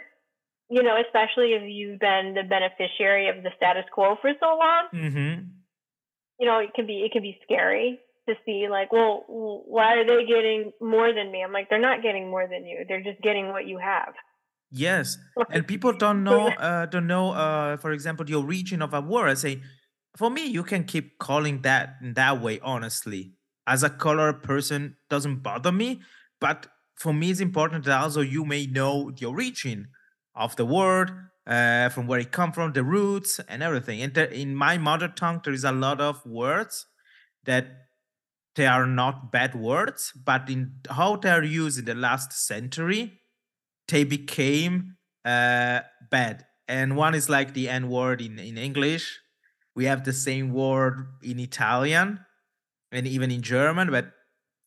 you 0.71 0.83
know, 0.83 0.97
especially 1.05 1.53
if 1.53 1.63
you've 1.67 1.99
been 1.99 2.35
the 2.35 2.45
beneficiary 2.49 3.29
of 3.29 3.43
the 3.43 3.51
status 3.57 3.85
quo 3.93 4.17
for 4.23 4.31
so 4.39 4.47
long. 4.47 4.87
Mm-hmm. 4.95 5.43
You 6.39 6.47
know, 6.47 6.59
it 6.61 6.73
can 6.75 6.87
be 6.87 7.03
it 7.05 7.13
can 7.13 7.23
be 7.23 7.39
scary 7.43 7.99
to 8.29 8.35
see 8.47 8.69
like, 8.71 8.93
well, 8.93 9.25
why 9.27 9.97
are 9.97 10.07
they 10.07 10.25
getting 10.25 10.73
more 10.81 11.13
than 11.13 11.31
me? 11.33 11.43
I'm 11.43 11.53
like, 11.53 11.69
they're 11.69 11.81
not 11.81 12.03
getting 12.03 12.31
more 12.31 12.47
than 12.49 12.65
you. 12.65 12.85
They're 12.89 13.03
just 13.03 13.21
getting 13.21 13.49
what 13.49 13.67
you 13.67 13.79
have. 13.79 14.15
Yes, 14.71 15.19
and 15.51 15.67
people 15.67 15.93
don't 15.93 16.23
know, 16.29 16.49
uh, 16.49 16.87
don't 16.87 17.09
know, 17.09 17.33
uh, 17.33 17.77
for 17.79 17.91
example, 17.91 18.25
the 18.25 18.37
origin 18.37 18.81
of 18.81 18.95
a 18.95 19.01
word. 19.01 19.29
I 19.29 19.35
say, 19.35 19.61
for 20.17 20.31
me, 20.31 20.47
you 20.47 20.63
can 20.63 20.85
keep 20.85 21.19
calling 21.19 21.63
that 21.63 21.97
in 22.01 22.15
that 22.15 22.41
way. 22.41 22.61
Honestly, 22.63 23.33
as 23.67 23.83
a 23.83 23.91
color 23.91 24.33
person, 24.33 24.97
doesn't 25.09 25.43
bother 25.43 25.73
me. 25.73 26.01
But 26.41 26.69
for 26.95 27.13
me, 27.13 27.31
it's 27.31 27.41
important 27.41 27.85
that 27.85 28.01
also 28.01 28.21
you 28.21 28.45
may 28.45 28.67
know 28.67 29.11
the 29.11 29.27
origin 29.27 29.89
of 30.35 30.57
the 30.57 30.65
word, 30.65 31.11
uh, 31.47 31.89
from 31.89 32.07
where 32.07 32.21
it 32.21 32.33
come 32.33 32.53
from, 32.53 32.73
the 32.73 32.85
roots, 32.85 33.41
and 33.49 33.63
everything. 33.63 34.01
And 34.03 34.17
in 34.17 34.55
my 34.55 34.79
mother 34.79 35.09
tongue, 35.09 35.41
there 35.45 35.53
is 35.53 35.65
a 35.65 35.73
lot 35.73 36.01
of 36.01 36.25
words 36.25 36.87
that 37.45 37.67
they 38.57 38.67
are 38.67 38.87
not 38.87 39.33
bad 39.33 39.55
words, 39.55 40.13
but 40.13 40.51
in 40.51 40.73
how 40.91 41.17
they 41.17 41.31
are 41.31 41.45
used 41.45 41.79
in 41.79 41.85
the 41.85 41.95
last 41.95 42.33
century 42.33 43.21
they 43.91 44.05
became 44.05 44.97
uh, 45.25 45.81
bad. 46.11 46.47
And 46.69 46.97
one 46.97 47.15
is 47.15 47.29
like 47.29 47.53
the 47.53 47.69
N 47.69 47.91
word 47.91 48.23
in, 48.23 48.39
in 48.39 48.57
English. 48.57 49.19
We 49.75 49.85
have 49.87 50.05
the 50.05 50.13
same 50.13 50.53
word 50.53 51.07
in 51.23 51.39
Italian 51.39 52.21
and 52.93 53.07
even 53.07 53.31
in 53.31 53.43
German, 53.43 53.91
but 53.91 54.13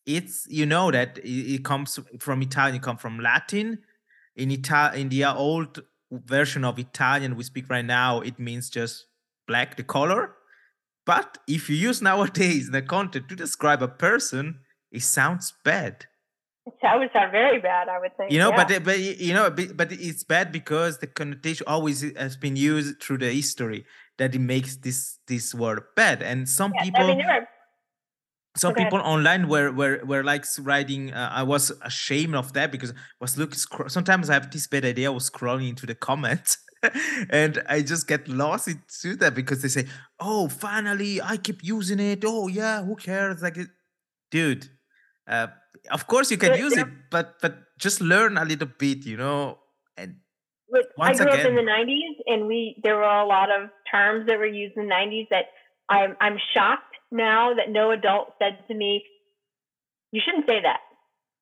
it's 0.05 0.45
you 0.49 0.65
know 0.65 0.91
that 0.91 1.17
it, 1.19 1.55
it 1.55 1.65
comes 1.65 1.99
from 2.19 2.41
Italian, 2.41 2.75
it 2.75 2.81
comes 2.81 3.01
from 3.01 3.19
Latin. 3.19 3.79
In 4.35 4.51
Ita- 4.51 4.93
in 4.95 5.09
the 5.09 5.25
old 5.25 5.83
version 6.11 6.63
of 6.63 6.79
Italian 6.79 7.35
we 7.35 7.43
speak 7.43 7.69
right 7.69 7.85
now, 7.85 8.21
it 8.21 8.39
means 8.39 8.69
just 8.69 9.05
black, 9.47 9.75
the 9.75 9.83
color. 9.83 10.35
But 11.05 11.37
if 11.47 11.69
you 11.69 11.75
use 11.75 12.01
nowadays 12.01 12.69
the 12.71 12.81
content 12.81 13.27
to 13.29 13.35
describe 13.35 13.81
a 13.83 13.87
person, 13.87 14.59
it 14.91 15.01
sounds 15.01 15.53
bad. 15.63 16.05
That 16.81 16.97
would 16.97 17.09
sound 17.11 17.31
very 17.31 17.59
bad, 17.59 17.89
I 17.89 17.99
would 17.99 18.15
think. 18.15 18.31
You 18.31 18.39
know, 18.39 18.51
yeah. 18.51 18.65
but 18.65 18.83
but 18.85 18.99
you 18.99 19.33
know, 19.33 19.49
but 19.49 19.91
it's 19.91 20.23
bad 20.23 20.51
because 20.51 20.99
the 20.99 21.07
connotation 21.07 21.65
always 21.67 22.01
has 22.15 22.37
been 22.37 22.55
used 22.55 23.01
through 23.01 23.17
the 23.17 23.31
history 23.31 23.85
that 24.17 24.33
it 24.33 24.39
makes 24.39 24.77
this 24.77 25.19
this 25.27 25.53
word 25.53 25.83
bad, 25.97 26.23
and 26.23 26.47
some 26.47 26.71
yeah, 26.75 26.83
people. 26.83 27.03
I 27.03 27.15
mean, 27.15 27.25
are... 27.25 27.47
Some 28.55 28.73
okay. 28.73 28.83
people 28.83 28.99
online 28.99 29.47
were 29.47 29.71
were 29.71 30.01
were 30.05 30.23
like 30.23 30.45
writing. 30.59 31.11
Uh, 31.11 31.29
I 31.33 31.41
was 31.41 31.71
ashamed 31.81 32.35
of 32.35 32.53
that 32.53 32.71
because 32.71 32.91
I 32.91 32.95
was 33.19 33.35
looking. 33.35 33.57
Sometimes 33.87 34.29
I 34.29 34.33
have 34.33 34.51
this 34.51 34.67
bad 34.67 34.85
idea. 34.85 35.09
I 35.09 35.13
was 35.13 35.29
scrolling 35.29 35.69
into 35.69 35.87
the 35.87 35.95
comments, 35.95 36.59
and 37.31 37.63
I 37.67 37.81
just 37.81 38.07
get 38.07 38.27
lost 38.27 38.67
into 38.67 39.15
that 39.17 39.33
because 39.33 39.63
they 39.63 39.69
say, 39.69 39.87
"Oh, 40.19 40.49
finally, 40.49 41.19
I 41.19 41.37
keep 41.37 41.63
using 41.63 41.99
it. 41.99 42.23
Oh 42.25 42.47
yeah, 42.47 42.83
who 42.83 42.95
cares?" 42.95 43.41
Like, 43.41 43.57
dude, 44.29 44.69
uh, 45.27 45.47
of 45.89 46.05
course 46.05 46.29
you 46.29 46.37
can 46.37 46.55
use 46.55 46.75
yeah. 46.75 46.83
it, 46.83 46.87
but 47.09 47.41
but 47.41 47.55
just 47.79 48.01
learn 48.01 48.37
a 48.37 48.45
little 48.45 48.69
bit, 48.77 49.03
you 49.03 49.17
know. 49.17 49.57
And 49.97 50.17
but 50.69 50.85
I 50.99 51.15
grew 51.15 51.25
again, 51.25 51.39
up 51.39 51.47
in 51.47 51.55
the 51.55 51.63
'90s, 51.63 52.21
and 52.27 52.45
we 52.45 52.79
there 52.83 52.97
were 52.97 53.03
a 53.03 53.25
lot 53.25 53.49
of 53.49 53.71
terms 53.89 54.27
that 54.27 54.37
were 54.37 54.45
used 54.45 54.77
in 54.77 54.87
the 54.87 54.93
'90s 54.93 55.29
that 55.29 55.45
I'm 55.89 56.15
I'm 56.21 56.37
shocked 56.53 56.92
now 57.13 57.53
that 57.53 57.69
no 57.69 57.91
adult 57.91 58.33
said 58.39 58.59
to 58.67 58.73
me, 58.73 59.03
"You 60.11 60.21
shouldn't 60.23 60.47
say 60.47 60.61
that." 60.61 60.79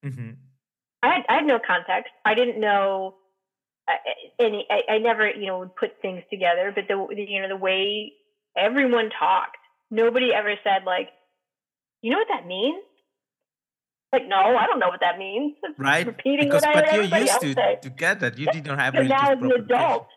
Mm-hmm. 0.06 0.32
I 1.04 1.08
had, 1.08 1.26
I 1.30 1.34
had 1.36 1.46
no 1.46 1.60
context. 1.66 2.12
I 2.26 2.36
didn't 2.36 2.60
know 2.60 3.16
any. 4.40 4.68
I, 4.70 4.94
I 4.94 4.98
never 5.00 5.30
you 5.30 5.48
know 5.48 5.60
would 5.60 5.76
put 5.76 6.02
things 6.02 6.24
together, 6.30 6.72
but 6.76 6.86
the 6.88 7.08
you 7.16 7.42
know 7.42 7.48
the 7.48 7.56
way 7.56 8.14
everyone 8.56 9.10
talked, 9.18 9.58
nobody 9.90 10.34
ever 10.34 10.54
said 10.64 10.84
like, 10.86 11.10
"You 12.02 12.12
know 12.12 12.18
what 12.18 12.28
that 12.30 12.46
means?" 12.46 12.84
Like, 14.14 14.28
no, 14.28 14.36
I 14.36 14.66
don't 14.68 14.80
know 14.80 14.90
what 14.90 15.00
that 15.00 15.18
means. 15.18 15.56
It's 15.64 15.80
right? 15.80 16.06
Repeating 16.06 16.50
because, 16.50 16.64
what 16.64 16.74
but 16.74 16.90
I 16.90 16.96
you're 16.96 17.04
used 17.06 17.40
to, 17.40 17.54
say. 17.54 17.80
to 17.82 17.90
get 17.90 18.20
that. 18.20 18.38
You 18.38 18.48
didn't 18.48 18.78
have 18.78 18.94
but 18.94 19.06
now 19.06 19.32
as 19.32 19.38
an 19.42 19.52
adult. 19.52 20.08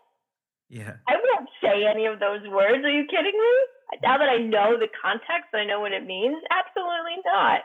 Yeah. 0.67 0.95
I 1.07 1.13
won't 1.15 1.49
say 1.63 1.85
any 1.85 2.05
of 2.05 2.19
those 2.19 2.41
words. 2.49 2.83
Are 2.83 2.91
you 2.91 3.05
kidding 3.09 3.31
me? 3.31 3.55
Now 4.01 4.17
that 4.17 4.29
I 4.29 4.37
know 4.37 4.77
the 4.77 4.87
context, 5.01 5.53
I 5.53 5.65
know 5.65 5.79
what 5.79 5.91
it 5.91 6.05
means. 6.05 6.37
Absolutely 6.49 7.21
not. 7.25 7.61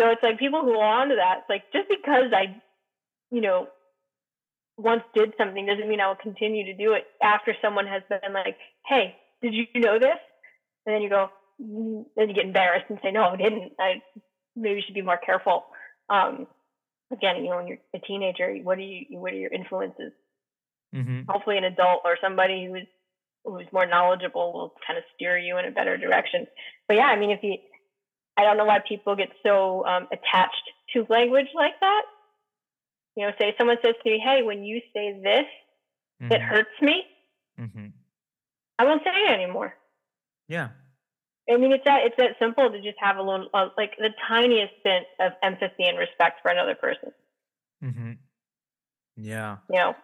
So 0.00 0.08
it's 0.10 0.22
like 0.22 0.38
people 0.38 0.62
who 0.62 0.78
are 0.78 1.02
onto 1.02 1.16
that. 1.16 1.40
It's 1.40 1.50
like 1.50 1.72
just 1.72 1.88
because 1.88 2.32
I, 2.32 2.60
you 3.30 3.40
know, 3.40 3.68
once 4.76 5.02
did 5.14 5.34
something 5.36 5.66
doesn't 5.66 5.88
mean 5.88 6.00
I 6.00 6.08
will 6.08 6.16
continue 6.16 6.66
to 6.66 6.74
do 6.74 6.94
it 6.94 7.04
after 7.22 7.54
someone 7.60 7.86
has 7.86 8.02
been 8.08 8.32
like, 8.32 8.56
"Hey, 8.86 9.16
did 9.42 9.54
you 9.54 9.66
know 9.76 9.98
this?" 9.98 10.18
And 10.86 10.94
then 10.94 11.02
you 11.02 11.10
go, 11.10 11.30
mm, 11.60 12.04
then 12.16 12.28
you 12.28 12.34
get 12.34 12.46
embarrassed 12.46 12.86
and 12.88 12.98
say, 13.02 13.12
"No, 13.12 13.24
I 13.24 13.36
didn't. 13.36 13.72
I 13.78 14.02
maybe 14.56 14.82
should 14.82 14.94
be 14.94 15.02
more 15.02 15.18
careful. 15.18 15.66
Um, 16.08 16.46
again, 17.12 17.44
you 17.44 17.50
know, 17.50 17.56
when 17.56 17.66
you're 17.66 17.78
a 17.94 17.98
teenager, 17.98 18.54
what 18.62 18.78
are 18.78 18.82
you? 18.82 19.18
What 19.18 19.32
are 19.32 19.36
your 19.36 19.52
influences? 19.52 20.12
Mm-hmm. 20.94 21.22
Hopefully, 21.28 21.58
an 21.58 21.64
adult 21.64 22.00
or 22.04 22.16
somebody 22.20 22.66
who's 22.66 22.86
who's 23.44 23.66
more 23.72 23.86
knowledgeable 23.86 24.52
will 24.52 24.74
kind 24.86 24.98
of 24.98 25.04
steer 25.14 25.38
you 25.38 25.58
in 25.58 25.64
a 25.64 25.70
better 25.70 25.96
direction. 25.96 26.46
But 26.88 26.96
yeah, 26.96 27.06
I 27.06 27.18
mean, 27.18 27.30
if 27.30 27.40
you, 27.42 27.56
I 28.36 28.44
don't 28.44 28.56
know 28.56 28.64
why 28.64 28.78
people 28.86 29.16
get 29.16 29.30
so 29.42 29.84
um, 29.86 30.08
attached 30.12 30.70
to 30.94 31.06
language 31.08 31.48
like 31.54 31.78
that. 31.80 32.02
You 33.16 33.26
know, 33.26 33.32
say 33.38 33.54
someone 33.58 33.76
says 33.84 33.94
to 34.02 34.10
me, 34.10 34.18
"Hey, 34.18 34.42
when 34.42 34.64
you 34.64 34.80
say 34.94 35.20
this, 35.22 35.46
it 36.20 36.40
Mm-hmm. 36.40 36.42
hurts 36.42 36.80
me," 36.80 37.04
Mm-hmm. 37.60 37.86
I 38.78 38.84
won't 38.84 39.02
say 39.04 39.10
it 39.10 39.30
anymore. 39.30 39.74
Yeah. 40.48 40.68
I 41.50 41.56
mean, 41.56 41.72
it's 41.72 41.84
that 41.84 42.06
it's 42.06 42.16
that 42.18 42.36
simple 42.38 42.70
to 42.70 42.80
just 42.80 42.96
have 43.00 43.16
a 43.16 43.22
little, 43.22 43.48
uh, 43.52 43.68
like 43.76 43.96
the 43.98 44.10
tiniest 44.28 44.72
bit 44.84 45.02
of 45.20 45.32
empathy 45.42 45.84
and 45.84 45.98
respect 45.98 46.40
for 46.42 46.50
another 46.50 46.74
person. 46.74 47.10
Mm-hmm. 47.84 48.12
Yeah. 49.16 49.56
You 49.68 49.76
know, 49.76 49.94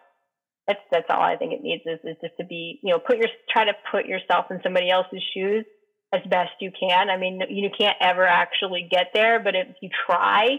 that's 0.69 0.79
that's 0.91 1.05
all 1.09 1.21
I 1.21 1.35
think 1.35 1.53
it 1.53 1.63
needs 1.63 1.81
is 1.85 1.99
is 2.03 2.15
just 2.21 2.37
to 2.37 2.45
be, 2.45 2.79
you 2.83 2.91
know, 2.91 2.99
put 2.99 3.17
your 3.17 3.27
try 3.49 3.65
to 3.65 3.73
put 3.91 4.05
yourself 4.05 4.45
in 4.51 4.59
somebody 4.63 4.89
else's 4.89 5.23
shoes 5.33 5.65
as 6.13 6.21
best 6.29 6.51
you 6.59 6.71
can. 6.79 7.09
I 7.09 7.17
mean, 7.17 7.41
you 7.49 7.69
can't 7.75 7.97
ever 7.99 8.25
actually 8.25 8.87
get 8.89 9.07
there, 9.13 9.39
but 9.39 9.55
if 9.55 9.67
you 9.81 9.89
try, 10.05 10.57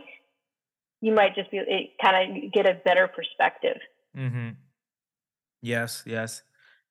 you 1.00 1.12
might 1.12 1.34
just 1.34 1.50
be 1.50 1.58
it 1.58 1.90
kind 2.02 2.44
of 2.44 2.52
get 2.52 2.66
a 2.66 2.74
better 2.84 3.06
perspective. 3.08 3.78
Mm-hmm. 4.16 4.50
Yes, 5.62 6.02
yes. 6.06 6.42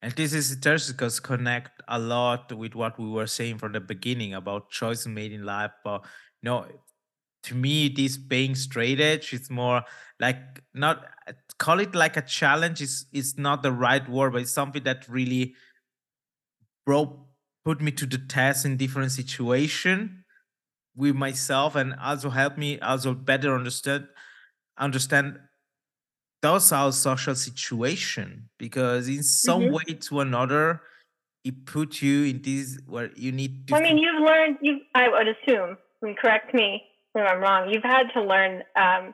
And 0.01 0.13
this 0.13 0.31
is 0.31 0.55
just 0.55 0.91
because 0.91 1.19
connect 1.19 1.81
a 1.89 1.99
lot 1.99 2.53
with 2.53 2.73
what 2.73 2.97
we 2.97 3.09
were 3.09 3.27
saying 3.27 3.57
from 3.57 3.73
the 3.73 3.81
beginning 3.81 4.33
about 4.33 4.69
choices 4.69 5.07
made 5.07 5.33
in 5.33 5.43
life. 5.43 5.71
But 5.83 6.05
you 6.41 6.49
know, 6.49 6.67
to 7.43 7.55
me, 7.55 7.89
this 7.89 8.17
being 8.17 8.55
straight 8.55 8.99
edge 8.99 9.33
is 9.33 9.49
more 9.49 9.83
like 10.19 10.61
not 10.73 11.05
call 11.57 11.79
it 11.79 11.95
like 11.95 12.17
a 12.17 12.21
challenge 12.21 12.81
is 12.81 13.05
is 13.11 13.37
not 13.37 13.63
the 13.63 13.71
right 13.71 14.07
word, 14.09 14.33
but 14.33 14.41
it's 14.41 14.51
something 14.51 14.83
that 14.83 15.07
really 15.07 15.55
bro 16.85 17.25
put 17.65 17.81
me 17.81 17.91
to 17.91 18.05
the 18.05 18.17
test 18.17 18.65
in 18.65 18.77
different 18.77 19.11
situation 19.11 20.23
with 20.95 21.15
myself 21.15 21.75
and 21.75 21.95
also 22.01 22.29
help 22.29 22.57
me 22.57 22.79
also 22.79 23.13
better 23.13 23.55
understand 23.55 24.07
understand 24.77 25.39
those 26.41 26.71
our 26.71 26.91
social 26.91 27.35
situation 27.35 28.49
because 28.57 29.07
in 29.07 29.23
some 29.23 29.67
hmm 29.67 29.71
way 29.71 29.83
to 29.99 30.19
another 30.21 30.81
it 31.43 31.65
put 31.65 32.01
you 32.01 32.25
in 32.25 32.41
this 32.41 32.79
where 32.85 33.11
you 33.15 33.31
need 33.31 33.67
to 33.67 33.75
I 33.75 33.81
mean, 33.81 33.97
you've 33.97 34.21
learned. 34.21 34.57
You, 34.61 34.79
I 34.95 35.07
would 35.07 35.27
assume, 35.27 35.77
correct 36.17 36.53
me 36.53 36.88
if 37.19 37.31
I'm 37.31 37.39
wrong. 37.39 37.69
You've 37.69 37.83
had 37.83 38.07
to 38.13 38.21
learn 38.21 38.63
um, 38.75 39.13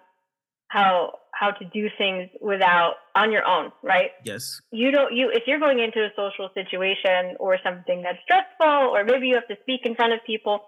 how 0.67 1.13
how 1.33 1.51
to 1.51 1.65
do 1.65 1.89
things 1.97 2.29
without 2.41 2.95
on 3.15 3.31
your 3.31 3.45
own, 3.45 3.71
right? 3.83 4.11
yes 4.23 4.61
You 4.71 4.91
don't. 4.91 5.13
You 5.13 5.31
if 5.33 5.43
you're 5.47 5.59
going 5.59 5.79
into 5.79 5.99
a 5.99 6.09
social 6.15 6.49
situation 6.53 7.37
or 7.39 7.57
something 7.63 8.01
that's 8.01 8.19
stressful, 8.23 8.91
or 8.93 9.03
maybe 9.03 9.27
you 9.27 9.35
have 9.35 9.47
to 9.47 9.57
speak 9.61 9.81
in 9.85 9.95
front 9.95 10.13
of 10.13 10.19
people, 10.25 10.61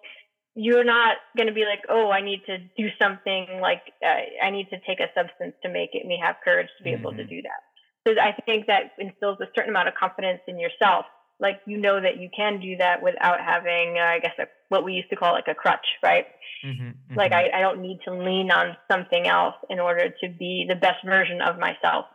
you're 0.56 0.84
not 0.84 1.18
going 1.36 1.48
to 1.48 1.54
be 1.54 1.66
like, 1.66 1.84
oh, 1.90 2.10
I 2.10 2.22
need 2.22 2.42
to 2.46 2.58
do 2.78 2.90
something 3.02 3.60
like 3.62 3.82
uh, 4.04 4.46
I 4.46 4.50
need 4.50 4.70
to 4.70 4.78
take 4.88 5.00
a 5.00 5.10
substance 5.14 5.56
to 5.64 5.70
make 5.70 5.92
it 5.94 6.06
me 6.06 6.20
have 6.24 6.38
courage 6.44 6.70
to 6.78 6.84
be 6.84 6.92
able 6.92 7.12
to 7.14 7.24
hmm 7.24 7.30
do 7.30 7.42
that. 7.44 7.62
So 8.08 8.14
I 8.22 8.32
think 8.46 8.68
that 8.68 8.96
instills 8.98 9.38
a 9.42 9.48
certain 9.54 9.72
amount 9.72 9.90
of 9.90 9.96
confidence 9.96 10.40
in 10.48 10.58
yourself. 10.58 11.06
Like 11.40 11.62
you 11.66 11.78
know 11.78 12.02
that 12.02 12.20
you 12.20 12.30
can 12.36 12.60
do 12.60 12.78
that 12.78 13.02
without 13.04 13.40
having, 13.40 13.98
uh, 14.00 14.04
I 14.04 14.20
guess, 14.20 14.34
a, 14.40 14.46
what 14.70 14.84
we 14.84 14.94
used 14.94 15.10
to 15.12 15.16
call 15.16 15.34
like 15.34 15.48
a 15.48 15.54
crutch, 15.54 15.86
right? 16.04 16.26
hmm 16.64 16.92
Like 17.16 17.32
hmm 17.32 17.38
I, 17.38 17.50
I 17.58 17.62
don't 17.62 17.82
need 17.82 18.00
to 18.06 18.12
lean 18.14 18.52
on 18.52 18.76
something 18.92 19.28
else 19.28 19.56
in 19.70 19.80
order 19.80 20.10
to 20.10 20.30
be 20.30 20.66
the 20.68 20.76
best 20.76 21.06
version 21.06 21.42
of 21.42 21.60
myself. 21.60 22.06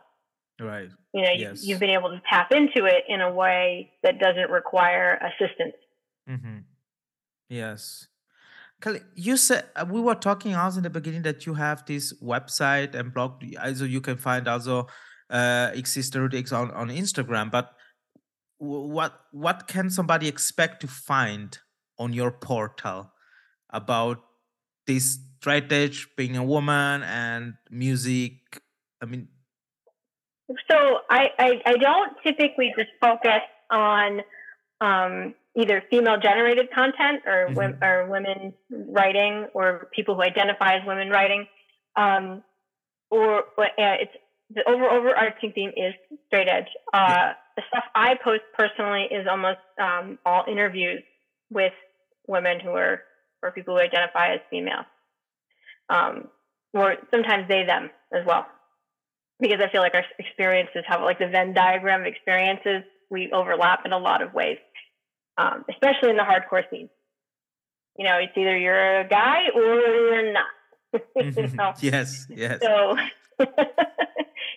right 0.59 0.89
You 1.13 1.21
know, 1.23 1.31
you, 1.31 1.39
yes 1.47 1.65
you've 1.65 1.79
been 1.79 1.89
able 1.89 2.09
to 2.09 2.21
tap 2.29 2.51
into 2.51 2.85
it 2.85 3.03
in 3.07 3.21
a 3.21 3.31
way 3.31 3.91
that 4.03 4.19
doesn't 4.19 4.49
require 4.49 5.19
assistance. 5.29 5.75
mm-hmm. 6.29 6.59
yes 7.49 8.07
you 9.15 9.37
said 9.37 9.65
uh, 9.75 9.85
we 9.89 10.01
were 10.01 10.15
talking 10.15 10.55
also 10.55 10.77
in 10.77 10.83
the 10.83 10.89
beginning 10.89 11.21
that 11.21 11.45
you 11.45 11.53
have 11.53 11.85
this 11.85 12.13
website 12.21 12.95
and 12.95 13.13
blog 13.13 13.41
also 13.63 13.85
you 13.85 14.01
can 14.01 14.17
find 14.17 14.47
also 14.47 14.87
uh 15.29 15.71
X 15.73 15.97
on, 16.51 16.71
on 16.71 16.89
instagram 16.89 17.49
but 17.49 17.73
what 18.63 19.25
what 19.31 19.67
can 19.67 19.89
somebody 19.89 20.27
expect 20.27 20.81
to 20.81 20.87
find 20.87 21.59
on 21.99 22.13
your 22.13 22.31
portal 22.31 23.11
about 23.69 24.23
this 24.87 25.19
straight 25.39 25.71
edge 25.71 26.07
being 26.15 26.37
a 26.37 26.43
woman 26.43 27.03
and 27.03 27.55
music 27.69 28.61
i 29.01 29.05
mean 29.05 29.27
So 30.69 30.99
I, 31.09 31.31
I, 31.39 31.61
I 31.65 31.73
don't 31.77 32.13
typically 32.21 32.73
just 32.77 32.89
focus 33.01 33.41
on 33.71 34.21
um, 34.81 35.33
either 35.55 35.83
female 35.89 36.19
generated 36.19 36.69
content 36.71 37.21
or, 37.25 37.51
wom- 37.55 37.75
hmm 37.75 37.83
or 37.83 38.07
women 38.09 38.53
writing 38.69 39.47
or 39.53 39.89
people 39.95 40.15
who 40.15 40.21
identify 40.21 40.75
as 40.77 40.85
women 40.85 41.09
writing. 41.09 41.47
Um, 41.95 42.43
or 43.09 43.39
uh, 43.57 43.63
it's 43.77 44.11
the 44.53 44.67
over 44.69 44.85
overarching 44.89 45.53
theme 45.53 45.71
is 45.75 45.93
straight 46.27 46.47
edge. 46.47 46.67
yeah 47.07 47.15
Uh, 47.21 47.33
the 47.55 47.63
stuff 47.69 47.83
I 47.95 48.15
post 48.23 48.41
personally 48.57 49.03
is 49.11 49.27
almost 49.29 49.59
um, 49.79 50.17
all 50.25 50.43
interviews 50.47 51.03
with 51.49 51.73
women 52.27 52.59
who 52.59 52.69
are 52.71 53.01
or 53.41 53.51
people 53.51 53.75
who 53.75 53.81
identify 53.81 54.33
as 54.33 54.39
female, 54.49 54.85
um, 55.89 56.29
or 56.73 56.95
sometimes 57.11 57.47
they 57.47 57.63
them 57.65 57.89
as 58.13 58.25
well 58.25 58.45
because 59.39 59.59
I 59.61 59.69
feel 59.71 59.81
like 59.81 59.93
our 59.93 60.05
experiences 60.19 60.83
have 60.87 61.01
like 61.01 61.19
the 61.19 61.27
Venn 61.27 61.53
diagram 61.53 62.01
of 62.01 62.07
experiences. 62.07 62.83
We 63.09 63.29
overlap 63.31 63.81
in 63.85 63.91
a 63.91 63.97
lot 63.97 64.21
of 64.21 64.33
ways, 64.33 64.57
um, 65.37 65.65
especially 65.69 66.09
in 66.09 66.17
the 66.17 66.23
hardcore 66.23 66.63
scene. 66.71 66.89
You 67.97 68.05
know, 68.05 68.17
it's 68.17 68.33
either 68.35 68.57
you're 68.57 69.01
a 69.01 69.07
guy 69.07 69.49
or 69.53 69.61
you're 69.61 70.33
not. 70.33 70.45
you 70.93 71.23
Mhm. 71.23 71.55
know, 71.55 71.73
yes 71.81 72.27
yes 72.29 72.59
so 72.61 72.95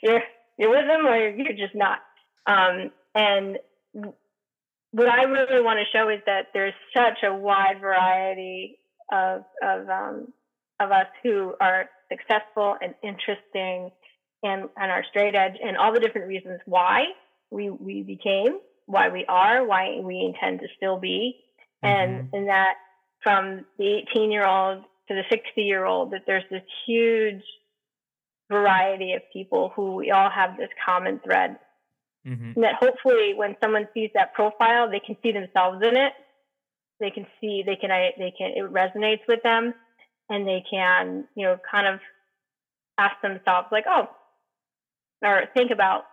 you're 0.02 0.23
you're 0.59 0.70
with 0.70 0.86
them 0.86 1.06
or 1.06 1.28
you're 1.28 1.52
just 1.56 1.74
not. 1.74 1.98
Um, 2.47 2.90
and 3.14 3.59
what 4.93 5.09
I 5.09 5.24
really 5.24 5.62
want 5.62 5.78
to 5.78 5.98
show 5.98 6.09
is 6.09 6.20
that 6.27 6.48
there's 6.55 6.74
such 6.97 7.18
a 7.23 7.35
wide 7.35 7.81
variety 7.81 8.78
of 9.12 9.44
of 9.62 9.89
um, 9.89 10.32
of 10.81 10.90
us 10.90 11.06
who 11.23 11.55
are 11.60 11.89
successful 12.10 12.77
and 12.81 12.94
interesting 13.02 13.90
and 14.43 14.68
and 14.77 14.90
are 14.90 15.05
straight 15.10 15.35
edge 15.35 15.56
and 15.62 15.77
all 15.77 15.93
the 15.93 16.01
different 16.01 16.28
reasons 16.28 16.60
why 16.66 17.05
we 17.51 17.70
we 17.70 18.02
became 18.02 18.59
why 18.86 19.09
we 19.09 19.24
are 19.28 19.66
why 19.66 20.01
we 20.02 20.20
intend 20.20 20.60
to 20.60 20.66
still 20.77 20.98
be. 20.98 21.36
And 21.82 22.23
hmm 22.23 22.36
and 22.36 22.48
that 22.48 22.74
from 23.23 23.64
the 23.78 24.02
18 24.10 24.31
year 24.31 24.47
old 24.47 24.82
to 25.09 25.14
the 25.14 25.23
60 25.31 25.62
year 25.62 25.85
old 25.85 26.12
that 26.12 26.23
there's 26.27 26.44
this 26.51 26.62
huge 26.86 27.43
variety 28.51 29.12
of 29.14 29.23
people 29.32 29.73
who 29.74 29.97
we 29.97 30.10
all 30.10 30.31
have 30.31 30.56
this 30.56 30.70
common 30.85 31.20
thread 31.24 31.59
hmm 32.27 32.53
and 32.57 32.65
that 32.65 32.74
hopefully 32.81 33.35
when 33.35 33.57
someone 33.62 33.86
sees 33.94 34.11
that 34.15 34.35
profile 34.35 34.90
they 34.90 35.01
can 35.01 35.16
see 35.23 35.32
themselves 35.32 35.78
in 35.86 35.97
it. 35.97 36.12
They 37.01 37.11
can 37.11 37.27
see 37.40 37.62
they 37.65 37.77
can 37.77 37.90
I- 37.90 38.15
they 38.19 38.32
can 38.36 38.53
it 38.57 38.73
resonates 38.73 39.27
with 39.28 39.43
them 39.43 39.74
and 40.28 40.47
they 40.47 40.62
can 40.70 41.27
you 41.35 41.47
know 41.47 41.59
kind 41.70 41.86
of 41.86 42.01
ask 42.98 43.20
themselves 43.23 43.69
like 43.70 43.85
oh 43.89 44.09
or 45.23 45.44
think 45.57 45.70
about 45.70 46.05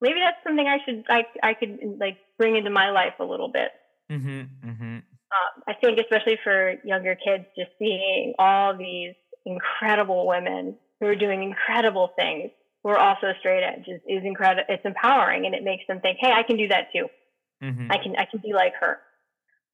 maybe 0.00 0.20
that's 0.20 0.36
something 0.44 0.66
i 0.66 0.78
should 0.84 1.04
i 1.08 1.24
i 1.42 1.54
could 1.54 1.78
like 1.98 2.18
bring 2.38 2.56
into 2.56 2.70
my 2.70 2.90
life 2.90 3.14
a 3.20 3.24
little 3.24 3.48
bit. 3.48 3.70
Hmm 4.10 4.42
hmm 4.62 4.98
um, 5.32 5.62
i 5.68 5.72
think 5.74 5.98
especially 5.98 6.38
for 6.42 6.74
younger 6.84 7.16
kids 7.16 7.44
just 7.56 7.70
seeing 7.78 8.34
all 8.38 8.76
these 8.76 9.14
incredible 9.44 10.26
women 10.26 10.76
who 11.00 11.06
are 11.06 11.16
doing 11.16 11.42
incredible 11.42 12.10
things 12.16 12.50
who 12.86 12.92
are 12.92 12.98
also 12.98 13.32
straight 13.40 13.64
edge 13.64 13.88
is, 13.88 14.00
is 14.06 14.22
incredible 14.24 14.62
it's 14.68 14.84
empowering 14.84 15.44
and 15.44 15.56
it 15.56 15.64
makes 15.64 15.82
them 15.88 15.98
think 16.00 16.18
hey 16.20 16.30
i 16.30 16.44
can 16.44 16.56
do 16.56 16.68
that 16.68 16.86
too 16.94 17.08
hmm 17.60 17.90
I 17.90 17.98
can 17.98 18.16
I 18.16 18.26
can 18.26 18.40
be 18.40 18.52
like 18.52 18.74
her. 18.80 18.98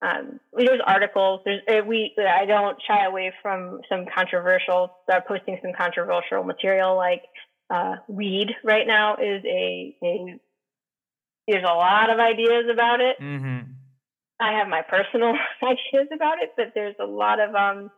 Um, 0.02 0.40
there's 0.52 0.80
articles. 0.84 1.40
There's 1.44 1.62
uh, 1.68 1.84
we. 1.86 2.14
I 2.18 2.44
don't 2.44 2.76
shy 2.86 3.04
away 3.04 3.32
from 3.42 3.80
some 3.88 4.06
controversial. 4.12 4.90
Uh, 5.12 5.20
posting 5.26 5.58
some 5.62 5.72
controversial 5.76 6.44
material 6.44 6.96
like 6.96 7.22
uh, 7.70 7.96
weed 8.08 8.50
right 8.64 8.86
now 8.86 9.14
is 9.16 9.44
a, 9.44 9.96
a. 10.02 10.40
There's 11.48 11.64
a 11.64 11.74
lot 11.74 12.10
of 12.10 12.18
ideas 12.18 12.66
about 12.72 13.00
it. 13.00 13.16
hmm 13.18 13.60
I 14.40 14.58
have 14.58 14.68
my 14.68 14.82
personal 14.82 15.34
ideas 15.62 16.08
about 16.12 16.42
it, 16.42 16.52
but 16.56 16.72
there's 16.74 16.96
a 17.00 17.06
lot 17.06 17.40
of 17.40 17.54
um, 17.54 17.90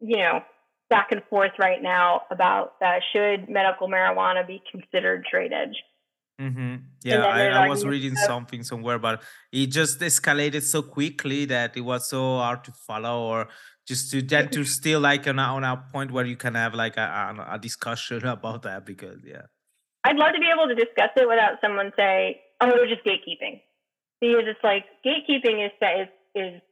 you 0.00 0.16
know, 0.16 0.40
back 0.90 1.12
and 1.12 1.22
forth 1.30 1.52
right 1.58 1.82
now 1.82 2.22
about 2.30 2.74
uh, 2.84 2.98
should 3.12 3.48
medical 3.48 3.88
marijuana 3.88 4.46
be 4.46 4.62
considered 4.70 5.24
straight 5.26 5.52
edge. 5.52 5.76
hmm 6.38 6.76
Yeah, 7.04 7.24
I, 7.24 7.46
I 7.64 7.68
was 7.68 7.84
reading 7.86 8.12
about 8.12 8.26
something 8.26 8.62
somewhere, 8.64 8.98
but 8.98 9.22
it 9.52 9.68
just 9.68 10.00
escalated 10.00 10.62
so 10.62 10.82
quickly 10.82 11.46
that 11.46 11.76
it 11.76 11.80
was 11.82 12.08
so 12.08 12.38
hard 12.38 12.64
to 12.64 12.72
follow, 12.72 13.22
or 13.22 13.48
just 13.86 14.10
to 14.10 14.20
then 14.20 14.48
to 14.50 14.64
still 14.78 15.00
like 15.00 15.26
on 15.28 15.38
a, 15.38 15.42
on 15.42 15.64
a 15.64 15.76
point 15.92 16.10
where 16.10 16.26
you 16.26 16.36
can 16.36 16.54
have 16.56 16.74
like 16.74 16.96
a, 16.96 17.08
a, 17.38 17.54
a 17.54 17.58
discussion 17.58 18.26
about 18.36 18.62
that 18.62 18.84
because 18.84 19.20
yeah. 19.24 19.42
I'd 20.04 20.16
love 20.16 20.32
to 20.34 20.40
be 20.40 20.50
able 20.52 20.66
to 20.68 20.74
discuss 20.74 21.10
it 21.16 21.28
without 21.28 21.60
someone 21.60 21.92
say, 21.96 22.40
"Oh, 22.60 22.68
we're 22.74 22.88
just 22.88 23.04
gatekeeping," 23.04 23.60
because 24.20 24.44
it's 24.52 24.64
like 24.64 24.86
gatekeeping 25.06 25.64
is 25.66 25.72
is 25.80 26.08
is 26.34 26.62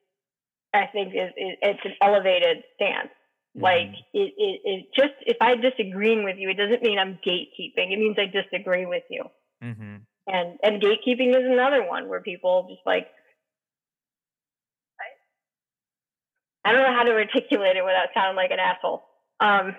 I 0.74 0.86
think 0.86 1.14
is, 1.14 1.30
is 1.36 1.56
it's 1.62 1.84
an 1.84 1.94
elevated 2.02 2.64
stance. 2.74 3.10
Mm-hmm. 3.58 3.64
Like 3.64 3.94
it, 4.14 4.32
it, 4.36 4.60
it 4.64 4.86
just 4.94 5.14
if 5.26 5.36
I'm 5.40 5.60
disagreeing 5.60 6.24
with 6.24 6.36
you, 6.38 6.48
it 6.50 6.56
doesn't 6.56 6.82
mean 6.82 6.98
I'm 6.98 7.18
gatekeeping. 7.26 7.92
It 7.92 7.98
means 7.98 8.16
I 8.18 8.26
disagree 8.26 8.86
with 8.86 9.02
you. 9.10 9.24
Mm-hmm. 9.62 9.96
And 10.28 10.58
and 10.62 10.82
gatekeeping 10.82 11.30
is 11.30 11.44
another 11.44 11.86
one 11.86 12.08
where 12.08 12.20
people 12.20 12.68
just 12.70 12.86
like 12.86 13.08
I 16.64 16.72
don't 16.72 16.82
know 16.82 16.94
how 16.94 17.04
to 17.04 17.12
articulate 17.12 17.76
it 17.76 17.84
without 17.84 18.08
sounding 18.14 18.36
like 18.36 18.50
an 18.50 18.58
asshole. 18.58 19.04
Um, 19.40 19.74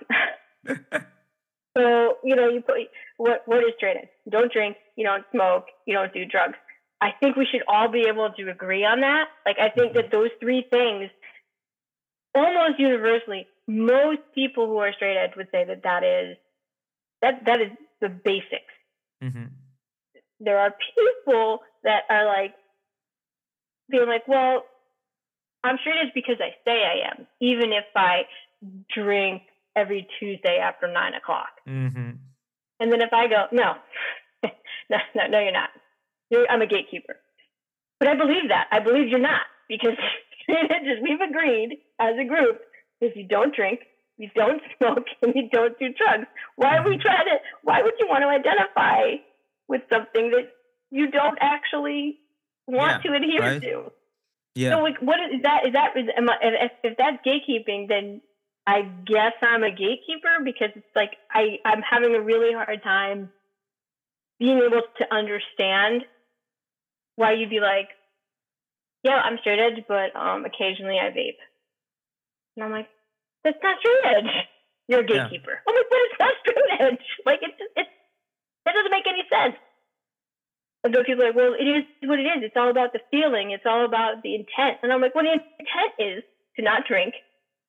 so 1.77 2.18
you 2.23 2.35
know, 2.35 2.49
you 2.49 2.61
put 2.61 2.77
what 3.18 3.43
what 3.45 3.60
is? 3.60 3.73
You 3.80 4.31
don't 4.31 4.51
drink, 4.51 4.76
you 4.95 5.06
don't 5.06 5.23
smoke, 5.31 5.65
you 5.85 5.93
don't 5.93 6.11
do 6.14 6.26
drugs. 6.26 6.56
I 7.01 7.11
think 7.19 7.38
we 7.38 7.47
should 7.49 7.61
all 7.68 7.89
be 7.89 8.07
able 8.10 8.30
to 8.31 8.49
agree 8.49 8.84
on 8.84 9.01
that. 9.01 9.27
Like 9.45 9.57
I 9.60 9.69
think 9.69 9.93
that 9.93 10.11
those 10.11 10.31
three 10.39 10.65
things, 10.69 11.10
almost 12.35 12.80
universally, 12.80 13.47
most 13.68 14.19
people 14.34 14.68
who 14.68 14.77
are 14.77 14.93
straight 14.93 15.18
edge 15.18 15.35
would 15.35 15.47
say 15.51 15.65
that 15.65 15.84
that 15.84 16.03
is 16.03 16.38
that 17.22 17.45
that 17.45 17.61
is 17.61 17.72
the 18.01 18.10
basics. 18.10 18.73
Mm-hmm. 19.23 19.45
There 20.39 20.57
are 20.57 20.73
people 20.95 21.60
that 21.84 22.03
are 22.10 22.26
like 22.26 22.53
being 23.89 24.07
like, 24.07 24.27
well, 24.27 24.64
I'm 25.64 25.77
straight 25.81 25.97
edge 26.01 26.14
because 26.14 26.38
I 26.39 26.56
say 26.65 26.84
I 26.84 27.11
am, 27.11 27.27
even 27.41 27.73
if 27.73 27.85
I 27.95 28.23
drink 28.93 29.43
every 29.76 30.07
Tuesday 30.19 30.57
after 30.57 30.88
nine 30.91 31.14
o'clock. 31.14 31.49
Mm-hmm. 31.68 32.11
And 32.80 32.91
then 32.91 33.01
if 33.01 33.11
I 33.11 33.27
go, 33.27 33.45
no, 33.51 33.73
no, 34.89 34.97
no, 35.15 35.27
no, 35.30 35.39
you're 35.39 35.51
not. 35.51 35.69
You're, 36.30 36.49
I'm 36.49 36.61
a 36.61 36.68
gatekeeper. 36.68 37.15
But 37.99 38.07
I 38.07 38.15
believe 38.15 38.49
that. 38.49 38.68
I 38.72 38.80
believe 38.80 39.10
you're 39.10 39.19
not 39.19 39.41
because 39.69 39.95
we've 40.49 41.21
agreed 41.21 41.77
as 41.99 42.15
a 42.19 42.27
group 42.27 42.59
if 42.99 43.15
you 43.15 43.25
don't 43.25 43.55
drink, 43.55 43.81
you 44.17 44.29
don't 44.35 44.61
smoke, 44.77 45.05
and 45.21 45.33
you 45.35 45.49
don't 45.49 45.77
do 45.79 45.93
drugs, 45.93 46.27
why 46.57 46.79
would 46.79 46.89
we 46.89 46.97
mm-hmm. 46.97 47.01
try 47.01 47.23
to? 47.23 47.37
Why 47.63 47.81
would 47.81 47.93
you 47.99 48.07
want 48.09 48.23
to 48.23 48.27
identify 48.27 49.23
with 49.67 49.81
something 49.89 50.31
that 50.31 50.51
you 50.91 51.09
don't 51.11 51.37
actually 51.39 52.19
want 52.67 53.03
yeah, 53.05 53.11
to 53.11 53.17
adhere 53.17 53.41
right? 53.41 53.61
to? 53.61 53.91
Yeah. 54.55 54.71
So, 54.71 54.81
like, 54.81 55.01
what 55.01 55.19
is 55.33 55.41
that? 55.43 55.67
Is 55.67 55.73
that 55.73 55.95
is, 55.95 56.09
I, 56.17 56.35
if, 56.41 56.71
if 56.83 56.97
that's 56.97 57.17
gatekeeping, 57.25 57.87
then 57.87 58.21
I 58.67 58.81
guess 58.81 59.33
I'm 59.41 59.63
a 59.63 59.71
gatekeeper 59.71 60.43
because 60.43 60.69
it's 60.75 60.95
like 60.95 61.11
I 61.31 61.59
I'm 61.63 61.81
having 61.81 62.15
a 62.15 62.21
really 62.21 62.53
hard 62.53 62.83
time 62.83 63.29
being 64.39 64.57
able 64.57 64.81
to 64.97 65.13
understand 65.13 66.03
why 67.15 67.33
you'd 67.33 67.49
be 67.49 67.59
like, 67.59 67.89
yeah, 69.03 69.21
I'm 69.23 69.38
straight 69.39 69.59
edge, 69.59 69.84
but 69.88 70.15
um, 70.15 70.45
occasionally 70.45 70.99
I 70.99 71.09
vape. 71.09 71.39
And 72.55 72.65
I'm 72.65 72.71
like, 72.71 72.89
that's 73.43 73.57
not 73.63 73.77
straight 73.80 74.03
edge. 74.05 74.31
You're 74.88 75.01
a 75.01 75.05
gatekeeper. 75.05 75.51
Yeah. 75.51 75.63
I'm 75.67 75.76
like, 75.76 75.89
but 75.89 75.99
it's 76.09 76.19
not 76.19 76.34
straight 76.41 76.80
edge. 76.80 77.05
Like, 77.26 77.39
it's, 77.41 77.61
it's, 77.76 77.89
that 78.65 78.73
doesn't 78.73 78.91
make 78.91 79.07
any 79.07 79.23
sense. 79.30 79.55
And 80.84 80.95
so 80.95 81.03
people 81.03 81.23
are 81.23 81.27
like, 81.27 81.35
well, 81.35 81.53
it 81.53 81.63
is 81.63 81.84
what 82.03 82.19
it 82.19 82.23
is. 82.23 82.43
It's 82.43 82.55
all 82.55 82.69
about 82.69 82.93
the 82.93 82.99
feeling. 83.11 83.51
It's 83.51 83.65
all 83.65 83.85
about 83.85 84.23
the 84.23 84.35
intent. 84.35 84.80
And 84.81 84.91
I'm 84.91 85.01
like, 85.01 85.13
well, 85.13 85.26
the 85.26 85.34
intent 85.34 85.93
is 85.99 86.23
to 86.55 86.63
not 86.63 86.88
drink, 86.88 87.13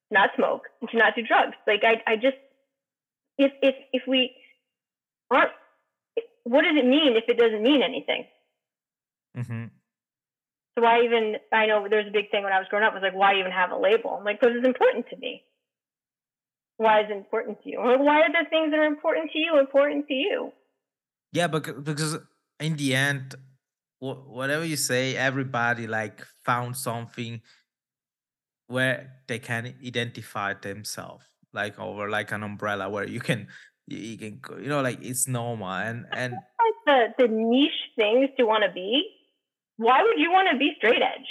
not 0.09 0.31
smoke, 0.35 0.63
and 0.79 0.89
to 0.89 0.97
not 0.97 1.15
do 1.15 1.21
drugs. 1.21 1.55
Like, 1.67 1.83
I, 1.83 2.01
I 2.09 2.15
just, 2.15 2.37
if, 3.37 3.51
if, 3.61 3.75
if 3.93 4.03
we 4.07 4.31
aren't, 5.29 5.51
what 6.43 6.63
does 6.63 6.75
it 6.75 6.85
mean 6.85 7.15
if 7.15 7.25
it 7.27 7.37
doesn't 7.37 7.61
mean 7.61 7.83
anything? 7.83 8.25
Mm-hmm. 9.37 9.65
So 10.81 10.85
why 10.85 11.03
even? 11.03 11.35
I 11.51 11.65
know 11.67 11.87
there's 11.89 12.07
a 12.07 12.11
big 12.11 12.31
thing 12.31 12.43
when 12.43 12.53
I 12.53 12.59
was 12.59 12.67
growing 12.69 12.85
up 12.85 12.93
was 12.93 13.03
like, 13.03 13.15
why 13.15 13.39
even 13.39 13.51
have 13.51 13.71
a 13.71 13.77
label? 13.77 14.15
I'm 14.17 14.23
like, 14.23 14.39
because 14.39 14.55
it's 14.55 14.65
important 14.65 15.07
to 15.09 15.17
me. 15.17 15.43
Why 16.77 17.01
is 17.01 17.07
it 17.09 17.17
important 17.17 17.61
to 17.63 17.69
you? 17.69 17.77
Like, 17.77 17.99
why 17.99 18.21
are 18.21 18.31
the 18.31 18.49
things 18.49 18.71
that 18.71 18.79
are 18.79 18.85
important 18.85 19.31
to 19.31 19.39
you 19.39 19.59
important 19.59 20.07
to 20.07 20.13
you? 20.13 20.51
Yeah, 21.33 21.47
but 21.47 21.83
because 21.83 22.17
in 22.59 22.75
the 22.77 22.95
end, 22.95 23.35
whatever 23.99 24.65
you 24.65 24.75
say, 24.75 25.15
everybody 25.15 25.87
like 25.87 26.25
found 26.43 26.75
something 26.75 27.41
where 28.67 29.11
they 29.27 29.39
can 29.39 29.75
identify 29.85 30.53
themselves, 30.55 31.25
like 31.53 31.79
over 31.79 32.09
like 32.09 32.31
an 32.31 32.43
umbrella 32.43 32.89
where 32.89 33.07
you 33.07 33.19
can 33.19 33.47
you 33.87 34.17
can 34.17 34.39
you 34.61 34.69
know 34.69 34.81
like 34.81 35.03
it's 35.03 35.27
normal 35.27 35.67
and 35.67 36.05
and 36.13 36.33
the 36.85 37.07
the 37.17 37.27
niche 37.27 37.71
things 37.95 38.29
you 38.37 38.47
want 38.47 38.63
to 38.63 38.71
be 38.71 39.20
why 39.77 40.03
would 40.03 40.19
you 40.19 40.31
want 40.31 40.49
to 40.51 40.57
be 40.57 40.73
straight 40.77 41.01
edge? 41.01 41.27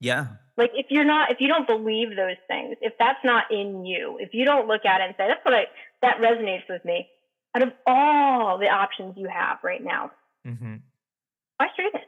Yeah. 0.00 0.26
Like 0.56 0.72
if 0.74 0.86
you're 0.90 1.04
not, 1.04 1.30
if 1.30 1.40
you 1.40 1.48
don't 1.48 1.66
believe 1.66 2.10
those 2.10 2.36
things, 2.48 2.76
if 2.80 2.92
that's 2.98 3.24
not 3.24 3.44
in 3.50 3.84
you, 3.86 4.18
if 4.20 4.34
you 4.34 4.44
don't 4.44 4.68
look 4.68 4.84
at 4.84 5.00
it 5.00 5.04
and 5.04 5.14
say, 5.16 5.26
that's 5.28 5.44
what 5.44 5.54
I, 5.54 5.64
that 6.02 6.18
resonates 6.18 6.68
with 6.68 6.84
me. 6.84 7.08
Out 7.54 7.62
of 7.62 7.72
all 7.86 8.58
the 8.58 8.66
options 8.66 9.14
you 9.16 9.28
have 9.28 9.58
right 9.64 9.82
now, 9.82 10.10
mm-hmm. 10.46 10.76
why 11.56 11.66
straight 11.72 11.94
edge? 11.94 12.02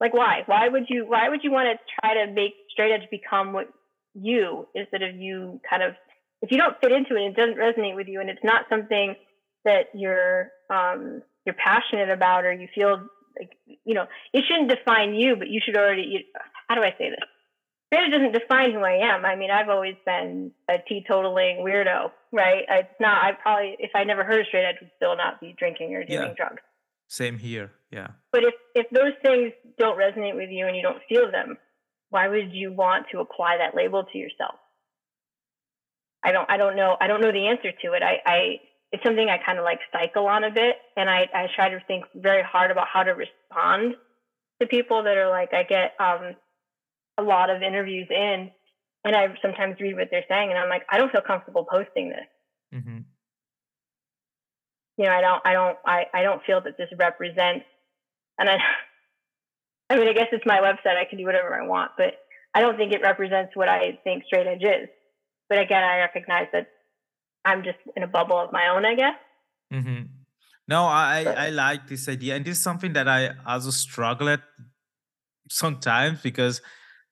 Like 0.00 0.14
why? 0.14 0.42
Why 0.46 0.68
would 0.68 0.84
you, 0.88 1.04
why 1.06 1.28
would 1.28 1.42
you 1.42 1.50
want 1.50 1.68
to 1.68 1.84
try 2.00 2.14
to 2.14 2.32
make 2.32 2.54
straight 2.70 2.92
edge 2.92 3.08
become 3.10 3.52
what 3.52 3.68
you 4.14 4.68
instead 4.74 5.02
of 5.02 5.16
you 5.16 5.60
kind 5.68 5.82
of, 5.82 5.94
if 6.42 6.50
you 6.50 6.58
don't 6.58 6.78
fit 6.80 6.92
into 6.92 7.16
it, 7.16 7.30
it 7.30 7.36
doesn't 7.36 7.56
resonate 7.56 7.96
with 7.96 8.08
you 8.08 8.20
and 8.20 8.30
it's 8.30 8.44
not 8.44 8.66
something 8.70 9.16
that 9.64 9.88
you're, 9.94 10.50
um, 10.70 11.22
you're 11.44 11.54
passionate 11.54 12.10
about 12.10 12.44
or 12.44 12.52
you 12.52 12.68
feel 12.74 13.06
like 13.38 13.56
you 13.84 13.94
know 13.94 14.06
it 14.32 14.44
shouldn't 14.48 14.70
define 14.70 15.14
you 15.14 15.36
but 15.36 15.48
you 15.48 15.60
should 15.64 15.76
already 15.76 16.02
you, 16.02 16.18
how 16.68 16.74
do 16.74 16.82
i 16.82 16.90
say 16.98 17.10
this? 17.10 17.28
It 17.92 18.10
doesn't 18.10 18.32
define 18.32 18.72
who 18.72 18.80
i 18.80 19.14
am. 19.14 19.24
I 19.24 19.36
mean 19.36 19.50
i've 19.50 19.68
always 19.68 19.96
been 20.04 20.52
a 20.68 20.74
teetotaling 20.74 21.60
weirdo 21.60 22.10
right? 22.32 22.64
It's 22.68 23.00
not 23.00 23.24
i 23.24 23.32
probably 23.32 23.76
if 23.78 23.90
i 23.94 24.04
never 24.04 24.24
heard 24.24 24.40
of 24.40 24.46
straight 24.46 24.64
edge 24.64 24.76
would 24.80 24.90
still 24.96 25.16
not 25.16 25.40
be 25.40 25.54
drinking 25.58 25.94
or 25.94 26.04
doing 26.04 26.20
yeah. 26.20 26.34
drugs. 26.36 26.62
Same 27.08 27.38
here. 27.38 27.70
Yeah. 27.90 28.08
But 28.32 28.42
if 28.44 28.54
if 28.74 28.90
those 28.90 29.12
things 29.22 29.52
don't 29.78 29.98
resonate 29.98 30.34
with 30.34 30.50
you 30.50 30.66
and 30.66 30.76
you 30.76 30.82
don't 30.82 31.02
feel 31.08 31.30
them 31.30 31.56
why 32.10 32.28
would 32.28 32.52
you 32.52 32.72
want 32.72 33.06
to 33.12 33.20
apply 33.20 33.58
that 33.58 33.74
label 33.74 34.04
to 34.04 34.18
yourself? 34.18 34.56
I 36.24 36.32
don't 36.32 36.50
i 36.50 36.56
don't 36.56 36.76
know 36.76 36.96
i 37.00 37.06
don't 37.06 37.20
know 37.20 37.32
the 37.32 37.46
answer 37.48 37.70
to 37.70 37.92
it. 37.92 38.02
I 38.02 38.18
i 38.26 38.60
it's 38.92 39.02
something 39.02 39.28
I 39.28 39.38
kind 39.38 39.58
of 39.58 39.64
like 39.64 39.80
cycle 39.92 40.26
on 40.26 40.44
a 40.44 40.50
bit. 40.50 40.76
And 40.96 41.10
I, 41.10 41.28
I 41.34 41.48
try 41.54 41.68
to 41.70 41.80
think 41.86 42.04
very 42.14 42.42
hard 42.42 42.70
about 42.70 42.86
how 42.92 43.02
to 43.02 43.12
respond 43.12 43.94
to 44.60 44.66
people 44.66 45.02
that 45.02 45.16
are 45.16 45.28
like, 45.28 45.52
I 45.52 45.64
get 45.64 45.94
um, 45.98 46.34
a 47.18 47.22
lot 47.22 47.50
of 47.50 47.62
interviews 47.62 48.08
in 48.10 48.50
and 49.04 49.16
I 49.16 49.28
sometimes 49.42 49.80
read 49.80 49.96
what 49.96 50.08
they're 50.10 50.24
saying 50.28 50.50
and 50.50 50.58
I'm 50.58 50.68
like, 50.68 50.82
I 50.90 50.98
don't 50.98 51.12
feel 51.12 51.20
comfortable 51.20 51.64
posting 51.64 52.08
this. 52.10 52.26
Mm-hmm. 52.74 52.98
You 54.98 55.04
know, 55.04 55.12
I 55.12 55.20
don't, 55.20 55.42
I 55.44 55.52
don't, 55.52 55.78
I, 55.84 56.06
I 56.14 56.22
don't 56.22 56.42
feel 56.44 56.60
that 56.62 56.78
this 56.78 56.88
represents, 56.98 57.66
and 58.38 58.48
I, 58.48 58.56
I 59.90 59.96
mean, 59.96 60.08
I 60.08 60.14
guess 60.14 60.28
it's 60.32 60.46
my 60.46 60.58
website. 60.58 60.96
I 60.96 61.04
can 61.04 61.18
do 61.18 61.24
whatever 61.24 61.54
I 61.54 61.66
want, 61.66 61.92
but 61.98 62.14
I 62.54 62.60
don't 62.60 62.76
think 62.76 62.92
it 62.92 63.02
represents 63.02 63.54
what 63.54 63.68
I 63.68 63.98
think 64.02 64.24
straight 64.24 64.46
edge 64.46 64.62
is. 64.62 64.88
But 65.48 65.58
again, 65.58 65.84
I 65.84 65.98
recognize 65.98 66.46
that 66.52 66.68
I'm 67.46 67.62
just 67.62 67.78
in 67.96 68.02
a 68.02 68.08
bubble 68.08 68.38
of 68.38 68.52
my 68.52 68.68
own, 68.68 68.84
I 68.84 68.94
guess. 68.96 69.14
Mm-hmm. 69.72 70.02
No, 70.68 70.84
I 70.84 71.24
but, 71.24 71.38
I 71.38 71.50
like 71.50 71.86
this 71.86 72.08
idea, 72.08 72.34
and 72.34 72.44
this 72.44 72.58
is 72.58 72.62
something 72.62 72.92
that 72.94 73.08
I 73.08 73.30
also 73.46 73.70
struggle 73.70 74.28
at 74.28 74.40
sometimes 75.48 76.20
because 76.20 76.60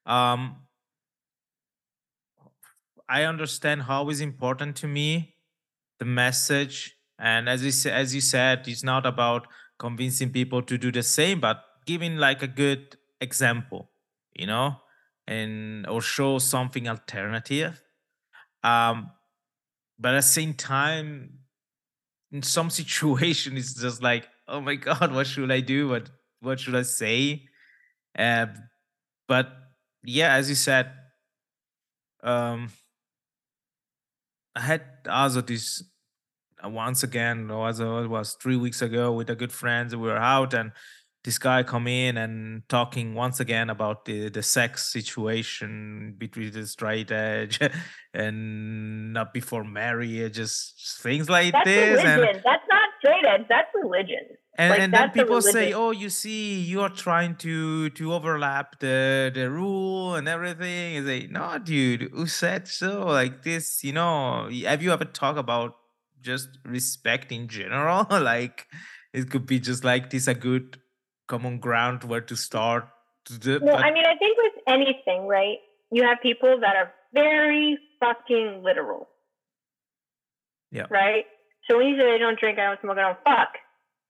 um, 0.06 0.56
I 3.08 3.22
understand 3.22 3.82
how 3.82 4.08
is 4.10 4.20
important 4.20 4.74
to 4.76 4.88
me 4.88 5.36
the 6.00 6.04
message, 6.04 6.96
and 7.16 7.48
as 7.48 7.62
you 7.62 7.92
as 7.92 8.12
you 8.12 8.20
said, 8.20 8.66
it's 8.66 8.82
not 8.82 9.06
about 9.06 9.46
convincing 9.78 10.30
people 10.30 10.60
to 10.62 10.76
do 10.76 10.90
the 10.90 11.04
same, 11.04 11.38
but 11.38 11.62
giving 11.86 12.16
like 12.16 12.42
a 12.42 12.48
good 12.48 12.96
example, 13.20 13.90
you 14.34 14.48
know, 14.48 14.80
and 15.28 15.86
or 15.86 16.00
show 16.00 16.40
something 16.40 16.88
alternative. 16.88 17.80
Um, 18.64 19.12
but 20.04 20.12
at 20.12 20.16
the 20.16 20.22
same 20.22 20.52
time 20.52 21.38
in 22.30 22.42
some 22.42 22.68
situation 22.80 23.56
it's 23.56 23.72
just 23.72 24.02
like 24.02 24.28
oh 24.46 24.60
my 24.60 24.74
god 24.74 25.14
what 25.14 25.26
should 25.26 25.50
i 25.50 25.60
do? 25.60 25.88
What 25.88 26.10
what 26.40 26.60
should 26.60 26.76
i 26.76 26.82
say? 26.82 27.48
Uh, 28.16 28.46
but 29.26 29.48
yeah 30.04 30.34
as 30.34 30.50
you 30.50 30.54
said 30.54 30.92
um 32.22 32.68
i 34.54 34.60
had 34.60 34.82
also 35.08 35.40
this 35.40 35.82
uh, 36.62 36.68
once 36.68 37.02
again 37.02 37.50
also 37.50 38.04
it 38.04 38.08
was 38.08 38.34
three 38.34 38.56
weeks 38.56 38.82
ago 38.82 39.10
with 39.10 39.30
a 39.30 39.34
good 39.34 39.52
friends 39.52 39.96
we 39.96 40.02
were 40.02 40.18
out 40.18 40.52
and 40.52 40.72
this 41.24 41.38
guy 41.38 41.62
come 41.62 41.86
in 41.86 42.18
and 42.18 42.68
talking 42.68 43.14
once 43.14 43.40
again 43.40 43.70
about 43.70 44.04
the 44.04 44.28
the 44.28 44.42
sex 44.42 44.92
situation 44.92 46.14
between 46.18 46.52
the 46.52 46.66
straight 46.66 47.10
edge 47.10 47.58
and 48.14 49.12
not 49.14 49.32
before 49.32 49.64
marriage, 49.64 50.34
just 50.34 51.00
things 51.00 51.30
like 51.30 51.52
That's 51.52 51.64
this. 51.64 52.00
And 52.00 52.20
religion. 52.20 52.42
That's 52.44 52.64
not 52.70 52.88
straight 52.98 53.24
edge. 53.26 53.46
That's 53.48 53.68
religion. 53.74 54.20
and, 54.58 54.70
Like 54.70 54.80
and 54.80 54.92
then 54.92 55.10
people 55.10 55.40
say, 55.40 55.72
"Oh, 55.72 55.92
you 55.92 56.10
see, 56.10 56.60
you 56.60 56.82
are 56.82 56.90
trying 56.90 57.36
to 57.36 57.88
to 57.88 58.12
overlap 58.12 58.80
the 58.80 59.32
the 59.34 59.50
rule 59.50 60.14
and 60.16 60.28
everything." 60.28 60.98
And 60.98 61.06
say, 61.06 61.26
"No, 61.30 61.58
dude, 61.58 62.10
who 62.12 62.26
said 62.26 62.68
so? 62.68 63.06
Like 63.06 63.44
this, 63.44 63.82
you 63.82 63.94
know? 63.94 64.50
Have 64.66 64.82
you 64.82 64.92
ever 64.92 65.06
talked 65.06 65.38
about 65.38 65.72
just 66.20 66.50
respect 66.66 67.32
in 67.32 67.48
general? 67.48 68.06
like 68.10 68.66
it 69.14 69.30
could 69.30 69.46
be 69.46 69.58
just 69.58 69.84
like 69.84 70.10
this 70.10 70.28
a 70.28 70.34
good 70.34 70.78
common 71.26 71.58
ground 71.58 72.04
where 72.04 72.20
to 72.22 72.36
start. 72.36 72.88
Well, 73.30 73.60
but 73.62 73.74
I 73.84 73.90
mean, 73.92 74.04
I 74.06 74.16
think 74.16 74.36
with 74.36 74.62
anything, 74.66 75.26
right? 75.26 75.58
You 75.90 76.04
have 76.04 76.18
people 76.22 76.60
that 76.60 76.76
are 76.76 76.92
very 77.14 77.78
fucking 78.00 78.62
literal, 78.62 79.08
yeah, 80.70 80.86
right? 80.90 81.24
So 81.70 81.78
when 81.78 81.86
you 81.88 81.96
say 81.96 82.14
I 82.14 82.18
don't 82.18 82.38
drink, 82.38 82.58
I 82.58 82.66
don't 82.66 82.80
smoke, 82.82 82.98
I 82.98 83.02
don't 83.02 83.18
fuck, 83.24 83.54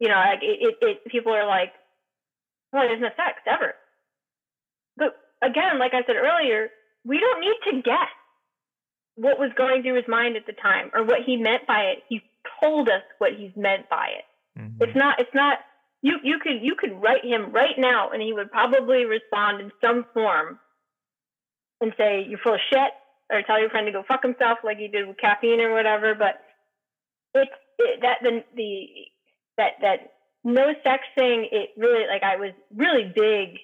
you 0.00 0.08
know, 0.08 0.16
like 0.16 0.42
it, 0.42 0.58
it, 0.60 0.74
it 0.80 1.04
people 1.06 1.32
are 1.32 1.46
like, 1.46 1.72
well, 2.72 2.88
there's 2.88 3.00
no 3.00 3.08
sex 3.16 3.38
ever. 3.46 3.74
But 4.96 5.14
again, 5.42 5.78
like 5.78 5.92
I 5.94 6.02
said 6.06 6.16
earlier, 6.16 6.70
we 7.04 7.20
don't 7.20 7.40
need 7.40 7.56
to 7.70 7.82
guess 7.82 8.10
what 9.16 9.38
was 9.38 9.52
going 9.56 9.82
through 9.82 9.94
his 9.96 10.08
mind 10.08 10.36
at 10.36 10.46
the 10.46 10.52
time 10.54 10.90
or 10.92 11.04
what 11.04 11.20
he 11.24 11.36
meant 11.36 11.66
by 11.68 11.82
it. 11.94 11.98
He 12.08 12.22
told 12.60 12.88
us 12.88 13.02
what 13.18 13.32
he's 13.38 13.52
meant 13.54 13.88
by 13.88 14.08
it. 14.18 14.58
mhm, 14.60 14.76
It's 14.80 14.96
not. 14.96 15.20
It's 15.20 15.34
not. 15.34 15.58
You 16.04 16.18
you 16.22 16.38
could 16.38 16.60
you 16.60 16.74
could 16.76 17.00
write 17.02 17.24
him 17.24 17.50
right 17.50 17.78
now, 17.78 18.10
and 18.10 18.20
he 18.20 18.34
would 18.34 18.50
probably 18.52 19.06
respond 19.06 19.62
in 19.62 19.72
some 19.82 20.04
form, 20.12 20.58
and 21.80 21.94
say 21.96 22.26
you're 22.28 22.38
full 22.44 22.52
of 22.54 22.60
shit, 22.70 22.92
or 23.32 23.40
tell 23.40 23.58
your 23.58 23.70
friend 23.70 23.86
to 23.86 23.92
go 23.92 24.04
fuck 24.06 24.22
himself, 24.22 24.58
like 24.62 24.76
he 24.76 24.88
did 24.88 25.08
with 25.08 25.16
caffeine 25.16 25.62
or 25.62 25.72
whatever. 25.72 26.14
But 26.14 26.42
it's 27.32 27.50
it, 27.78 28.02
that 28.02 28.18
the 28.22 28.44
the 28.54 28.86
that 29.56 29.72
that 29.80 30.12
no 30.44 30.74
sex 30.84 31.04
thing. 31.16 31.48
It 31.50 31.70
really 31.78 32.06
like 32.06 32.22
I 32.22 32.36
was 32.36 32.52
really 32.76 33.04
big. 33.04 33.56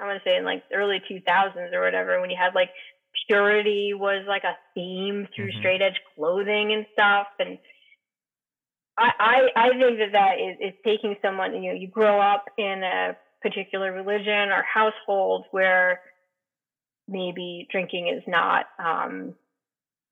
I 0.00 0.06
want 0.08 0.20
to 0.20 0.28
say 0.28 0.36
in 0.38 0.44
like 0.44 0.68
the 0.68 0.74
early 0.74 1.00
2000s 1.08 1.72
or 1.72 1.82
whatever 1.82 2.20
when 2.20 2.30
you 2.30 2.36
had 2.36 2.52
like 2.56 2.70
purity 3.28 3.94
was 3.94 4.24
like 4.26 4.42
a 4.42 4.58
theme 4.74 5.28
through 5.36 5.52
Mhm. 5.52 5.58
straight 5.60 5.82
edge 5.82 6.00
clothing 6.16 6.72
and 6.72 6.84
stuff 6.92 7.28
and 7.38 7.58
I, 8.98 9.10
I, 9.18 9.66
I 9.66 9.68
think 9.70 9.98
that 9.98 10.12
that 10.12 10.34
is, 10.40 10.72
is 10.72 10.74
taking 10.84 11.16
someone, 11.20 11.54
you 11.54 11.72
know, 11.72 11.78
you 11.78 11.88
grow 11.88 12.20
up 12.20 12.46
in 12.56 12.82
a 12.82 13.16
particular 13.42 13.92
religion 13.92 14.50
or 14.50 14.62
household 14.62 15.44
where 15.50 16.00
maybe 17.06 17.68
drinking 17.70 18.08
is 18.08 18.22
not, 18.26 18.66
um, 18.78 19.34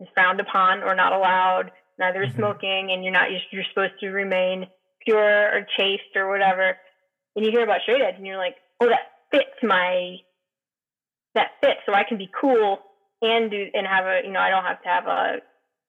is 0.01 0.09
frowned 0.15 0.40
upon 0.40 0.82
or 0.82 0.94
not 0.94 1.12
allowed, 1.12 1.70
neither 1.98 2.23
is 2.23 2.31
Mhm. 2.31 2.36
smoking, 2.36 2.90
and 2.93 3.02
you're 3.02 3.12
not, 3.12 3.31
you're, 3.31 3.40
you're 3.51 3.65
supposed 3.70 3.98
to 4.01 4.11
remain 4.11 4.66
pure 5.05 5.55
or 5.55 5.66
chaste 5.77 6.15
or 6.16 6.28
whatever. 6.28 6.77
And 7.36 7.44
you 7.44 7.51
hear 7.51 7.65
about 7.65 7.81
straight 7.82 8.02
edge 8.02 8.16
and 8.16 8.27
you're 8.27 8.36
like, 8.36 8.56
oh, 8.81 8.89
that 8.89 9.12
fits 9.31 9.62
my, 9.62 10.19
that 11.35 11.52
fits, 11.62 11.81
so 11.86 11.94
I 11.94 12.05
can 12.05 12.19
be 12.19 12.31
cool 12.39 12.78
and 13.23 13.51
do, 13.51 13.66
and 13.73 13.86
have 13.86 14.05
a, 14.06 14.20
you 14.24 14.31
know, 14.32 14.40
I 14.40 14.51
don't 14.51 14.65
have 14.65 14.82
to 14.82 14.89
have 14.89 15.06
a, 15.06 15.40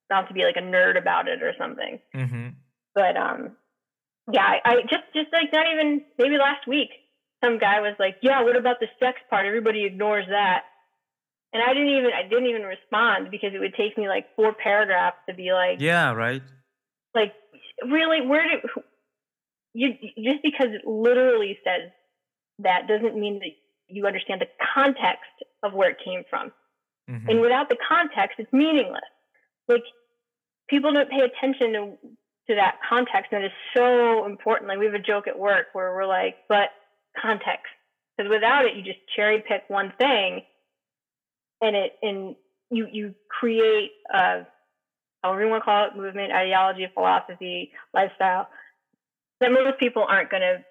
not 0.09 0.21
have 0.21 0.27
to 0.29 0.33
be 0.33 0.43
like 0.43 0.55
a 0.57 0.61
nerd 0.61 0.97
about 0.97 1.27
it 1.27 1.41
or 1.43 1.53
something 1.57 1.99
mhm. 2.15 2.53
But 2.95 3.15
um 3.17 3.55
yeah 4.31 4.43
I, 4.43 4.59
I 4.65 4.75
just 4.83 5.03
just 5.13 5.27
like 5.31 5.51
not 5.53 5.67
even 5.71 6.01
maybe 6.17 6.37
last 6.37 6.67
week 6.67 6.89
some 7.43 7.59
guy 7.59 7.81
was 7.81 7.93
like 7.99 8.17
yeah 8.21 8.41
what 8.43 8.55
about 8.55 8.79
the 8.79 8.87
sex 8.99 9.19
part 9.29 9.45
everybody 9.45 9.85
ignores 9.85 10.25
that 10.29 10.63
and 11.53 11.61
i 11.61 11.73
didn't 11.73 11.89
even 11.89 12.11
i 12.17 12.23
didn't 12.27 12.47
even 12.47 12.63
respond 12.63 13.29
because 13.29 13.51
it 13.53 13.59
would 13.59 13.75
take 13.75 13.97
me 13.97 14.07
like 14.07 14.25
four 14.35 14.53
paragraphs 14.53 15.17
to 15.29 15.35
be 15.35 15.51
like 15.53 15.79
yeah, 15.79 16.11
right. 16.13 16.41
like 17.13 17.33
really 17.87 18.25
where 18.25 18.43
do 18.43 18.81
you 19.73 19.89
just 20.17 20.41
because 20.43 20.69
it 20.73 20.87
literally 20.87 21.59
says 21.63 21.91
that 22.59 22.87
doesn't 22.87 23.19
mean 23.19 23.39
that 23.39 23.51
you 23.87 24.07
understand 24.07 24.41
the 24.41 24.47
context 24.73 25.29
of 25.61 25.73
where 25.73 25.91
it 25.91 25.97
came 26.03 26.23
from 26.29 26.51
Mhm. 27.09 27.29
and 27.29 27.41
without 27.41 27.69
the 27.69 27.77
context, 27.87 28.39
it's 28.39 28.51
meaningless. 28.51 29.03
Like 29.67 29.83
people 30.67 30.91
don't 30.91 31.09
pay 31.09 31.21
attention 31.21 31.73
to 31.73 31.97
to 32.47 32.55
that 32.55 32.75
context, 32.87 33.31
and 33.31 33.43
it 33.43 33.47
is 33.47 33.53
so 33.75 34.25
important. 34.25 34.69
Like 34.69 34.79
we 34.79 34.85
have 34.85 34.93
a 34.93 34.99
joke 34.99 35.27
at 35.27 35.37
work 35.37 35.67
where 35.73 35.93
we're 35.93 36.05
like, 36.05 36.35
"But 36.47 36.69
context," 37.19 37.71
because 38.17 38.29
without 38.29 38.65
it, 38.65 38.75
you 38.75 38.83
just 38.83 38.99
cherry 39.15 39.43
pick 39.47 39.63
one 39.67 39.93
thing, 39.97 40.41
and 41.61 41.75
it 41.75 41.97
and 42.01 42.35
you 42.69 42.87
you 42.91 43.15
create 43.29 43.91
a 44.13 44.45
however 45.23 45.43
you 45.43 45.49
want 45.49 45.61
to 45.61 45.65
call 45.65 45.87
it, 45.87 45.95
movement, 45.95 46.31
ideology, 46.31 46.87
philosophy, 46.93 47.71
lifestyle 47.93 48.47
that 49.41 49.51
most 49.51 49.79
people 49.79 50.05
aren't 50.07 50.29
going 50.29 50.41
to 50.41 50.63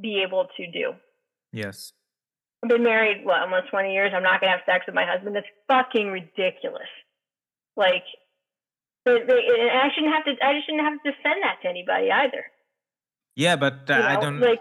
be 0.00 0.22
able 0.22 0.46
to 0.56 0.70
do. 0.70 0.92
Yes. 1.52 1.92
I've 2.62 2.68
been 2.68 2.82
married 2.82 3.24
what 3.24 3.40
almost 3.40 3.70
twenty 3.70 3.94
years. 3.94 4.12
I'm 4.14 4.22
not 4.22 4.40
gonna 4.40 4.52
have 4.52 4.60
sex 4.66 4.84
with 4.86 4.94
my 4.94 5.06
husband. 5.06 5.34
That's 5.34 5.46
fucking 5.66 6.08
ridiculous. 6.08 6.88
Like, 7.74 8.04
they, 9.04 9.18
they, 9.26 9.60
and 9.60 9.70
I 9.70 9.88
shouldn't 9.94 10.12
have 10.12 10.24
to. 10.24 10.32
I 10.44 10.54
just 10.54 10.66
shouldn't 10.66 10.84
have 10.84 11.02
to 11.02 11.10
defend 11.10 11.42
that 11.42 11.58
to 11.62 11.68
anybody 11.68 12.10
either. 12.10 12.44
Yeah, 13.36 13.56
but 13.56 13.88
uh, 13.88 13.94
You 13.94 14.02
I 14.02 14.16
don't. 14.16 14.40
like. 14.40 14.60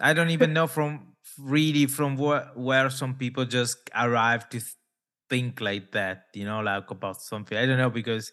I 0.00 0.14
don't 0.14 0.30
even 0.30 0.52
know 0.52 0.66
from 0.66 1.14
really 1.38 1.86
from 1.86 2.16
where 2.16 2.50
where 2.54 2.90
some 2.90 3.14
people 3.14 3.44
just 3.44 3.78
arrive 3.94 4.48
to 4.50 4.60
think 5.28 5.60
like 5.60 5.92
that, 5.92 6.24
you 6.34 6.44
know, 6.44 6.60
like 6.60 6.90
about 6.90 7.20
something. 7.20 7.56
I 7.56 7.66
don't 7.66 7.78
know 7.78 7.90
because 7.90 8.32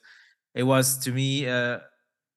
it 0.53 0.63
was 0.63 0.97
to 0.99 1.11
me. 1.11 1.47
Uh, 1.47 1.79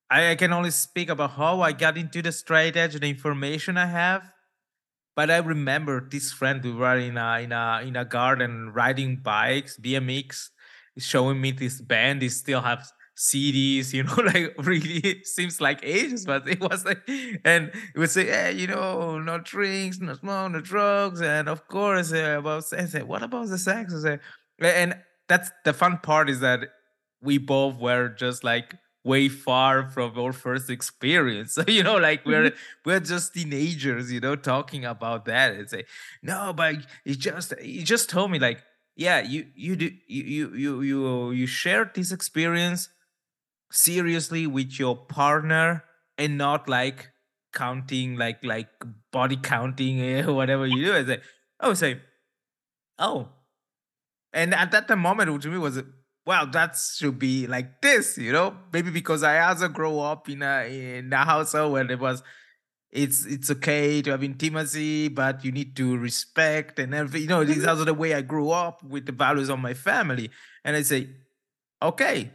I, 0.09 0.31
I 0.31 0.35
can 0.35 0.51
only 0.53 0.71
speak 0.71 1.09
about 1.09 1.31
how 1.31 1.61
I 1.61 1.71
got 1.71 1.97
into 1.97 2.21
the 2.21 2.31
straight 2.31 2.75
edge, 2.75 2.99
the 2.99 3.07
information 3.09 3.77
I 3.77 3.85
have. 3.85 4.31
But 5.15 5.29
I 5.29 5.37
remember 5.37 6.07
this 6.09 6.31
friend 6.31 6.63
we 6.63 6.71
were 6.71 6.97
in 6.97 7.17
a 7.17 7.39
in 7.41 7.51
a 7.51 7.81
in 7.85 7.95
a 7.95 8.05
garden 8.05 8.71
riding 8.73 9.17
bikes, 9.17 9.77
BMX, 9.77 10.49
showing 10.97 11.41
me 11.41 11.51
this 11.51 11.81
band. 11.81 12.21
They 12.21 12.29
still 12.29 12.61
have 12.61 12.89
CDs, 13.19 13.91
you 13.93 14.03
know, 14.03 14.15
like 14.33 14.55
really 14.59 15.21
seems 15.25 15.59
like 15.59 15.81
ages, 15.83 16.25
but 16.25 16.47
it 16.47 16.61
was 16.61 16.85
like, 16.85 17.01
and 17.43 17.69
it 17.93 17.97
would 17.97 18.09
say, 18.09 18.25
hey, 18.27 18.53
you 18.53 18.65
know, 18.65 19.19
no 19.19 19.39
drinks, 19.39 19.99
no 19.99 20.13
smoke, 20.13 20.53
no 20.53 20.61
drugs, 20.61 21.21
and 21.21 21.49
of 21.49 21.67
course 21.67 22.13
uh, 22.13 22.37
about 22.39 22.63
sex. 22.63 22.93
What 22.93 23.21
about 23.21 23.49
the 23.49 23.57
sex? 23.57 23.93
I 23.93 23.99
said, 23.99 24.19
and 24.61 24.97
that's 25.27 25.51
the 25.65 25.73
fun 25.73 25.97
part 26.01 26.29
is 26.29 26.39
that 26.39 26.61
we 27.21 27.37
both 27.37 27.77
were 27.77 28.07
just 28.07 28.45
like 28.45 28.75
way 29.03 29.27
far 29.27 29.89
from 29.89 30.17
our 30.17 30.31
first 30.31 30.69
experience. 30.69 31.55
So 31.55 31.63
you 31.67 31.83
know, 31.83 31.97
like 31.97 32.25
we're 32.25 32.53
we're 32.85 33.01
just 33.01 33.33
teenagers, 33.33 34.13
you 34.13 34.21
know, 34.21 34.37
talking 34.37 34.85
about 34.85 35.25
that 35.25 35.55
and 35.55 35.69
say, 35.69 35.83
no, 36.23 36.53
but 36.53 36.75
he 37.03 37.15
just 37.15 37.53
he 37.59 37.83
just 37.83 38.09
told 38.09 38.31
me 38.31 38.39
like, 38.39 38.63
yeah, 38.95 39.19
you 39.19 39.47
you 39.55 39.75
do 39.75 39.91
you 40.07 40.23
you 40.23 40.55
you 40.55 40.81
you 40.81 41.31
you 41.31 41.47
shared 41.47 41.93
this 41.95 42.13
experience 42.13 42.87
seriously 43.71 44.47
with 44.47 44.79
your 44.79 44.95
partner 44.95 45.83
and 46.17 46.37
not 46.37 46.67
like 46.67 47.11
counting 47.53 48.15
like 48.15 48.43
like 48.43 48.69
body 49.11 49.37
counting 49.37 50.01
eh, 50.01 50.25
whatever 50.25 50.65
you 50.65 50.85
do. 50.85 50.95
I 50.95 51.05
say, 51.05 51.21
I 51.59 51.67
would 51.67 51.77
say, 51.77 52.01
oh, 52.97 53.29
and 54.33 54.53
at 54.53 54.71
that 54.71 54.97
moment 54.97 55.41
to 55.41 55.49
me 55.49 55.57
was 55.57 55.81
well 56.25 56.45
that 56.47 56.77
should 56.77 57.17
be 57.17 57.47
like 57.47 57.81
this 57.81 58.17
you 58.17 58.31
know? 58.31 58.55
Maybe 58.71 58.91
because 58.91 59.23
i 59.23 59.39
also 59.39 59.67
grow 59.67 59.99
up 59.99 60.29
in 60.29 60.41
a 60.43 60.97
in 60.99 61.11
a 61.11 61.17
household 61.25 61.73
where 61.73 61.91
it 61.91 61.99
was 61.99 62.23
it's 62.91 63.25
it's 63.25 63.51
okay 63.51 64.01
to 64.01 64.11
have 64.11 64.23
intimacy 64.23 65.07
but 65.07 65.45
you 65.45 65.51
need 65.51 65.75
to 65.75 65.97
respect 65.97 66.79
and 66.79 66.93
everything 66.93 67.21
you 67.21 67.27
know 67.27 67.43
this 67.43 67.57
is 67.57 67.65
also 67.65 67.85
the 67.85 67.93
way 67.93 68.13
i 68.13 68.21
grew 68.21 68.49
up 68.49 68.83
with 68.83 69.05
the 69.05 69.11
values 69.11 69.49
of 69.49 69.59
my 69.59 69.73
family. 69.73 70.29
And 70.63 70.75
i 70.75 70.81
say 70.81 71.09
okay 71.81 72.31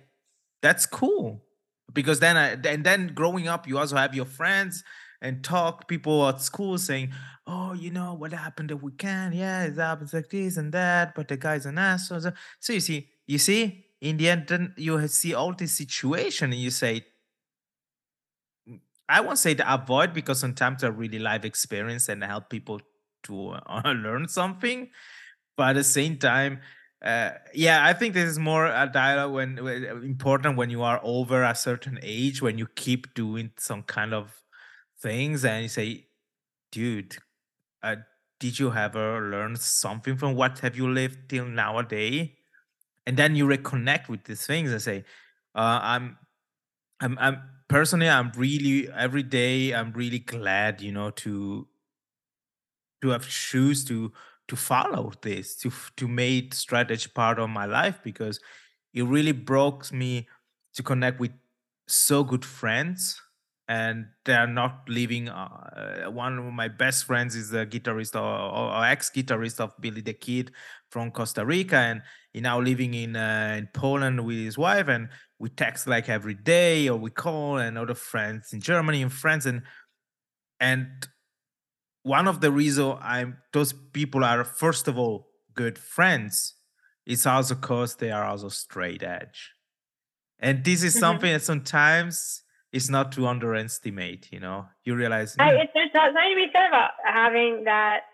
that's 0.64 0.86
cool. 0.86 1.44
Because 1.92 2.20
then 2.20 2.38
I 2.38 2.52
and 2.66 2.82
then 2.82 3.08
growing 3.08 3.46
up 3.46 3.68
you 3.68 3.78
also 3.78 3.96
have 3.96 4.14
your 4.14 4.24
friends 4.24 4.82
and 5.20 5.44
talk 5.44 5.86
people 5.86 6.26
at 6.26 6.40
school 6.40 6.78
saying 6.78 7.12
oh 7.46 7.74
you 7.74 7.90
know 7.90 8.14
what 8.14 8.32
happened 8.32 8.70
the 8.70 8.76
weekend? 8.76 9.34
Yeah 9.34 9.64
it 9.64 9.76
happens 9.76 10.14
like 10.14 10.30
this 10.30 10.56
and 10.56 10.72
that 10.72 11.14
but 11.14 11.28
the 11.28 11.36
guy's 11.36 11.66
an 11.66 11.76
asshole. 11.76 12.32
So 12.60 12.72
you 12.72 12.80
see 12.80 13.08
you 13.26 13.38
see 13.38 13.84
in 14.00 14.16
the 14.16 14.30
end 14.30 14.46
then 14.48 14.72
you 14.78 15.06
see 15.06 15.34
all 15.34 15.52
this 15.52 15.72
situation 15.72 16.50
and 16.50 16.60
you 16.60 16.70
say 16.70 17.04
i 19.08 19.20
won't 19.20 19.38
say 19.38 19.54
to 19.54 19.74
avoid 19.74 20.12
because 20.14 20.40
sometimes 20.40 20.80
they're 20.80 20.92
really 20.92 21.18
live 21.18 21.44
experience 21.44 22.08
and 22.08 22.24
help 22.24 22.48
people 22.48 22.80
to 23.22 23.50
uh, 23.66 23.92
learn 23.92 24.26
something 24.28 24.88
but 25.56 25.70
at 25.70 25.76
the 25.76 25.84
same 25.84 26.16
time 26.16 26.60
uh, 27.04 27.32
yeah, 27.54 27.84
I 27.86 27.92
think 27.92 28.14
this 28.14 28.28
is 28.30 28.38
more 28.38 28.66
a 28.66 28.90
dialogue 28.92 29.32
when, 29.32 29.62
when 29.62 29.84
important 30.04 30.56
when 30.56 30.70
you 30.70 30.82
are 30.82 31.00
over 31.02 31.42
a 31.44 31.54
certain 31.54 31.98
age, 32.02 32.40
when 32.40 32.56
you 32.58 32.66
keep 32.76 33.12
doing 33.14 33.50
some 33.58 33.82
kind 33.82 34.14
of 34.14 34.42
things 35.00 35.44
and 35.44 35.62
you 35.64 35.68
say, 35.68 36.06
dude, 36.72 37.16
uh, 37.82 37.96
did 38.40 38.58
you 38.58 38.72
ever 38.72 39.30
learn 39.30 39.56
something 39.56 40.16
from 40.16 40.34
what 40.36 40.60
have 40.60 40.76
you 40.76 40.88
lived 40.88 41.30
till 41.30 41.46
nowadays? 41.46 42.30
And 43.06 43.16
then 43.16 43.36
you 43.36 43.46
reconnect 43.46 44.08
with 44.08 44.24
these 44.24 44.46
things 44.46 44.72
and 44.72 44.82
say, 44.82 45.04
uh, 45.54 45.80
I'm, 45.82 46.18
I'm, 47.00 47.18
I'm 47.18 47.42
personally, 47.68 48.08
I'm 48.08 48.32
really 48.36 48.90
every 48.92 49.22
day, 49.24 49.72
I'm 49.74 49.92
really 49.92 50.20
glad, 50.20 50.80
you 50.80 50.92
know, 50.92 51.10
to 51.10 51.68
to 53.02 53.08
have 53.10 53.28
choose 53.28 53.84
to 53.86 54.12
to 54.48 54.56
follow 54.56 55.12
this 55.22 55.56
to 55.56 55.72
to 55.96 56.06
make 56.06 56.54
straight 56.54 56.90
edge 56.90 57.12
part 57.14 57.38
of 57.38 57.48
my 57.48 57.64
life 57.64 57.98
because 58.02 58.40
it 58.92 59.02
really 59.04 59.32
broke 59.32 59.90
me 59.92 60.28
to 60.74 60.82
connect 60.82 61.18
with 61.20 61.32
so 61.86 62.24
good 62.24 62.44
friends 62.44 63.20
and 63.68 64.06
they're 64.26 64.46
not 64.46 64.86
living 64.88 65.28
uh, 65.28 66.04
uh, 66.06 66.10
one 66.10 66.38
of 66.38 66.52
my 66.52 66.68
best 66.68 67.04
friends 67.04 67.34
is 67.34 67.48
the 67.48 67.64
guitarist 67.64 68.14
or, 68.14 68.20
or, 68.20 68.74
or 68.76 68.84
ex-guitarist 68.84 69.58
of 69.58 69.72
billy 69.80 70.02
the 70.02 70.12
kid 70.12 70.50
from 70.90 71.10
costa 71.10 71.44
rica 71.44 71.76
and 71.76 72.02
he 72.32 72.40
now 72.40 72.60
living 72.60 72.92
in 72.92 73.16
uh, 73.16 73.54
in 73.56 73.66
poland 73.72 74.24
with 74.24 74.36
his 74.36 74.58
wife 74.58 74.88
and 74.88 75.08
we 75.38 75.48
text 75.48 75.86
like 75.86 76.08
every 76.08 76.34
day 76.34 76.88
or 76.88 76.98
we 76.98 77.10
call 77.10 77.56
and 77.56 77.78
other 77.78 77.94
friends 77.94 78.52
in 78.52 78.60
germany 78.60 79.00
and 79.00 79.12
friends 79.12 79.46
and 79.46 79.62
and 80.60 81.08
one 82.04 82.28
of 82.28 82.40
the 82.40 82.52
reason 82.52 82.96
I'm 83.00 83.38
those 83.52 83.72
people 83.72 84.24
are 84.24 84.44
first 84.44 84.88
of 84.88 84.98
all 84.98 85.28
good 85.54 85.78
friends 85.78 86.54
is 87.06 87.26
also 87.26 87.56
because 87.56 87.96
they 87.96 88.12
are 88.12 88.24
also 88.24 88.48
straight 88.50 89.02
edge. 89.02 89.52
And 90.38 90.64
this 90.64 90.82
is 90.84 90.94
hmm 90.94 91.00
something 91.00 91.32
that 91.32 91.42
sometimes 91.42 92.42
is 92.72 92.90
not 92.90 93.12
to 93.12 93.26
underestimate, 93.26 94.32
you 94.32 94.40
know. 94.40 94.66
You 94.84 94.94
realize, 94.96 95.36
I, 95.38 95.50
"Hmm, 95.50 95.60
it's 95.62 95.72
there's 95.74 95.94
not- 95.94 96.12
something 96.12 96.30
to 96.30 96.36
be 96.46 96.52
said 96.52 96.68
about 96.68 96.92
having 97.04 97.64
that 97.64 98.04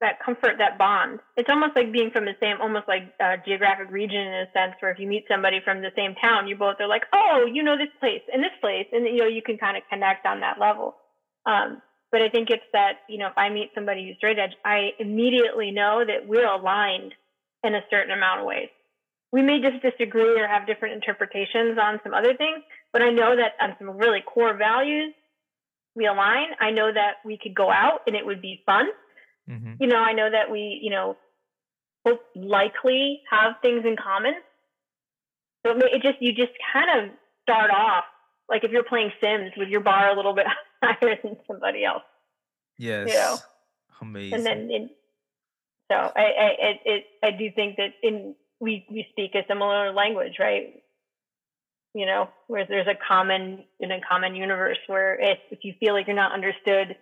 that 0.00 0.20
comfort, 0.20 0.58
that 0.58 0.76
bond. 0.76 1.20
It's 1.38 1.48
almost 1.48 1.74
like 1.74 1.90
being 1.90 2.10
from 2.10 2.26
the 2.26 2.36
same, 2.38 2.60
almost 2.60 2.86
like 2.86 3.14
uh, 3.18 3.38
geographic 3.46 3.90
region 3.90 4.20
in 4.20 4.34
a 4.34 4.52
sense, 4.52 4.74
where 4.80 4.90
if 4.92 4.98
you 4.98 5.06
meet 5.06 5.24
somebody 5.26 5.60
from 5.64 5.80
the 5.80 5.90
same 5.96 6.14
town, 6.16 6.48
you 6.48 6.56
both 6.56 6.76
are 6.80 6.86
like, 6.86 7.04
oh, 7.14 7.46
you 7.50 7.62
know 7.62 7.78
this 7.78 7.88
place 7.98 8.22
and 8.32 8.42
this 8.44 8.52
place, 8.60 8.86
and 8.92 9.06
you 9.06 9.18
know 9.18 9.26
you 9.26 9.40
can 9.42 9.56
kind 9.56 9.76
of 9.76 9.82
connect 9.88 10.26
on 10.26 10.40
that 10.40 10.58
level. 10.60 10.96
Um, 11.46 11.80
but 12.12 12.22
I 12.22 12.28
think 12.28 12.50
it's 12.50 12.64
that 12.72 13.00
you 13.08 13.18
know 13.18 13.28
if 13.28 13.36
I 13.36 13.48
meet 13.50 13.70
somebody 13.74 14.06
who's 14.06 14.16
straight 14.16 14.38
edge, 14.38 14.54
I 14.64 14.90
immediately 14.98 15.70
know 15.70 16.04
that 16.06 16.26
we're 16.26 16.46
aligned 16.46 17.14
in 17.64 17.74
a 17.74 17.80
certain 17.90 18.12
amount 18.12 18.40
of 18.40 18.46
ways. 18.46 18.68
We 19.32 19.42
may 19.42 19.60
just 19.60 19.82
disagree 19.82 20.40
or 20.40 20.46
have 20.46 20.66
different 20.66 20.94
interpretations 20.94 21.78
on 21.82 22.00
some 22.02 22.14
other 22.14 22.34
things, 22.36 22.62
but 22.92 23.02
I 23.02 23.10
know 23.10 23.36
that 23.36 23.52
on 23.60 23.74
some 23.78 23.96
really 23.96 24.20
core 24.22 24.54
values, 24.56 25.12
we 25.94 26.06
align. 26.06 26.46
I 26.60 26.70
know 26.70 26.92
that 26.92 27.14
we 27.24 27.36
could 27.38 27.54
go 27.54 27.70
out 27.70 28.02
and 28.06 28.14
it 28.14 28.24
would 28.24 28.40
be 28.40 28.62
fun. 28.66 28.86
mhm, 29.48 29.76
You 29.80 29.88
know, 29.88 29.98
I 29.98 30.12
know 30.12 30.30
that 30.30 30.50
we, 30.50 30.78
you 30.82 30.90
know, 30.90 31.16
will 32.04 32.18
likely 32.34 33.22
have 33.30 33.54
things 33.62 33.84
in 33.84 33.96
common. 33.96 34.34
So 35.66 35.72
it, 35.76 35.82
it 35.94 36.02
just, 36.02 36.20
you 36.20 36.32
just 36.32 36.52
kind 36.72 36.88
of 37.00 37.10
start 37.42 37.70
off 37.70 38.04
like 38.48 38.64
if 38.64 38.70
you're 38.70 38.84
playing 38.84 39.12
Sims 39.20 39.52
with 39.56 39.68
your 39.68 39.80
bar 39.80 40.10
a 40.10 40.16
little 40.16 40.34
bit 40.34 40.46
higher 40.82 41.16
than 41.22 41.36
somebody 41.46 41.84
else. 41.84 42.02
yes, 43.08 43.42
And 44.00 44.08
amazing. 44.08 44.34
And 44.34 44.46
then, 44.46 44.70
in, 44.70 44.90
so 45.90 45.96
I, 45.96 46.20
I, 46.20 46.56
it, 46.58 46.80
it, 46.84 47.04
I 47.22 47.30
do 47.30 47.50
think 47.54 47.76
that 47.76 47.94
in, 48.02 48.34
we, 48.60 48.86
we 48.90 49.06
speak 49.10 49.34
a 49.34 49.46
similar 49.48 49.92
language, 49.92 50.34
right? 50.38 50.82
You 51.94 52.06
know, 52.06 52.28
where 52.46 52.66
there's 52.66 52.88
a 52.88 52.98
common, 53.08 53.64
in 53.80 53.90
a 53.90 54.00
common 54.06 54.34
universe 54.34 54.78
where 54.86 55.18
if, 55.18 55.38
if 55.50 55.60
you 55.62 55.74
feel 55.80 55.94
like 55.94 56.06
you're 56.06 56.16
not 56.16 56.32
understood 56.32 56.96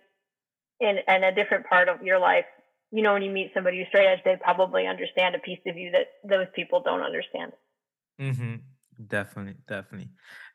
in, 0.79 0.97
in 1.07 1.23
a 1.23 1.35
different 1.35 1.67
part 1.67 1.89
of 1.89 2.03
your 2.03 2.19
life, 2.19 2.45
you 2.91 3.01
know, 3.01 3.13
when 3.13 3.23
you 3.23 3.31
meet 3.31 3.51
somebody 3.53 3.79
who's 3.79 3.87
straight 3.87 4.07
edge, 4.07 4.19
they 4.23 4.37
probably 4.41 4.87
understand 4.87 5.35
a 5.35 5.39
piece 5.39 5.59
of 5.67 5.75
you 5.75 5.91
that 5.91 6.07
those 6.23 6.47
people 6.55 6.81
don't 6.81 7.01
understand. 7.01 7.51
Mm-hmm. 8.21 8.55
Definitely, 9.07 9.55
definitely. 9.67 10.09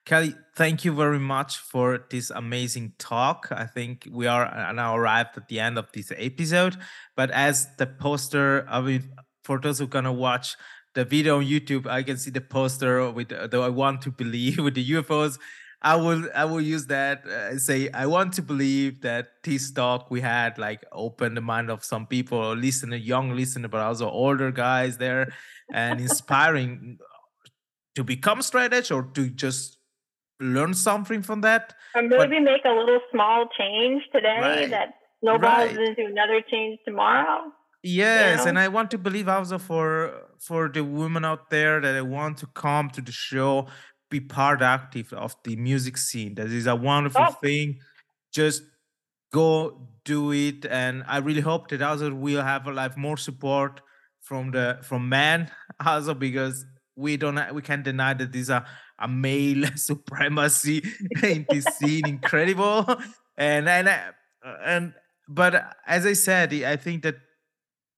Kelly, 0.06 0.34
thank 0.56 0.84
you 0.84 0.92
very 0.92 1.18
much 1.18 1.58
for 1.58 2.06
this 2.10 2.30
amazing 2.30 2.94
talk. 2.98 3.48
I 3.50 3.66
think 3.66 4.08
we 4.10 4.26
are 4.26 4.46
uh, 4.46 4.72
now 4.72 4.96
arrived 4.96 5.36
at 5.36 5.48
the 5.48 5.60
end 5.60 5.78
of 5.78 5.92
this 5.92 6.10
episode. 6.16 6.76
But 7.16 7.30
as 7.30 7.68
the 7.76 7.86
poster, 7.86 8.66
I 8.68 8.80
mean, 8.80 9.12
for 9.44 9.58
those 9.60 9.78
who 9.78 9.84
are 9.84 9.88
gonna 9.88 10.12
watch 10.12 10.56
the 10.94 11.04
video 11.04 11.38
on 11.38 11.44
YouTube, 11.44 11.86
I 11.86 12.02
can 12.02 12.16
see 12.16 12.30
the 12.30 12.40
poster 12.40 13.10
with 13.10 13.28
the, 13.28 13.46
the 13.46 13.60
I 13.60 13.68
want 13.68 14.02
to 14.02 14.10
believe 14.10 14.58
with 14.64 14.74
the 14.74 14.90
UFOs. 14.90 15.38
I 15.82 15.96
will 15.96 16.28
I 16.34 16.44
will 16.44 16.60
use 16.60 16.86
that 16.86 17.26
uh, 17.26 17.58
say 17.58 17.88
I 17.90 18.04
want 18.06 18.34
to 18.34 18.42
believe 18.42 19.00
that 19.00 19.42
this 19.42 19.70
talk 19.70 20.10
we 20.10 20.20
had 20.20 20.58
like 20.58 20.84
opened 20.92 21.36
the 21.36 21.40
mind 21.40 21.70
of 21.70 21.84
some 21.84 22.06
people, 22.06 22.38
or 22.38 22.56
listener, 22.56 22.96
young 22.96 23.30
listener, 23.36 23.68
but 23.68 23.80
also 23.80 24.10
older 24.10 24.50
guys 24.50 24.98
there, 24.98 25.32
and 25.72 26.00
inspiring 26.00 26.98
to 27.94 28.04
become 28.04 28.42
straight 28.42 28.72
edge 28.72 28.90
or 28.90 29.04
to 29.14 29.30
just 29.30 29.79
learn 30.40 30.74
something 30.74 31.22
from 31.22 31.40
that. 31.42 31.74
Or 31.94 32.02
But 32.08 32.30
maybe 32.30 32.40
make 32.40 32.64
a 32.64 32.70
little 32.70 33.00
small 33.10 33.48
change 33.58 34.02
today 34.12 34.40
right, 34.40 34.70
that 34.70 34.94
snowballs 35.20 35.74
right. 35.76 35.88
into 35.88 36.06
another 36.06 36.40
change 36.50 36.78
tomorrow. 36.84 37.52
You 37.82 38.02
Yes, 38.02 38.44
know? 38.44 38.50
and 38.50 38.58
I 38.58 38.68
want 38.68 38.90
to 38.92 38.98
believe 38.98 39.28
also 39.28 39.58
for 39.58 40.28
for 40.38 40.68
the 40.68 40.84
women 40.84 41.24
out 41.24 41.50
there 41.50 41.80
that 41.80 41.94
I 41.94 42.02
want 42.02 42.38
to 42.38 42.46
come 42.46 42.90
to 42.90 43.00
the 43.00 43.12
show, 43.12 43.68
be 44.10 44.20
part 44.20 44.60
active 44.62 45.12
of 45.12 45.34
the 45.44 45.56
music 45.56 45.96
scene. 45.96 46.34
That 46.34 46.48
is 46.50 46.66
a 46.66 46.76
wonderful 46.76 47.24
Oh, 47.28 47.32
thing. 47.42 47.78
Just 48.32 48.62
go 49.32 49.88
do 50.04 50.32
it, 50.32 50.66
and 50.66 51.04
I 51.06 51.18
really 51.18 51.40
hope 51.40 51.68
that 51.68 51.82
also 51.82 52.12
we'll 52.14 52.42
have 52.42 52.66
a 52.66 52.72
like 52.72 52.96
more 52.96 53.16
support 53.16 53.80
from 54.20 54.50
the 54.52 54.78
from 54.82 55.08
men 55.08 55.50
also 55.84 56.14
because 56.14 56.64
we 56.96 57.16
don't 57.16 57.38
we 57.54 57.62
can't 57.62 57.82
deny 57.84 58.14
that 58.14 58.32
these 58.32 58.50
are 58.50 58.66
a 59.00 59.08
male 59.08 59.66
supremacy 59.76 60.82
in 61.22 61.46
this 61.48 61.64
scene 61.78 62.06
incredible 62.06 62.86
and 63.36 63.68
and 63.68 63.88
I- 63.88 64.10
and 64.64 64.94
but 65.28 65.76
as 65.86 66.06
I 66.06 66.14
said, 66.14 66.52
I 66.52 66.76
think 66.76 67.02
that 67.02 67.16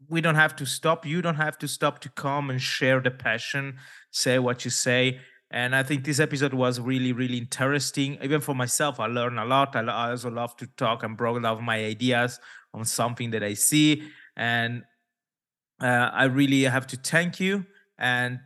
we 0.09 0.20
don't 0.20 0.35
have 0.35 0.55
to 0.57 0.66
stop. 0.66 1.07
You 1.07 1.23
don't 1.23 1.37
have 1.37 1.57
to 1.59 1.69
stop 1.69 2.01
to 2.01 2.09
come 2.11 2.51
and 2.51 2.61
share 2.61 3.01
the 3.01 3.11
passion, 3.11 3.79
say 4.11 4.39
what 4.39 4.65
you 4.65 4.70
say. 4.70 5.20
And 5.51 5.74
I 5.77 5.83
think 5.83 6.05
this 6.05 6.19
episode 6.19 6.55
was 6.55 6.81
really, 6.81 7.12
really 7.12 7.39
interesting. 7.39 8.19
Even 8.23 8.41
for 8.41 8.55
myself, 8.55 8.99
I 9.01 9.07
learned 9.07 9.39
a 9.39 9.45
lot. 9.45 9.77
I, 9.77 9.81
I 9.81 10.11
also 10.11 10.31
love 10.31 10.57
to 10.57 10.66
talk 10.77 11.03
and 11.03 11.16
broaden 11.16 11.45
out 11.45 11.62
my 11.62 11.85
ideas 11.85 12.41
on 12.74 12.85
something 12.85 13.31
that 13.31 13.43
I 13.43 13.55
see. 13.55 14.03
And 14.37 14.83
uh, 15.81 16.11
I 16.12 16.24
really 16.24 16.62
have 16.62 16.87
to 16.89 16.97
thank 16.97 17.39
you. 17.39 17.66
And 17.99 18.41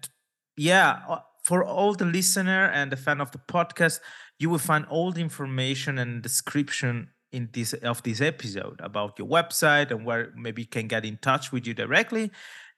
yeah, 0.57 1.01
uh, 1.09 1.21
for 1.47 1.65
all 1.65 1.95
the 1.95 2.05
listener 2.05 2.65
and 2.75 2.91
the 2.91 2.97
fan 2.97 3.21
of 3.21 3.31
the 3.31 3.39
podcast, 3.39 4.01
you 4.41 4.51
will 4.51 4.65
find 4.71 4.85
all 4.87 5.13
the 5.13 5.21
information 5.21 5.97
and 5.97 6.21
description 6.21 7.09
in 7.31 7.49
this 7.53 7.73
of 7.93 8.03
this 8.03 8.21
episode 8.21 8.81
about 8.81 9.17
your 9.19 9.29
website 9.29 9.93
and 9.93 10.05
where 10.05 10.33
maybe 10.35 10.65
can 10.65 10.89
get 10.89 11.05
in 11.05 11.17
touch 11.29 11.53
with 11.53 11.65
you 11.69 11.75
directly. 11.75 12.27
mhm. 12.29 12.33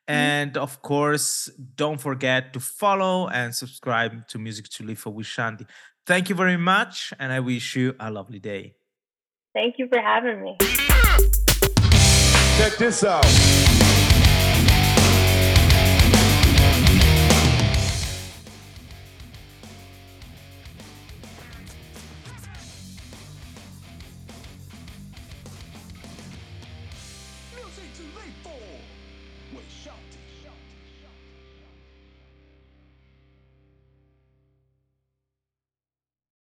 And 0.06 0.56
of 0.58 0.82
course, 0.82 1.50
don't 1.76 2.00
forget 2.08 2.52
to 2.52 2.60
follow 2.60 3.28
and 3.28 3.54
subscribe 3.54 4.28
to 4.28 4.38
Music 4.38 4.66
to 4.74 4.84
Live 4.84 4.98
for 4.98 5.12
with 5.18 5.26
Shanti. 5.26 5.66
Thank 6.06 6.28
you 6.28 6.34
very 6.34 6.58
much, 6.58 7.14
and 7.18 7.32
I 7.32 7.40
wish 7.40 7.76
you 7.76 7.94
a 7.98 8.10
lovely 8.10 8.40
day. 8.52 8.74
thank 9.54 9.74
you 9.78 9.88
for 9.92 10.00
having 10.12 10.38
me. 10.44 10.52
Check 12.58 12.76
this 12.78 13.02
out. 13.02 13.77